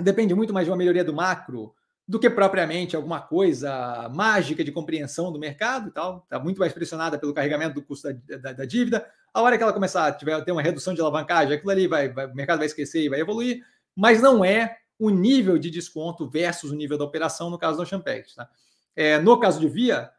depende 0.00 0.34
muito 0.34 0.52
mais 0.52 0.66
de 0.66 0.70
uma 0.70 0.76
melhoria 0.76 1.04
do 1.04 1.12
macro 1.12 1.74
do 2.06 2.18
que 2.18 2.28
propriamente 2.28 2.94
alguma 2.94 3.20
coisa 3.20 4.10
mágica 4.14 4.62
de 4.62 4.70
compreensão 4.70 5.32
do 5.32 5.38
mercado 5.38 5.88
e 5.88 5.90
tal. 5.90 6.22
Está 6.24 6.38
muito 6.38 6.58
mais 6.58 6.72
pressionada 6.72 7.18
pelo 7.18 7.32
carregamento 7.32 7.74
do 7.74 7.82
custo 7.82 8.12
da, 8.12 8.36
da, 8.36 8.52
da, 8.52 8.64
dívida. 8.64 9.06
A 9.32 9.40
hora 9.40 9.56
que 9.56 9.62
ela 9.62 9.72
começar 9.72 10.06
a 10.06 10.12
tiver, 10.12 10.38
ter 10.44 10.52
uma 10.52 10.62
redução 10.62 10.92
de 10.94 11.00
alavancagem, 11.00 11.54
aquilo 11.54 11.70
ali 11.70 11.86
vai, 11.86 12.10
vai, 12.10 12.26
o 12.26 12.34
mercado 12.34 12.58
vai 12.58 12.66
esquecer 12.66 13.02
e 13.02 13.08
vai 13.08 13.20
evoluir, 13.20 13.64
mas 13.96 14.20
não 14.20 14.44
é 14.44 14.76
o 14.98 15.08
nível 15.08 15.58
de 15.58 15.70
desconto 15.70 16.28
versus 16.28 16.70
o 16.70 16.76
nível 16.76 16.98
da 16.98 17.04
operação 17.04 17.48
no 17.48 17.58
caso 17.58 17.78
do 17.78 17.86
Champex. 17.86 18.34
Tá? 18.34 18.48
É, 18.94 19.18
no 19.18 19.40
caso 19.40 19.58
de 19.58 19.68
Via, 19.68 20.10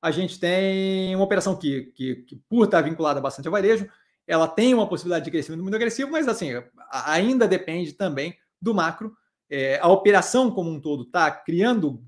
a 0.00 0.10
gente 0.10 0.40
tem 0.40 1.14
uma 1.14 1.24
operação 1.24 1.56
que, 1.56 1.92
que, 1.94 2.16
que, 2.16 2.36
por 2.48 2.64
estar 2.64 2.80
vinculada 2.80 3.20
bastante 3.20 3.46
ao 3.46 3.52
varejo, 3.52 3.88
ela 4.26 4.48
tem 4.48 4.72
uma 4.72 4.88
possibilidade 4.88 5.26
de 5.26 5.30
crescimento 5.30 5.62
muito 5.62 5.74
agressivo, 5.74 6.10
mas 6.10 6.26
assim, 6.26 6.50
ainda 6.90 7.46
depende 7.46 7.92
também 7.92 8.36
do 8.60 8.74
macro 8.74 9.14
é, 9.50 9.78
a 9.80 9.88
operação 9.88 10.50
como 10.50 10.70
um 10.70 10.80
todo 10.80 11.04
está 11.04 11.30
criando 11.30 12.02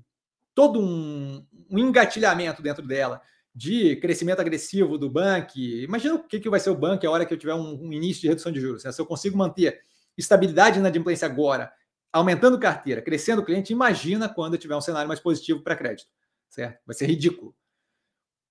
todo 0.53 0.79
um, 0.79 1.45
um, 1.69 1.79
engatilhamento 1.79 2.61
dentro 2.61 2.85
dela 2.85 3.21
de 3.53 3.95
crescimento 3.97 4.39
agressivo 4.39 4.97
do 4.97 5.09
banco. 5.09 5.57
Imagina 5.57 6.15
o 6.15 6.23
que, 6.23 6.39
que 6.39 6.49
vai 6.49 6.59
ser 6.59 6.69
o 6.69 6.75
banco 6.75 7.05
a 7.05 7.11
hora 7.11 7.25
que 7.25 7.33
eu 7.33 7.37
tiver 7.37 7.53
um, 7.53 7.85
um 7.85 7.93
início 7.93 8.21
de 8.21 8.27
redução 8.27 8.51
de 8.51 8.59
juros. 8.59 8.83
Né? 8.83 8.91
Se 8.91 9.01
eu 9.01 9.05
consigo 9.05 9.37
manter 9.37 9.79
estabilidade 10.17 10.79
na 10.79 10.87
adimplência 10.87 11.27
agora, 11.27 11.71
aumentando 12.11 12.59
carteira, 12.59 13.01
crescendo 13.01 13.43
cliente, 13.43 13.71
imagina 13.71 14.27
quando 14.27 14.55
eu 14.55 14.59
tiver 14.59 14.75
um 14.75 14.81
cenário 14.81 15.07
mais 15.07 15.19
positivo 15.19 15.61
para 15.61 15.75
crédito. 15.75 16.09
Certo? 16.49 16.79
Vai 16.85 16.95
ser 16.95 17.07
ridículo. 17.07 17.55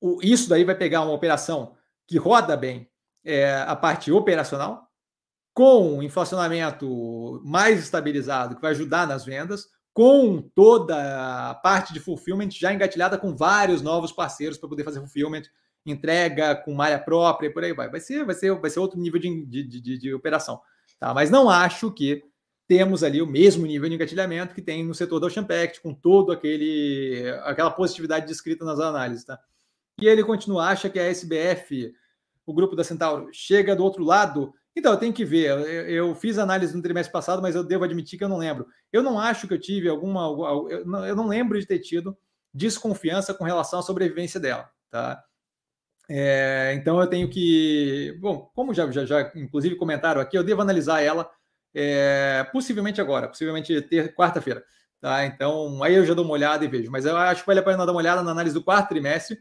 O, 0.00 0.20
isso 0.22 0.48
daí 0.48 0.64
vai 0.64 0.76
pegar 0.76 1.02
uma 1.02 1.12
operação 1.12 1.76
que 2.06 2.18
roda 2.18 2.56
bem 2.56 2.88
é, 3.24 3.56
a 3.66 3.74
parte 3.74 4.12
operacional, 4.12 4.85
com 5.56 6.02
inflacionamento 6.02 7.40
mais 7.42 7.80
estabilizado, 7.80 8.56
que 8.56 8.60
vai 8.60 8.72
ajudar 8.72 9.06
nas 9.06 9.24
vendas, 9.24 9.66
com 9.94 10.42
toda 10.54 11.48
a 11.48 11.54
parte 11.54 11.94
de 11.94 11.98
fulfillment 11.98 12.50
já 12.50 12.74
engatilhada 12.74 13.16
com 13.16 13.34
vários 13.34 13.80
novos 13.80 14.12
parceiros 14.12 14.58
para 14.58 14.68
poder 14.68 14.84
fazer 14.84 15.00
fulfillment, 15.00 15.44
entrega 15.86 16.54
com 16.56 16.74
malha 16.74 16.98
própria 16.98 17.46
e 17.46 17.50
por 17.50 17.64
aí 17.64 17.72
vai. 17.72 17.88
Vai 17.88 18.00
ser, 18.00 18.22
vai 18.22 18.34
ser, 18.34 18.54
vai 18.60 18.68
ser 18.68 18.80
outro 18.80 19.00
nível 19.00 19.18
de, 19.18 19.46
de, 19.46 19.62
de, 19.62 19.98
de 19.98 20.12
operação. 20.12 20.60
Tá? 21.00 21.14
Mas 21.14 21.30
não 21.30 21.48
acho 21.48 21.90
que 21.90 22.22
temos 22.68 23.02
ali 23.02 23.22
o 23.22 23.26
mesmo 23.26 23.64
nível 23.64 23.88
de 23.88 23.94
engatilhamento 23.94 24.54
que 24.54 24.60
tem 24.60 24.84
no 24.84 24.94
setor 24.94 25.20
da 25.20 25.28
Ocean 25.28 25.44
Pact, 25.44 25.80
com 25.80 25.94
todo 25.94 26.32
aquele 26.32 27.32
aquela 27.44 27.70
positividade 27.70 28.26
descrita 28.26 28.62
nas 28.62 28.78
análises. 28.78 29.24
Tá? 29.24 29.40
E 29.98 30.06
ele 30.06 30.22
continua, 30.22 30.66
acha 30.66 30.90
que 30.90 30.98
a 30.98 31.04
SBF, 31.04 31.94
o 32.44 32.52
grupo 32.52 32.76
da 32.76 32.84
Centauro, 32.84 33.30
chega 33.32 33.74
do 33.74 33.82
outro 33.82 34.04
lado 34.04 34.52
então, 34.76 34.92
eu 34.92 34.98
tenho 34.98 35.12
que 35.12 35.24
ver. 35.24 35.48
Eu, 35.48 35.60
eu, 35.88 36.14
fiz 36.14 36.36
análise 36.36 36.76
no 36.76 36.82
trimestre 36.82 37.10
passado, 37.10 37.40
mas 37.40 37.54
eu 37.54 37.64
devo 37.64 37.84
admitir 37.84 38.18
que 38.18 38.24
eu 38.24 38.28
não 38.28 38.36
lembro. 38.36 38.66
Eu 38.92 39.02
não 39.02 39.18
acho 39.18 39.48
que 39.48 39.54
eu 39.54 39.58
tive 39.58 39.88
alguma. 39.88 40.26
Eu 40.70 40.84
não, 40.84 41.06
eu 41.06 41.16
não 41.16 41.26
lembro 41.26 41.58
de 41.58 41.66
ter 41.66 41.78
tido 41.78 42.16
desconfiança 42.52 43.32
com 43.32 43.44
relação 43.44 43.78
à 43.78 43.82
sobrevivência 43.82 44.38
dela. 44.38 44.70
Tá? 44.90 45.24
É, 46.10 46.74
então 46.76 47.00
eu 47.00 47.06
tenho 47.06 47.28
que. 47.30 48.16
Bom, 48.20 48.50
como 48.54 48.74
já, 48.74 48.90
já, 48.90 49.06
já 49.06 49.32
inclusive 49.34 49.76
comentaram 49.76 50.20
aqui, 50.20 50.36
eu 50.36 50.44
devo 50.44 50.60
analisar 50.60 51.00
ela 51.02 51.30
é, 51.74 52.46
possivelmente 52.52 53.00
agora, 53.00 53.28
possivelmente 53.28 53.80
ter 53.80 54.14
quarta-feira. 54.14 54.62
Tá? 55.00 55.24
Então 55.24 55.82
aí 55.82 55.94
eu 55.94 56.04
já 56.04 56.12
dou 56.12 56.24
uma 56.24 56.34
olhada 56.34 56.64
e 56.64 56.68
vejo. 56.68 56.90
Mas 56.90 57.06
eu 57.06 57.16
acho 57.16 57.40
que 57.40 57.46
vale 57.46 57.60
a 57.60 57.62
pena 57.62 57.86
dar 57.86 57.92
uma 57.92 58.00
olhada 58.00 58.22
na 58.22 58.30
análise 58.30 58.54
do 58.54 58.62
quarto 58.62 58.90
trimestre, 58.90 59.38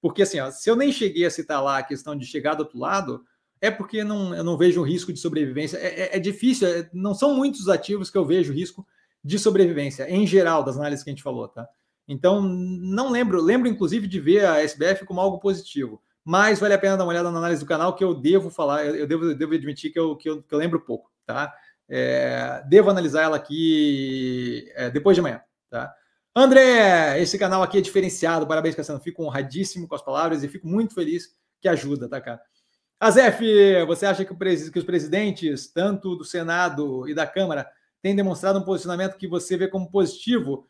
porque 0.00 0.22
assim, 0.22 0.40
ó, 0.40 0.50
se 0.50 0.70
eu 0.70 0.76
nem 0.76 0.90
cheguei 0.90 1.26
a 1.26 1.30
citar 1.30 1.62
lá 1.62 1.78
a 1.78 1.82
questão 1.82 2.16
de 2.16 2.24
chegar 2.24 2.54
do 2.54 2.60
outro 2.60 2.78
lado 2.78 3.22
é 3.60 3.70
porque 3.70 4.04
não, 4.04 4.34
eu 4.34 4.44
não 4.44 4.56
vejo 4.56 4.82
risco 4.82 5.12
de 5.12 5.18
sobrevivência. 5.18 5.76
É, 5.78 6.00
é, 6.00 6.16
é 6.16 6.18
difícil, 6.18 6.68
é, 6.68 6.88
não 6.92 7.14
são 7.14 7.34
muitos 7.34 7.68
ativos 7.68 8.10
que 8.10 8.18
eu 8.18 8.24
vejo 8.24 8.52
risco 8.52 8.86
de 9.22 9.38
sobrevivência, 9.38 10.08
em 10.08 10.26
geral, 10.26 10.62
das 10.62 10.76
análises 10.76 11.04
que 11.04 11.10
a 11.10 11.12
gente 11.12 11.22
falou, 11.22 11.48
tá? 11.48 11.68
Então, 12.06 12.40
não 12.40 13.10
lembro, 13.10 13.42
lembro 13.42 13.68
inclusive 13.68 14.06
de 14.06 14.18
ver 14.18 14.46
a 14.46 14.62
SBF 14.62 15.04
como 15.04 15.20
algo 15.20 15.38
positivo, 15.38 16.00
mas 16.24 16.58
vale 16.58 16.74
a 16.74 16.78
pena 16.78 16.96
dar 16.96 17.04
uma 17.04 17.10
olhada 17.10 17.30
na 17.30 17.38
análise 17.38 17.60
do 17.60 17.68
canal 17.68 17.94
que 17.94 18.02
eu 18.02 18.14
devo 18.14 18.48
falar, 18.48 18.86
eu 18.86 19.06
devo, 19.06 19.24
eu 19.26 19.34
devo 19.36 19.54
admitir 19.54 19.92
que 19.92 19.98
eu, 19.98 20.16
que 20.16 20.30
eu, 20.30 20.42
que 20.42 20.54
eu 20.54 20.58
lembro 20.58 20.80
pouco, 20.80 21.10
tá? 21.26 21.52
É, 21.88 22.62
devo 22.68 22.90
analisar 22.90 23.22
ela 23.22 23.36
aqui 23.36 24.70
é, 24.74 24.88
depois 24.90 25.14
de 25.16 25.20
amanhã, 25.20 25.42
tá? 25.68 25.92
André, 26.34 27.20
esse 27.20 27.36
canal 27.38 27.62
aqui 27.62 27.78
é 27.78 27.80
diferenciado, 27.80 28.46
parabéns, 28.46 28.74
Cassiano, 28.74 29.00
fico 29.00 29.24
honradíssimo 29.24 29.88
com 29.88 29.94
as 29.94 30.02
palavras 30.02 30.44
e 30.44 30.48
fico 30.48 30.68
muito 30.68 30.94
feliz 30.94 31.36
que 31.60 31.68
ajuda, 31.68 32.08
tá, 32.08 32.20
cara? 32.20 32.40
Azef, 33.00 33.40
você 33.86 34.06
acha 34.06 34.24
que, 34.24 34.34
que, 34.34 34.78
os 34.78 34.84
presidentes, 34.84 35.70
tanto 35.72 36.16
do 36.16 36.24
Senado 36.24 37.08
e 37.08 37.14
da 37.14 37.26
Câmara, 37.26 37.70
têm 38.02 38.16
demonstrado 38.16 38.58
um 38.58 38.64
posicionamento 38.64 39.16
que 39.16 39.28
você 39.28 39.56
vê 39.56 39.68
como 39.68 39.90
positivo? 39.90 40.68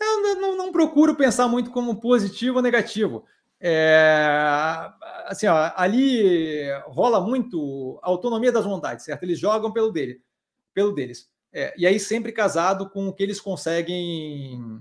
Eu 0.00 0.20
não, 0.20 0.40
não, 0.40 0.56
não 0.56 0.72
procuro 0.72 1.14
pensar 1.14 1.48
muito 1.48 1.70
como 1.70 2.00
positivo 2.00 2.56
ou 2.56 2.62
negativo. 2.62 3.24
É, 3.64 4.36
assim, 5.26 5.46
ó, 5.46 5.72
ali 5.76 6.68
rola 6.86 7.20
muito 7.20 7.98
autonomia 8.02 8.50
das 8.50 8.64
vontades, 8.64 9.04
certo? 9.04 9.22
Eles 9.22 9.38
jogam 9.38 9.72
pelo 9.72 9.92
dele, 9.92 10.20
pelo 10.74 10.92
deles. 10.92 11.30
É, 11.52 11.72
e 11.76 11.86
aí 11.86 12.00
sempre 12.00 12.32
casado 12.32 12.90
com 12.90 13.08
o 13.08 13.12
que 13.12 13.22
eles 13.22 13.40
conseguem, 13.40 14.80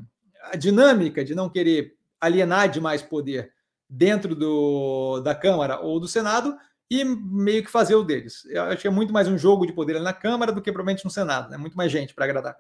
a 0.52 0.56
dinâmica 0.56 1.24
de 1.24 1.36
não 1.36 1.50
querer 1.50 1.96
alienar 2.20 2.70
demais 2.70 3.02
poder 3.02 3.54
dentro 3.88 4.34
do, 4.34 5.20
da 5.20 5.36
Câmara 5.36 5.80
ou 5.80 6.00
do 6.00 6.08
Senado, 6.08 6.58
e 6.92 7.06
meio 7.06 7.64
que 7.64 7.72
fazer 7.72 7.96
o 7.96 8.04
deles. 8.04 8.44
Eu 8.48 8.64
acho 8.64 8.82
que 8.82 8.88
é 8.88 8.92
muito 8.92 9.14
mais 9.14 9.26
um 9.30 9.38
jogo 9.38 9.66
de 9.66 9.72
poder 9.72 9.98
na 10.02 10.12
Câmara 10.12 10.52
do 10.52 10.62
que 10.62 10.74
provavelmente 10.74 11.06
no 11.06 11.10
Senado, 11.10 11.50
né? 11.50 11.56
Muito 11.56 11.78
mais 11.78 11.90
gente 11.90 12.14
para 12.14 12.26
agradar. 12.26 12.58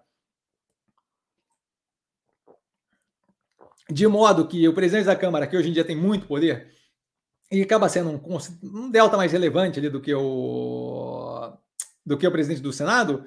De 3.90 4.08
modo 4.08 4.48
que 4.48 4.66
o 4.70 4.74
presidente 4.74 5.06
da 5.06 5.18
Câmara, 5.18 5.46
que 5.46 5.58
hoje 5.58 5.68
em 5.68 5.74
dia 5.74 5.84
tem 5.84 5.98
muito 5.98 6.28
poder, 6.28 6.72
e 7.52 7.62
acaba 7.62 7.90
sendo 7.90 8.10
um, 8.10 8.38
um 8.64 8.90
delta 8.90 9.18
mais 9.18 9.34
relevante 9.34 9.82
do 9.90 10.00
que 10.00 10.14
o 10.14 11.52
do 12.06 12.18
que 12.18 12.26
o 12.26 12.32
presidente 12.32 12.62
do 12.62 12.72
Senado, 12.72 13.26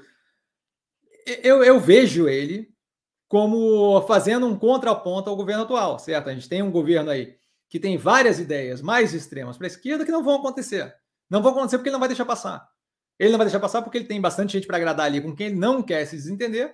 eu, 1.42 1.62
eu 1.62 1.78
vejo 1.78 2.26
ele 2.26 2.74
como 3.28 4.00
fazendo 4.06 4.46
um 4.46 4.58
contraponto 4.58 5.28
ao 5.28 5.36
governo 5.36 5.64
atual, 5.64 5.98
certo? 5.98 6.30
A 6.30 6.34
gente 6.34 6.48
tem 6.48 6.62
um 6.62 6.70
governo 6.70 7.10
aí 7.10 7.36
que 7.74 7.80
tem 7.80 7.98
várias 7.98 8.38
ideias 8.38 8.80
mais 8.80 9.12
extremas 9.12 9.56
para 9.56 9.66
a 9.66 9.72
esquerda 9.74 10.04
que 10.04 10.12
não 10.12 10.22
vão 10.22 10.36
acontecer. 10.36 10.94
Não 11.28 11.42
vão 11.42 11.50
acontecer 11.50 11.76
porque 11.76 11.88
ele 11.88 11.94
não 11.94 11.98
vai 11.98 12.08
deixar 12.08 12.24
passar. 12.24 12.68
Ele 13.18 13.32
não 13.32 13.36
vai 13.36 13.46
deixar 13.46 13.58
passar 13.58 13.82
porque 13.82 13.98
ele 13.98 14.04
tem 14.04 14.20
bastante 14.20 14.52
gente 14.52 14.64
para 14.64 14.76
agradar 14.76 15.06
ali 15.06 15.20
com 15.20 15.34
quem 15.34 15.48
ele 15.48 15.56
não 15.56 15.82
quer 15.82 16.06
se 16.06 16.14
desentender, 16.14 16.72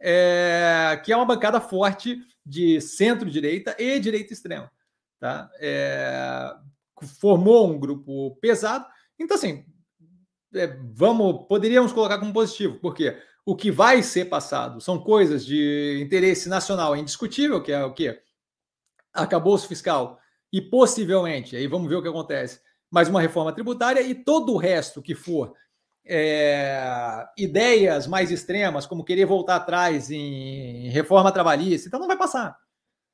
é, 0.00 1.00
que 1.04 1.12
é 1.12 1.16
uma 1.16 1.24
bancada 1.24 1.60
forte 1.60 2.18
de 2.44 2.80
centro-direita 2.80 3.76
e 3.78 4.00
direita 4.00 4.32
extrema. 4.32 4.68
Tá? 5.20 5.48
É, 5.60 6.56
formou 7.20 7.70
um 7.70 7.78
grupo 7.78 8.34
pesado. 8.40 8.84
Então, 9.16 9.36
assim, 9.36 9.64
é, 10.56 10.76
vamos, 10.92 11.46
poderíamos 11.46 11.92
colocar 11.92 12.18
como 12.18 12.32
positivo, 12.32 12.80
porque 12.80 13.16
o 13.44 13.54
que 13.54 13.70
vai 13.70 14.02
ser 14.02 14.24
passado 14.24 14.80
são 14.80 14.98
coisas 14.98 15.46
de 15.46 16.00
interesse 16.02 16.48
nacional 16.48 16.96
indiscutível, 16.96 17.62
que 17.62 17.70
é 17.70 17.84
o 17.84 17.94
quê? 17.94 18.20
Arcabouço 19.16 19.66
fiscal 19.66 20.18
e 20.52 20.60
possivelmente, 20.60 21.56
aí 21.56 21.66
vamos 21.66 21.88
ver 21.88 21.96
o 21.96 22.02
que 22.02 22.08
acontece, 22.08 22.60
mais 22.90 23.08
uma 23.08 23.20
reforma 23.20 23.52
tributária 23.52 24.00
e 24.00 24.14
todo 24.14 24.52
o 24.52 24.56
resto 24.56 25.02
que 25.02 25.14
for 25.14 25.54
é, 26.06 27.24
ideias 27.36 28.06
mais 28.06 28.30
extremas, 28.30 28.86
como 28.86 29.04
querer 29.04 29.26
voltar 29.26 29.56
atrás 29.56 30.10
em 30.10 30.88
reforma 30.90 31.32
trabalhista, 31.32 31.88
então 31.88 31.98
não 31.98 32.06
vai 32.06 32.16
passar. 32.16 32.56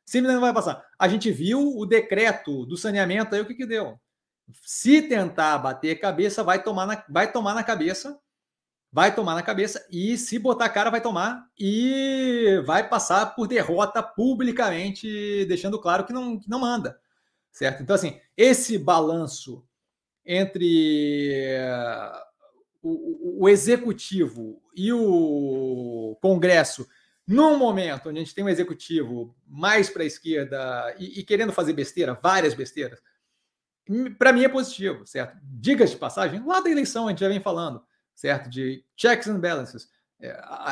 Simplesmente 0.04 0.40
não 0.40 0.46
vai 0.46 0.52
passar. 0.52 0.84
A 0.98 1.08
gente 1.08 1.30
viu 1.30 1.76
o 1.76 1.86
decreto 1.86 2.66
do 2.66 2.76
saneamento 2.76 3.34
aí, 3.34 3.40
o 3.40 3.46
que, 3.46 3.54
que 3.54 3.66
deu? 3.66 3.98
Se 4.62 5.00
tentar 5.00 5.58
bater 5.58 6.00
cabeça, 6.00 6.42
vai 6.44 6.62
tomar 6.62 6.86
na, 6.86 7.04
vai 7.08 7.30
tomar 7.32 7.54
na 7.54 7.62
cabeça 7.62 8.18
vai 8.92 9.14
tomar 9.14 9.34
na 9.34 9.42
cabeça 9.42 9.84
e, 9.90 10.18
se 10.18 10.38
botar 10.38 10.66
a 10.66 10.68
cara, 10.68 10.90
vai 10.90 11.00
tomar 11.00 11.48
e 11.58 12.62
vai 12.66 12.86
passar 12.86 13.34
por 13.34 13.48
derrota 13.48 14.02
publicamente, 14.02 15.46
deixando 15.46 15.80
claro 15.80 16.04
que 16.04 16.12
não, 16.12 16.38
que 16.38 16.50
não 16.50 16.60
manda, 16.60 17.00
certo? 17.50 17.82
Então, 17.82 17.96
assim, 17.96 18.20
esse 18.36 18.76
balanço 18.76 19.64
entre 20.26 21.56
o, 22.82 23.44
o, 23.44 23.48
executivo 23.48 24.62
e 24.76 24.92
o 24.92 26.18
Congresso, 26.20 26.86
num 27.26 27.56
momento 27.56 28.10
onde 28.10 28.18
a 28.18 28.22
gente 28.22 28.34
tem 28.34 28.44
um 28.44 28.48
executivo 28.48 29.34
mais 29.46 29.88
para 29.88 30.02
a 30.02 30.06
esquerda 30.06 30.94
e, 30.98 31.20
e, 31.20 31.24
querendo 31.24 31.50
fazer 31.50 31.72
besteira, 31.72 32.18
várias 32.22 32.52
besteiras, 32.52 33.00
para 34.18 34.34
mim 34.34 34.44
é 34.44 34.48
positivo, 34.50 35.06
certo? 35.06 35.38
Dicas 35.42 35.90
de 35.90 35.96
passagem, 35.96 36.44
lá 36.44 36.60
da 36.60 36.70
eleição 36.70 37.06
a 37.06 37.10
gente 37.10 37.20
já 37.20 37.28
vem 37.28 37.40
falando 37.40 37.82
certo? 38.22 38.48
De 38.48 38.84
checks 38.96 39.26
and 39.26 39.40
balances. 39.40 39.88
é, 40.20 40.30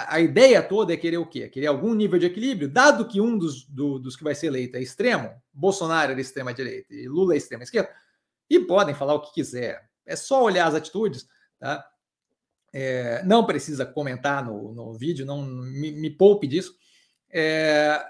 a, 0.08 0.20
ideia 0.20 0.62
toda 0.62 0.94
é 0.94 0.96
querer 0.96 1.18
o 1.18 1.26
quê? 1.26 1.48
Querer 1.48 1.66
algum 1.66 1.92
nível 1.92 2.16
de 2.16 2.26
equilíbrio, 2.26 2.68
dado 2.68 3.08
que 3.08 3.20
um 3.20 3.36
dos, 3.36 3.64
do, 3.64 3.98
dos 3.98 4.14
que 4.14 4.22
vai 4.22 4.36
ser 4.36 4.46
eleito 4.46 4.76
é 4.76 4.80
extremo, 4.80 5.30
Bolsonaro 5.52 6.12
é 6.12 6.14
de 6.14 6.20
extrema 6.20 6.54
direita 6.54 6.94
e 6.94 7.08
Lula 7.08 7.34
é 7.34 7.36
extrema 7.36 7.64
esquerda, 7.64 7.90
e 8.48 8.60
podem 8.60 8.94
falar 8.94 9.14
o 9.14 9.20
que 9.20 9.34
quiser. 9.34 9.84
É 10.06 10.14
só 10.14 10.44
olhar 10.44 10.68
as 10.68 10.74
atitudes, 10.76 11.26
tá? 11.58 11.84
É, 12.72 13.24
não 13.24 13.44
precisa 13.44 13.84
comentar 13.84 14.44
no, 14.44 14.72
no 14.72 14.94
vídeo, 14.94 15.26
não 15.26 15.42
me, 15.44 15.90
me 15.90 16.10
poupe 16.10 16.46
disso. 16.46 16.76
É, 17.28 18.00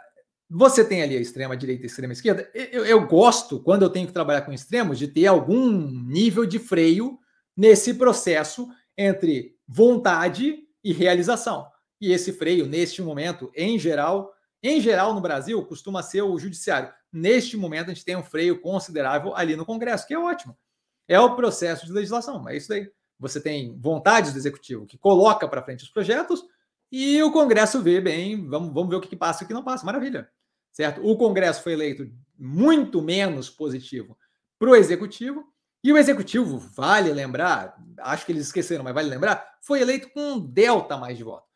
você 0.51 0.85
tem 0.85 1.03
ali 1.03 1.17
a 1.17 1.21
extrema 1.21 1.57
direita 1.57 1.83
e 1.83 1.85
a 1.85 1.87
extrema 1.87 2.13
esquerda. 2.13 2.51
Eu, 2.53 2.85
eu, 2.85 3.07
gosto, 3.07 3.59
quando 3.61 3.83
eu 3.83 3.89
tenho 3.89 4.07
que 4.07 4.13
trabalhar 4.13 4.43
com 4.43 4.53
extremos, 4.53 4.99
de 4.99 5.09
ter 5.09 5.27
algum 5.27 5.71
nível 5.71 6.45
de 6.45 6.59
freio 6.59 7.19
nesse 7.57 7.95
processo 7.95 8.69
entre 8.97 9.57
vontade 9.67 10.59
e 10.83 10.93
realização. 10.93 11.67
E 12.01 12.13
esse 12.13 12.33
freio, 12.33 12.67
neste 12.67 13.03
momento, 13.03 13.51
em 13.55 13.79
geral, 13.79 14.33
em 14.63 14.81
geral 14.81 15.15
no 15.15 15.21
Brasil, 15.21 15.65
costuma 15.65 16.03
ser 16.03 16.23
o 16.23 16.39
judiciário. 16.39 16.93
Neste 17.13 17.57
momento, 17.57 17.91
a 17.91 17.95
gente 17.95 18.05
tem 18.05 18.17
um 18.17 18.23
freio 18.23 18.61
considerável 18.61 19.35
ali 19.35 19.57
no 19.57 19.67
Congresso, 19.67 20.07
que 20.07 20.15
é 20.15 20.19
ótimo. 20.19 20.57
É 21.09 21.19
o 21.19 21.35
processo 21.35 21.87
de 21.87 21.93
legislação, 21.93 22.49
é 22.49 22.57
isso 22.57 22.69
daí. 22.69 22.91
Você 23.19 23.41
tem 23.41 23.77
vontades 23.79 24.33
do 24.33 24.39
executivo 24.39 24.87
que 24.87 24.97
coloca 24.97 25.47
para 25.47 25.63
frente 25.63 25.85
os 25.85 25.91
projetos 25.91 26.43
e 26.91 27.23
o 27.23 27.31
Congresso 27.31 27.83
vê 27.83 28.01
bem, 28.01 28.47
vamos, 28.49 28.73
vamos 28.73 28.89
ver 28.89 28.97
o 28.97 29.01
que, 29.01 29.09
que 29.09 29.17
passa 29.17 29.43
e 29.43 29.45
o 29.45 29.49
que 29.49 29.55
não 29.55 29.63
passa. 29.63 29.85
Maravilha. 29.85 30.31
Certo? 30.73 31.05
O 31.05 31.17
Congresso 31.17 31.63
foi 31.63 31.73
eleito 31.73 32.11
muito 32.39 33.03
menos 33.03 33.51
positivo 33.51 34.17
para 34.59 34.71
o 34.71 34.77
executivo 34.77 35.50
e 35.83 35.93
o 35.93 35.99
executivo, 35.99 36.59
vale 36.59 37.13
lembrar, 37.13 37.77
acho 37.99 38.27
que 38.27 38.33
eles 38.33 38.47
esqueceram, 38.47 38.85
mas 38.85 38.95
vale 38.95 39.09
lembrar, 39.09 39.59
foi 39.63 39.81
eleito 39.81 40.11
com 40.11 40.21
um 40.21 40.41
delta 40.41 40.97
mais 40.97 41.17
de 41.17 41.25
voto, 41.25 41.47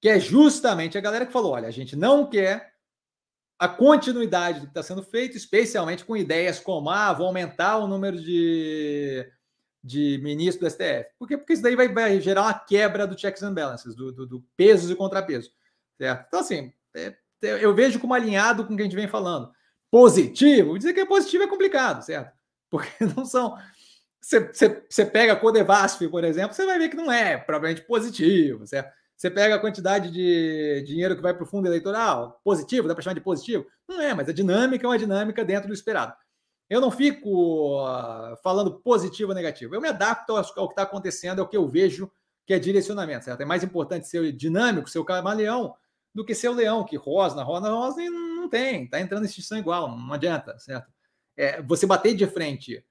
que 0.00 0.08
é 0.08 0.18
justamente 0.18 0.98
a 0.98 1.00
galera 1.00 1.24
que 1.24 1.32
falou: 1.32 1.52
olha, 1.52 1.68
a 1.68 1.72
gente 1.72 1.94
não 1.94 2.28
quer 2.28 2.74
a 3.58 3.68
continuidade 3.68 4.60
do 4.60 4.66
que 4.66 4.70
está 4.70 4.82
sendo 4.82 5.02
feito, 5.02 5.36
especialmente 5.36 6.04
com 6.04 6.16
ideias 6.16 6.60
como 6.60 6.90
ah, 6.90 7.12
vou 7.12 7.26
aumentar 7.26 7.78
o 7.78 7.88
número 7.88 8.20
de, 8.20 9.28
de 9.82 10.20
ministros 10.22 10.72
do 10.72 10.76
STF. 10.76 11.10
Por 11.18 11.26
quê? 11.26 11.36
Porque 11.36 11.54
isso 11.54 11.62
daí 11.62 11.74
vai, 11.74 11.88
vai 11.88 12.20
gerar 12.20 12.42
uma 12.42 12.54
quebra 12.54 13.06
do 13.06 13.18
checks 13.18 13.42
and 13.42 13.54
balances, 13.54 13.96
do, 13.96 14.12
do, 14.12 14.26
do 14.26 14.40
pesos 14.56 14.90
e 14.90 14.94
contrapesos. 14.94 15.52
Certo? 15.96 16.26
Então, 16.28 16.40
assim, 16.40 16.72
é, 16.94 17.16
eu 17.42 17.74
vejo 17.74 17.98
como 17.98 18.14
alinhado 18.14 18.64
com 18.64 18.74
o 18.74 18.76
que 18.76 18.82
a 18.82 18.84
gente 18.84 18.94
vem 18.94 19.08
falando. 19.08 19.50
Positivo, 19.90 20.78
dizer 20.78 20.92
que 20.92 21.00
é 21.00 21.06
positivo 21.06 21.42
é 21.42 21.48
complicado, 21.48 22.02
certo? 22.02 22.37
Porque 22.70 22.90
não 23.16 23.24
são. 23.24 23.56
Você 24.20 25.06
pega 25.06 25.36
Codevasf, 25.36 26.06
por 26.08 26.24
exemplo, 26.24 26.54
você 26.54 26.66
vai 26.66 26.78
ver 26.78 26.88
que 26.88 26.96
não 26.96 27.10
é 27.10 27.38
propriamente 27.38 27.82
positivo, 27.82 28.66
certo? 28.66 28.92
Você 29.16 29.30
pega 29.30 29.56
a 29.56 29.58
quantidade 29.58 30.10
de 30.10 30.84
dinheiro 30.86 31.16
que 31.16 31.22
vai 31.22 31.34
para 31.34 31.42
o 31.42 31.46
fundo 31.46 31.66
eleitoral, 31.66 32.40
positivo, 32.44 32.86
dá 32.86 32.94
para 32.94 33.02
chamar 33.02 33.14
de 33.14 33.20
positivo? 33.20 33.66
Não 33.88 34.00
é, 34.00 34.14
mas 34.14 34.28
a 34.28 34.32
dinâmica 34.32 34.86
é 34.86 34.88
uma 34.88 34.98
dinâmica 34.98 35.44
dentro 35.44 35.68
do 35.68 35.74
esperado. 35.74 36.14
Eu 36.70 36.80
não 36.80 36.90
fico 36.90 37.82
uh, 37.82 38.36
falando 38.42 38.80
positivo 38.80 39.30
ou 39.30 39.34
negativo. 39.34 39.74
Eu 39.74 39.80
me 39.80 39.88
adapto 39.88 40.36
ao, 40.36 40.44
ao 40.56 40.68
que 40.68 40.72
está 40.72 40.82
acontecendo, 40.82 41.40
ao 41.40 41.48
que 41.48 41.56
eu 41.56 41.66
vejo 41.66 42.10
que 42.46 42.54
é 42.54 42.58
direcionamento, 42.58 43.24
certo? 43.24 43.40
É 43.40 43.44
mais 43.44 43.64
importante 43.64 44.06
ser 44.06 44.32
dinâmico, 44.32 44.88
ser 44.88 44.98
o 44.98 45.04
camaleão, 45.04 45.74
do 46.14 46.24
que 46.24 46.34
ser 46.34 46.48
o 46.48 46.54
leão, 46.54 46.84
que 46.84 46.96
rosna, 46.96 47.42
rosna, 47.42 47.70
rosna 47.70 48.02
e 48.02 48.08
não 48.10 48.48
tem, 48.48 48.84
está 48.84 49.00
entrando 49.00 49.24
em 49.24 49.26
extinção 49.26 49.58
igual, 49.58 49.88
não 49.88 50.12
adianta, 50.12 50.58
certo? 50.58 50.90
É, 51.38 51.62
você 51.62 51.86
bater 51.86 52.14
de 52.14 52.26
frente 52.26 52.84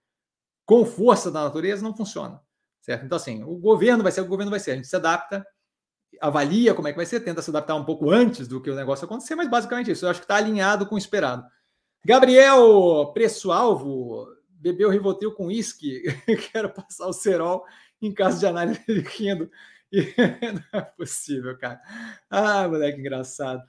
com 0.66 0.86
força 0.86 1.30
da 1.30 1.44
natureza 1.44 1.84
não 1.84 1.96
funciona, 1.96 2.42
certo? 2.82 3.06
Então, 3.06 3.18
assim, 3.18 3.44
o 3.44 3.58
governo 3.58 4.02
vai 4.02 4.12
ser 4.12 4.22
o 4.22 4.26
governo 4.26 4.50
vai 4.50 4.60
ser. 4.60 4.72
A 4.72 4.76
gente 4.76 4.88
se 4.88 4.96
adapta, 4.96 5.46
avalia 6.22 6.74
como 6.74 6.88
é 6.88 6.92
que 6.92 6.98
vai 6.98 7.06
ser, 7.06 7.20
tenta 7.20 7.42
se 7.42 7.50
adaptar 7.50 7.76
um 7.76 7.84
pouco 7.86 8.10
antes 8.10 8.48
do 8.48 8.62
que 8.62 8.70
o 8.70 8.76
negócio 8.76 9.06
acontecer, 9.06 9.36
mas 9.36 9.50
basicamente 9.50 9.92
isso. 9.92 10.06
Eu 10.06 10.10
acho 10.10 10.22
que 10.22 10.26
está 10.26 10.38
alinhado 10.38 10.88
com 10.88 10.96
o 10.96 10.98
esperado. 10.98 11.46
Gabriel, 12.06 13.12
preço-alvo, 13.14 14.28
bebeu 14.50 14.90
Rivotril 14.90 15.34
com 15.34 15.48
uísque, 15.48 16.04
quero 16.52 16.70
passar 16.70 17.08
o 17.08 17.14
cerol 17.14 17.66
em 18.02 18.14
caso 18.14 18.40
de 18.40 18.46
análise 18.46 18.82
rindo. 18.88 19.52
E 19.92 20.02
não 20.74 20.80
é 20.80 20.82
possível, 20.82 21.58
cara. 21.58 21.82
Ah, 22.30 22.68
moleque 22.68 23.00
engraçado. 23.00 23.62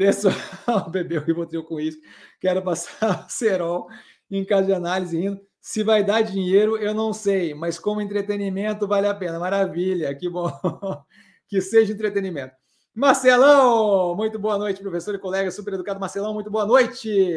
Preço 0.00 0.28
bebeu 0.90 1.20
Rivotril 1.20 1.62
com 1.62 1.78
isso. 1.78 2.00
Quero 2.40 2.62
passar 2.62 3.26
cerol 3.28 3.86
em 4.30 4.42
caso 4.46 4.64
de 4.64 4.72
análise 4.72 5.20
rindo. 5.20 5.38
Se 5.60 5.82
vai 5.82 6.02
dar 6.02 6.22
dinheiro, 6.22 6.78
eu 6.78 6.94
não 6.94 7.12
sei, 7.12 7.52
mas 7.52 7.78
como 7.78 8.00
entretenimento 8.00 8.88
vale 8.88 9.06
a 9.06 9.14
pena. 9.14 9.38
Maravilha, 9.38 10.14
que 10.14 10.26
bom. 10.26 10.50
que 11.46 11.60
seja 11.60 11.92
entretenimento. 11.92 12.54
Marcelão, 12.94 14.16
muito 14.16 14.38
boa 14.38 14.56
noite, 14.56 14.80
professor 14.80 15.14
e 15.14 15.18
colega 15.18 15.50
super 15.50 15.74
educado. 15.74 16.00
Marcelão, 16.00 16.32
muito 16.32 16.50
boa 16.50 16.64
noite. 16.64 17.36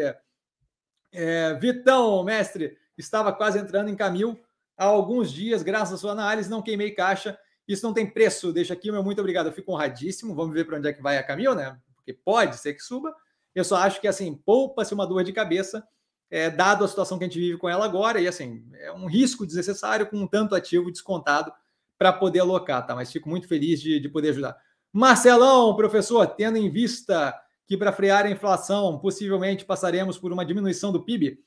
É, 1.11 1.53
Vitão, 1.55 2.23
mestre, 2.23 2.77
estava 2.97 3.33
quase 3.33 3.59
entrando 3.59 3.89
em 3.89 3.95
Camil 3.97 4.39
há 4.77 4.85
alguns 4.85 5.33
dias, 5.33 5.63
graças 5.63 5.95
à 5.95 5.97
sua 5.97 6.13
análise, 6.13 6.49
não 6.49 6.61
queimei 6.61 6.91
caixa. 6.91 7.37
Isso 7.67 7.85
não 7.85 7.93
tem 7.93 8.09
preço. 8.09 8.53
Deixa 8.53 8.73
aqui 8.73 8.89
meu 8.89 9.03
muito 9.03 9.19
obrigado. 9.19 9.47
Eu 9.47 9.53
fico 9.53 9.73
honradíssimo. 9.73 10.33
Vamos 10.33 10.53
ver 10.53 10.65
para 10.65 10.77
onde 10.77 10.87
é 10.87 10.93
que 10.93 11.01
vai 11.01 11.17
a 11.17 11.23
Camil, 11.23 11.53
né? 11.53 11.77
Porque 12.03 12.13
pode 12.13 12.57
ser 12.57 12.73
que 12.73 12.81
suba. 12.81 13.15
Eu 13.55 13.63
só 13.63 13.77
acho 13.77 14.01
que 14.01 14.07
assim, 14.07 14.35
poupa-se 14.35 14.93
uma 14.93 15.07
dor 15.07 15.23
de 15.23 15.31
cabeça, 15.31 15.87
é, 16.29 16.49
dado 16.49 16.83
a 16.83 16.87
situação 16.87 17.17
que 17.17 17.23
a 17.23 17.27
gente 17.27 17.39
vive 17.39 17.57
com 17.57 17.69
ela 17.69 17.85
agora, 17.85 18.19
e 18.19 18.27
assim, 18.27 18.65
é 18.73 18.91
um 18.91 19.05
risco 19.05 19.45
desnecessário 19.45 20.07
com 20.07 20.17
um 20.17 20.27
tanto 20.27 20.53
ativo 20.53 20.91
descontado 20.91 21.51
para 21.97 22.11
poder 22.11 22.39
alocar, 22.39 22.85
tá? 22.85 22.95
Mas 22.95 23.11
fico 23.11 23.29
muito 23.29 23.47
feliz 23.47 23.81
de, 23.81 23.99
de 23.99 24.09
poder 24.09 24.29
ajudar. 24.29 24.57
Marcelão, 24.91 25.75
professor, 25.75 26.27
tendo 26.27 26.57
em 26.57 26.69
vista 26.69 27.33
que 27.65 27.77
para 27.77 27.93
frear 27.93 28.25
a 28.25 28.31
inflação, 28.31 28.99
possivelmente 28.99 29.63
passaremos 29.63 30.17
por 30.17 30.31
uma 30.31 30.45
diminuição 30.45 30.91
do 30.91 31.03
PIB. 31.03 31.39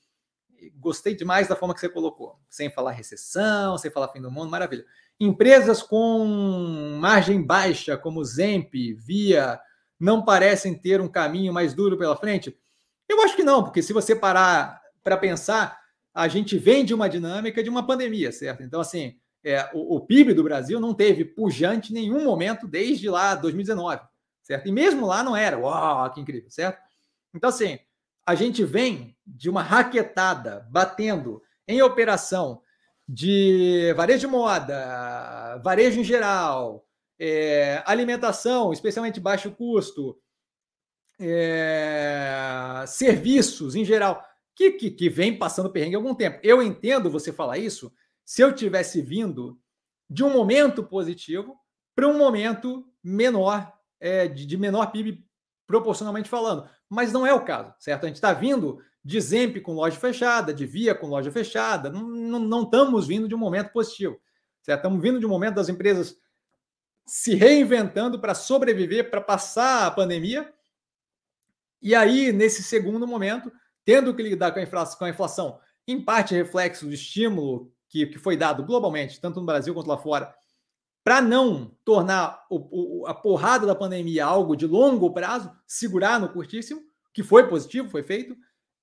Gostei 0.76 1.14
demais 1.14 1.46
da 1.46 1.54
forma 1.54 1.74
que 1.74 1.80
você 1.80 1.88
colocou, 1.88 2.40
sem 2.48 2.70
falar 2.70 2.92
recessão, 2.92 3.76
sem 3.76 3.90
falar 3.90 4.08
fim 4.08 4.20
do 4.20 4.30
mundo, 4.30 4.50
maravilha. 4.50 4.84
Empresas 5.20 5.82
com 5.82 6.24
margem 7.00 7.42
baixa, 7.42 7.96
como 7.96 8.24
Zemp, 8.24 8.72
Via, 8.96 9.60
não 9.98 10.24
parecem 10.24 10.74
ter 10.74 11.01
um 11.01 11.09
caminho 11.09 11.52
mais 11.52 11.74
duro 11.74 11.97
pela 11.97 12.16
frente? 12.16 12.56
Eu 13.09 13.23
acho 13.23 13.36
que 13.36 13.44
não, 13.44 13.62
porque 13.62 13.82
se 13.82 13.93
você 13.93 14.14
parar 14.14 14.81
para 15.02 15.16
pensar, 15.16 15.78
a 16.14 16.28
gente 16.28 16.59
vem 16.59 16.85
de 16.85 16.94
uma 16.94 17.09
dinâmica 17.09 17.62
de 17.62 17.70
uma 17.70 17.86
pandemia, 17.86 18.32
certo? 18.32 18.62
Então, 18.62 18.81
assim, 18.81 19.16
é, 19.44 19.70
o, 19.73 19.97
o, 19.97 20.01
PIB 20.01 20.35
do 20.35 20.43
Brasil 20.43 20.81
não 20.81 20.94
teve 20.94 21.24
pujante 21.24 21.93
nenhum 21.93 22.24
momento 22.24 22.66
desde 22.66 23.09
lá 23.09 23.35
2019, 23.35 24.02
certo? 24.43 24.66
E 24.66 24.73
mesmo 24.73 25.06
lá 25.06 25.23
não 25.23 25.36
era, 25.36 25.59
uau, 25.59 26.10
que 26.10 26.20
incrível, 26.20 26.51
certo? 26.51 26.81
Então, 27.35 27.51
assim, 27.51 27.78
a 28.27 28.35
gente 28.35 28.64
vem 28.64 29.16
de 29.27 29.48
uma 29.48 29.62
raquetada 29.62 30.66
batendo 30.70 31.43
em 31.68 31.82
operação 31.82 32.62
de 33.09 33.93
varejo 33.94 34.20
de 34.20 34.27
moda, 34.27 35.60
varejo 35.62 36.01
em 36.01 36.05
geral, 36.05 36.85
é, 37.18 37.82
alimentação, 37.86 38.72
especialmente 38.72 39.20
baixo 39.20 39.51
custo, 39.51 40.18
é, 41.18 42.84
serviços 42.86 43.74
em 43.74 43.84
geral, 43.84 44.22
que, 44.55 44.72
que, 44.72 44.90
que, 44.90 45.09
vem 45.09 45.36
passando 45.36 45.70
perrengue 45.70 45.97
há 45.97 45.98
algum 45.98 46.14
tempo. 46.14 46.38
Eu 46.43 46.62
entendo 46.62 47.10
você 47.10 47.32
falar 47.32 47.59
isso 47.59 47.93
se 48.24 48.43
eu 48.43 48.55
tivesse 48.55 49.01
vindo 49.01 49.59
de 50.09 50.24
um 50.24 50.30
momento 50.30 50.82
positivo 50.82 51.56
para 51.94 52.09
um 52.09 52.18
momento 52.18 52.86
menor, 53.02 53.72
é, 54.01 54.28
de, 54.28 54.47
de, 54.47 54.56
menor 54.56 54.90
PIB 54.90 55.24
proporcionalmente 55.66 56.28
falando. 56.28 56.68
Mas 56.88 57.12
não 57.12 57.26
é 57.26 57.32
o 57.32 57.44
caso, 57.44 57.74
certo? 57.78 58.05
A 58.05 58.06
gente 58.06 58.16
está 58.16 58.32
vindo 58.32 58.80
de 59.05 59.20
Zemp 59.20 59.59
com 59.60 59.72
loja 59.72 59.98
fechada, 59.98 60.52
de 60.52 60.66
Via 60.66 60.94
com 60.94 61.06
loja 61.06 61.30
fechada, 61.30 61.90
não, 61.90 62.02
não, 62.02 62.38
não 62.40 62.62
estamos 62.62 63.06
vindo 63.06 63.28
de 63.28 63.34
um 63.34 63.38
momento 63.38 63.72
positivo, 63.72 64.20
certo? 64.62 64.80
Estamos 64.80 65.01
vindo 65.01 65.18
de 65.18 65.26
um 65.26 65.28
momento 65.28 65.55
das 65.55 65.68
empresas 65.68 66.16
se 67.06 67.34
reinventando 67.34 68.18
para 68.18 68.34
sobreviver, 68.34 69.10
para 69.10 69.20
passar 69.20 69.86
a 69.86 69.90
pandemia. 69.90 70.52
E 71.80 71.94
aí, 71.94 72.32
nesse 72.32 72.62
segundo 72.62 73.06
momento, 73.06 73.52
tendo 73.84 74.14
que 74.14 74.22
lidar 74.22 74.50
com 74.52 74.58
a 74.58 74.62
inflação, 74.62 74.98
com 74.98 75.04
a 75.04 75.10
inflação 75.10 75.60
em 75.86 76.02
parte 76.02 76.34
reflexo 76.34 76.86
do 76.86 76.92
estímulo 76.92 77.72
que, 77.88 78.06
que 78.06 78.18
foi 78.18 78.36
dado 78.36 78.64
globalmente, 78.64 79.20
tanto 79.20 79.38
no 79.38 79.46
Brasil 79.46 79.72
quanto 79.72 79.86
lá 79.86 79.96
fora, 79.96 80.34
para 81.04 81.22
não 81.22 81.70
tornar 81.84 82.44
o, 82.50 83.02
o, 83.02 83.06
a 83.06 83.14
porrada 83.14 83.64
da 83.64 83.76
pandemia 83.76 84.24
algo 84.24 84.56
de 84.56 84.66
longo 84.66 85.12
prazo, 85.12 85.52
segurar 85.64 86.18
no 86.18 86.28
curtíssimo, 86.28 86.82
que 87.14 87.22
foi 87.22 87.46
positivo, 87.46 87.88
foi 87.88 88.02
feito, 88.02 88.36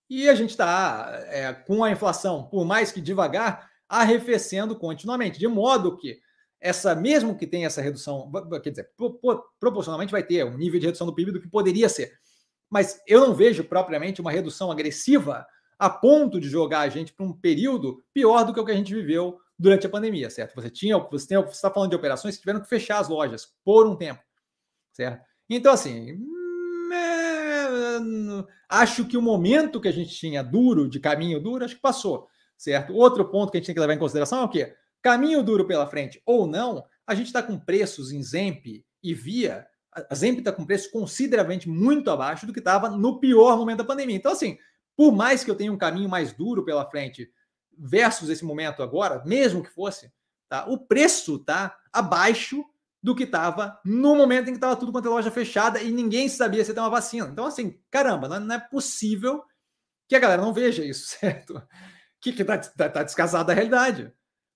e 0.10 0.30
a 0.30 0.36
gente 0.36 0.52
está 0.52 1.10
é, 1.28 1.52
com 1.52 1.84
a 1.84 1.92
inflação, 1.92 2.48
por 2.48 2.64
mais 2.64 2.94
que 2.94 3.02
devagar, 3.02 3.70
arrefecendo 3.90 4.76
continuamente, 4.76 5.38
de 5.38 5.48
modo 5.48 5.98
que 5.98 6.22
essa, 6.64 6.96
mesmo 6.96 7.38
que 7.38 7.46
tenha 7.46 7.68
essa 7.68 7.82
redução, 7.82 8.32
quer 8.64 8.70
dizer, 8.70 8.90
proporcionalmente 9.60 10.14
vai 10.14 10.24
ter 10.24 10.46
um 10.46 10.58
nível 10.58 10.80
de 10.80 10.86
redução 10.86 11.06
do 11.06 11.14
PIB 11.14 11.34
do 11.34 11.42
que 11.42 11.50
poderia 11.50 11.90
ser. 11.90 12.14
Mas 12.70 13.02
eu 13.06 13.20
não 13.20 13.36
vejo 13.36 13.66
propriamente 13.66 14.22
uma 14.22 14.32
redução 14.32 14.72
agressiva 14.72 15.46
a 15.78 15.90
ponto 15.90 16.40
de 16.40 16.48
jogar 16.48 16.80
a 16.80 16.88
gente 16.88 17.12
para 17.12 17.26
um 17.26 17.34
período 17.34 18.02
pior 18.14 18.46
do 18.46 18.54
que 18.54 18.60
o 18.62 18.66
que 18.66 18.72
a 18.72 18.76
gente 18.76 18.96
viveu 18.96 19.38
durante 19.60 19.86
a 19.86 19.90
pandemia, 19.90 20.30
certo? 20.30 20.56
Você 20.56 20.70
tinha, 20.70 20.98
você 20.98 21.36
está 21.38 21.70
falando 21.70 21.90
de 21.90 21.98
operações 21.98 22.36
que 22.36 22.42
tiveram 22.42 22.62
que 22.62 22.70
fechar 22.70 23.00
as 23.00 23.10
lojas 23.10 23.50
por 23.66 23.86
um 23.86 23.98
tempo, 23.98 24.22
certo? 24.94 25.22
Então, 25.50 25.74
assim, 25.74 26.14
hum, 28.00 28.46
acho 28.70 29.06
que 29.06 29.18
o 29.18 29.22
momento 29.22 29.82
que 29.82 29.90
a 29.90 29.94
gente 29.94 30.16
tinha 30.16 30.42
duro, 30.42 30.88
de 30.88 31.02
caminho 31.02 31.42
duro, 31.42 31.66
acho 31.66 31.76
que 31.76 31.82
passou, 31.82 32.30
certo? 32.58 32.94
Outro 32.94 33.26
ponto 33.26 33.52
que 33.52 33.58
a 33.58 33.60
gente 33.60 33.68
tem 33.68 33.76
que 33.76 33.82
levar 33.82 33.96
em 33.96 34.00
consideração 34.00 34.40
é 34.40 34.44
o 34.46 34.50
quê? 34.50 34.74
Caminho 35.04 35.44
duro 35.44 35.68
pela 35.68 35.86
frente 35.86 36.20
ou 36.26 36.48
não, 36.48 36.84
a 37.06 37.14
gente 37.14 37.28
está 37.28 37.44
com 37.44 37.60
preços 37.60 38.12
em 38.12 38.24
Zemp 38.24 38.66
e 39.04 39.14
Via, 39.14 39.68
a 39.92 40.16
Zemp 40.16 40.40
está 40.40 40.52
com 40.52 40.66
preço 40.66 40.90
consideravelmente 40.90 41.70
muito 41.70 42.10
abaixo 42.10 42.48
do 42.48 42.54
que 42.54 42.60
estava 42.60 42.90
no 42.90 43.20
pior 43.20 43.58
momento 43.58 43.80
da 43.80 43.84
pandemia. 43.84 44.16
Então, 44.16 44.32
assim, 44.32 44.58
por 44.96 45.12
mais 45.12 45.44
que 45.44 45.52
eu 45.52 45.56
tenha 45.56 45.72
um 45.72 45.78
caminho 45.78 46.10
mais 46.10 46.32
duro 46.34 46.64
pela 46.64 46.90
frente 46.90 47.30
versus 47.78 48.30
esse 48.30 48.46
momento 48.46 48.82
agora, 48.82 49.24
mesmo 49.26 49.62
que 49.62 49.70
fosse, 49.70 50.12
tá? 50.48 50.66
o 50.70 50.78
preço 50.78 51.36
está 51.36 51.78
abaixo 51.92 52.64
do 53.02 53.14
que 53.14 53.24
estava 53.24 53.78
no 53.84 54.16
momento 54.16 54.48
em 54.48 54.54
que 54.54 54.58
estava 54.58 54.78
tudo 54.78 54.94
quanto 54.94 55.10
é 55.10 55.12
loja 55.12 55.30
fechada 55.30 55.82
e 55.82 55.92
ninguém 55.92 56.30
sabia 56.30 56.64
se 56.64 56.74
tem 56.74 56.82
uma 56.82 56.90
vacina. 56.90 57.28
Então, 57.28 57.46
assim, 57.46 57.78
caramba, 57.92 58.40
não 58.40 58.56
é 58.56 58.60
possível 58.60 59.44
que 60.08 60.16
a 60.16 60.20
galera 60.20 60.42
não 60.42 60.54
veja 60.54 60.86
isso, 60.86 61.08
certo? 61.20 61.62
Que 62.22 62.30
está 62.30 62.58
tá, 62.58 62.90
tá 62.90 63.04
descasado 63.04 63.48
da 63.48 63.54
realidade, 63.54 64.14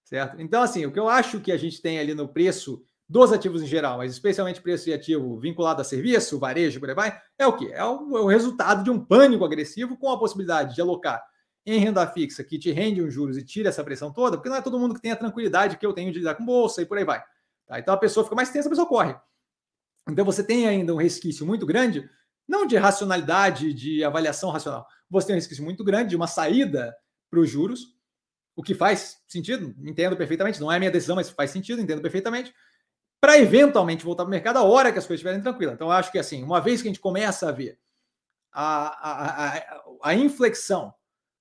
certo? 0.07 0.39
Então, 0.39 0.61
assim, 0.61 0.85
o 0.85 0.91
que 0.91 0.99
eu 0.99 1.09
acho 1.09 1.41
que 1.41 1.51
a 1.51 1.57
gente 1.57 1.81
tem 1.81 1.99
ali 1.99 2.13
no 2.13 2.27
preço 2.27 2.81
dos 3.09 3.31
ativos 3.31 3.61
em 3.61 3.67
geral, 3.67 3.97
mas 3.97 4.11
especialmente 4.11 4.61
preço 4.61 4.85
de 4.85 4.93
ativo 4.93 5.37
vinculado 5.39 5.81
a 5.81 5.83
serviço, 5.83 6.39
varejo, 6.39 6.79
por 6.79 6.89
aí 6.89 6.95
vai, 6.95 7.21
é 7.37 7.45
o 7.45 7.55
que? 7.55 7.71
É 7.71 7.83
o, 7.83 8.17
é 8.17 8.21
o 8.21 8.27
resultado 8.27 8.83
de 8.83 8.89
um 8.89 8.99
pânico 8.99 9.45
agressivo 9.45 9.97
com 9.97 10.09
a 10.11 10.19
possibilidade 10.19 10.75
de 10.75 10.81
alocar 10.81 11.21
em 11.65 11.79
renda 11.79 12.07
fixa 12.07 12.43
que 12.43 12.57
te 12.57 12.71
rende 12.71 13.03
uns 13.03 13.13
juros 13.13 13.37
e 13.37 13.43
tira 13.43 13.69
essa 13.69 13.83
pressão 13.83 14.11
toda, 14.11 14.37
porque 14.37 14.49
não 14.49 14.55
é 14.55 14.61
todo 14.61 14.79
mundo 14.79 14.95
que 14.95 15.01
tem 15.01 15.11
a 15.11 15.15
tranquilidade 15.15 15.77
que 15.77 15.85
eu 15.85 15.93
tenho 15.93 16.11
de 16.11 16.19
lidar 16.19 16.35
com 16.35 16.45
bolsa 16.45 16.81
e 16.81 16.85
por 16.85 16.97
aí 16.97 17.03
vai. 17.03 17.21
Tá? 17.65 17.79
Então 17.79 17.93
a 17.93 17.97
pessoa 17.97 18.23
fica 18.23 18.35
mais 18.35 18.49
tensa, 18.49 18.67
a 18.67 18.71
pessoa 18.71 18.87
corre. 18.87 19.13
Então 20.09 20.23
você 20.23 20.41
tem 20.41 20.67
ainda 20.67 20.93
um 20.93 20.97
resquício 20.97 21.45
muito 21.45 21.65
grande, 21.65 22.09
não 22.47 22.65
de 22.65 22.77
racionalidade, 22.77 23.73
de 23.73 24.03
avaliação 24.05 24.49
racional. 24.49 24.87
Você 25.09 25.27
tem 25.27 25.35
um 25.35 25.39
resquício 25.39 25.63
muito 25.63 25.83
grande 25.83 26.11
de 26.11 26.15
uma 26.15 26.27
saída 26.27 26.95
para 27.29 27.41
os 27.41 27.49
juros, 27.49 27.96
o 28.57 28.63
que 28.63 28.73
faz 28.73 29.21
sentido, 29.27 29.75
entendo 29.87 30.17
perfeitamente. 30.17 30.59
Não 30.59 30.71
é 30.71 30.79
minha 30.79 30.89
decisão, 30.89 31.15
mas 31.15 31.29
faz 31.29 31.51
sentido, 31.51 31.79
entendo 31.79 32.01
perfeitamente. 32.01 32.51
Para 33.21 33.37
eventualmente 33.37 34.03
voltar 34.03 34.23
para 34.23 34.29
o 34.29 34.31
mercado 34.31 34.57
a 34.57 34.63
hora 34.63 34.91
que 34.91 34.97
as 34.97 35.05
coisas 35.05 35.19
estiverem 35.19 35.43
tranquilas. 35.43 35.75
Então, 35.75 35.91
acho 35.91 36.11
que 36.11 36.17
assim, 36.17 36.43
uma 36.43 36.59
vez 36.59 36.81
que 36.81 36.87
a 36.87 36.91
gente 36.91 36.99
começa 36.99 37.47
a 37.47 37.51
ver 37.51 37.79
a, 38.51 38.87
a, 38.87 39.57
a, 39.57 39.63
a 40.01 40.15
inflexão, 40.15 40.91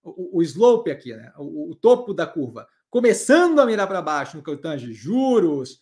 o, 0.03 0.39
o, 0.39 0.43
slope 0.43 0.91
aqui, 0.91 1.17
né? 1.17 1.33
O, 1.39 1.71
o, 1.71 1.75
topo 1.75 2.13
da 2.13 2.27
curva, 2.27 2.69
começando 2.91 3.61
a 3.61 3.67
mirar 3.67 3.87
para 3.87 4.03
baixo 4.03 4.37
no 4.37 4.43
que 4.43 4.55
tange 4.59 4.93
juros, 4.93 5.81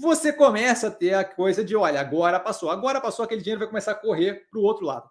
você 0.00 0.32
começa 0.32 0.88
a 0.88 0.90
ter 0.90 1.12
a 1.12 1.24
coisa 1.24 1.62
de, 1.62 1.76
olha, 1.76 2.00
agora 2.00 2.40
passou, 2.40 2.70
agora 2.70 3.02
passou, 3.02 3.22
aquele 3.22 3.42
dinheiro 3.42 3.60
vai 3.60 3.68
começar 3.68 3.92
a 3.92 3.96
correr 3.96 4.46
para 4.50 4.58
o 4.58 4.62
outro 4.62 4.86
lado. 4.86 5.10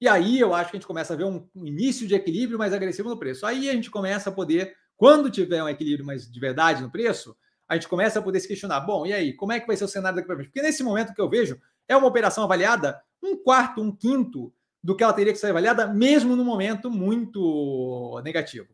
E 0.00 0.08
aí 0.08 0.40
eu 0.40 0.54
acho 0.54 0.70
que 0.70 0.76
a 0.76 0.80
gente 0.80 0.86
começa 0.86 1.12
a 1.12 1.16
ver 1.16 1.24
um, 1.24 1.46
início 1.54 2.06
de 2.06 2.14
equilíbrio 2.14 2.58
mais 2.58 2.72
agressivo 2.72 3.10
no 3.10 3.18
preço. 3.18 3.44
Aí 3.44 3.68
a 3.68 3.72
gente 3.72 3.90
começa 3.90 4.30
a 4.30 4.32
poder, 4.32 4.74
quando 5.00 5.30
tiver 5.30 5.62
um 5.64 5.68
equilíbrio 5.68 6.04
mais 6.04 6.30
de 6.30 6.38
verdade 6.38 6.82
no 6.82 6.90
preço, 6.90 7.34
a 7.66 7.74
gente 7.74 7.88
começa 7.88 8.18
a 8.18 8.22
poder 8.22 8.40
se 8.40 8.46
questionar, 8.46 8.80
bom, 8.80 9.06
e 9.06 9.14
aí, 9.14 9.32
como 9.32 9.52
é 9.52 9.58
que 9.58 9.66
vai 9.66 9.74
ser 9.74 9.84
o 9.84 9.88
cenário 9.88 10.16
daqui 10.16 10.26
para 10.26 10.36
frente? 10.36 10.48
Porque 10.48 10.60
nesse 10.60 10.82
momento 10.82 11.14
que 11.14 11.20
eu 11.20 11.30
vejo, 11.30 11.58
é 11.88 11.96
uma 11.96 12.06
operação 12.06 12.44
avaliada 12.44 13.00
um 13.22 13.34
quarto, 13.34 13.80
um 13.80 13.90
quinto 13.90 14.52
do 14.82 14.94
que 14.94 15.02
ela 15.02 15.14
teria 15.14 15.32
que 15.32 15.38
ser 15.38 15.48
avaliada, 15.48 15.86
mesmo 15.86 16.36
no 16.36 16.44
momento 16.44 16.90
muito 16.90 18.20
negativo 18.22 18.68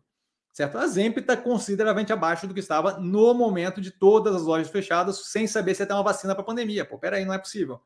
certo? 0.56 0.78
A 0.78 0.86
Zemp 0.86 1.18
está 1.18 1.36
consideravelmente 1.36 2.14
abaixo 2.14 2.46
do 2.46 2.54
que 2.54 2.60
estava 2.60 2.98
no 2.98 3.34
momento 3.34 3.78
de 3.78 3.90
todas 3.90 4.34
as 4.34 4.40
lojas 4.40 4.70
fechadas, 4.70 5.18
sem 5.26 5.46
saber 5.46 5.74
se 5.74 5.82
ia 5.82 5.94
uma 5.94 6.02
vacina 6.02 6.34
para 6.34 6.42
a 6.42 6.46
pandemia. 6.46 6.82
Pô, 6.82 6.98
peraí, 6.98 7.26
não 7.26 7.34
é 7.34 7.38
possível. 7.38 7.78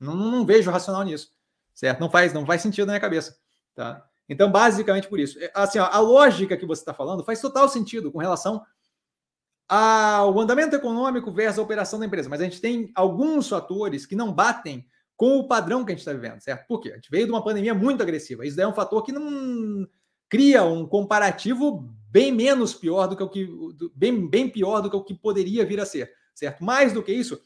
Não, 0.00 0.16
não, 0.16 0.46
vejo 0.46 0.70
racional 0.70 1.02
nisso, 1.02 1.30
certo? 1.74 2.00
Não 2.00 2.08
faz, 2.08 2.32
não 2.32 2.46
faz 2.46 2.62
sentido 2.62 2.86
na 2.86 2.94
minha 2.94 3.00
cabeça, 3.00 3.36
tá? 3.74 4.08
Então, 4.28 4.50
basicamente 4.50 5.08
por 5.08 5.20
isso. 5.20 5.38
É, 5.38 5.50
assim, 5.54 5.78
ó, 5.78 5.84
a 5.84 5.98
lógica 5.98 6.56
que 6.56 6.66
você 6.66 6.82
está 6.82 6.94
falando 6.94 7.24
faz 7.24 7.40
total 7.40 7.68
sentido 7.68 8.10
com 8.10 8.18
relação 8.18 8.62
ao 9.68 10.38
andamento 10.38 10.76
econômico 10.76 11.32
versus 11.32 11.58
a 11.58 11.62
operação 11.62 11.98
da 11.98 12.06
empresa, 12.06 12.28
mas 12.28 12.40
a 12.40 12.44
gente 12.44 12.60
tem 12.60 12.90
alguns 12.94 13.48
fatores 13.48 14.04
que 14.04 14.14
não 14.14 14.32
batem 14.32 14.86
com 15.16 15.38
o 15.38 15.48
padrão 15.48 15.84
que 15.84 15.92
a 15.92 15.94
gente 15.94 16.00
está 16.00 16.12
vivendo, 16.12 16.40
certo? 16.40 16.66
Por 16.66 16.80
quê? 16.80 16.90
A 16.90 16.94
gente 16.96 17.10
veio 17.10 17.26
de 17.26 17.32
uma 17.32 17.42
pandemia 17.42 17.72
muito 17.72 18.02
agressiva. 18.02 18.44
Isso 18.44 18.60
é 18.60 18.66
um 18.66 18.74
fator 18.74 19.02
que 19.02 19.12
não 19.12 19.86
cria 20.28 20.64
um 20.64 20.86
comparativo 20.86 21.88
bem 22.10 22.32
menos 22.32 22.74
pior 22.74 23.06
do 23.06 23.16
que 23.16 23.22
o 23.22 23.28
que 23.28 23.48
bem, 23.94 24.28
bem 24.28 24.48
pior 24.48 24.80
do 24.80 24.90
que 24.90 24.96
o 24.96 25.04
que 25.04 25.14
poderia 25.14 25.64
vir 25.64 25.80
a 25.80 25.86
ser, 25.86 26.12
certo? 26.34 26.64
Mais 26.64 26.92
do 26.92 27.02
que 27.02 27.12
isso, 27.12 27.40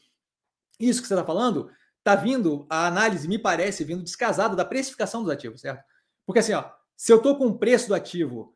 isso 0.79 1.01
que 1.01 1.07
você 1.07 1.13
está 1.13 1.25
falando 1.25 1.69
está 1.99 2.15
vindo 2.15 2.65
a 2.69 2.87
análise 2.87 3.27
me 3.27 3.37
parece 3.37 3.83
vindo 3.83 4.03
descasada 4.03 4.55
da 4.55 4.65
precificação 4.65 5.21
dos 5.21 5.31
ativos, 5.31 5.61
certo? 5.61 5.83
Porque 6.29 6.41
assim, 6.41 6.53
ó, 6.53 6.63
se 6.95 7.11
eu 7.11 7.17
estou 7.17 7.35
com 7.39 7.47
o 7.47 7.57
preço 7.57 7.87
do 7.87 7.95
ativo 7.95 8.55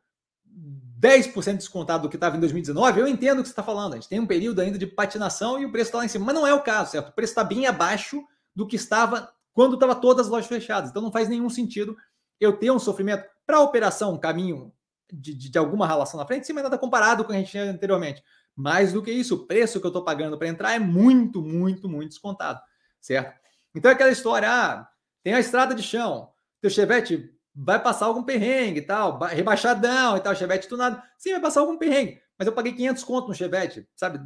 10% 1.00 1.56
descontado 1.56 2.04
do 2.04 2.08
que 2.08 2.14
estava 2.14 2.36
em 2.36 2.38
2019, 2.38 3.00
eu 3.00 3.08
entendo 3.08 3.40
o 3.40 3.42
que 3.42 3.48
você 3.48 3.52
está 3.52 3.64
falando. 3.64 3.94
A 3.94 3.96
gente 3.96 4.08
tem 4.08 4.20
um 4.20 4.28
período 4.28 4.60
ainda 4.60 4.78
de 4.78 4.86
patinação 4.86 5.58
e 5.58 5.66
o 5.66 5.72
preço 5.72 5.88
está 5.88 5.98
lá 5.98 6.04
em 6.04 6.08
cima. 6.08 6.24
Mas 6.24 6.36
não 6.36 6.46
é 6.46 6.54
o 6.54 6.62
caso, 6.62 6.92
certo? 6.92 7.08
O 7.08 7.12
preço 7.12 7.32
está 7.32 7.42
bem 7.42 7.66
abaixo 7.66 8.22
do 8.54 8.64
que 8.64 8.76
estava 8.76 9.28
quando 9.52 9.74
estava 9.74 9.92
todas 9.92 10.26
as 10.26 10.30
lojas 10.30 10.46
fechadas. 10.46 10.88
Então 10.88 11.02
não 11.02 11.10
faz 11.10 11.28
nenhum 11.28 11.50
sentido 11.50 11.96
eu 12.38 12.56
ter 12.56 12.70
um 12.70 12.78
sofrimento 12.78 13.28
para 13.44 13.56
a 13.56 13.60
operação, 13.60 14.14
um 14.14 14.20
caminho 14.20 14.72
de, 15.12 15.34
de, 15.34 15.50
de 15.50 15.58
alguma 15.58 15.84
relação 15.84 16.20
na 16.20 16.24
frente, 16.24 16.46
sim, 16.46 16.52
mas 16.52 16.62
nada 16.62 16.78
comparado 16.78 17.24
com 17.24 17.30
o 17.30 17.32
que 17.32 17.36
a 17.36 17.40
gente 17.40 17.50
tinha 17.50 17.64
anteriormente. 17.64 18.22
Mais 18.54 18.92
do 18.92 19.02
que 19.02 19.10
isso, 19.10 19.34
o 19.34 19.46
preço 19.48 19.80
que 19.80 19.86
eu 19.86 19.88
estou 19.88 20.04
pagando 20.04 20.38
para 20.38 20.46
entrar 20.46 20.74
é 20.74 20.78
muito, 20.78 21.42
muito, 21.42 21.88
muito 21.88 22.10
descontado, 22.10 22.60
certo? 23.00 23.36
Então 23.74 23.90
é 23.90 23.94
aquela 23.94 24.12
história, 24.12 24.48
ah, 24.48 24.88
tem 25.24 25.34
a 25.34 25.40
estrada 25.40 25.74
de 25.74 25.82
chão, 25.82 26.30
teu 26.60 26.70
Chevette 26.70 27.34
vai 27.54 27.80
passar 27.80 28.06
algum 28.06 28.22
perrengue 28.22 28.80
e 28.80 28.82
tal, 28.82 29.18
rebaixadão 29.18 30.16
e 30.16 30.20
tal, 30.20 30.34
Chevette 30.34 30.68
tunado, 30.68 31.00
sim, 31.16 31.32
vai 31.32 31.40
passar 31.40 31.60
algum 31.60 31.78
perrengue, 31.78 32.20
mas 32.38 32.46
eu 32.46 32.52
paguei 32.52 32.72
500 32.72 33.04
conto 33.04 33.28
no 33.28 33.34
Chevette, 33.34 33.86
sabe? 33.94 34.18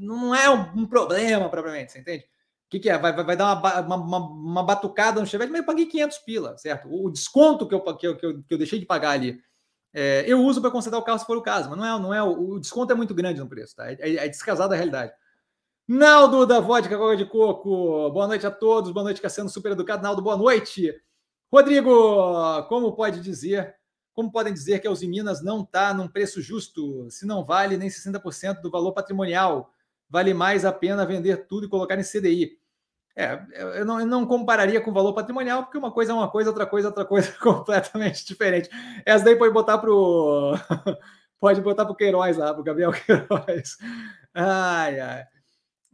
Não 0.00 0.34
é 0.34 0.48
um, 0.48 0.86
problema 0.86 1.48
propriamente, 1.48 1.92
você 1.92 1.98
entende? 1.98 2.24
O 2.24 2.70
que, 2.70 2.80
que, 2.80 2.90
é? 2.90 2.98
Vai, 2.98 3.14
vai, 3.14 3.24
vai 3.24 3.36
dar 3.36 3.58
uma, 3.58 3.96
uma, 3.96 4.18
uma, 4.18 4.62
batucada 4.62 5.20
no 5.20 5.26
Chevette, 5.26 5.50
mas 5.50 5.60
eu 5.60 5.66
paguei 5.66 5.86
500 5.86 6.18
pila, 6.18 6.58
certo? 6.58 6.88
O 6.90 7.10
desconto 7.10 7.66
que 7.66 7.74
eu, 7.74 7.80
que 7.80 8.06
eu, 8.06 8.16
que 8.16 8.26
eu, 8.26 8.42
que 8.42 8.54
eu 8.54 8.58
deixei 8.58 8.78
de 8.78 8.86
pagar 8.86 9.10
ali 9.10 9.42
é, 9.92 10.24
eu 10.26 10.44
uso 10.44 10.60
para 10.60 10.70
consertar 10.70 10.98
o 10.98 11.02
carro 11.02 11.18
se 11.18 11.24
for 11.24 11.36
o 11.36 11.42
caso, 11.42 11.70
mas 11.70 11.78
não 11.78 11.84
é, 11.84 12.00
não 12.00 12.14
é 12.14 12.22
o, 12.22 12.58
desconto 12.58 12.92
é 12.92 12.96
muito 12.96 13.14
grande 13.14 13.40
no 13.40 13.48
preço, 13.48 13.74
tá? 13.74 13.90
É, 13.90 13.96
é, 13.98 14.14
é 14.16 14.28
descasado 14.28 14.70
da 14.70 14.76
realidade. 14.76 15.12
Naldo 15.86 16.44
da 16.44 16.60
Vodka 16.60 16.96
Coca 16.98 17.16
de 17.16 17.24
Coco, 17.24 18.10
boa 18.10 18.26
noite 18.26 18.46
a 18.46 18.50
todos, 18.50 18.92
boa 18.92 19.04
noite, 19.04 19.22
sendo 19.30 19.48
super 19.48 19.72
educado. 19.72 20.02
Naldo, 20.02 20.20
boa 20.20 20.36
noite. 20.36 20.94
Rodrigo, 21.52 22.62
como 22.68 22.92
pode 22.92 23.20
dizer, 23.20 23.74
como 24.14 24.32
podem 24.32 24.52
dizer 24.52 24.80
que 24.80 24.88
a 24.88 24.90
Uzi 24.90 25.06
Minas 25.06 25.42
não 25.42 25.62
está 25.62 25.94
num 25.94 26.08
preço 26.08 26.42
justo, 26.42 27.08
se 27.10 27.24
não 27.24 27.44
vale 27.44 27.76
nem 27.76 27.88
60% 27.88 28.60
do 28.60 28.70
valor 28.70 28.92
patrimonial? 28.92 29.72
Vale 30.10 30.34
mais 30.34 30.64
a 30.64 30.72
pena 30.72 31.06
vender 31.06 31.46
tudo 31.46 31.66
e 31.66 31.68
colocar 31.68 31.98
em 31.98 32.02
CDI. 32.02 32.58
É, 33.14 33.40
eu 33.78 33.84
não, 33.84 34.00
eu 34.00 34.06
não, 34.06 34.24
compararia 34.26 34.80
com 34.80 34.92
valor 34.92 35.12
patrimonial, 35.12 35.64
porque 35.64 35.76
uma 35.76 35.90
coisa 35.90 36.12
é 36.12 36.14
uma 36.14 36.30
coisa, 36.30 36.50
outra 36.50 36.66
coisa 36.66 36.86
é 36.86 36.90
outra 36.90 37.04
coisa 37.04 37.32
completamente 37.42 38.24
diferente. 38.24 38.70
Essa 39.04 39.24
daí 39.24 39.36
pode 39.36 39.52
botar 39.52 39.78
para 39.78 39.90
o. 39.90 40.54
pode 41.40 41.60
botar 41.60 41.84
para 41.84 41.92
o 41.92 41.96
Queiroz 41.96 42.36
lá, 42.36 42.52
para 42.52 42.60
o 42.60 42.64
Gabriel 42.64 42.92
Queiroz. 43.06 43.76
Ai, 44.32 45.00
ai. 45.00 45.24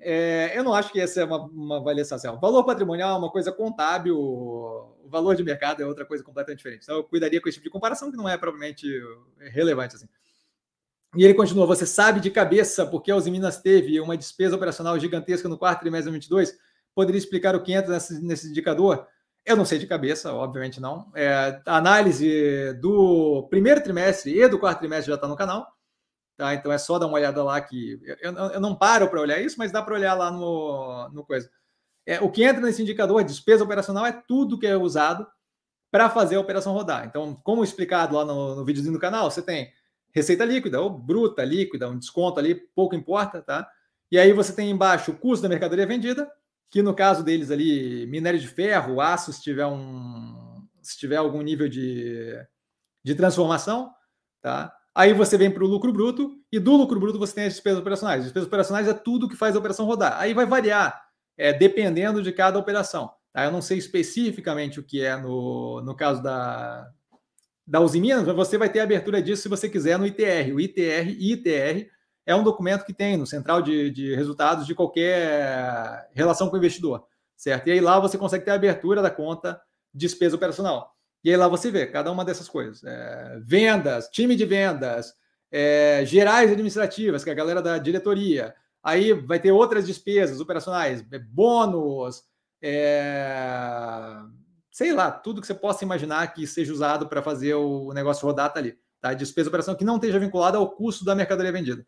É, 0.01 0.53
eu 0.59 0.63
não 0.63 0.75
acho 0.75 0.93
que 0.93 1.01
essa 1.01 1.23
é 1.23 1.25
uma, 1.25 1.39
uma 1.47 1.77
avaliação. 1.79 2.17
Assim, 2.17 2.41
valor 2.41 2.65
patrimonial 2.65 3.17
é 3.17 3.19
uma 3.19 3.31
coisa 3.31 3.51
contábil, 3.51 4.94
o 5.05 5.09
valor 5.09 5.37
de 5.37 5.45
mercado 5.45 5.83
é 5.83 5.87
outra 5.87 6.05
coisa 6.05 6.25
completamente 6.25 6.59
diferente. 6.59 6.83
Então, 6.85 6.97
eu 6.97 7.05
cuidaria 7.05 7.41
com 7.41 7.49
esse 7.49 7.57
tipo 7.57 7.65
de 7.65 7.71
comparação, 7.71 8.11
que 8.11 8.17
não 8.17 8.29
é 8.29 8.37
provavelmente 8.37 8.87
relevante. 9.39 9.97
Assim. 9.97 10.09
E 11.17 11.25
ele 11.25 11.35
continua: 11.35 11.67
você 11.67 11.87
sabe 11.87 12.21
de 12.21 12.31
cabeça 12.31 12.87
porque 12.87 13.11
a 13.11 13.17
Uzi 13.17 13.31
Minas 13.31 13.61
teve 13.61 14.01
uma 14.01 14.17
despesa 14.17 14.57
operacional 14.57 14.99
gigantesca 14.99 15.49
no 15.49 15.59
quarto 15.59 15.81
trimestre 15.81 16.11
de 16.11 16.29
2022? 16.29 16.59
Poderia 16.95 17.19
explicar 17.19 17.55
o 17.55 17.63
que 17.63 17.73
entra 17.73 17.95
nesse, 17.95 18.23
nesse 18.23 18.49
indicador? 18.49 19.07
Eu 19.45 19.57
não 19.57 19.65
sei 19.65 19.79
de 19.79 19.87
cabeça, 19.87 20.33
obviamente 20.33 20.81
não. 20.81 21.13
É, 21.15 21.61
a 21.67 21.77
análise 21.77 22.73
do 22.81 23.47
primeiro 23.51 23.83
trimestre 23.83 24.41
e 24.41 24.49
do 24.49 24.59
quarto 24.59 24.79
trimestre 24.79 25.09
já 25.09 25.17
está 25.17 25.29
no 25.29 25.37
canal. 25.37 25.67
Tá? 26.37 26.55
Então 26.55 26.73
é 26.73 26.79
só 26.79 26.99
dar 26.99 27.07
uma 27.07 27.17
olhada 27.17 27.43
lá 27.45 27.61
que. 27.61 28.01
Eu, 28.21 28.33
eu 28.33 28.61
não 28.61 28.75
paro 28.75 29.09
para 29.09 29.21
olhar 29.21 29.41
isso, 29.41 29.57
mas 29.59 29.71
dá 29.71 29.83
para 29.83 29.95
olhar 29.95 30.15
lá 30.15 30.31
no, 30.31 31.09
no 31.11 31.25
coisa. 31.25 31.51
É, 32.07 32.21
o 32.21 32.31
que 32.31 32.45
entra 32.45 32.61
nesse 32.61 32.83
indicador, 32.83 33.25
despesa 33.25 33.65
operacional, 33.65 34.05
é 34.05 34.13
tudo 34.13 34.59
que 34.59 34.67
é 34.67 34.77
usado 34.77 35.27
para 35.91 36.11
fazer 36.11 36.37
a 36.37 36.41
operação 36.41 36.73
rodar. 36.73 37.07
Então, 37.07 37.35
como 37.43 37.65
explicado 37.65 38.17
lá 38.17 38.25
no, 38.25 38.57
no 38.57 38.65
videozinho 38.65 38.95
do 38.95 39.01
canal, 39.01 39.31
você 39.31 39.41
tem 39.41 39.73
receita 40.13 40.45
líquida 40.45 40.81
ou 40.81 40.91
bruta 40.91 41.45
líquida, 41.45 41.89
um 41.89 41.99
desconto 41.99 42.39
ali, 42.39 42.55
pouco 42.75 42.95
importa, 42.95 43.41
tá? 43.41 43.69
E 44.11 44.19
aí 44.19 44.33
você 44.33 44.53
tem 44.53 44.71
embaixo 44.71 45.11
o 45.13 45.17
custo 45.17 45.43
da 45.43 45.49
mercadoria 45.49 45.87
vendida, 45.87 46.31
que 46.71 46.83
no 46.83 46.95
caso 46.95 47.23
deles 47.23 47.51
ali, 47.51 48.07
minério 48.07 48.39
de 48.39 48.49
ferro, 48.49 49.01
aço, 49.01 49.33
se 49.33 49.43
tiver 49.43 49.67
um 49.67 50.63
se 50.83 50.99
tiver 50.99 51.17
algum 51.17 51.41
nível 51.41 51.69
de, 51.69 52.37
de 53.03 53.15
transformação, 53.15 53.91
tá? 54.43 54.73
Aí 54.95 55.13
você 55.13 55.39
vem 55.39 55.51
para 55.51 55.65
o 55.65 55.67
lucro 55.67 55.93
bruto 55.93 56.39
e 56.53 56.59
do 56.59 56.77
lucro 56.77 57.01
bruto 57.01 57.19
você 57.19 57.35
tem 57.35 57.45
as 57.45 57.55
despesas 57.55 57.81
operacionais. 57.81 58.19
As 58.19 58.25
despesas 58.25 58.47
operacionais 58.47 58.87
é 58.87 58.93
tudo 58.93 59.29
que 59.29 59.37
faz 59.37 59.57
a 59.57 59.59
operação 59.59 59.87
rodar. 59.87 60.21
Aí 60.21 60.35
vai 60.35 60.45
variar 60.47 61.04
é, 61.37 61.53
dependendo 61.53 62.23
de 62.23 62.33
cada 62.33 62.59
operação. 62.59 63.11
Tá? 63.33 63.45
Eu 63.45 63.53
não 63.53 63.63
sei 63.63 63.79
especificamente 63.79 64.79
o 64.79 64.83
que 64.83 65.05
é 65.05 65.17
no, 65.17 65.81
no 65.83 65.95
caso 65.95 66.23
da, 66.23 66.89
da 67.67 67.81
Uzi 67.81 68.01
Minas, 68.01 68.27
mas 68.27 68.37
você 68.37 68.59
vai 68.59 68.69
ter 68.69 68.81
abertura 68.81 69.23
disso 69.23 69.43
se 69.43 69.49
você 69.49 69.69
quiser 69.69 69.99
no 69.99 70.07
ITR. 70.07 70.53
O 70.55 70.61
ITR, 70.61 71.11
ITR 71.19 71.89
é 72.27 72.35
um 72.35 72.43
documento 72.43 72.85
que 72.85 72.93
tem 72.93 73.17
no 73.17 73.27
central 73.27 73.63
de, 73.63 73.91
de 73.91 74.15
resultados 74.15 74.67
de 74.67 74.75
qualquer 74.75 76.09
relação 76.13 76.49
com 76.49 76.55
o 76.55 76.59
investidor, 76.59 77.05
certo? 77.37 77.69
E 77.69 77.73
aí 77.73 77.81
lá 77.81 77.99
você 77.99 78.17
consegue 78.17 78.45
ter 78.45 78.51
a 78.51 78.55
abertura 78.55 79.03
da 79.03 79.11
conta 79.11 79.61
despesa 79.93 80.37
operacional. 80.37 80.95
E 81.23 81.31
aí 81.31 81.37
lá 81.37 81.49
você 81.49 81.71
vê 81.71 81.87
cada 81.87 82.11
uma 82.13 82.25
dessas 82.25 82.49
coisas. 82.49 82.83
É, 82.85 83.41
vendas, 83.43 84.09
time 84.09 84.37
de 84.37 84.45
vendas, 84.45 85.15
é, 85.51 86.03
gerais 86.05 86.51
administrativas, 86.51 87.25
que 87.25 87.31
é 87.31 87.33
a 87.33 87.37
galera 87.37 87.63
da 87.63 87.79
diretoria. 87.79 88.55
Aí 88.85 89.15
vai 89.15 89.41
ter 89.41 89.51
outras 89.51 89.87
despesas 89.87 90.41
operacionais, 90.41 91.03
é, 91.11 91.19
bônus, 91.19 92.23
é, 92.61 94.21
sei 94.71 94.93
lá, 94.93 95.11
tudo 95.11 95.41
que 95.41 95.47
você 95.47 95.55
possa 95.55 95.85
imaginar 95.85 96.35
que 96.35 96.47
seja 96.47 96.73
usado 96.73 97.09
para 97.09 97.23
fazer 97.23 97.55
o 97.55 97.93
negócio 97.95 98.27
rodar 98.27 98.53
tá 98.53 98.61
ali. 98.61 98.79
Tá? 99.01 99.15
Despesa 99.15 99.49
operação 99.49 99.75
que 99.75 99.85
não 99.85 99.97
esteja 99.97 100.19
vinculada 100.19 100.59
ao 100.59 100.71
custo 100.71 101.05
da 101.05 101.15
mercadoria 101.15 101.51
vendida. 101.51 101.87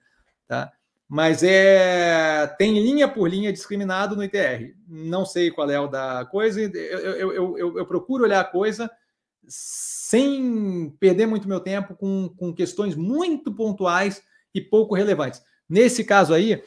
Tá? 0.49 0.73
Mas 1.07 1.43
é 1.43 2.47
tem 2.59 2.79
linha 2.83 3.07
por 3.07 3.29
linha 3.29 3.53
discriminado 3.53 4.17
no 4.17 4.25
ITR. 4.25 4.75
Não 4.89 5.27
sei 5.27 5.51
qual 5.51 5.71
é 5.71 5.79
o 5.79 5.87
da 5.87 6.25
coisa. 6.25 6.61
Eu, 6.61 6.71
eu, 6.71 7.33
eu, 7.33 7.59
eu, 7.59 7.79
eu 7.79 7.87
procuro 7.87 8.25
olhar 8.25 8.41
a 8.41 8.45
coisa 8.45 8.91
sem 9.47 10.91
perder 10.99 11.27
muito 11.27 11.47
meu 11.47 11.61
tempo 11.61 11.95
com, 11.95 12.29
com 12.37 12.55
questões 12.55 12.95
muito 12.95 13.55
pontuais 13.55 14.23
e 14.55 14.61
pouco 14.61 14.95
relevantes. 14.95 15.43
Nesse 15.69 16.05
caso 16.05 16.33
aí, 16.33 16.63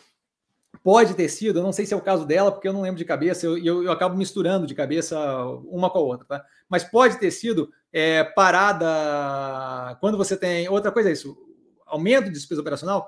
pode 0.89 1.13
ter 1.13 1.29
sido, 1.29 1.59
eu 1.59 1.63
não 1.63 1.71
sei 1.71 1.85
se 1.85 1.93
é 1.93 1.97
o 1.97 2.01
caso 2.01 2.25
dela, 2.25 2.51
porque 2.51 2.67
eu 2.67 2.73
não 2.73 2.81
lembro 2.81 2.97
de 2.97 3.05
cabeça, 3.05 3.45
eu, 3.45 3.59
eu, 3.59 3.83
eu 3.83 3.91
acabo 3.91 4.17
misturando 4.17 4.65
de 4.65 4.73
cabeça 4.73 5.19
uma 5.67 5.87
com 5.87 5.99
a 5.99 6.01
outra, 6.01 6.25
tá? 6.25 6.45
Mas 6.67 6.83
pode 6.83 7.19
ter 7.19 7.29
sido 7.29 7.71
é, 7.93 8.23
parada 8.23 9.95
quando 9.99 10.17
você 10.17 10.35
tem. 10.35 10.67
Outra 10.67 10.91
coisa 10.91 11.09
é 11.09 11.11
isso: 11.11 11.37
aumento 11.85 12.25
de 12.25 12.31
despesa 12.31 12.61
operacional 12.61 13.07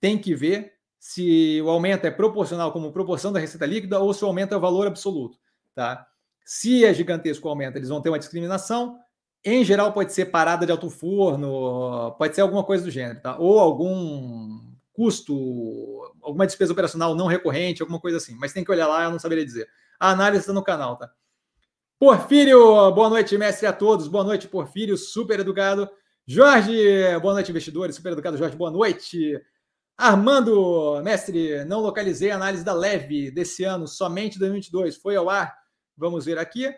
tem 0.00 0.16
que 0.16 0.36
ver 0.36 0.74
se 1.00 1.60
o 1.62 1.68
aumento 1.68 2.04
é 2.04 2.12
proporcional 2.12 2.70
como 2.70 2.92
proporção 2.92 3.32
da 3.32 3.40
receita 3.40 3.66
líquida 3.66 3.98
ou 3.98 4.14
se 4.14 4.24
o 4.24 4.28
aumento 4.28 4.54
é 4.54 4.56
o 4.56 4.60
valor 4.60 4.86
absoluto, 4.86 5.36
tá? 5.74 6.06
Se 6.44 6.84
é 6.84 6.94
gigantesco 6.94 7.48
o 7.48 7.50
aumento, 7.50 7.76
eles 7.76 7.88
vão 7.88 8.00
ter 8.00 8.08
uma 8.08 8.20
discriminação. 8.20 9.00
Em 9.44 9.64
geral, 9.64 9.92
pode 9.92 10.12
ser 10.12 10.26
parada 10.26 10.64
de 10.64 10.70
alto 10.70 10.88
forno, 10.90 12.14
pode 12.18 12.36
ser 12.36 12.42
alguma 12.42 12.62
coisa 12.62 12.84
do 12.84 12.90
gênero, 12.90 13.20
tá? 13.20 13.36
Ou 13.36 13.58
algum 13.58 14.55
custo, 14.96 15.34
alguma 16.22 16.46
despesa 16.46 16.72
operacional 16.72 17.14
não 17.14 17.26
recorrente, 17.26 17.82
alguma 17.82 18.00
coisa 18.00 18.16
assim. 18.16 18.34
Mas 18.40 18.54
tem 18.54 18.64
que 18.64 18.70
olhar 18.70 18.88
lá, 18.88 19.04
eu 19.04 19.10
não 19.10 19.18
saberia 19.18 19.44
dizer. 19.44 19.68
A 20.00 20.10
análise 20.10 20.40
está 20.40 20.54
no 20.54 20.64
canal, 20.64 20.96
tá? 20.96 21.12
Porfírio, 21.98 22.90
boa 22.92 23.10
noite, 23.10 23.36
mestre 23.36 23.66
a 23.66 23.74
todos. 23.74 24.08
Boa 24.08 24.24
noite, 24.24 24.48
Porfírio, 24.48 24.96
super 24.96 25.40
educado. 25.40 25.86
Jorge, 26.26 26.74
boa 27.20 27.34
noite, 27.34 27.50
investidores. 27.50 27.94
Super 27.94 28.12
educado, 28.12 28.38
Jorge, 28.38 28.56
boa 28.56 28.70
noite. 28.70 29.38
Armando, 29.98 31.02
mestre, 31.02 31.62
não 31.66 31.80
localizei 31.80 32.30
a 32.30 32.36
análise 32.36 32.64
da 32.64 32.72
leve 32.72 33.30
desse 33.30 33.64
ano, 33.64 33.86
somente 33.86 34.38
2022. 34.38 34.96
Foi 34.96 35.14
ao 35.14 35.28
ar. 35.28 35.54
Vamos 35.94 36.24
ver 36.24 36.38
aqui. 36.38 36.74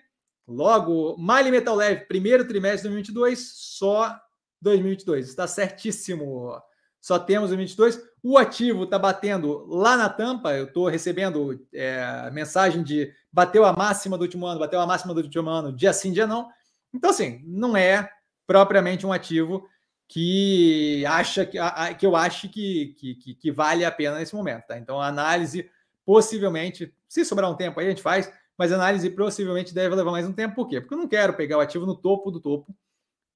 Logo, 0.46 1.16
Mali 1.18 1.52
Metal 1.52 1.74
Leve, 1.76 2.06
primeiro 2.06 2.46
trimestre 2.46 2.88
de 2.88 2.94
2022, 2.94 3.52
só 3.54 4.18
2022. 4.60 5.28
Está 5.28 5.46
certíssimo. 5.46 6.60
Só 7.00 7.18
temos 7.18 7.50
2022. 7.50 8.00
O 8.22 8.36
ativo 8.36 8.84
está 8.84 8.98
batendo 8.98 9.66
lá 9.68 9.96
na 9.96 10.08
tampa. 10.08 10.52
Eu 10.52 10.64
estou 10.64 10.88
recebendo 10.88 11.64
é, 11.72 12.30
mensagem 12.32 12.82
de 12.82 13.12
bateu 13.32 13.64
a 13.64 13.72
máxima 13.72 14.18
do 14.18 14.22
último 14.22 14.46
ano, 14.46 14.60
bateu 14.60 14.80
a 14.80 14.86
máxima 14.86 15.14
do 15.14 15.20
último 15.20 15.48
ano, 15.48 15.72
dia 15.72 15.92
sim, 15.92 16.12
dia 16.12 16.26
não. 16.26 16.48
Então, 16.92 17.10
assim, 17.10 17.42
não 17.44 17.76
é 17.76 18.10
propriamente 18.46 19.06
um 19.06 19.12
ativo 19.12 19.68
que 20.08 21.04
acha 21.06 21.44
que, 21.44 21.58
que 21.98 22.06
eu 22.06 22.16
acho 22.16 22.48
que, 22.48 22.94
que, 22.98 23.34
que, 23.34 23.52
vale 23.52 23.84
a 23.84 23.92
pena 23.92 24.18
nesse 24.18 24.34
momento. 24.34 24.66
Tá? 24.66 24.78
Então, 24.78 25.00
a 25.00 25.06
análise 25.06 25.70
possivelmente, 26.04 26.92
se 27.06 27.24
sobrar 27.24 27.50
um 27.50 27.54
tempo 27.54 27.78
aí, 27.78 27.86
a 27.86 27.90
gente 27.90 28.00
faz, 28.00 28.32
mas 28.56 28.72
a 28.72 28.76
análise 28.76 29.10
possivelmente 29.10 29.74
deve 29.74 29.94
levar 29.94 30.10
mais 30.10 30.26
um 30.26 30.32
tempo. 30.32 30.54
Por 30.54 30.66
quê? 30.66 30.80
Porque 30.80 30.94
eu 30.94 30.98
não 30.98 31.06
quero 31.06 31.34
pegar 31.34 31.58
o 31.58 31.60
ativo 31.60 31.84
no 31.84 31.94
topo 31.94 32.30
do 32.30 32.40
topo 32.40 32.74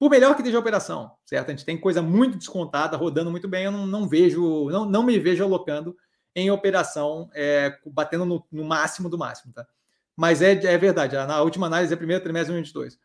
por 0.03 0.09
melhor 0.09 0.35
que 0.35 0.41
esteja 0.41 0.57
a 0.57 0.59
operação, 0.59 1.13
certo? 1.25 1.47
A 1.47 1.51
gente 1.51 1.63
tem 1.63 1.79
coisa 1.79 2.01
muito 2.01 2.37
descontada, 2.37 2.97
rodando 2.97 3.31
muito 3.31 3.47
bem, 3.47 3.63
eu 3.63 3.71
não, 3.71 3.87
não 3.87 4.05
vejo, 4.05 4.69
não, 4.69 4.83
não 4.83 5.01
me 5.01 5.17
vejo 5.17 5.45
alocando 5.45 5.95
em 6.35 6.51
operação, 6.51 7.29
é, 7.33 7.79
batendo 7.85 8.25
no, 8.25 8.45
no, 8.51 8.65
máximo 8.65 9.07
do 9.07 9.17
máximo, 9.17 9.53
tá? 9.53 9.65
Mas 10.13 10.41
é, 10.41 10.51
é 10.51 10.77
verdade, 10.77 11.15
na 11.15 11.41
última 11.41 11.67
análise 11.67 11.93
é 11.93 11.95
primeiro 11.95 12.21
trimestre 12.21 12.53
de 12.53 12.73
2022. 12.73 12.99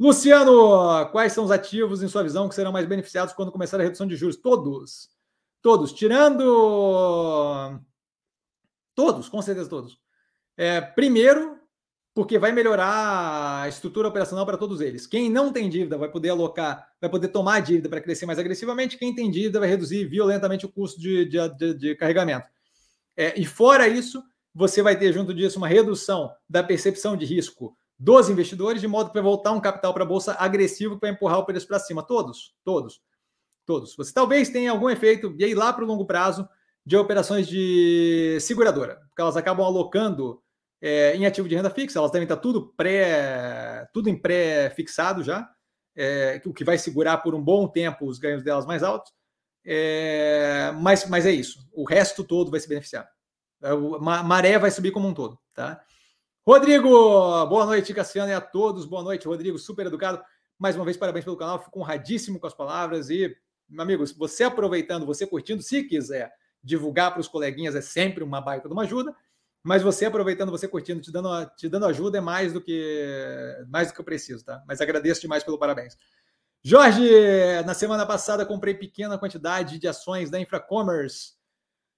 Luciano, 0.00 1.10
quais 1.12 1.34
são 1.34 1.44
os 1.44 1.50
ativos, 1.50 2.02
em 2.02 2.08
sua 2.08 2.22
visão, 2.22 2.48
que 2.48 2.54
serão 2.54 2.72
mais 2.72 2.86
beneficiados 2.86 3.34
quando 3.34 3.52
começar 3.52 3.78
a 3.78 3.82
redução 3.82 4.06
de 4.06 4.16
juros? 4.16 4.38
Todos. 4.38 5.10
Todos. 5.60 5.92
Tirando. 5.92 7.78
Todos, 8.94 9.28
com 9.28 9.42
certeza 9.42 9.68
todos. 9.68 9.98
É, 10.56 10.80
primeiro, 10.80 11.57
porque 12.18 12.36
vai 12.36 12.50
melhorar 12.50 13.62
a 13.62 13.68
estrutura 13.68 14.08
operacional 14.08 14.44
para 14.44 14.56
todos 14.56 14.80
eles. 14.80 15.06
Quem 15.06 15.30
não 15.30 15.52
tem 15.52 15.68
dívida 15.68 15.96
vai 15.96 16.10
poder 16.10 16.30
alocar, 16.30 16.88
vai 17.00 17.08
poder 17.08 17.28
tomar 17.28 17.54
a 17.54 17.60
dívida 17.60 17.88
para 17.88 18.00
crescer 18.00 18.26
mais 18.26 18.40
agressivamente. 18.40 18.98
Quem 18.98 19.14
tem 19.14 19.30
dívida 19.30 19.60
vai 19.60 19.68
reduzir 19.68 20.04
violentamente 20.04 20.66
o 20.66 20.68
custo 20.68 21.00
de, 21.00 21.24
de, 21.26 21.48
de, 21.50 21.74
de 21.74 21.94
carregamento. 21.94 22.48
É, 23.16 23.38
e 23.40 23.46
fora 23.46 23.86
isso, 23.86 24.20
você 24.52 24.82
vai 24.82 24.98
ter 24.98 25.12
junto 25.12 25.32
disso 25.32 25.58
uma 25.58 25.68
redução 25.68 26.32
da 26.50 26.60
percepção 26.60 27.16
de 27.16 27.24
risco 27.24 27.76
dos 27.96 28.28
investidores, 28.28 28.80
de 28.80 28.88
modo 28.88 29.10
para 29.10 29.22
voltar 29.22 29.52
um 29.52 29.60
capital 29.60 29.94
para 29.94 30.02
a 30.02 30.08
bolsa 30.08 30.34
agressivo 30.40 30.98
para 30.98 31.10
empurrar 31.10 31.38
o 31.38 31.46
preço 31.46 31.68
para 31.68 31.78
cima. 31.78 32.02
Todos, 32.02 32.52
todos, 32.64 33.00
todos. 33.64 33.94
Você 33.94 34.12
talvez 34.12 34.48
tenha 34.48 34.72
algum 34.72 34.90
efeito, 34.90 35.36
e 35.38 35.44
aí 35.44 35.54
lá 35.54 35.72
para 35.72 35.84
o 35.84 35.86
longo 35.86 36.04
prazo, 36.04 36.48
de 36.84 36.96
operações 36.96 37.46
de 37.46 38.38
seguradora, 38.40 38.96
porque 39.08 39.22
elas 39.22 39.36
acabam 39.36 39.64
alocando 39.64 40.42
é, 40.80 41.16
em 41.16 41.26
ativo 41.26 41.48
de 41.48 41.56
renda 41.56 41.70
fixa, 41.70 41.98
elas 41.98 42.10
devem 42.10 42.24
estar 42.24 42.36
tudo 42.36 42.72
pré, 42.76 43.88
tudo 43.92 44.08
em 44.08 44.16
pré-fixado 44.16 45.22
já, 45.22 45.48
é, 45.96 46.40
o 46.44 46.52
que 46.52 46.64
vai 46.64 46.78
segurar 46.78 47.18
por 47.18 47.34
um 47.34 47.42
bom 47.42 47.66
tempo 47.66 48.06
os 48.06 48.18
ganhos 48.18 48.42
delas 48.42 48.64
mais 48.64 48.82
altos. 48.82 49.12
É, 49.64 50.72
mas, 50.80 51.06
mas 51.08 51.26
é 51.26 51.30
isso. 51.30 51.68
O 51.72 51.84
resto 51.84 52.22
todo 52.24 52.50
vai 52.50 52.60
se 52.60 52.68
beneficiar. 52.68 53.08
A 53.62 53.70
é, 53.70 54.22
maré 54.22 54.58
vai 54.58 54.70
subir 54.70 54.92
como 54.92 55.08
um 55.08 55.14
todo, 55.14 55.38
tá? 55.52 55.82
Rodrigo, 56.46 56.88
boa 57.46 57.66
noite, 57.66 57.92
Cassiano, 57.92 58.30
e 58.30 58.34
a 58.34 58.40
todos. 58.40 58.86
Boa 58.86 59.02
noite, 59.02 59.26
Rodrigo, 59.26 59.58
super 59.58 59.86
educado. 59.86 60.22
Mais 60.58 60.74
uma 60.76 60.84
vez, 60.84 60.96
parabéns 60.96 61.24
pelo 61.24 61.36
canal. 61.36 61.62
Fico 61.62 61.78
honradíssimo 61.78 62.40
com 62.40 62.46
as 62.46 62.54
palavras. 62.54 63.10
E, 63.10 63.36
meu 63.68 63.82
amigo, 63.82 64.04
você 64.16 64.44
aproveitando, 64.44 65.04
você 65.04 65.26
curtindo, 65.26 65.62
se 65.62 65.84
quiser 65.84 66.32
divulgar 66.62 67.10
para 67.10 67.20
os 67.20 67.28
coleguinhas, 67.28 67.74
é 67.74 67.82
sempre 67.82 68.24
uma 68.24 68.40
baita 68.40 68.66
de 68.66 68.72
uma 68.72 68.84
ajuda. 68.84 69.14
Mas 69.68 69.82
você 69.82 70.06
aproveitando, 70.06 70.50
você 70.50 70.66
curtindo, 70.66 71.02
te 71.02 71.12
dando, 71.12 71.28
te 71.54 71.68
dando 71.68 71.84
ajuda 71.84 72.16
é 72.16 72.20
mais 72.22 72.54
do 72.54 72.60
que 72.60 73.54
mais 73.68 73.88
do 73.88 73.94
que 73.94 74.00
eu 74.00 74.04
preciso, 74.04 74.42
tá? 74.42 74.64
Mas 74.66 74.80
agradeço 74.80 75.20
demais 75.20 75.44
pelo 75.44 75.58
parabéns. 75.58 75.94
Jorge, 76.64 77.06
na 77.66 77.74
semana 77.74 78.06
passada 78.06 78.46
comprei 78.46 78.72
pequena 78.72 79.18
quantidade 79.18 79.78
de 79.78 79.86
ações 79.86 80.30
da 80.30 80.40
Infracommerce 80.40 81.34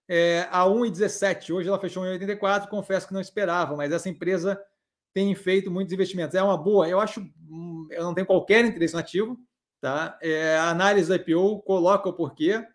é, 0.09 0.49
a 0.51 0.65
1,17. 0.65 1.55
Hoje 1.55 1.69
ela 1.69 1.79
fechou 1.79 2.05
em 2.05 2.11
84. 2.11 2.69
Confesso 2.69 3.07
que 3.07 3.15
não 3.15 3.21
esperava, 3.21 3.77
mas 3.77 3.93
essa 3.93 4.09
empresa 4.09 4.61
tem 5.15 5.33
feito 5.37 5.71
muitos 5.71 5.95
investimentos. 5.95 6.35
É 6.35 6.43
uma 6.43 6.59
boa. 6.59 6.89
Eu 6.89 6.99
acho, 6.99 7.21
hum, 7.21 7.87
eu 7.93 8.03
não 8.03 8.15
tenho 8.15 8.27
qualquer 8.27 8.65
interesse 8.65 8.95
nativo, 8.95 9.39
tá? 9.81 10.19
É, 10.21 10.57
a 10.57 10.71
análise 10.71 11.07
do 11.07 11.15
IPO 11.15 11.63
coloca 11.63 12.09
o 12.09 12.15
porquê 12.15 12.67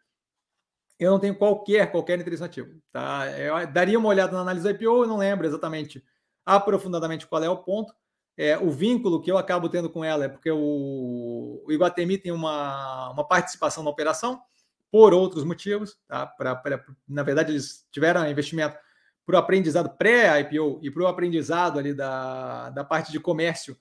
eu 1.00 1.12
não 1.12 1.20
tenho 1.20 1.36
qualquer, 1.36 1.92
qualquer 1.92 2.20
interesse 2.20 2.42
nativo. 2.42 2.82
Tá? 2.92 3.28
Eu 3.38 3.68
daria 3.68 4.00
uma 4.00 4.10
olhada 4.10 4.34
na 4.34 4.42
análise 4.42 4.64
do 4.64 4.70
IPO, 4.70 5.04
eu 5.04 5.08
não 5.08 5.18
lembro 5.18 5.46
exatamente 5.46 6.04
aprofundadamente 6.46 7.28
qual 7.28 7.44
é 7.44 7.50
o 7.50 7.58
ponto. 7.58 7.94
É, 8.38 8.58
o 8.58 8.70
vínculo 8.70 9.22
que 9.22 9.32
eu 9.32 9.38
acabo 9.38 9.70
tendo 9.70 9.90
com 9.90 10.04
ela 10.04 10.26
é 10.26 10.30
porque 10.30 10.52
o, 10.52 11.64
o 11.66 11.72
Iguatemi 11.72 12.18
tem 12.18 12.32
uma, 12.32 13.12
uma 13.12 13.26
participação 13.26 13.84
na 13.84 13.90
operação 13.90 14.42
por 14.92 15.14
outros 15.14 15.44
motivos. 15.44 15.98
Tá? 16.08 16.26
Pra, 16.26 16.56
pra, 16.56 16.84
na 17.08 17.24
verdade, 17.24 17.52
eles 17.52 17.86
tiveram 17.92 18.30
investimento 18.30 18.78
para 19.26 19.36
o 19.36 19.40
aprendizado 19.40 19.90
pré-IPO 19.98 20.80
e 20.84 20.92
para 20.92 21.04
o 21.04 21.08
aprendizado 21.08 21.80
ali 21.80 21.94
da, 21.94 22.70
da 22.70 22.84
parte 22.84 23.12
de 23.12 23.20
comércio, 23.20 23.76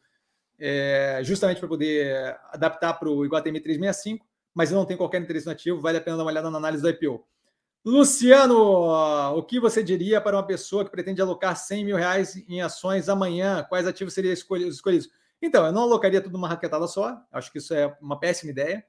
é, 0.59 1.21
justamente 1.23 1.59
para 1.59 1.69
poder 1.69 2.39
adaptar 2.51 2.95
para 2.95 3.09
o 3.09 3.25
Iguatemi 3.25 3.61
365 3.61 4.27
mas 4.55 4.71
eu 4.71 4.79
não 4.79 4.87
tenho 4.87 4.99
qualquer 4.99 5.21
interesse 5.21 5.47
nativo, 5.47 5.81
vale 5.81 5.99
a 5.99 6.01
pena 6.01 6.17
dar 6.17 6.23
uma 6.23 6.31
olhada 6.31 6.51
na 6.51 6.59
análise 6.59 6.83
do 6.83 6.89
IPO. 6.89 7.27
Luciano, 7.85 8.57
o 9.37 9.43
que 9.43 9.61
você 9.61 9.83
diria 9.83 10.19
para 10.21 10.37
uma 10.37 10.47
pessoa 10.47 10.85
que 10.85 10.91
pretende 10.91 11.21
alocar 11.21 11.55
100 11.55 11.85
mil 11.85 11.97
reais 11.97 12.35
em 12.49 12.63
ações 12.63 13.11
amanhã? 13.11 13.63
Quais 13.69 13.87
ativos 13.87 14.15
seriam 14.15 14.33
escolhidos? 14.33 15.11
Então, 15.43 15.67
eu 15.67 15.73
não 15.73 15.83
alocaria 15.83 16.23
tudo 16.23 16.33
numa 16.33 16.49
raquetada 16.49 16.87
só, 16.87 17.21
acho 17.31 17.53
que 17.53 17.59
isso 17.59 17.75
é 17.75 17.95
uma 18.01 18.19
péssima 18.19 18.53
ideia, 18.53 18.83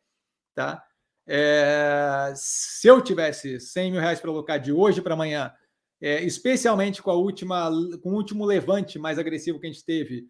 tá? 0.53 0.81
É, 1.27 2.31
se 2.35 2.87
eu 2.87 3.01
tivesse 3.01 3.59
100 3.59 3.91
mil 3.91 3.99
reais 3.99 4.21
para 4.21 4.29
alocar 4.29 4.59
de 4.59 4.71
hoje 4.71 5.01
para 5.01 5.15
amanhã, 5.15 5.51
é, 5.99 6.23
especialmente 6.23 7.01
com 7.01 7.11
a 7.11 7.15
última, 7.15 7.69
com 8.01 8.11
o 8.11 8.15
último 8.15 8.45
levante 8.45 8.97
mais 8.97 9.19
agressivo 9.19 9.59
que 9.59 9.67
a 9.67 9.71
gente 9.71 9.83
teve 9.83 10.29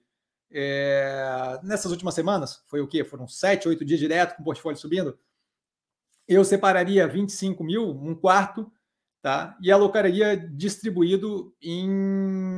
é, 0.57 1.59
nessas 1.63 1.91
últimas 1.91 2.13
semanas, 2.13 2.63
foi 2.67 2.79
o 2.79 2.87
quê? 2.87 3.03
Foram 3.03 3.27
sete, 3.27 3.67
oito 3.67 3.83
dias 3.83 3.99
direto 3.99 4.37
com 4.37 4.41
o 4.41 4.45
portfólio 4.45 4.79
subindo. 4.79 5.19
Eu 6.25 6.45
separaria 6.45 7.05
25 7.05 7.61
mil, 7.61 7.89
um 7.89 8.15
quarto, 8.15 8.71
tá? 9.21 9.57
E 9.61 9.69
alocaria 9.69 10.37
distribuído 10.37 11.53
em 11.61 11.91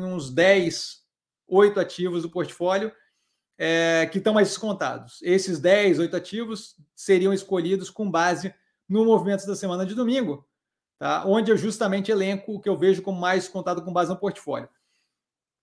uns 0.03 0.29
10, 0.29 1.03
8 1.47 1.79
ativos 1.79 2.21
do 2.21 2.29
portfólio 2.29 2.91
é, 3.57 4.07
que 4.11 4.19
estão 4.19 4.35
mais 4.35 4.49
descontados. 4.49 5.19
Esses 5.23 5.59
10, 5.59 5.97
8 5.97 6.15
ativos 6.15 6.75
seriam 6.95 7.33
escolhidos 7.33 7.89
com 7.89 8.11
base 8.11 8.53
no 8.87 9.05
movimento 9.05 9.47
da 9.47 9.55
semana 9.55 9.87
de 9.87 9.95
domingo, 9.95 10.47
tá? 10.99 11.25
onde 11.25 11.51
eu 11.51 11.57
justamente 11.57 12.11
elenco 12.11 12.53
o 12.53 12.59
que 12.59 12.69
eu 12.69 12.77
vejo 12.77 13.01
como 13.01 13.19
mais 13.19 13.45
descontado 13.45 13.81
com 13.81 13.91
base 13.91 14.11
no 14.11 14.19
portfólio. 14.19 14.69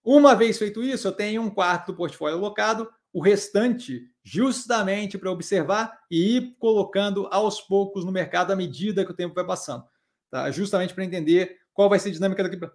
Uma 0.04 0.34
vez 0.34 0.58
feito 0.58 0.82
isso, 0.82 1.08
eu 1.08 1.12
tenho 1.12 1.42
um 1.42 1.50
quarto 1.50 1.86
do 1.86 1.96
portfólio 1.96 2.36
alocado, 2.36 2.90
o 3.12 3.22
restante 3.22 4.02
justamente 4.22 5.16
para 5.16 5.30
observar 5.30 5.98
e 6.10 6.36
ir 6.36 6.56
colocando 6.58 7.26
aos 7.30 7.60
poucos 7.60 8.04
no 8.04 8.12
mercado 8.12 8.52
à 8.52 8.56
medida 8.56 9.04
que 9.04 9.10
o 9.10 9.16
tempo 9.16 9.34
vai 9.34 9.46
passando, 9.46 9.84
tá? 10.30 10.50
justamente 10.50 10.94
para 10.94 11.04
entender 11.04 11.56
qual 11.72 11.88
vai 11.88 11.98
ser 11.98 12.10
a 12.10 12.12
dinâmica 12.12 12.70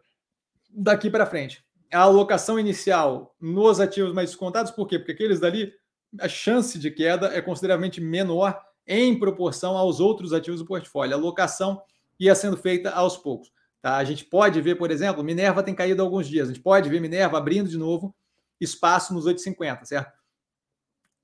daqui 0.71 1.09
para 1.09 1.25
frente 1.25 1.63
a 1.91 2.01
alocação 2.01 2.59
inicial 2.59 3.35
nos 3.39 3.79
ativos 3.79 4.13
mais 4.13 4.29
descontados, 4.29 4.71
por 4.71 4.87
quê? 4.87 4.99
Porque 4.99 5.11
aqueles 5.11 5.39
dali, 5.39 5.73
a 6.19 6.27
chance 6.27 6.77
de 6.77 6.91
queda 6.91 7.35
é 7.35 7.41
consideravelmente 7.41 7.99
menor 7.99 8.59
em 8.85 9.17
proporção 9.17 9.77
aos 9.77 9.99
outros 9.99 10.33
ativos 10.33 10.59
do 10.59 10.65
portfólio. 10.65 11.15
A 11.15 11.17
alocação 11.17 11.81
ia 12.19 12.35
sendo 12.35 12.57
feita 12.57 12.91
aos 12.91 13.17
poucos. 13.17 13.51
Tá? 13.81 13.97
A 13.97 14.03
gente 14.03 14.25
pode 14.25 14.59
ver, 14.61 14.75
por 14.75 14.91
exemplo, 14.91 15.23
Minerva 15.23 15.63
tem 15.63 15.73
caído 15.73 16.01
alguns 16.01 16.27
dias. 16.27 16.49
A 16.49 16.53
gente 16.53 16.63
pode 16.63 16.89
ver 16.89 16.99
Minerva 16.99 17.37
abrindo 17.37 17.69
de 17.69 17.77
novo 17.77 18.15
espaço 18.59 19.13
nos 19.13 19.25
8,50, 19.25 19.85
certo? 19.85 20.19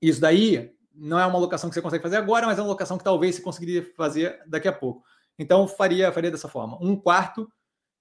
Isso 0.00 0.20
daí 0.20 0.74
não 0.94 1.18
é 1.18 1.26
uma 1.26 1.38
alocação 1.38 1.68
que 1.68 1.74
você 1.74 1.82
consegue 1.82 2.02
fazer 2.02 2.16
agora, 2.16 2.46
mas 2.46 2.58
é 2.58 2.62
uma 2.62 2.68
alocação 2.68 2.96
que 2.96 3.04
talvez 3.04 3.34
você 3.34 3.42
conseguiria 3.42 3.92
fazer 3.94 4.40
daqui 4.46 4.66
a 4.66 4.72
pouco. 4.72 5.04
Então, 5.38 5.68
faria, 5.68 6.10
faria 6.10 6.30
dessa 6.30 6.48
forma. 6.48 6.78
Um 6.80 6.96
quarto 6.96 7.50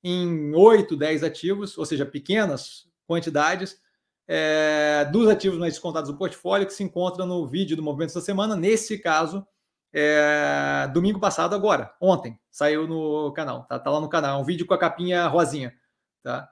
em 0.02 0.54
8, 0.54 0.96
10 0.96 1.24
ativos, 1.24 1.78
ou 1.78 1.86
seja, 1.86 2.06
pequenas 2.06 2.88
quantidades, 3.06 3.78
é, 4.28 5.06
dos 5.12 5.28
ativos 5.28 5.60
mais 5.60 5.74
descontados 5.74 6.10
do 6.10 6.18
portfólio, 6.18 6.66
que 6.66 6.74
se 6.74 6.84
encontra 6.84 7.26
no 7.26 7.46
vídeo 7.46 7.76
do 7.76 7.84
Movimento 7.84 8.14
da 8.14 8.22
Semana. 8.22 8.56
Nesse 8.56 8.98
caso, 8.98 9.46
é, 9.98 10.90
domingo 10.90 11.22
passado, 11.22 11.56
agora, 11.56 11.96
ontem, 12.02 12.38
saiu 12.52 12.86
no 12.86 13.32
canal, 13.32 13.64
tá, 13.64 13.80
tá 13.80 13.90
lá 13.90 14.02
no 14.02 14.10
canal, 14.10 14.38
é 14.38 14.42
um 14.42 14.46
vídeo 14.46 14.66
com 14.66 14.74
a 14.74 14.78
capinha 14.78 15.26
rosinha. 15.26 15.74
Tá? 16.22 16.50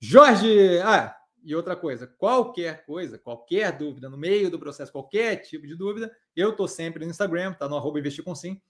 Jorge, 0.00 0.80
ah, 0.80 1.16
e 1.44 1.54
outra 1.54 1.76
coisa, 1.76 2.08
qualquer 2.08 2.84
coisa, 2.84 3.16
qualquer 3.16 3.70
dúvida, 3.78 4.10
no 4.10 4.18
meio 4.18 4.50
do 4.50 4.58
processo, 4.58 4.90
qualquer 4.90 5.36
tipo 5.36 5.68
de 5.68 5.76
dúvida, 5.76 6.10
eu 6.34 6.56
tô 6.56 6.66
sempre 6.66 7.04
no 7.04 7.10
Instagram, 7.12 7.52
tá 7.52 7.68
no 7.68 7.76
arroba 7.76 8.00
investir 8.00 8.24
com 8.24 8.34
sim. 8.34 8.60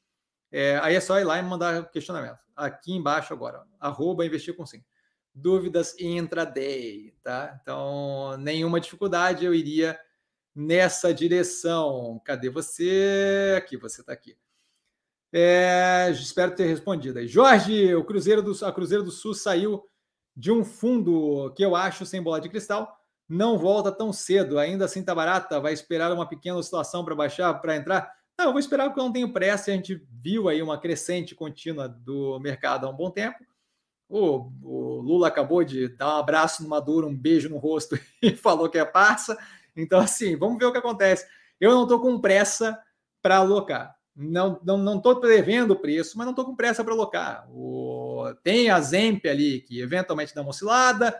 É, 0.52 0.78
aí 0.82 0.96
é 0.96 1.00
só 1.00 1.18
ir 1.18 1.24
lá 1.24 1.38
e 1.38 1.42
mandar 1.42 1.90
questionamento 1.90 2.38
aqui 2.54 2.92
embaixo 2.92 3.32
agora, 3.32 3.64
arroba 3.80 4.26
investir 4.26 4.54
com 4.54 4.66
sim. 4.66 4.84
Dúvidas 5.34 5.98
intraday, 5.98 7.14
tá? 7.22 7.58
Então, 7.62 8.36
nenhuma 8.36 8.80
dificuldade, 8.80 9.46
eu 9.46 9.54
iria 9.54 9.98
nessa 10.54 11.12
direção. 11.14 12.20
Cadê 12.24 12.48
você? 12.48 13.54
Aqui, 13.56 13.76
você 13.76 14.00
está 14.00 14.12
aqui. 14.12 14.36
É, 15.32 16.10
espero 16.10 16.54
ter 16.54 16.66
respondido 16.66 17.18
aí. 17.18 17.28
Jorge, 17.28 17.94
o 17.94 18.04
Cruzeiro 18.04 18.42
do, 18.42 18.64
a 18.64 18.72
Cruzeiro 18.72 19.04
do 19.04 19.10
Sul 19.10 19.32
saiu 19.32 19.84
de 20.36 20.50
um 20.50 20.64
fundo 20.64 21.52
que 21.54 21.64
eu 21.64 21.76
acho 21.76 22.04
sem 22.04 22.22
bola 22.22 22.40
de 22.40 22.48
cristal. 22.48 22.96
Não 23.28 23.56
volta 23.56 23.92
tão 23.92 24.12
cedo, 24.12 24.58
ainda 24.58 24.86
assim 24.86 25.04
tá 25.04 25.14
barata. 25.14 25.60
Vai 25.60 25.72
esperar 25.72 26.12
uma 26.12 26.28
pequena 26.28 26.56
oscilação 26.56 27.04
para 27.04 27.14
baixar, 27.14 27.54
para 27.54 27.76
entrar. 27.76 28.12
Não, 28.36 28.46
eu 28.46 28.52
vou 28.52 28.58
esperar 28.58 28.86
porque 28.86 28.98
eu 28.98 29.04
não 29.04 29.12
tenho 29.12 29.32
pressa. 29.32 29.70
A 29.70 29.74
gente 29.74 30.02
viu 30.10 30.48
aí 30.48 30.60
uma 30.60 30.80
crescente 30.80 31.34
contínua 31.34 31.88
do 31.88 32.40
mercado 32.40 32.86
há 32.86 32.90
um 32.90 32.96
bom 32.96 33.10
tempo. 33.10 33.38
O, 34.08 34.50
o, 34.62 35.00
Lula 35.00 35.28
acabou 35.28 35.62
de 35.62 35.86
dar 35.88 36.16
um 36.16 36.18
abraço 36.18 36.64
no 36.64 36.68
Maduro, 36.68 37.06
um 37.06 37.16
beijo 37.16 37.48
no 37.48 37.58
rosto 37.58 37.96
e 38.20 38.34
falou 38.34 38.68
que 38.68 38.78
é 38.78 38.84
parça. 38.84 39.38
Então, 39.80 40.00
assim, 40.00 40.36
vamos 40.36 40.58
ver 40.58 40.66
o 40.66 40.72
que 40.72 40.78
acontece. 40.78 41.26
Eu 41.60 41.72
não 41.72 41.82
estou 41.82 42.00
com 42.00 42.20
pressa 42.20 42.78
para 43.22 43.36
alocar. 43.36 43.94
Não 44.14 44.54
estou 44.54 44.76
não, 44.76 45.00
não 45.02 45.20
prevendo 45.20 45.72
o 45.72 45.76
preço, 45.76 46.16
mas 46.18 46.26
não 46.26 46.32
estou 46.32 46.44
com 46.44 46.56
pressa 46.56 46.84
para 46.84 46.92
alocar. 46.92 47.46
O, 47.50 48.24
tem 48.42 48.70
a 48.70 48.80
Zemp 48.80 49.24
ali, 49.26 49.60
que 49.60 49.80
eventualmente 49.80 50.34
dá 50.34 50.42
uma 50.42 50.50
oscilada, 50.50 51.18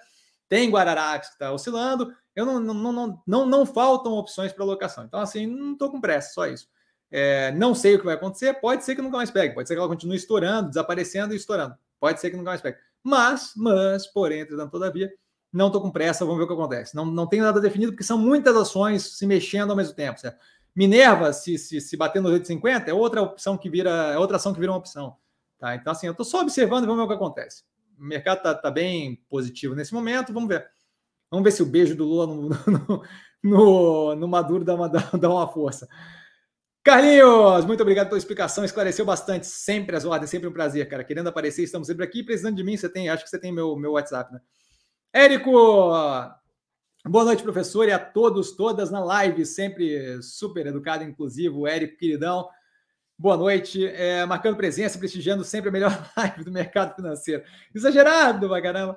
tem 0.49 0.71
Guararapes 0.71 1.29
que 1.29 1.35
está 1.35 1.53
oscilando. 1.53 2.13
Eu 2.35 2.45
não, 2.45 2.61
não, 2.61 2.93
não, 2.93 3.23
não, 3.27 3.47
não 3.47 3.67
faltam 3.67 4.13
opções 4.13 4.53
para 4.53 4.65
alocação. 4.65 5.05
Então, 5.05 5.21
assim, 5.21 5.47
não 5.47 5.73
estou 5.73 5.91
com 5.91 6.01
pressa, 6.01 6.33
só 6.33 6.47
isso. 6.47 6.69
É, 7.11 7.51
não 7.53 7.75
sei 7.75 7.97
o 7.97 7.99
que 7.99 8.05
vai 8.05 8.15
acontecer, 8.15 8.55
pode 8.55 8.85
ser 8.85 8.95
que 8.95 9.03
nunca 9.03 9.17
mais 9.17 9.31
pegue, 9.31 9.53
pode 9.53 9.67
ser 9.67 9.75
que 9.75 9.81
ela 9.81 9.89
continue 9.89 10.17
estourando, 10.17 10.69
desaparecendo 10.69 11.35
e 11.35 11.37
estourando, 11.37 11.75
pode 11.99 12.21
ser 12.21 12.31
que 12.31 12.37
nunca 12.37 12.51
mais 12.51 12.61
pegue. 12.61 12.79
Mas, 13.03 13.53
mas, 13.57 14.07
porém, 14.07 14.41
entretanto, 14.41 14.71
todavia, 14.71 15.13
não 15.53 15.67
estou 15.67 15.81
com 15.81 15.91
pressa, 15.91 16.25
vamos 16.25 16.39
ver 16.39 16.45
o 16.45 16.47
que 16.47 16.53
acontece. 16.53 16.95
Não, 16.95 17.05
não 17.05 17.27
tenho 17.27 17.45
nada 17.45 17.61
definido, 17.61 17.93
porque 17.93 18.05
são 18.05 18.19
muitas 18.19 18.57
ações 18.57 19.17
se 19.17 19.27
mexendo 19.27 19.71
ao 19.71 19.77
mesmo 19.77 19.95
tempo, 19.95 20.21
certo? 20.21 20.39
Minerva, 20.75 21.33
se, 21.33 21.59
se, 21.59 21.81
se 21.81 21.97
bater 21.97 22.23
no 22.23 22.29
850, 22.29 22.91
é 22.91 22.95
outra 22.95 23.23
opção 23.23 23.59
que 23.59 23.69
vira, 23.69 23.91
é 24.13 24.19
outra 24.19 24.37
ação 24.37 24.55
que 24.55 24.61
vira 24.61 24.73
uma 24.73 24.79
opção. 24.79 25.17
Tá? 25.59 25.75
Então, 25.75 25.93
assim, 25.93 26.07
eu 26.07 26.13
estou 26.13 26.25
só 26.25 26.41
observando 26.41 26.85
e 26.85 26.87
vamos 26.87 27.01
ver 27.01 27.05
o 27.05 27.09
que 27.09 27.23
acontece. 27.23 27.65
O 27.99 28.05
mercado 28.05 28.39
está 28.39 28.55
tá 28.55 28.71
bem 28.71 29.23
positivo 29.29 29.75
nesse 29.75 29.93
momento, 29.93 30.33
vamos 30.33 30.49
ver. 30.49 30.67
Vamos 31.31 31.45
ver 31.45 31.51
se 31.51 31.63
o 31.63 31.67
beijo 31.67 31.95
do 31.95 32.05
Lula 32.05 32.27
no, 32.27 32.49
no, 32.49 33.03
no, 33.43 34.17
no 34.17 34.29
Maduro 34.29 34.65
dá 34.65 34.75
uma, 34.75 34.89
dá 34.89 35.29
uma 35.29 35.49
força. 35.49 35.89
Carlinhos, 36.83 37.67
muito 37.67 37.83
obrigado 37.83 38.07
pela 38.07 38.19
explicação, 38.19 38.65
esclareceu 38.65 39.05
bastante, 39.05 39.47
sempre 39.47 39.95
as 39.95 40.07
ordens, 40.07 40.31
sempre 40.31 40.49
um 40.49 40.53
prazer, 40.53 40.89
cara. 40.89 41.05
Querendo 41.05 41.29
aparecer, 41.29 41.63
estamos 41.63 41.87
sempre 41.87 42.05
aqui, 42.05 42.23
precisando 42.23 42.57
de 42.57 42.65
mim, 42.65 42.77
você 42.77 42.89
tem, 42.89 43.11
acho 43.11 43.23
que 43.23 43.29
você 43.29 43.39
tem 43.39 43.53
meu, 43.53 43.77
meu 43.77 43.93
WhatsApp, 43.93 44.33
né? 44.33 44.41
Érico, 45.13 45.51
boa 45.51 47.25
noite, 47.25 47.43
professor, 47.43 47.89
e 47.89 47.91
a 47.91 47.99
todos, 47.99 48.53
todas 48.53 48.93
na 48.93 49.03
live, 49.03 49.45
sempre 49.45 50.23
super 50.23 50.69
educado, 50.69 51.03
inclusivo, 51.03 51.67
Érico, 51.67 51.97
queridão. 51.97 52.49
Boa 53.19 53.37
noite, 53.37 53.85
é, 53.85 54.25
marcando 54.25 54.57
presença, 54.57 55.01
prestigiando 55.01 55.43
sempre 55.43 55.69
a 55.69 55.73
melhor 55.73 55.91
live 56.17 56.45
do 56.45 56.53
mercado 56.53 56.95
financeiro. 56.95 57.43
Exagerado, 57.75 58.49
pra 58.49 58.63
caramba. 58.63 58.97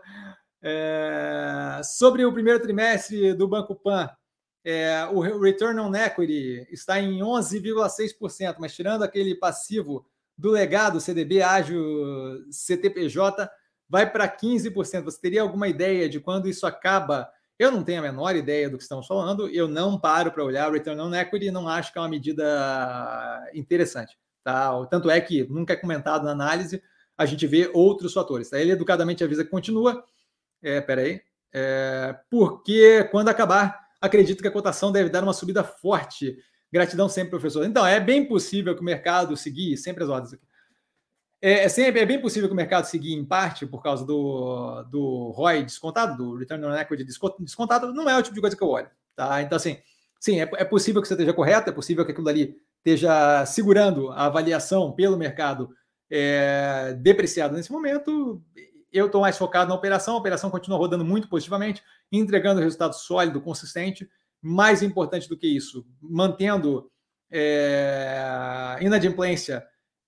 É, 0.61 1.81
sobre 1.83 2.23
o 2.23 2.31
primeiro 2.31 2.61
trimestre 2.61 3.33
do 3.33 3.47
Banco 3.47 3.73
Pan, 3.73 4.07
é, 4.63 5.05
o 5.11 5.19
return 5.39 5.79
on 5.79 5.95
equity 5.95 6.67
está 6.71 6.99
em 6.99 7.21
11,6%, 7.21 8.57
mas 8.59 8.75
tirando 8.75 9.01
aquele 9.01 9.33
passivo 9.33 10.05
do 10.37 10.51
legado 10.51 11.01
CDB 11.01 11.41
ágil 11.41 12.45
CTPJ, 12.51 13.49
vai 13.89 14.09
para 14.09 14.27
15%. 14.27 15.03
Você 15.03 15.19
teria 15.19 15.41
alguma 15.41 15.67
ideia 15.67 16.09
de 16.09 16.19
quando 16.19 16.47
isso 16.47 16.65
acaba? 16.65 17.29
Eu 17.57 17.71
não 17.71 17.83
tenho 17.83 17.99
a 17.99 18.03
menor 18.03 18.35
ideia 18.35 18.69
do 18.69 18.77
que 18.77 18.83
estamos 18.83 19.05
falando, 19.05 19.47
eu 19.49 19.67
não 19.67 19.99
paro 19.99 20.31
para 20.31 20.43
olhar 20.43 20.69
o 20.69 20.73
return 20.73 20.99
on 20.99 21.13
equity 21.13 21.47
e 21.47 21.51
não 21.51 21.67
acho 21.67 21.91
que 21.91 21.99
é 21.99 22.01
uma 22.01 22.09
medida 22.09 23.49
interessante. 23.53 24.17
Tá? 24.43 24.71
Tanto 24.87 25.09
é 25.09 25.21
que 25.21 25.43
nunca 25.45 25.73
é 25.73 25.77
comentado 25.77 26.25
na 26.25 26.31
análise, 26.31 26.81
a 27.17 27.25
gente 27.25 27.45
vê 27.45 27.69
outros 27.73 28.13
fatores. 28.13 28.49
Tá? 28.49 28.59
Ele 28.59 28.71
educadamente 28.71 29.23
avisa 29.23 29.43
que 29.43 29.49
continua. 29.51 30.03
É, 30.61 30.81
peraí. 30.81 31.21
É, 31.53 32.15
porque 32.29 33.07
quando 33.11 33.29
acabar 33.29 33.83
acredito 34.03 34.41
que 34.41 34.47
a 34.47 34.51
cotação 34.51 34.91
deve 34.91 35.09
dar 35.09 35.23
uma 35.23 35.31
subida 35.31 35.63
forte. 35.63 36.37
Gratidão 36.71 37.07
sempre, 37.07 37.29
professor. 37.29 37.63
Então, 37.65 37.87
é 37.87 37.99
bem 38.01 38.27
possível 38.27 38.75
que 38.75 38.81
o 38.81 38.83
mercado 38.83 39.37
seguir, 39.37 39.77
sempre 39.77 40.03
as 40.03 40.09
ordens 40.09 40.33
aqui. 40.33 40.45
É, 41.45 41.65
é, 41.65 41.67
sempre, 41.67 41.99
é 41.99 42.05
bem 42.05 42.21
possível 42.21 42.47
que 42.47 42.53
o 42.53 42.55
mercado 42.55 42.85
seguir 42.85 43.11
em 43.11 43.25
parte 43.25 43.65
por 43.65 43.83
causa 43.83 44.05
do, 44.05 44.81
do 44.83 45.31
ROI 45.31 45.63
descontado, 45.63 46.15
do 46.15 46.37
Return 46.37 46.65
on 46.65 46.73
Equity 46.73 47.03
descontado, 47.03 47.93
não 47.93 48.09
é 48.09 48.17
o 48.17 48.23
tipo 48.23 48.33
de 48.33 48.39
coisa 48.39 48.55
que 48.55 48.63
eu 48.63 48.69
olho. 48.69 48.89
Tá? 49.13 49.41
Então, 49.41 49.57
assim, 49.57 49.77
sim, 50.21 50.39
é, 50.39 50.49
é 50.55 50.63
possível 50.63 51.01
que 51.01 51.07
você 51.09 51.15
esteja 51.15 51.33
correto, 51.33 51.69
é 51.69 51.73
possível 51.73 52.05
que 52.05 52.13
aquilo 52.13 52.29
ali 52.29 52.55
esteja 52.77 53.45
segurando 53.45 54.09
a 54.11 54.27
avaliação 54.27 54.93
pelo 54.93 55.17
mercado 55.17 55.69
é, 56.09 56.95
depreciado 57.01 57.57
nesse 57.57 57.73
momento. 57.73 58.41
Eu 58.89 59.07
estou 59.07 59.19
mais 59.19 59.37
focado 59.37 59.67
na 59.67 59.75
operação, 59.75 60.13
a 60.13 60.19
operação 60.19 60.49
continua 60.49 60.77
rodando 60.77 61.03
muito 61.03 61.27
positivamente 61.27 61.83
entregando 62.09 62.61
resultado 62.61 62.93
sólido, 62.93 63.41
consistente. 63.41 64.09
Mais 64.41 64.81
importante 64.81 65.27
do 65.27 65.37
que 65.37 65.47
isso, 65.47 65.85
mantendo 66.01 66.89
é, 67.29 68.77
inadimplência 68.79 69.61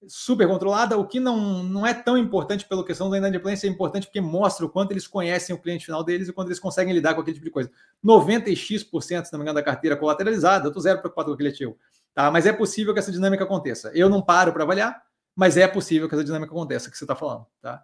super 0.08 0.48
controlada, 0.48 0.98
o 0.98 1.06
que 1.06 1.20
não, 1.20 1.64
não 1.64 1.86
é 1.86 1.94
tão 1.94 2.18
importante 2.18 2.66
pela 2.66 2.86
questão 2.86 3.10
da 3.10 3.18
inadimplência, 3.18 3.68
é 3.68 3.70
importante 3.70 4.08
porque 4.08 4.22
mostra 4.22 4.66
o 4.66 4.70
quanto 4.70 4.92
eles 4.92 5.08
conhecem 5.08 5.56
o 5.56 5.60
cliente 5.60 5.86
final 5.86 6.04
deles 6.04 6.28
e 6.28 6.34
quanto 6.34 6.48
eles 6.48 6.60
conseguem 6.60 6.94
lidar 6.94 7.14
com 7.14 7.22
aquele 7.22 7.36
tipo 7.36 7.46
de 7.46 7.52
coisa. 7.52 7.72
90x%, 8.04 9.26
se 9.26 9.34
não 9.34 9.40
me 9.40 9.44
engano, 9.44 9.56
da 9.56 9.64
carteira 9.64 9.96
colateralizada, 9.96 10.66
eu 10.66 10.70
estou 10.70 10.82
zero 10.82 11.00
preocupado 11.00 11.30
com 11.30 11.34
aquele 11.34 11.50
ativo. 11.50 11.78
Tá? 12.14 12.32
Mas 12.32 12.46
é 12.46 12.54
possível 12.54 12.94
que 12.94 13.00
essa 13.00 13.12
dinâmica 13.12 13.44
aconteça. 13.44 13.92
Eu 13.94 14.10
não 14.10 14.22
paro 14.22 14.54
para 14.54 14.64
avaliar, 14.64 15.02
mas 15.36 15.58
é 15.58 15.68
possível 15.68 16.08
que 16.08 16.16
essa 16.16 16.24
dinâmica 16.24 16.52
aconteça, 16.52 16.90
que 16.90 16.98
você 16.98 17.04
está 17.04 17.16
falando. 17.16 17.46
Tá? 17.62 17.84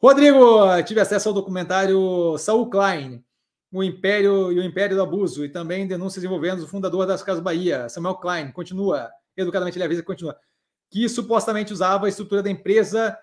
Rodrigo, 0.00 0.82
tive 0.84 1.00
acesso 1.00 1.28
ao 1.28 1.34
documentário 1.34 2.36
Saul 2.38 2.68
Klein, 2.68 3.24
o 3.72 3.84
Império 3.84 4.50
e 4.50 4.58
o 4.58 4.64
Império 4.64 4.96
do 4.96 5.02
Abuso, 5.02 5.44
e 5.44 5.48
também 5.48 5.86
denúncias 5.86 6.24
envolvendo 6.24 6.62
o 6.62 6.66
fundador 6.66 7.06
das 7.06 7.22
Casas 7.22 7.42
Bahia, 7.42 7.88
Samuel 7.88 8.16
Klein, 8.16 8.50
continua, 8.50 9.10
educadamente 9.36 9.76
ele 9.76 9.84
avisa 9.84 10.00
que 10.00 10.06
continua, 10.06 10.36
que 10.90 11.08
supostamente 11.08 11.72
usava 11.72 12.06
a 12.06 12.08
estrutura 12.08 12.42
da 12.42 12.50
empresa 12.50 13.16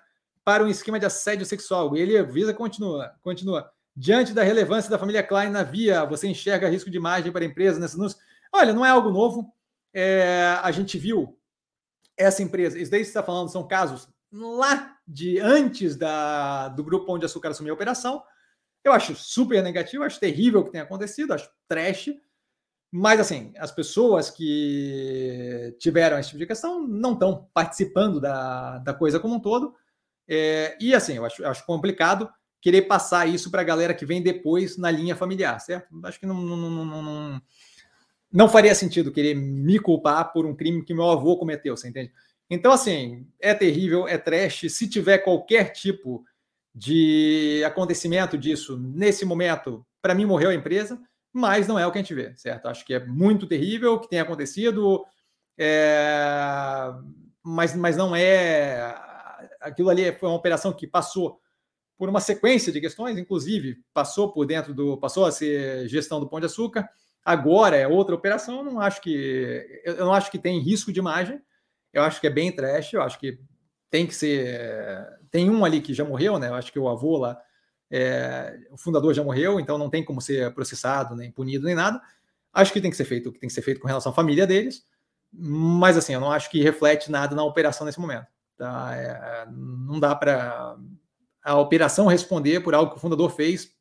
para 0.44 0.64
um 0.64 0.68
esquema 0.68 0.99
de 0.99 1.06
assédio 1.06 1.45
sexual. 1.45 1.95
Ele 1.95 2.18
avisa 2.18 2.53
continua, 2.53 3.14
continua. 3.22 3.69
Diante 3.95 4.34
da 4.34 4.44
relevância 4.44 4.89
da 4.89 4.98
família 4.98 5.22
Klein 5.22 5.49
na 5.49 5.64
via, 5.64 6.06
você 6.06 6.27
enxerga 6.27 6.69
risco 6.69 6.89
de 6.89 6.98
imagem 6.98 7.31
para 7.31 7.44
a 7.44 7.48
empresa 7.48 7.80
nessa 7.80 7.98
anúncio? 7.98 8.18
Olha, 8.53 8.73
não 8.73 8.85
é 8.85 8.89
algo 8.89 9.10
novo. 9.10 9.53
É, 9.94 10.57
a 10.61 10.72
gente 10.72 10.98
viu 10.98 11.38
essa 12.15 12.41
empresa, 12.41 12.80
isso 12.80 12.89
daí 12.89 13.03
você 13.03 13.10
está 13.10 13.22
falando 13.22 13.49
são 13.49 13.68
casos 13.68 14.07
lá 14.31 14.95
de 15.07 15.39
antes 15.39 15.95
da, 15.95 16.68
do 16.69 16.84
grupo 16.84 17.14
onde 17.14 17.26
Açúcar 17.26 17.49
assumiu 17.49 17.73
a 17.73 17.76
operação. 17.76 18.23
Eu 18.84 18.91
acho 18.91 19.15
super 19.15 19.61
negativo, 19.61 20.03
acho 20.03 20.19
terrível 20.19 20.61
o 20.61 20.64
que 20.64 20.72
tem 20.72 20.81
acontecido, 20.81 21.34
acho 21.34 21.49
trash. 21.68 22.10
Mas, 22.91 23.19
assim, 23.19 23.53
as 23.57 23.72
pessoas 23.72 24.30
que 24.30 25.76
tiveram 25.80 26.18
esse 26.18 26.30
tipo 26.30 26.39
de 26.39 26.47
questão 26.47 26.88
não 26.88 27.14
estão 27.14 27.47
participando 27.53 28.19
da, 28.19 28.77
da 28.80 28.93
coisa 28.93 29.19
como 29.19 29.35
um 29.35 29.39
todo. 29.39 29.73
É, 30.27 30.77
e, 30.80 30.93
assim, 30.93 31.15
eu 31.15 31.26
acho, 31.26 31.41
eu 31.41 31.49
acho 31.49 31.65
complicado 31.65 32.30
querer 32.61 32.84
passar 32.84 33.27
isso 33.27 33.51
para 33.51 33.61
a 33.61 33.65
galera 33.65 33.93
que 33.93 34.05
vem 34.05 34.22
depois 34.22 34.77
na 34.77 34.89
linha 34.89 35.15
familiar, 35.15 35.59
certo? 35.59 35.88
Acho 36.03 36.19
que 36.19 36.26
não, 36.26 36.35
não, 36.41 36.57
não, 36.57 36.85
não, 36.85 37.41
não 38.31 38.49
faria 38.49 38.73
sentido 38.73 39.11
querer 39.11 39.35
me 39.35 39.80
culpar 39.80 40.31
por 40.31 40.45
um 40.45 40.55
crime 40.55 40.84
que 40.84 40.93
meu 40.93 41.09
avô 41.09 41.38
cometeu, 41.38 41.76
você 41.76 41.89
entende? 41.89 42.11
Então, 42.49 42.72
assim, 42.72 43.27
é 43.39 43.53
terrível, 43.53 44.07
é 44.07 44.18
trash. 44.18 44.65
Se 44.69 44.88
tiver 44.89 45.19
qualquer 45.19 45.72
tipo 45.72 46.23
de 46.73 47.64
acontecimento 47.65 48.38
disso 48.38 48.77
nesse 48.77 49.26
momento, 49.26 49.85
para 50.01 50.15
mim 50.15 50.26
morreu 50.26 50.49
a 50.49 50.55
empresa, 50.55 50.99
mas 51.34 51.68
não 51.68 51.78
é 51.78 51.86
o 51.86 51.91
que 51.91 51.98
a 51.98 52.02
gente 52.02 52.14
vê, 52.14 52.36
certo? 52.36 52.68
Acho 52.68 52.86
que 52.86 52.94
é 52.94 53.06
muito 53.06 53.48
terrível 53.48 53.94
o 53.94 53.99
que 53.99 54.10
tem 54.10 54.20
acontecido, 54.20 55.06
é... 55.58 56.91
mas, 57.44 57.76
mas 57.76 57.95
não 57.95 58.16
é. 58.16 58.95
Aquilo 59.62 59.90
ali 59.90 60.12
foi 60.14 60.30
uma 60.30 60.38
operação 60.38 60.74
que 60.74 60.88
passou 60.88 61.40
por 61.98 62.10
uma 62.10 62.20
sequência 62.20 62.72
de 62.72 62.80
questões, 62.80 63.18
inclusive 63.18 63.78
passou 63.94 64.32
por 64.32 64.45
dentro 64.45 64.74
do. 64.74 64.98
passou 64.98 65.26
a 65.26 65.32
ser 65.32 65.88
gestão 65.88 66.20
do 66.20 66.30
Pão 66.30 66.40
de 66.40 66.45
Açúcar, 66.45 66.88
agora 67.26 67.76
é 67.76 67.88
outra 67.88 68.16
operação. 68.16 68.64
Não 68.64 68.80
acho 68.80 69.02
que. 69.02 69.82
Eu 69.84 70.06
não 70.06 70.14
acho 70.14 70.30
que 70.30 70.38
tem 70.38 70.60
risco 70.60 70.91
de 70.91 70.99
imagem. 70.99 71.41
Eu 71.91 72.04
acho 72.04 72.22
que 72.22 72.28
é 72.28 72.30
bem 72.30 72.52
trash, 72.52 72.94
eu 72.94 73.02
acho 73.02 73.20
que 73.20 73.40
tem 73.90 74.06
que 74.06 74.14
ser. 74.14 75.08
Tem 75.32 75.49
um 75.49 75.66
ali 75.66 75.82
que 75.82 75.94
já 75.94 76.06
morreu, 76.06 76.38
né? 76.38 76.49
Eu 76.49 76.54
acho 76.54 76.72
que 76.72 76.80
o 76.80 76.88
avô 76.88 77.18
lá, 77.18 77.40
é, 77.89 78.59
o 78.72 78.77
fundador 78.77 79.14
já 79.14 79.23
morreu, 79.23 79.59
então 79.59 79.77
não 79.77 79.89
tem 79.89 80.03
como 80.03 80.22
ser 80.22 80.53
processado, 80.53 81.15
nem 81.15 81.31
punido, 81.31 81.65
nem 81.65 81.76
nada. 81.76 82.01
Acho 82.53 82.73
que 82.73 82.81
tem 82.81 82.91
que 82.91 82.97
ser 82.97 83.05
feito 83.05 83.30
o 83.30 83.31
que 83.31 83.39
tem 83.39 83.47
que 83.47 83.53
ser 83.53 83.61
feito 83.61 83.80
com 83.80 83.88
relação 83.88 84.11
à 84.11 84.15
família 84.15 84.47
deles, 84.47 84.84
mas 85.31 85.97
assim, 85.97 86.14
eu 86.14 86.19
não 86.19 86.31
acho 86.31 86.49
que 86.49 86.61
reflete 86.61 87.11
nada 87.11 87.35
na 87.35 87.43
operação 87.43 87.85
nesse 87.85 87.99
momento. 87.99 88.27
Tá? 88.57 88.95
É, 88.95 89.45
não 89.51 89.99
dá 89.99 90.15
para 90.15 90.76
a 91.43 91.55
operação 91.57 92.07
responder 92.07 92.61
por 92.61 92.73
algo 92.73 92.91
que 92.91 92.97
o 92.97 92.99
fundador 92.99 93.30
fez 93.30 93.72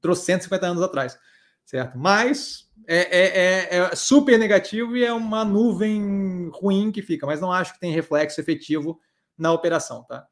trouxe 0.00 0.24
150 0.26 0.66
anos 0.66 0.82
atrás, 0.82 1.18
certo? 1.64 1.98
Mas 1.98 2.70
é, 2.86 2.96
é, 2.96 3.26
é, 3.38 3.78
é, 3.78 3.96
super 3.96 4.38
negativo 4.38 4.96
e 4.96 5.04
é 5.04 5.12
uma 5.12 5.44
nuvem 5.44 6.50
ruim 6.52 6.92
que 6.92 7.02
fica, 7.02 7.26
mas 7.26 7.40
não 7.40 7.50
acho 7.50 7.72
que 7.74 7.80
tem 7.80 7.92
reflexo 7.92 8.40
efetivo 8.40 9.00
na 9.36 9.52
operação, 9.52 10.04
tá? 10.04 10.26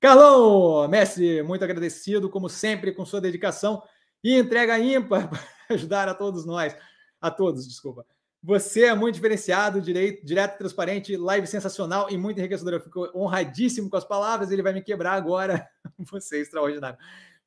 Carlão, 0.00 0.86
mestre, 0.88 1.42
muito 1.42 1.64
agradecido, 1.64 2.28
como 2.28 2.48
sempre, 2.48 2.92
com 2.92 3.04
sua 3.04 3.20
dedicação 3.20 3.82
e 4.22 4.36
entrega 4.36 4.78
ímpar 4.78 5.28
para 5.30 5.40
ajudar 5.70 6.08
a 6.08 6.14
todos 6.14 6.44
nós, 6.44 6.76
a 7.20 7.30
todos, 7.30 7.66
desculpa. 7.66 8.04
Você 8.42 8.84
é 8.84 8.94
muito 8.94 9.16
diferenciado, 9.16 9.80
direito, 9.80 10.24
direto, 10.24 10.58
transparente, 10.58 11.16
live 11.16 11.46
sensacional 11.46 12.08
e 12.10 12.16
muito 12.16 12.38
enriquecedor. 12.38 12.74
Eu 12.74 12.80
fico 12.80 13.10
honradíssimo 13.12 13.90
com 13.90 13.96
as 13.96 14.04
palavras, 14.04 14.50
ele 14.50 14.62
vai 14.62 14.72
me 14.72 14.82
quebrar 14.82 15.14
agora. 15.14 15.68
Você 16.10 16.36
é 16.36 16.40
extraordinário. 16.42 16.98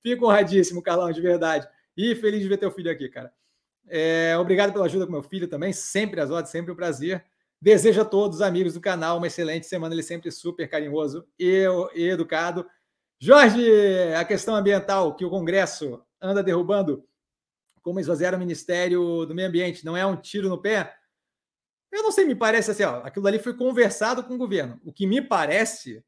Fico 0.02 0.26
honradíssimo, 0.26 0.82
Carlão, 0.82 1.12
de 1.12 1.22
verdade. 1.22 1.68
E 1.96 2.16
feliz 2.16 2.42
de 2.42 2.50
ver 2.50 2.58
teu 2.58 2.72
filho 2.72 2.92
aqui, 2.92 3.08
cara. 3.08 3.32
É, 3.88 4.38
obrigado 4.38 4.74
pela 4.74 4.86
ajuda 4.86 5.06
com 5.06 5.12
meu 5.12 5.24
filho 5.24 5.48
também, 5.48 5.72
sempre 5.72 6.20
as 6.20 6.30
ordens, 6.30 6.50
sempre 6.50 6.72
um 6.72 6.76
prazer. 6.76 7.24
Desejo 7.62 8.02
a 8.02 8.06
todos 8.06 8.38
os 8.38 8.42
amigos 8.42 8.74
do 8.74 8.82
canal 8.82 9.18
uma 9.18 9.28
excelente 9.28 9.66
semana, 9.66 9.94
ele 9.94 10.04
sempre 10.04 10.32
super 10.32 10.70
carinhoso 10.70 11.28
e, 11.38 11.66
e 11.94 12.10
educado. 12.10 12.66
Jorge, 13.20 13.62
a 14.18 14.24
questão 14.24 14.56
ambiental 14.56 15.14
que 15.16 15.26
o 15.26 15.30
Congresso 15.30 16.02
anda 16.22 16.42
derrubando, 16.42 17.06
como 17.82 18.00
esvaziar 18.00 18.34
o 18.34 18.40
Ministério 18.40 19.26
do 19.26 19.36
Meio 19.36 19.50
Ambiente, 19.50 19.84
não 19.84 19.98
é 19.98 20.06
um 20.06 20.16
tiro 20.16 20.48
no 20.48 20.62
pé? 20.62 20.96
Eu 21.92 22.04
não 22.04 22.12
sei, 22.12 22.26
me 22.26 22.36
parece 22.36 22.72
assim, 22.72 22.84
ó, 22.84 23.02
aquilo 23.04 23.28
ali 23.28 23.40
foi 23.40 23.54
conversado 23.54 24.24
com 24.24 24.36
o 24.36 24.38
governo. 24.38 24.80
O 24.86 24.94
que 24.94 25.06
me 25.06 25.22
parece 25.22 26.04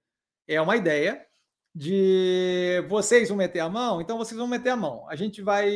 é 0.48 0.62
uma 0.62 0.78
ideia 0.78 1.26
de 1.74 2.86
vocês 2.88 3.30
vão 3.30 3.38
meter 3.38 3.60
a 3.60 3.70
mão, 3.70 4.02
então 4.02 4.18
vocês 4.18 4.38
vão 4.38 4.48
meter 4.48 4.70
a 4.70 4.76
mão. 4.76 5.08
A 5.10 5.16
gente 5.16 5.42
vai 5.42 5.70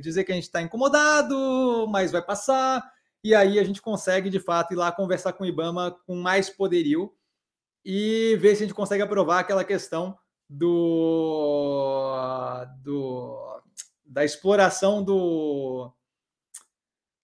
dizer 0.00 0.24
que 0.24 0.32
a 0.32 0.34
gente 0.34 0.44
está 0.44 0.60
incomodado, 0.60 1.88
mas 1.88 2.12
vai 2.12 2.22
passar 2.22 2.82
e 3.22 3.34
aí 3.34 3.58
a 3.58 3.64
gente 3.64 3.82
consegue, 3.82 4.30
de 4.30 4.40
fato, 4.40 4.72
ir 4.72 4.76
lá 4.76 4.90
conversar 4.90 5.32
com 5.32 5.44
o 5.44 5.46
IBAMA 5.46 5.96
com 6.06 6.16
mais 6.16 6.48
poderio 6.48 7.12
e 7.84 8.36
ver 8.40 8.56
se 8.56 8.62
a 8.62 8.66
gente 8.66 8.74
consegue 8.74 9.02
aprovar 9.02 9.40
aquela 9.40 9.64
questão 9.64 10.16
do, 10.48 12.14
do 12.82 13.62
da 14.04 14.24
exploração 14.24 15.04
do 15.04 15.92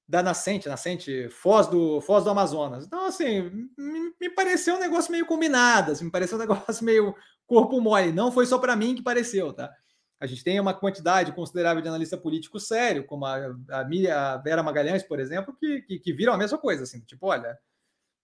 da 0.09 0.23
nascente, 0.23 0.69
nascente 0.69 1.29
Foz 1.31 1.67
do 1.67 2.01
Foz 2.01 2.23
do 2.23 2.31
Amazonas. 2.31 2.87
Então, 2.87 3.07
assim, 3.07 3.69
me, 3.77 4.15
me 4.21 4.31
pareceu 4.31 4.77
um 4.77 4.81
negócio 4.81 5.11
meio 5.11 5.27
combinado, 5.27 5.93
assim, 5.93 6.05
me 6.05 6.13
pareceu 6.13 6.39
um 6.39 6.41
negócio 6.41 6.85
meio 6.85 7.15
corpo 7.47 7.81
mole. 7.81 8.13
Não 8.13 8.31
foi 8.31 8.47
só 8.47 8.59
para 8.59 8.77
mim 8.77 8.95
que 8.95 9.03
pareceu, 9.03 9.53
tá? 9.53 9.73
A 10.19 10.27
gente 10.27 10.43
tem 10.43 10.59
uma 10.59 10.73
quantidade 10.73 11.33
considerável 11.33 11.83
de 11.83 11.89
analista 11.89 12.17
político 12.17 12.59
sério, 12.59 13.05
como 13.05 13.27
a, 13.27 13.37
a, 13.71 13.81
a 13.81 14.37
Vera 14.39 14.63
Magalhães, 14.63 15.03
por 15.03 15.21
exemplo, 15.21 15.55
que, 15.59 15.83
que, 15.83 15.99
que, 15.99 16.13
viram 16.13 16.33
a 16.33 16.39
mesma 16.39 16.57
coisa, 16.57 16.85
assim, 16.85 17.01
tipo, 17.01 17.27
olha, 17.27 17.59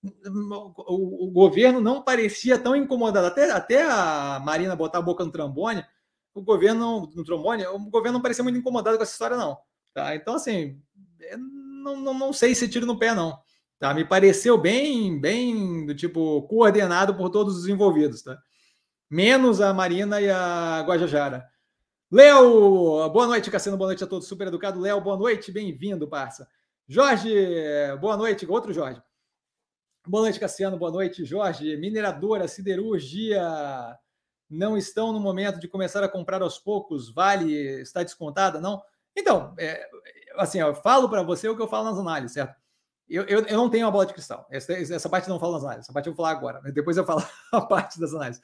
o, 0.02 1.28
o, 1.28 1.30
governo 1.30 1.80
não 1.80 2.02
parecia 2.02 2.58
tão 2.58 2.74
incomodado, 2.74 3.26
até, 3.26 3.50
até 3.50 3.82
a 3.82 4.40
Marina 4.44 4.74
botar 4.74 4.98
a 4.98 5.02
boca 5.02 5.24
no 5.24 5.30
trombone, 5.30 5.84
o 6.34 6.42
governo, 6.42 7.12
no 7.14 7.24
trombone, 7.24 7.66
o 7.66 7.78
governo 7.78 8.14
não 8.14 8.22
parecia 8.22 8.42
muito 8.42 8.58
incomodado 8.58 8.96
com 8.96 9.02
essa 9.02 9.12
história, 9.12 9.36
não. 9.36 9.58
Tá? 9.92 10.16
Então, 10.16 10.34
assim, 10.34 10.80
não, 11.36 11.96
não, 11.96 12.14
não 12.14 12.32
sei 12.32 12.54
se 12.54 12.68
tiro 12.68 12.86
no 12.86 12.98
pé, 12.98 13.14
não. 13.14 13.38
Tá? 13.78 13.92
Me 13.92 14.04
pareceu 14.04 14.56
bem, 14.56 15.20
bem 15.20 15.84
do 15.84 15.94
tipo, 15.94 16.42
coordenado 16.42 17.14
por 17.14 17.30
todos 17.30 17.56
os 17.56 17.68
envolvidos, 17.68 18.22
tá? 18.22 18.38
Menos 19.10 19.60
a 19.60 19.74
Marina 19.74 20.20
e 20.20 20.30
a 20.30 20.82
Guajajara. 20.86 21.51
Léo, 22.12 23.08
boa 23.08 23.26
noite, 23.26 23.50
Cassiano, 23.50 23.78
boa 23.78 23.88
noite 23.88 24.04
a 24.04 24.06
todos, 24.06 24.28
super 24.28 24.46
educado. 24.46 24.78
Léo, 24.78 25.00
boa 25.00 25.16
noite, 25.16 25.50
bem-vindo, 25.50 26.06
parça. 26.06 26.46
Jorge, 26.86 27.34
boa 28.02 28.18
noite, 28.18 28.44
outro 28.46 28.70
Jorge. 28.70 29.00
Boa 30.06 30.24
noite, 30.24 30.38
Cassiano, 30.38 30.76
boa 30.76 30.90
noite, 30.90 31.24
Jorge. 31.24 31.74
Mineradora, 31.78 32.46
siderurgia, 32.46 33.42
não 34.50 34.76
estão 34.76 35.10
no 35.10 35.20
momento 35.20 35.58
de 35.58 35.66
começar 35.66 36.04
a 36.04 36.08
comprar 36.08 36.42
aos 36.42 36.58
poucos? 36.58 37.08
Vale 37.10 37.50
está 37.80 38.02
descontada, 38.02 38.60
não? 38.60 38.82
Então, 39.16 39.54
é, 39.58 39.88
assim, 40.36 40.60
eu 40.60 40.74
falo 40.74 41.08
para 41.08 41.22
você 41.22 41.48
o 41.48 41.56
que 41.56 41.62
eu 41.62 41.68
falo 41.68 41.88
nas 41.88 41.98
análises, 41.98 42.34
certo? 42.34 42.54
Eu, 43.08 43.24
eu, 43.24 43.40
eu, 43.46 43.56
não 43.56 43.70
tenho 43.70 43.86
uma 43.86 43.90
bola 43.90 44.04
de 44.04 44.12
cristal. 44.12 44.46
Essa, 44.50 44.74
essa 44.74 45.08
parte 45.08 45.30
não 45.30 45.40
falo 45.40 45.54
nas 45.54 45.64
análises, 45.64 45.86
essa 45.86 45.94
parte 45.94 46.08
eu 46.08 46.12
vou 46.12 46.22
falar 46.22 46.36
agora. 46.36 46.60
Depois 46.72 46.98
eu 46.98 47.06
falo 47.06 47.24
a 47.52 47.62
parte 47.62 47.98
das 47.98 48.12
análises. 48.12 48.42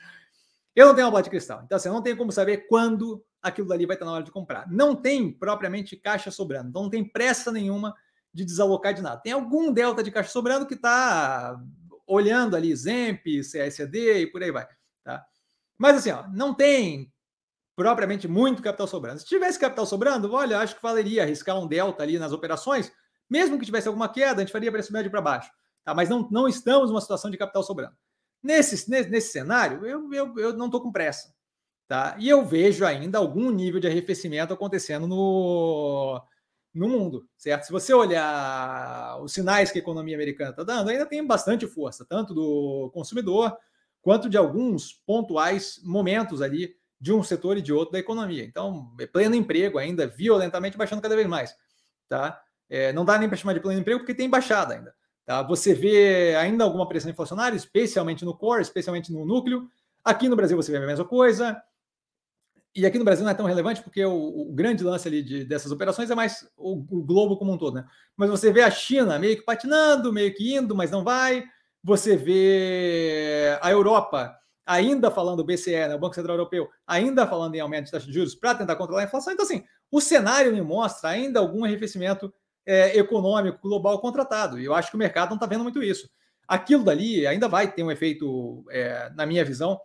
Eu 0.75 0.87
não 0.87 0.95
tenho 0.95 1.07
uma 1.07 1.11
bola 1.11 1.23
de 1.23 1.29
cristal. 1.29 1.61
Então, 1.67 1.77
assim, 1.77 1.91
eu 1.91 1.93
não 1.93 2.03
tenho 2.03 2.17
como 2.17 2.33
saber 2.33 2.67
quando 2.67 3.23
aquilo 3.43 3.69
dali 3.69 3.87
vai 3.87 3.97
estar 3.97 4.07
na 4.07 4.13
hora 4.13 4.25
de 4.25 4.31
comprar. 4.31 4.71
Não 4.71 4.95
tem 4.95 5.33
propriamente 5.33 5.97
caixa 5.97 6.31
sobrando, 6.31 6.69
então 6.71 6.83
não 6.83 6.91
tem 6.91 7.05
pressa 7.05 7.53
nenhuma 7.53 7.95
de 8.33 8.45
desalocar 8.45 8.95
de 8.95 9.03
nada. 9.03 9.21
Tem 9.21 9.33
algum 9.33 9.73
delta 9.73 10.03
de 10.03 10.11
caixa 10.11 10.31
sobrando 10.31 10.67
que 10.67 10.75
está 10.75 11.59
olhando 12.07 12.57
ali 12.57 12.75
Zemp, 12.75 13.25
CSD 13.43 14.23
e 14.23 14.27
por 14.27 14.43
aí 14.43 14.51
vai. 14.51 14.67
Tá? 15.05 15.25
Mas 15.77 15.97
assim, 15.97 16.11
ó, 16.11 16.27
não 16.29 16.55
tem 16.55 17.13
propriamente 17.77 18.27
muito 18.27 18.63
capital 18.63 18.89
sobrando. 18.89 19.21
Se 19.21 19.27
tivesse 19.27 19.59
capital 19.59 19.87
sobrando, 19.87 20.33
olha, 20.33 20.59
acho 20.59 20.75
que 20.75 20.83
valeria 20.83 21.23
arriscar 21.23 21.59
um 21.59 21.67
delta 21.67 22.03
ali 22.03 22.19
nas 22.19 22.33
operações, 22.33 22.91
mesmo 23.31 23.59
que 23.59 23.65
tivesse 23.65 23.87
alguma 23.87 24.09
queda, 24.09 24.41
a 24.41 24.45
gente 24.45 24.53
faria 24.53 24.73
preço 24.73 24.93
médio 24.93 25.11
para 25.11 25.21
baixo. 25.21 25.51
Tá? 25.85 25.95
Mas 25.95 26.09
não, 26.09 26.29
não 26.31 26.49
estamos 26.49 26.91
numa 26.91 27.01
situação 27.01 27.31
de 27.31 27.37
capital 27.37 27.63
sobrando. 27.63 27.95
Nesse, 28.43 28.91
nesse, 28.91 29.11
nesse 29.11 29.33
cenário, 29.33 29.87
eu, 29.87 30.13
eu, 30.13 30.39
eu 30.39 30.53
não 30.55 30.67
estou 30.67 30.81
com 30.81 30.91
pressa. 30.91 31.33
Tá? 31.89 32.15
E 32.19 32.29
eu 32.29 32.45
vejo 32.45 32.85
ainda 32.85 33.17
algum 33.17 33.51
nível 33.51 33.81
de 33.81 33.87
arrefecimento 33.87 34.53
acontecendo 34.53 35.07
no, 35.07 36.23
no 36.75 36.87
mundo, 36.87 37.27
certo? 37.35 37.65
Se 37.65 37.73
você 37.73 37.95
olhar 37.95 39.19
os 39.23 39.33
sinais 39.33 39.73
que 39.73 39.79
a 39.79 39.81
economia 39.81 40.15
americana 40.15 40.51
está 40.51 40.63
dando, 40.63 40.91
ainda 40.91 41.07
tem 41.07 41.27
bastante 41.27 41.67
força, 41.67 42.05
tanto 42.05 42.35
do 42.35 42.91
consumidor 42.93 43.57
quanto 44.03 44.29
de 44.29 44.37
alguns 44.37 44.93
pontuais 45.07 45.81
momentos 45.83 46.43
ali 46.43 46.77
de 47.01 47.11
um 47.11 47.23
setor 47.23 47.57
e 47.57 47.63
de 47.63 47.73
outro 47.73 47.93
da 47.93 47.99
economia. 47.99 48.45
Então, 48.45 48.95
é 49.01 49.07
pleno 49.07 49.35
emprego 49.35 49.79
ainda, 49.79 50.07
violentamente 50.07 50.77
baixando 50.77 51.01
cada 51.01 51.17
vez 51.17 51.27
mais. 51.27 51.55
Tá? 52.07 52.39
É, 52.69 52.93
não 52.93 53.05
dá 53.05 53.19
nem 53.19 53.29
para 53.29 53.39
chamar 53.39 53.55
de 53.55 53.61
pleno 53.61 53.81
emprego 53.81 54.01
porque 54.01 54.15
tem 54.15 54.29
baixada 54.29 54.75
ainda. 54.75 54.95
Tá? 55.25 55.43
Você 55.43 55.73
vê 55.73 56.37
ainda 56.37 56.65
alguma 56.65 56.87
pressão 56.87 57.11
inflacionária, 57.11 57.57
especialmente 57.57 58.27
no 58.27 58.37
core, 58.37 58.61
especialmente 58.61 59.11
no 59.11 59.25
núcleo. 59.25 59.71
Aqui 60.05 60.29
no 60.29 60.37
Brasil 60.37 60.57
você 60.57 60.71
vê 60.71 60.79
a 60.79 60.87
mesma 60.87 61.05
coisa. 61.07 61.63
E 62.79 62.87
aqui 62.87 62.97
no 62.97 63.05
Brasil 63.05 63.25
não 63.25 63.33
é 63.33 63.35
tão 63.35 63.45
relevante 63.45 63.83
porque 63.83 64.05
o, 64.05 64.13
o 64.13 64.53
grande 64.53 64.85
lance 64.85 65.09
ali 65.09 65.21
de, 65.21 65.45
dessas 65.45 65.73
operações 65.73 66.09
é 66.13 66.15
mais 66.15 66.49
o, 66.57 66.75
o, 66.75 67.03
globo 67.03 67.37
como 67.37 67.53
um 67.53 67.59
todo, 67.59 67.75
né? 67.75 67.85
Mas 68.17 68.31
você 68.31 68.53
vê 68.53 68.63
a 68.63 68.71
China 68.71 69.19
meio 69.19 69.37
que 69.37 69.43
patinando, 69.43 70.13
meio 70.13 70.33
que 70.33 70.55
indo, 70.55 70.77
mas 70.77 70.89
não 70.89 71.03
vai. 71.03 71.45
Você 71.83 72.17
vê 72.17 73.59
a 73.61 73.69
Europa 73.73 74.33
ainda 74.65 75.11
falando, 75.11 75.43
BCE, 75.45 75.73
né, 75.73 75.95
o 75.97 75.99
Banco 75.99 76.15
Central 76.15 76.37
Europeu, 76.37 76.69
ainda 76.87 77.27
falando 77.27 77.57
em 77.57 77.61
aumento 77.61 77.87
de 77.87 77.91
taxa 77.91 78.07
de 78.07 78.13
juros 78.13 78.37
para 78.37 78.55
tentar 78.55 78.77
controlar 78.77 79.03
a 79.03 79.07
inflação. 79.07 79.33
Então, 79.33 79.45
assim, 79.45 79.65
o 79.91 80.01
cenário 80.01 80.53
me 80.53 80.63
mostra 80.63 81.11
ainda 81.11 81.41
algum 81.41 81.65
arrefecimento 81.65 82.33
é, 82.65 82.97
econômico 82.97 83.59
global 83.61 84.01
contratado. 84.01 84.57
E 84.61 84.65
eu 84.65 84.73
acho 84.73 84.91
que 84.91 84.97
o 84.97 85.01
mercado 85.01 85.31
não 85.31 85.37
está 85.37 85.47
vendo 85.47 85.65
muito 85.65 85.83
isso. 85.83 86.09
Aquilo 86.47 86.85
dali 86.85 87.27
ainda 87.27 87.49
vai 87.49 87.73
ter 87.73 87.83
um 87.83 87.91
efeito, 87.91 88.65
é, 88.71 89.11
na 89.17 89.27
minha 89.27 89.45
visão, 89.45 89.81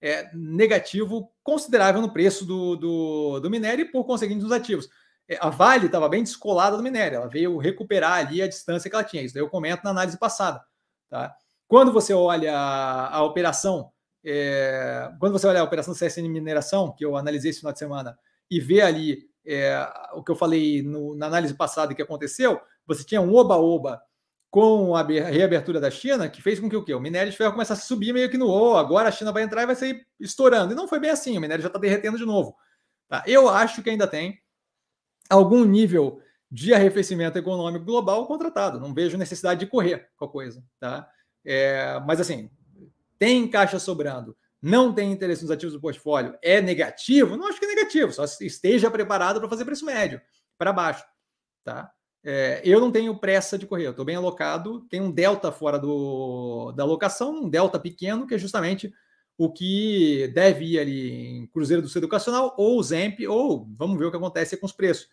é, 0.00 0.30
negativo 0.34 1.32
considerável 1.42 2.00
no 2.00 2.12
preço 2.12 2.44
do, 2.44 2.76
do, 2.76 3.40
do, 3.40 3.50
minério 3.50 3.84
e, 3.84 3.90
por 3.90 4.04
conseguinte, 4.04 4.40
dos 4.40 4.52
ativos. 4.52 4.88
É, 5.28 5.38
a 5.40 5.50
Vale 5.50 5.86
estava 5.86 6.08
bem 6.08 6.22
descolada 6.22 6.76
do 6.76 6.82
minério, 6.82 7.16
ela 7.16 7.28
veio 7.28 7.58
recuperar 7.58 8.14
ali 8.14 8.40
a 8.40 8.48
distância 8.48 8.88
que 8.88 8.96
ela 8.96 9.04
tinha. 9.04 9.22
Isso 9.22 9.34
daí 9.34 9.42
eu 9.42 9.50
comento 9.50 9.82
na 9.84 9.90
análise 9.90 10.18
passada. 10.18 10.62
Tá? 11.10 11.34
Quando 11.66 11.92
você 11.92 12.14
olha 12.14 12.56
a, 12.56 13.16
a 13.16 13.22
operação 13.24 13.90
é, 14.24 15.10
quando 15.18 15.32
você 15.32 15.46
olha 15.46 15.60
a 15.60 15.64
operação 15.64 15.94
CSN 15.94 16.28
Mineração, 16.28 16.92
que 16.92 17.04
eu 17.04 17.16
analisei 17.16 17.50
esse 17.50 17.60
final 17.60 17.72
de 17.72 17.78
semana, 17.78 18.18
e 18.50 18.60
vê 18.60 18.80
ali 18.80 19.28
é, 19.46 19.86
o 20.12 20.22
que 20.22 20.30
eu 20.30 20.36
falei 20.36 20.82
no, 20.82 21.14
na 21.14 21.26
análise 21.26 21.54
passada 21.54 21.94
que 21.94 22.02
aconteceu, 22.02 22.60
você 22.86 23.04
tinha 23.04 23.20
um 23.20 23.34
oba-oba 23.34 24.02
com 24.50 24.96
a 24.96 25.02
reabertura 25.02 25.78
da 25.78 25.90
China, 25.90 26.28
que 26.28 26.40
fez 26.40 26.58
com 26.58 26.68
que 26.68 26.76
o 26.76 26.84
quê? 26.84 26.94
O 26.94 27.00
minério 27.00 27.30
de 27.30 27.36
ferro 27.36 27.52
começasse 27.52 27.82
a 27.82 27.84
subir 27.84 28.12
meio 28.14 28.30
que 28.30 28.38
no 28.38 28.48
O, 28.48 28.76
agora 28.76 29.08
a 29.08 29.12
China 29.12 29.32
vai 29.32 29.42
entrar 29.42 29.62
e 29.62 29.66
vai 29.66 29.76
sair 29.76 30.06
estourando. 30.18 30.72
E 30.72 30.76
não 30.76 30.88
foi 30.88 30.98
bem 30.98 31.10
assim, 31.10 31.36
o 31.36 31.40
minério 31.40 31.62
já 31.62 31.68
está 31.68 31.78
derretendo 31.78 32.16
de 32.16 32.24
novo. 32.24 32.56
Tá? 33.08 33.22
Eu 33.26 33.48
acho 33.48 33.82
que 33.82 33.90
ainda 33.90 34.06
tem 34.06 34.40
algum 35.28 35.64
nível 35.64 36.20
de 36.50 36.72
arrefecimento 36.72 37.38
econômico 37.38 37.84
global 37.84 38.26
contratado. 38.26 38.80
Não 38.80 38.94
vejo 38.94 39.18
necessidade 39.18 39.60
de 39.60 39.66
correr 39.66 40.08
com 40.16 40.24
a 40.24 40.28
coisa. 40.28 40.64
Tá? 40.80 41.08
É, 41.44 42.00
mas 42.06 42.20
assim, 42.20 42.50
tem 43.18 43.48
caixa 43.48 43.78
sobrando, 43.78 44.36
não 44.62 44.94
tem 44.94 45.12
interesse 45.12 45.42
nos 45.42 45.50
ativos 45.50 45.74
do 45.74 45.80
portfólio, 45.80 46.36
é 46.42 46.60
negativo? 46.60 47.36
Não 47.36 47.48
acho 47.48 47.58
que 47.58 47.66
é 47.66 47.74
negativo, 47.74 48.12
só 48.12 48.24
esteja 48.40 48.90
preparado 48.90 49.40
para 49.40 49.48
fazer 49.48 49.64
preço 49.64 49.84
médio, 49.84 50.20
para 50.56 50.72
baixo. 50.72 51.04
Tá? 51.64 51.92
É, 52.24 52.60
eu 52.64 52.80
não 52.80 52.90
tenho 52.90 53.16
pressa 53.18 53.56
de 53.56 53.66
correr, 53.66 53.86
eu 53.86 53.92
estou 53.92 54.04
bem 54.04 54.16
alocado, 54.16 54.80
tem 54.90 55.00
um 55.00 55.10
delta 55.10 55.52
fora 55.52 55.78
do, 55.78 56.72
da 56.72 56.82
alocação, 56.82 57.44
um 57.44 57.48
delta 57.48 57.78
pequeno, 57.78 58.26
que 58.26 58.34
é 58.34 58.38
justamente 58.38 58.92
o 59.36 59.52
que 59.52 60.28
deve 60.34 60.64
ir 60.64 60.80
ali 60.80 61.38
em 61.38 61.46
Cruzeiro 61.46 61.80
do 61.80 61.88
Sul 61.88 62.00
Educacional 62.00 62.54
ou 62.58 62.82
Zemp, 62.82 63.20
ou 63.28 63.68
vamos 63.78 63.96
ver 63.98 64.06
o 64.06 64.10
que 64.10 64.16
acontece 64.16 64.56
com 64.56 64.66
os 64.66 64.72
preços. 64.72 65.08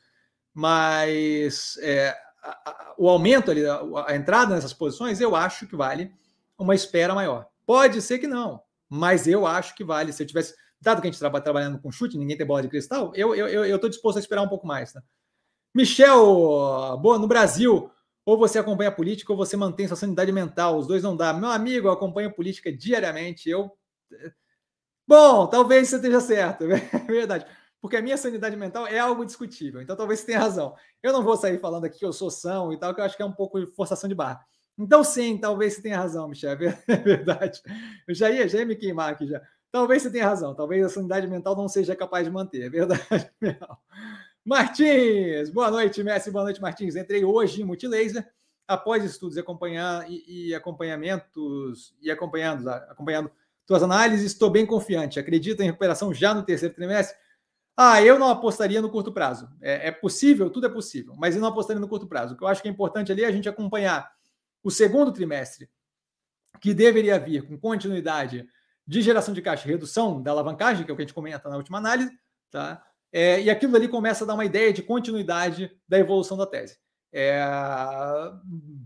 Mas 0.51 1.77
é, 1.81 2.09
a, 2.41 2.69
a, 2.69 2.95
o 2.97 3.07
aumento 3.07 3.51
ali, 3.51 3.63
a, 3.65 3.81
a 4.07 4.15
entrada 4.15 4.55
nessas 4.55 4.73
posições, 4.73 5.21
eu 5.21 5.35
acho 5.35 5.67
que 5.67 5.75
vale 5.75 6.11
uma 6.57 6.73
espera 6.73 7.13
maior. 7.13 7.47
Pode 7.67 8.01
ser 8.01 8.17
que 8.17 8.27
não, 8.27 8.61
mas 8.89 9.27
eu 9.27 9.45
acho 9.45 9.75
que 9.75 9.83
vale. 9.83 10.11
Se 10.11 10.23
eu 10.23 10.27
tivesse, 10.27 10.55
dado 10.81 11.01
que 11.01 11.07
a 11.07 11.11
gente 11.11 11.19
trabalha 11.19 11.43
trabalhando 11.43 11.79
com 11.79 11.91
chute, 11.91 12.17
ninguém 12.17 12.37
tem 12.37 12.47
bola 12.47 12.63
de 12.63 12.67
cristal, 12.67 13.11
eu 13.15 13.35
estou 13.35 13.47
eu, 13.47 13.65
eu, 13.65 13.89
disposto 13.89 14.17
a 14.17 14.19
esperar 14.19 14.41
um 14.41 14.49
pouco 14.49 14.65
mais. 14.65 14.91
Tá? 14.91 15.03
Michel, 15.75 16.15
boa, 17.01 17.19
no 17.19 17.27
Brasil, 17.27 17.91
ou 18.25 18.37
você 18.37 18.57
acompanha 18.57 18.89
a 18.89 18.93
política 18.93 19.33
ou 19.33 19.37
você 19.37 19.57
mantém 19.57 19.85
sua 19.89 19.97
sanidade 19.97 20.31
mental. 20.31 20.77
Os 20.77 20.87
dois 20.87 21.03
não 21.03 21.17
dá. 21.17 21.33
Meu 21.33 21.49
amigo, 21.49 21.87
eu 21.87 21.91
acompanho 21.91 22.33
política 22.33 22.71
diariamente. 22.71 23.49
Eu. 23.49 23.69
Bom, 25.07 25.47
talvez 25.47 25.89
você 25.89 25.97
esteja 25.97 26.19
certo, 26.19 26.63
é 26.71 26.77
verdade. 27.07 27.45
Porque 27.81 27.97
a 27.97 28.01
minha 28.01 28.17
sanidade 28.17 28.55
mental 28.55 28.87
é 28.87 28.97
algo 28.97 29.25
discutível. 29.25 29.81
Então 29.81 29.95
talvez 29.95 30.19
você 30.21 30.27
tenha 30.27 30.39
razão. 30.39 30.75
Eu 31.03 31.13
não 31.13 31.23
vou 31.23 31.37
sair 31.37 31.59
falando 31.59 31.85
aqui 31.85 31.99
que 31.99 32.05
eu 32.05 32.13
sou 32.13 32.31
são 32.31 32.73
e 32.73 32.77
tal, 32.79 32.93
que 32.95 33.01
eu 33.01 33.05
acho 33.05 33.15
que 33.15 33.21
é 33.21 33.25
um 33.25 33.31
pouco 33.31 33.59
de 33.59 33.67
forçação 33.67 34.07
de 34.09 34.15
barra. 34.15 34.43
Então, 34.77 35.03
sim, 35.03 35.37
talvez 35.37 35.73
você 35.75 35.81
tenha 35.83 35.97
razão, 35.97 36.27
Michel, 36.27 36.51
é 36.51 36.55
verdade. 36.97 37.61
Eu 38.07 38.15
já 38.15 38.29
ia, 38.31 38.47
já 38.47 38.59
ia 38.59 38.65
me 38.65 38.75
queimar 38.75 39.11
aqui 39.11 39.27
já. 39.27 39.41
Talvez 39.71 40.01
você 40.01 40.09
tenha 40.11 40.25
razão, 40.25 40.55
talvez 40.55 40.85
a 40.85 40.89
sanidade 40.89 41.27
mental 41.27 41.55
não 41.55 41.67
seja 41.67 41.95
capaz 41.95 42.25
de 42.25 42.31
manter, 42.31 42.63
é 42.63 42.69
verdade. 42.69 43.29
Martins, 44.45 45.49
boa 45.49 45.71
noite, 45.71 46.03
Messi, 46.03 46.29
boa 46.29 46.43
noite, 46.43 46.61
Martins. 46.61 46.95
Entrei 46.95 47.25
hoje 47.25 47.63
em 47.63 47.65
Multilaser, 47.65 48.31
após 48.67 49.03
estudos 49.03 49.37
e, 49.37 49.39
acompanhar, 49.39 50.05
e, 50.07 50.49
e 50.49 50.53
acompanhamentos, 50.53 51.95
e 51.99 52.11
acompanhando, 52.11 52.69
acompanhando 52.69 53.31
tuas 53.65 53.81
análises, 53.81 54.33
estou 54.33 54.51
bem 54.51 54.63
confiante. 54.63 55.19
Acredito 55.19 55.61
em 55.61 55.65
recuperação 55.65 56.13
já 56.13 56.31
no 56.31 56.43
terceiro 56.43 56.75
trimestre? 56.75 57.17
Ah, 57.75 58.03
eu 58.03 58.19
não 58.19 58.29
apostaria 58.29 58.79
no 58.83 58.91
curto 58.91 59.11
prazo. 59.11 59.49
É, 59.59 59.87
é 59.87 59.91
possível, 59.91 60.47
tudo 60.51 60.67
é 60.67 60.69
possível, 60.69 61.15
mas 61.17 61.33
eu 61.33 61.41
não 61.41 61.47
apostaria 61.47 61.79
no 61.79 61.87
curto 61.87 62.05
prazo. 62.05 62.35
O 62.35 62.37
que 62.37 62.43
eu 62.43 62.47
acho 62.47 62.61
que 62.61 62.67
é 62.67 62.71
importante 62.71 63.11
ali 63.11 63.23
é 63.23 63.27
a 63.27 63.31
gente 63.31 63.49
acompanhar 63.49 64.11
o 64.63 64.69
segundo 64.69 65.11
trimestre, 65.11 65.67
que 66.61 66.71
deveria 66.71 67.17
vir 67.17 67.47
com 67.47 67.57
continuidade 67.57 68.47
de 68.85 69.01
geração 69.01 69.33
de 69.33 69.41
caixa, 69.41 69.67
redução 69.67 70.21
da 70.21 70.29
alavancagem, 70.29 70.85
que 70.85 70.91
é 70.91 70.93
o 70.93 70.95
que 70.95 71.01
a 71.01 71.05
gente 71.05 71.15
comenta 71.15 71.49
na 71.49 71.57
última 71.57 71.79
análise, 71.79 72.11
tá? 72.51 72.85
É, 73.17 73.41
e 73.41 73.49
aquilo 73.49 73.73
ali 73.77 73.87
começa 73.87 74.25
a 74.25 74.27
dar 74.27 74.33
uma 74.33 74.43
ideia 74.43 74.73
de 74.73 74.83
continuidade 74.83 75.71
da 75.87 75.97
evolução 75.97 76.35
da 76.35 76.45
tese. 76.45 76.77
É 77.13 77.41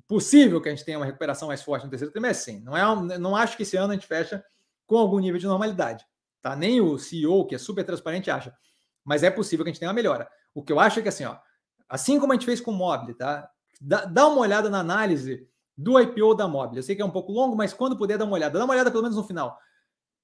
possível 0.07 0.61
que 0.61 0.69
a 0.69 0.71
gente 0.71 0.85
tenha 0.85 0.99
uma 0.99 1.05
recuperação 1.05 1.47
mais 1.47 1.63
forte 1.63 1.85
no 1.85 1.89
terceiro 1.89 2.11
trimestre? 2.11 2.53
Sim. 2.53 2.59
Não, 2.59 2.77
é, 2.77 3.17
não 3.17 3.35
acho 3.35 3.57
que 3.57 3.63
esse 3.63 3.75
ano 3.75 3.89
a 3.89 3.95
gente 3.95 4.05
fecha 4.05 4.45
com 4.85 4.99
algum 4.99 5.17
nível 5.17 5.39
de 5.39 5.47
normalidade. 5.47 6.05
Tá? 6.43 6.55
Nem 6.55 6.79
o 6.79 6.99
CEO, 6.99 7.47
que 7.47 7.55
é 7.55 7.57
super 7.57 7.83
transparente, 7.83 8.29
acha. 8.29 8.55
Mas 9.03 9.23
é 9.23 9.31
possível 9.31 9.65
que 9.65 9.71
a 9.71 9.73
gente 9.73 9.79
tenha 9.79 9.89
uma 9.89 9.95
melhora. 9.95 10.29
O 10.53 10.61
que 10.61 10.71
eu 10.71 10.79
acho 10.79 10.99
é 10.99 11.01
que, 11.01 11.09
assim, 11.09 11.25
ó, 11.25 11.35
assim 11.89 12.19
como 12.19 12.31
a 12.31 12.35
gente 12.35 12.45
fez 12.45 12.61
com 12.61 12.69
o 12.69 12.75
Mobile, 12.75 13.15
tá? 13.15 13.49
Dá, 13.81 14.05
dá 14.05 14.27
uma 14.27 14.41
olhada 14.41 14.69
na 14.69 14.79
análise 14.79 15.49
do 15.75 15.99
IPO 15.99 16.35
da 16.35 16.47
Mobile. 16.47 16.77
Eu 16.77 16.83
sei 16.83 16.95
que 16.95 17.01
é 17.01 17.05
um 17.05 17.09
pouco 17.09 17.31
longo, 17.31 17.55
mas 17.55 17.73
quando 17.73 17.97
puder, 17.97 18.19
dá 18.19 18.25
uma 18.25 18.35
olhada. 18.35 18.59
Dá 18.59 18.63
uma 18.63 18.75
olhada 18.75 18.91
pelo 18.91 19.01
menos 19.01 19.17
no 19.17 19.23
final. 19.23 19.57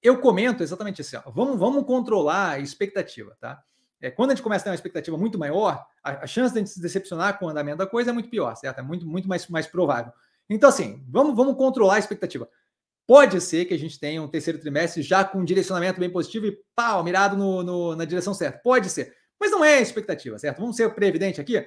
Eu 0.00 0.20
comento 0.20 0.62
exatamente 0.62 1.00
assim: 1.00 1.16
ó, 1.16 1.28
vamos, 1.32 1.58
vamos 1.58 1.84
controlar 1.84 2.50
a 2.50 2.58
expectativa, 2.60 3.36
tá? 3.40 3.60
É, 4.00 4.10
quando 4.10 4.30
a 4.30 4.34
gente 4.34 4.42
começa 4.42 4.62
a 4.62 4.64
ter 4.64 4.70
uma 4.70 4.74
expectativa 4.74 5.16
muito 5.16 5.38
maior, 5.38 5.84
a, 6.02 6.24
a, 6.24 6.26
chance 6.26 6.52
de 6.52 6.58
a 6.58 6.62
gente 6.62 6.70
se 6.70 6.80
decepcionar 6.80 7.38
com 7.38 7.46
o 7.46 7.48
andamento 7.48 7.78
da 7.78 7.86
coisa 7.86 8.10
é 8.10 8.12
muito 8.12 8.28
pior, 8.28 8.54
certo? 8.54 8.78
É 8.78 8.82
muito, 8.82 9.06
muito 9.06 9.28
mais, 9.28 9.46
mais 9.48 9.66
provável. 9.66 10.12
Então, 10.48 10.68
assim, 10.68 11.04
vamos, 11.08 11.34
vamos 11.34 11.56
controlar 11.56 11.94
a 11.94 11.98
expectativa. 11.98 12.48
Pode 13.06 13.40
ser 13.40 13.64
que 13.64 13.74
a 13.74 13.78
gente 13.78 13.98
tenha 13.98 14.20
um 14.20 14.28
terceiro 14.28 14.58
trimestre 14.58 15.02
já 15.02 15.24
com 15.24 15.38
um 15.38 15.44
direcionamento 15.44 16.00
bem 16.00 16.10
positivo 16.10 16.46
e 16.46 16.58
pau, 16.74 17.02
mirado 17.02 17.36
no, 17.36 17.62
no, 17.62 17.96
na 17.96 18.04
direção 18.04 18.34
certa. 18.34 18.58
Pode 18.58 18.90
ser. 18.90 19.14
Mas 19.40 19.50
não 19.50 19.64
é 19.64 19.78
a 19.78 19.80
expectativa, 19.80 20.38
certo? 20.38 20.60
Vamos 20.60 20.76
ser 20.76 20.92
previdente 20.94 21.40
aqui 21.40 21.64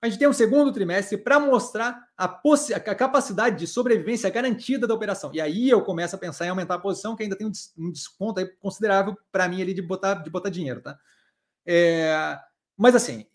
a 0.00 0.08
gente 0.08 0.18
tem 0.18 0.28
um 0.28 0.32
segundo 0.32 0.72
trimestre 0.72 1.18
para 1.18 1.40
mostrar 1.40 2.00
a, 2.16 2.24
a, 2.24 2.94
capacidade 2.94 3.58
de 3.58 3.66
sobrevivência 3.66 4.30
garantida 4.30 4.86
da 4.86 4.94
operação. 4.94 5.30
E 5.34 5.40
aí 5.40 5.68
eu 5.68 5.82
começo 5.82 6.14
a 6.14 6.18
pensar 6.18 6.46
em 6.46 6.50
aumentar 6.50 6.74
a 6.74 6.78
posição, 6.78 7.16
que 7.16 7.24
ainda 7.24 7.36
tem 7.36 7.46
um, 7.46 7.50
des 7.50 7.72
um 7.76 7.90
desconto 7.90 8.40
considerável 8.60 9.16
para 9.32 9.48
mim 9.48 9.60
ali 9.60 9.74
de 9.74 9.82
botar, 9.82 10.14
de 10.14 10.30
botar 10.30 10.50
dinheiro, 10.50 10.80
tá? 10.80 10.96
É, 11.70 12.40
mas 12.78 12.94
assim, 12.94 13.26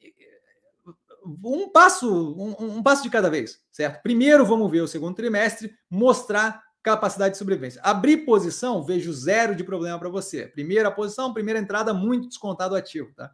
um 1.23 1.69
passo, 1.69 2.33
um, 2.33 2.77
um, 2.77 2.83
passo 2.83 3.03
de 3.03 3.09
cada 3.11 3.29
vez, 3.29 3.61
certo? 3.71 4.01
Primeiro 4.01 4.43
vamos 4.43 4.71
ver 4.71 4.81
o 4.81 4.87
segundo 4.87 5.15
trimestre, 5.15 5.71
mostrar 5.87 6.63
capacidade 6.81 7.33
de 7.33 7.37
sobrevivência. 7.37 7.79
Abrir 7.83 8.25
posição, 8.25 8.83
vejo 8.83 9.13
zero 9.13 9.55
de 9.55 9.63
problema 9.63 9.99
para 9.99 10.09
você. 10.09 10.47
Primeira 10.47 10.89
posição, 10.89 11.31
primeira 11.31 11.59
entrada, 11.59 11.93
muito 11.93 12.27
descontado 12.27 12.75
ativo, 12.75 13.13
tá? 13.13 13.31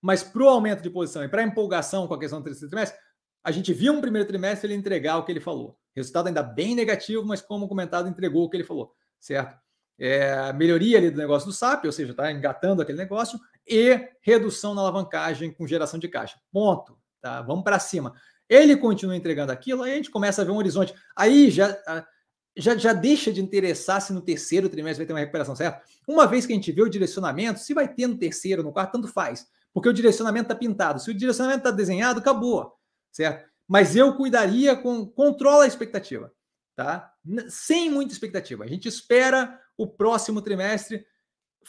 Mas 0.00 0.22
para 0.22 0.42
o 0.42 0.48
aumento 0.48 0.82
de 0.82 0.88
posição 0.88 1.22
e 1.22 1.28
para 1.28 1.42
empolgação 1.42 2.08
com 2.08 2.14
a 2.14 2.18
questão 2.18 2.40
do 2.40 2.44
terceiro 2.44 2.70
trimestre, 2.70 2.98
a 3.44 3.50
gente 3.52 3.74
viu 3.74 3.92
um 3.92 4.00
primeiro 4.00 4.26
trimestre 4.26 4.66
ele 4.66 4.78
entregar 4.78 5.18
o 5.18 5.24
que 5.24 5.32
ele 5.32 5.40
falou. 5.40 5.78
Resultado 5.94 6.28
ainda 6.28 6.42
bem 6.42 6.74
negativo, 6.74 7.22
mas 7.24 7.42
como 7.42 7.68
comentado, 7.68 8.08
entregou 8.08 8.44
o 8.44 8.48
que 8.48 8.56
ele 8.56 8.64
falou, 8.64 8.94
certo? 9.20 9.58
É, 9.98 10.52
melhoria 10.52 10.98
ali 10.98 11.10
do 11.10 11.18
negócio 11.18 11.48
do 11.48 11.52
SAP, 11.52 11.86
ou 11.86 11.92
seja, 11.92 12.12
está 12.12 12.30
engatando 12.30 12.82
aquele 12.82 12.98
negócio, 12.98 13.38
e 13.66 14.00
redução 14.20 14.74
na 14.74 14.80
alavancagem 14.80 15.52
com 15.52 15.66
geração 15.66 15.98
de 15.98 16.08
caixa. 16.08 16.38
Ponto. 16.52 16.96
Tá? 17.20 17.42
Vamos 17.42 17.64
para 17.64 17.78
cima. 17.78 18.14
Ele 18.48 18.76
continua 18.76 19.16
entregando 19.16 19.52
aquilo, 19.52 19.82
aí 19.82 19.92
a 19.92 19.96
gente 19.96 20.10
começa 20.10 20.42
a 20.42 20.44
ver 20.44 20.52
um 20.52 20.56
horizonte. 20.56 20.94
Aí 21.16 21.50
já, 21.50 21.76
já, 22.56 22.76
já 22.76 22.92
deixa 22.92 23.32
de 23.32 23.42
interessar 23.42 24.00
se 24.00 24.12
no 24.12 24.20
terceiro 24.20 24.68
trimestre 24.68 25.04
vai 25.04 25.06
ter 25.06 25.12
uma 25.12 25.20
recuperação, 25.20 25.56
certo? 25.56 25.84
Uma 26.06 26.26
vez 26.26 26.46
que 26.46 26.52
a 26.52 26.56
gente 26.56 26.72
vê 26.72 26.82
o 26.82 26.88
direcionamento, 26.88 27.58
se 27.58 27.74
vai 27.74 27.92
ter 27.92 28.06
no 28.06 28.16
terceiro, 28.16 28.62
no 28.62 28.72
quarto, 28.72 28.92
tanto 28.92 29.08
faz 29.08 29.46
porque 29.72 29.88
o 29.88 29.92
direcionamento 29.92 30.46
está 30.46 30.54
pintado. 30.54 31.00
Se 31.00 31.10
o 31.10 31.14
direcionamento 31.14 31.60
está 31.60 31.70
desenhado, 31.70 32.20
acabou, 32.20 32.74
certo? 33.12 33.48
Mas 33.66 33.94
eu 33.94 34.16
cuidaria 34.16 34.74
com 34.74 35.06
controla 35.06 35.64
a 35.64 35.66
expectativa, 35.66 36.32
tá? 36.74 37.12
Sem 37.48 37.90
muita 37.90 38.12
expectativa. 38.12 38.64
A 38.64 38.66
gente 38.66 38.88
espera 38.88 39.58
o 39.78 39.86
próximo 39.86 40.42
trimestre 40.42 41.06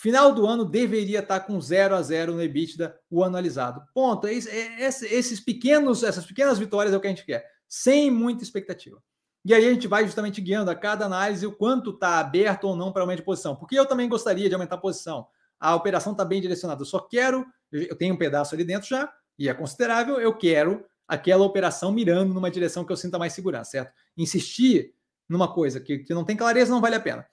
Final 0.02 0.34
do 0.34 0.48
ano 0.48 0.64
deveria 0.64 1.20
estar 1.20 1.42
com 1.42 1.60
0 1.60 1.94
a 1.94 2.02
0 2.02 2.34
no 2.34 2.42
EBITDA 2.42 2.98
o 3.10 3.22
anualizado. 3.22 3.84
Ponto. 3.94 4.28
É 4.28 4.32
é 4.34 4.88
esses 4.88 5.42
pequenos, 5.42 6.04
essas 6.04 6.26
pequenas 6.26 6.58
vitórias 6.58 6.94
é 6.94 6.98
o 6.98 7.02
que 7.02 7.08
a 7.08 7.10
gente 7.10 7.26
quer, 7.26 7.46
sem 7.68 8.10
muita 8.10 8.42
expectativa. 8.42 9.04
E 9.44 9.54
aí 9.54 9.66
a 9.66 9.74
gente 9.74 9.90
vai 9.90 10.06
justamente 10.06 10.40
guiando 10.40 10.72
a 10.72 10.76
cada 10.76 11.06
análise 11.06 11.46
o 11.46 11.52
quanto 11.52 11.90
está 11.90 12.18
aberto 12.20 12.64
ou 12.64 12.78
não 12.78 12.94
para 12.94 13.04
aumento 13.04 13.18
de 13.18 13.26
posição. 13.26 13.58
Porque 13.58 13.78
eu 13.78 13.86
também 13.86 14.08
gostaria 14.08 14.48
de 14.48 14.56
aumentar 14.56 14.76
a 14.76 14.80
posição. 14.80 15.28
A 15.60 15.76
operação 15.76 16.14
está 16.14 16.24
bem 16.24 16.40
direcionada. 16.40 16.82
Eu 16.82 16.86
só 16.86 17.00
quero, 17.00 17.46
eu 17.70 17.94
tenho 17.98 18.14
um 18.14 18.18
pedaço 18.18 18.56
ali 18.56 18.64
dentro 18.64 18.88
já, 18.88 19.12
e 19.38 19.50
é 19.50 19.54
considerável, 19.54 20.18
eu 20.18 20.34
quero 20.34 20.86
aquela 21.06 21.44
operação 21.44 21.92
mirando 21.92 22.34
numa 22.34 22.50
direção 22.50 22.86
que 22.86 22.92
eu 22.94 22.98
sinta 22.98 23.20
mais 23.20 23.34
segurança, 23.34 23.72
certo? 23.72 23.94
Insistir 24.16 24.94
numa 25.28 25.54
coisa 25.54 25.82
que, 25.82 26.00
que 26.00 26.14
não 26.14 26.24
tem 26.24 26.38
clareza 26.38 26.72
não 26.72 26.80
vale 26.80 26.96
a 26.96 27.02
pena. 27.02 27.28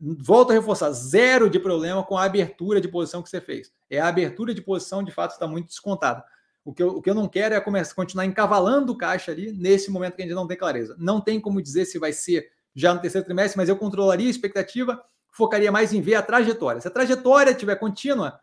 Volto 0.00 0.50
a 0.50 0.54
reforçar, 0.54 0.90
zero 0.90 1.48
de 1.48 1.58
problema 1.60 2.02
com 2.02 2.18
a 2.18 2.24
abertura 2.24 2.80
de 2.80 2.88
posição 2.88 3.22
que 3.22 3.28
você 3.28 3.40
fez. 3.40 3.72
É 3.88 4.00
a 4.00 4.08
abertura 4.08 4.52
de 4.52 4.60
posição, 4.60 5.02
de 5.02 5.12
fato, 5.12 5.32
está 5.32 5.46
muito 5.46 5.68
descontada. 5.68 6.24
O 6.64 6.74
que, 6.74 6.82
eu, 6.82 6.96
o 6.96 7.02
que 7.02 7.08
eu 7.08 7.14
não 7.14 7.28
quero 7.28 7.54
é 7.54 7.60
começar, 7.60 7.94
continuar 7.94 8.26
encavalando 8.26 8.92
o 8.92 8.98
caixa 8.98 9.30
ali 9.32 9.52
nesse 9.52 9.90
momento 9.90 10.16
que 10.16 10.22
a 10.22 10.24
gente 10.24 10.34
não 10.34 10.46
tem 10.46 10.56
clareza. 10.56 10.96
Não 10.98 11.20
tem 11.20 11.40
como 11.40 11.62
dizer 11.62 11.84
se 11.84 11.98
vai 11.98 12.12
ser 12.12 12.50
já 12.74 12.92
no 12.92 13.00
terceiro 13.00 13.24
trimestre, 13.24 13.56
mas 13.56 13.68
eu 13.68 13.76
controlaria 13.76 14.26
a 14.26 14.30
expectativa, 14.30 15.02
focaria 15.30 15.72
mais 15.72 15.92
em 15.92 16.00
ver 16.00 16.16
a 16.16 16.22
trajetória. 16.22 16.80
Se 16.80 16.88
a 16.88 16.90
trajetória 16.90 17.52
estiver 17.52 17.76
contínua, 17.76 18.40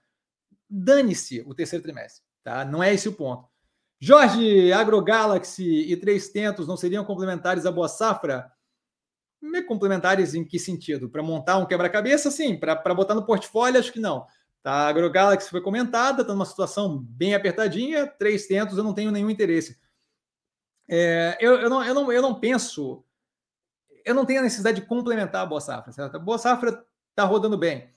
dane-se 0.70 1.42
o 1.46 1.54
terceiro 1.54 1.84
trimestre. 1.84 2.24
Tá? 2.44 2.64
Não 2.66 2.82
é 2.82 2.94
esse 2.94 3.08
o 3.10 3.14
ponto. 3.14 3.48
Jorge, 4.00 4.72
AgroGalaxy 4.72 5.92
e 5.92 5.98
Três 5.98 6.30
Tentos 6.30 6.68
não 6.68 6.78
seriam 6.78 7.04
complementares 7.04 7.66
à 7.66 7.72
Boa 7.72 7.88
Safra? 7.88 8.52
Me 9.42 9.62
complementares 9.62 10.34
em 10.34 10.44
que 10.44 10.58
sentido? 10.58 11.10
Para 11.10 11.22
montar 11.22 11.58
um 11.58 11.66
quebra-cabeça, 11.66 12.32
sim. 12.32 12.58
Para 12.58 12.94
botar 12.94 13.16
no 13.16 13.26
portfólio, 13.26 13.80
acho 13.80 13.94
que 13.94 14.00
não. 14.00 14.26
Tá, 14.64 14.72
a 14.72 14.88
AgroGalaxy 14.90 15.50
foi 15.50 15.62
comentada, 15.62 16.22
está 16.22 16.34
numa 16.34 16.46
situação 16.46 16.98
bem 16.98 17.34
apertadinha. 17.34 18.08
Três 18.08 18.48
tentos, 18.48 18.78
eu 18.78 18.84
não 18.84 18.94
tenho 18.94 19.12
nenhum 19.12 19.30
interesse. 19.30 19.80
É, 20.90 21.38
eu, 21.40 21.56
eu, 21.56 21.70
não, 21.70 21.84
eu, 21.84 21.94
não, 21.94 22.12
eu 22.12 22.22
não 22.22 22.40
penso. 22.40 23.04
Eu 24.06 24.16
não 24.16 24.26
tenho 24.26 24.40
a 24.40 24.44
necessidade 24.44 24.82
de 24.82 24.88
complementar 24.88 25.44
a 25.44 25.46
Boa 25.46 25.62
Safra, 25.62 25.92
certo? 25.92 26.16
A 26.16 26.20
Boa 26.20 26.38
Safra 26.38 26.84
está 27.10 27.24
rodando 27.24 27.58
bem. 27.58 27.94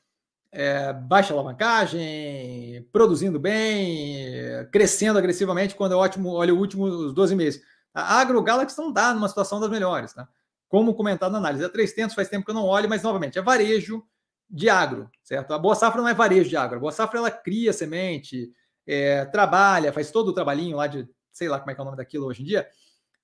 É, 0.52 0.92
baixa 0.92 1.32
alavancagem, 1.32 2.88
produzindo 2.92 3.38
bem, 3.38 4.66
crescendo 4.72 5.18
agressivamente 5.18 5.76
quando 5.76 5.92
é 5.92 5.96
ótimo, 5.96 6.32
olha 6.34 6.52
o 6.52 6.58
último, 6.58 6.84
os 6.84 7.14
12 7.14 7.36
meses. 7.36 7.62
A 7.94 8.20
AgroGalaxy 8.20 8.76
não 8.78 8.88
está 8.88 9.14
numa 9.14 9.28
situação 9.28 9.60
das 9.60 9.70
melhores, 9.70 10.12
tá? 10.12 10.28
Como 10.70 10.94
comentado 10.94 11.32
na 11.32 11.38
análise. 11.38 11.64
A 11.64 11.68
300 11.68 12.14
faz 12.14 12.28
tempo 12.28 12.44
que 12.44 12.50
eu 12.52 12.54
não 12.54 12.64
olho, 12.64 12.88
mas 12.88 13.02
novamente, 13.02 13.38
é 13.38 13.42
varejo 13.42 14.02
de 14.48 14.70
agro, 14.70 15.10
certo? 15.22 15.52
A 15.52 15.58
Boa 15.58 15.74
Safra 15.74 16.00
não 16.00 16.08
é 16.08 16.14
varejo 16.14 16.48
de 16.48 16.56
agro. 16.56 16.76
A 16.76 16.80
Boa 16.80 16.92
Safra 16.92 17.18
ela 17.18 17.30
cria 17.30 17.72
semente, 17.72 18.52
é, 18.86 19.24
trabalha, 19.26 19.92
faz 19.92 20.12
todo 20.12 20.28
o 20.28 20.32
trabalhinho 20.32 20.76
lá 20.76 20.86
de, 20.86 21.08
sei 21.32 21.48
lá 21.48 21.58
como 21.58 21.72
é 21.72 21.74
que 21.74 21.80
é 21.80 21.82
o 21.82 21.84
nome 21.84 21.96
daquilo 21.96 22.26
hoje 22.26 22.42
em 22.42 22.46
dia, 22.46 22.68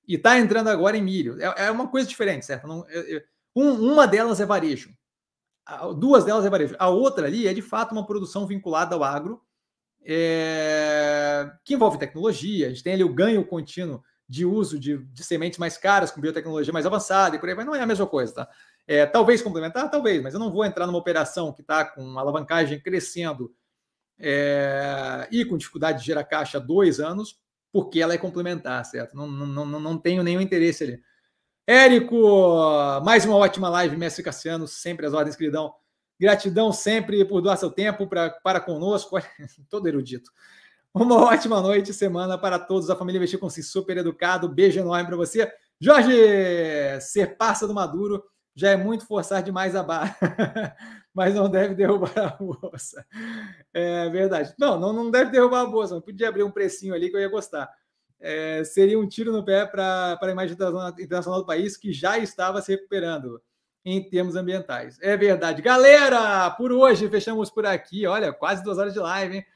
e 0.06 0.16
está 0.16 0.38
entrando 0.38 0.68
agora 0.68 0.96
em 0.96 1.02
milho. 1.02 1.40
É, 1.40 1.66
é, 1.66 1.70
uma 1.70 1.88
coisa 1.88 2.06
diferente, 2.06 2.44
certo? 2.44 2.66
Não, 2.66 2.84
é, 2.88 3.16
é, 3.16 3.24
um, 3.54 3.92
uma 3.92 4.08
delas 4.08 4.40
é 4.40 4.44
varejo, 4.44 4.92
duas 5.96 6.24
delas 6.24 6.44
é 6.44 6.50
varejo. 6.50 6.74
A 6.80 6.88
outra 6.88 7.28
ali 7.28 7.46
é 7.46 7.54
de 7.54 7.62
fato 7.62 7.92
uma 7.92 8.04
produção 8.04 8.44
vinculada 8.44 8.96
ao 8.96 9.04
agro, 9.04 9.40
é, 10.04 11.48
que 11.64 11.74
envolve 11.74 11.98
tecnologia. 11.98 12.66
A 12.66 12.70
gente 12.70 12.82
tem 12.82 12.94
ali 12.94 13.04
o 13.04 13.14
ganho 13.14 13.44
contínuo 13.46 14.02
de 14.28 14.44
uso 14.44 14.78
de, 14.78 14.98
de, 14.98 15.24
sementes 15.24 15.58
mais 15.58 15.76
caras, 15.76 16.10
com 16.10 16.20
biotecnologia 16.20 16.72
mais 16.72 16.86
avançada 16.86 17.36
e 17.36 17.38
por 17.38 17.48
aí 17.48 17.54
vai, 17.54 17.64
não 17.64 17.74
é 17.74 17.80
a 17.80 17.86
mesma 17.86 18.06
coisa, 18.06 18.34
tá? 18.34 18.48
É, 18.86 19.06
talvez 19.06 19.42
complementar, 19.42 19.90
talvez, 19.90 20.22
mas 20.22 20.34
eu 20.34 20.40
não 20.40 20.50
vou 20.50 20.64
entrar 20.64 20.86
numa 20.86 20.98
operação 20.98 21.52
que 21.52 21.60
está 21.60 21.84
com 21.84 22.18
alavancagem 22.18 22.80
crescendo 22.80 23.54
é, 24.18 25.28
e 25.30 25.44
com 25.44 25.56
dificuldade 25.56 26.00
de 26.00 26.06
gerar 26.06 26.24
caixa 26.24 26.58
há 26.58 26.60
dois 26.60 27.00
anos, 27.00 27.38
porque 27.72 28.00
ela 28.00 28.14
é 28.14 28.18
complementar, 28.18 28.84
certo? 28.84 29.16
Não, 29.16 29.26
não, 29.26 29.66
não, 29.66 29.80
não 29.80 29.98
tenho 29.98 30.22
nenhum 30.22 30.40
interesse 30.40 30.84
ali. 30.84 31.02
Érico, 31.66 32.16
mais 33.04 33.24
uma 33.24 33.36
ótima 33.36 33.68
live, 33.68 33.96
mestre 33.96 34.22
Cassiano, 34.22 34.66
sempre 34.68 35.06
as 35.06 35.12
ordens, 35.12 35.36
queridão. 35.36 35.74
Gratidão 36.18 36.72
sempre 36.72 37.24
por 37.24 37.42
doar 37.42 37.58
seu 37.58 37.70
tempo 37.70 38.06
pra, 38.06 38.30
para 38.30 38.60
conosco, 38.60 39.18
todo 39.68 39.86
erudito. 39.86 40.30
Uma 40.98 41.16
ótima 41.26 41.60
noite, 41.60 41.92
semana 41.92 42.38
para 42.38 42.58
todos. 42.58 42.88
A 42.88 42.96
família 42.96 43.18
Investir 43.18 43.38
com 43.38 43.50
si 43.50 43.62
super 43.62 43.98
educado. 43.98 44.48
Beijo 44.48 44.80
enorme 44.80 45.06
para 45.06 45.16
você. 45.16 45.46
Jorge, 45.78 46.10
ser 47.02 47.36
parça 47.36 47.68
do 47.68 47.74
Maduro 47.74 48.24
já 48.54 48.70
é 48.70 48.78
muito 48.78 49.06
forçar 49.06 49.42
demais 49.42 49.76
a 49.76 49.82
barra, 49.82 50.16
mas 51.12 51.34
não 51.34 51.50
deve 51.50 51.74
derrubar 51.74 52.16
a 52.16 52.28
bolsa. 52.42 53.04
É 53.74 54.08
verdade. 54.08 54.54
Não, 54.58 54.80
não, 54.80 54.90
não 54.94 55.10
deve 55.10 55.30
derrubar 55.30 55.64
a 55.64 55.66
bolsa. 55.66 56.00
Podia 56.00 56.30
abrir 56.30 56.44
um 56.44 56.50
precinho 56.50 56.94
ali 56.94 57.10
que 57.10 57.16
eu 57.16 57.20
ia 57.20 57.28
gostar. 57.28 57.70
É, 58.18 58.64
seria 58.64 58.98
um 58.98 59.06
tiro 59.06 59.30
no 59.32 59.44
pé 59.44 59.66
para 59.66 60.18
a 60.18 60.30
imagem 60.30 60.56
internacional 60.98 61.40
do 61.40 61.46
país 61.46 61.76
que 61.76 61.92
já 61.92 62.16
estava 62.16 62.62
se 62.62 62.72
recuperando 62.72 63.38
em 63.84 64.02
termos 64.08 64.34
ambientais. 64.34 64.96
É 65.02 65.14
verdade. 65.14 65.60
Galera, 65.60 66.50
por 66.52 66.72
hoje 66.72 67.06
fechamos 67.10 67.50
por 67.50 67.66
aqui. 67.66 68.06
Olha, 68.06 68.32
quase 68.32 68.64
duas 68.64 68.78
horas 68.78 68.94
de 68.94 68.98
live, 68.98 69.36
hein? 69.36 69.46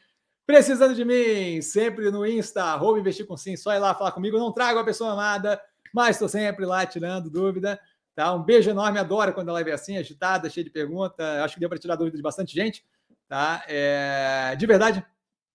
Precisando 0.50 0.96
de 0.96 1.04
mim, 1.04 1.62
sempre 1.62 2.10
no 2.10 2.26
Insta, 2.26 2.64
arroba 2.64 2.98
investir 2.98 3.24
com 3.24 3.36
sim, 3.36 3.56
só 3.56 3.72
ir 3.72 3.78
lá 3.78 3.94
falar 3.94 4.10
comigo. 4.10 4.36
Não 4.36 4.50
trago 4.50 4.80
a 4.80 4.84
pessoa 4.84 5.12
amada, 5.12 5.62
mas 5.94 6.16
estou 6.16 6.28
sempre 6.28 6.66
lá 6.66 6.84
tirando 6.84 7.30
dúvida. 7.30 7.78
Tá? 8.16 8.34
Um 8.34 8.42
beijo 8.42 8.68
enorme, 8.68 8.98
adoro 8.98 9.32
quando 9.32 9.50
a 9.50 9.52
live 9.52 9.70
é 9.70 9.74
assim, 9.74 9.96
agitada, 9.96 10.50
cheia 10.50 10.64
de 10.64 10.70
perguntas. 10.70 11.24
Acho 11.24 11.54
que 11.54 11.60
deu 11.60 11.68
para 11.68 11.78
tirar 11.78 11.94
dúvida 11.94 12.16
de 12.16 12.22
bastante 12.22 12.52
gente. 12.52 12.84
Tá? 13.28 13.64
É... 13.68 14.56
De 14.56 14.66
verdade, 14.66 15.06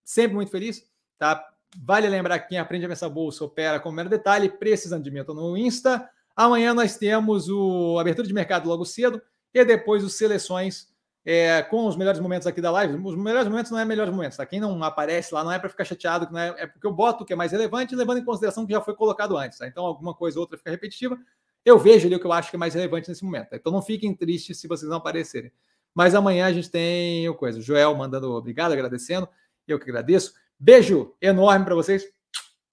sempre 0.02 0.34
muito 0.34 0.50
feliz. 0.50 0.90
Tá? 1.20 1.46
Vale 1.78 2.08
lembrar 2.08 2.40
que 2.40 2.48
quem 2.48 2.58
aprende 2.58 2.86
a 2.86 2.90
pensar 2.90 3.10
bolsa 3.10 3.44
opera 3.44 3.82
com 3.82 3.92
mero 3.92 4.08
detalhe, 4.08 4.48
precisando 4.48 5.04
de 5.04 5.12
mim. 5.12 5.20
Estou 5.20 5.36
no 5.36 5.58
Insta. 5.58 6.10
Amanhã 6.34 6.74
nós 6.74 6.96
temos 6.96 7.50
o 7.50 8.00
abertura 8.00 8.26
de 8.26 8.34
mercado 8.34 8.70
logo 8.70 8.86
cedo 8.86 9.22
e 9.54 9.66
depois 9.66 10.06
os 10.06 10.14
seleções 10.14 10.88
é, 11.26 11.64
com 11.64 11.88
os 11.88 11.98
melhores 11.98 12.20
momentos 12.20 12.46
aqui 12.46 12.62
da 12.62 12.70
live. 12.70 12.96
Os 13.04 13.16
melhores 13.16 13.50
momentos 13.50 13.72
não 13.72 13.80
é 13.80 13.84
melhores 13.84 14.14
momentos, 14.14 14.38
tá? 14.38 14.46
Quem 14.46 14.60
não 14.60 14.82
aparece 14.84 15.34
lá 15.34 15.44
não 15.44 15.52
é 15.52 15.58
para 15.58 15.70
ficar 15.70 15.84
chateado, 15.84 16.32
não 16.32 16.40
é, 16.40 16.56
é, 16.60 16.68
porque 16.68 16.86
eu 16.86 16.94
boto 16.94 17.24
o 17.24 17.26
que 17.26 17.34
é 17.34 17.36
mais 17.36 17.52
relevante, 17.52 17.96
levando 17.96 18.20
em 18.20 18.24
consideração 18.26 18.66
que 18.66 18.72
já 18.72 18.80
foi 18.80 18.94
colocado 18.94 19.36
antes, 19.36 19.58
tá? 19.58 19.68
Então, 19.68 19.84
alguma 19.84 20.14
coisa 20.14 20.38
ou 20.38 20.42
outra 20.42 20.58
fica 20.58 20.70
repetitiva. 20.70 21.18
Eu 21.66 21.80
vejo 21.80 22.06
ali 22.06 22.16
o 22.16 22.20
que 22.20 22.28
eu 22.28 22.32
acho 22.32 22.52
que 22.52 22.56
é 22.56 22.60
mais 22.60 22.76
relevante 22.76 23.10
nesse 23.10 23.26
momento. 23.26 23.50
Tá? 23.50 23.56
Então, 23.56 23.72
não 23.72 23.82
fiquem 23.82 24.14
tristes 24.14 24.60
se 24.60 24.68
vocês 24.68 24.88
não 24.88 24.98
aparecerem. 24.98 25.52
Mas 25.96 26.14
amanhã 26.14 26.46
a 26.46 26.54
gente 26.54 26.70
tem 26.70 27.28
o 27.28 27.34
coisa. 27.34 27.60
Joel 27.60 27.96
mandando 27.96 28.32
obrigado, 28.32 28.74
agradecendo. 28.74 29.28
Eu 29.68 29.80
que 29.80 29.90
agradeço. 29.90 30.34
Beijo 30.60 31.16
enorme 31.20 31.66
para 31.66 31.74
vocês. 31.74 32.06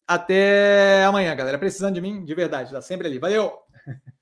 Até 0.07 1.05
amanhã, 1.05 1.35
galera. 1.35 1.59
Precisando 1.59 1.95
de 1.95 2.03
mim, 2.03 2.23
de 2.23 2.35
verdade. 2.35 2.70
Tá 2.70 2.83
sempre 2.83 3.07
ali. 3.07 3.19
Valeu! 3.19 3.61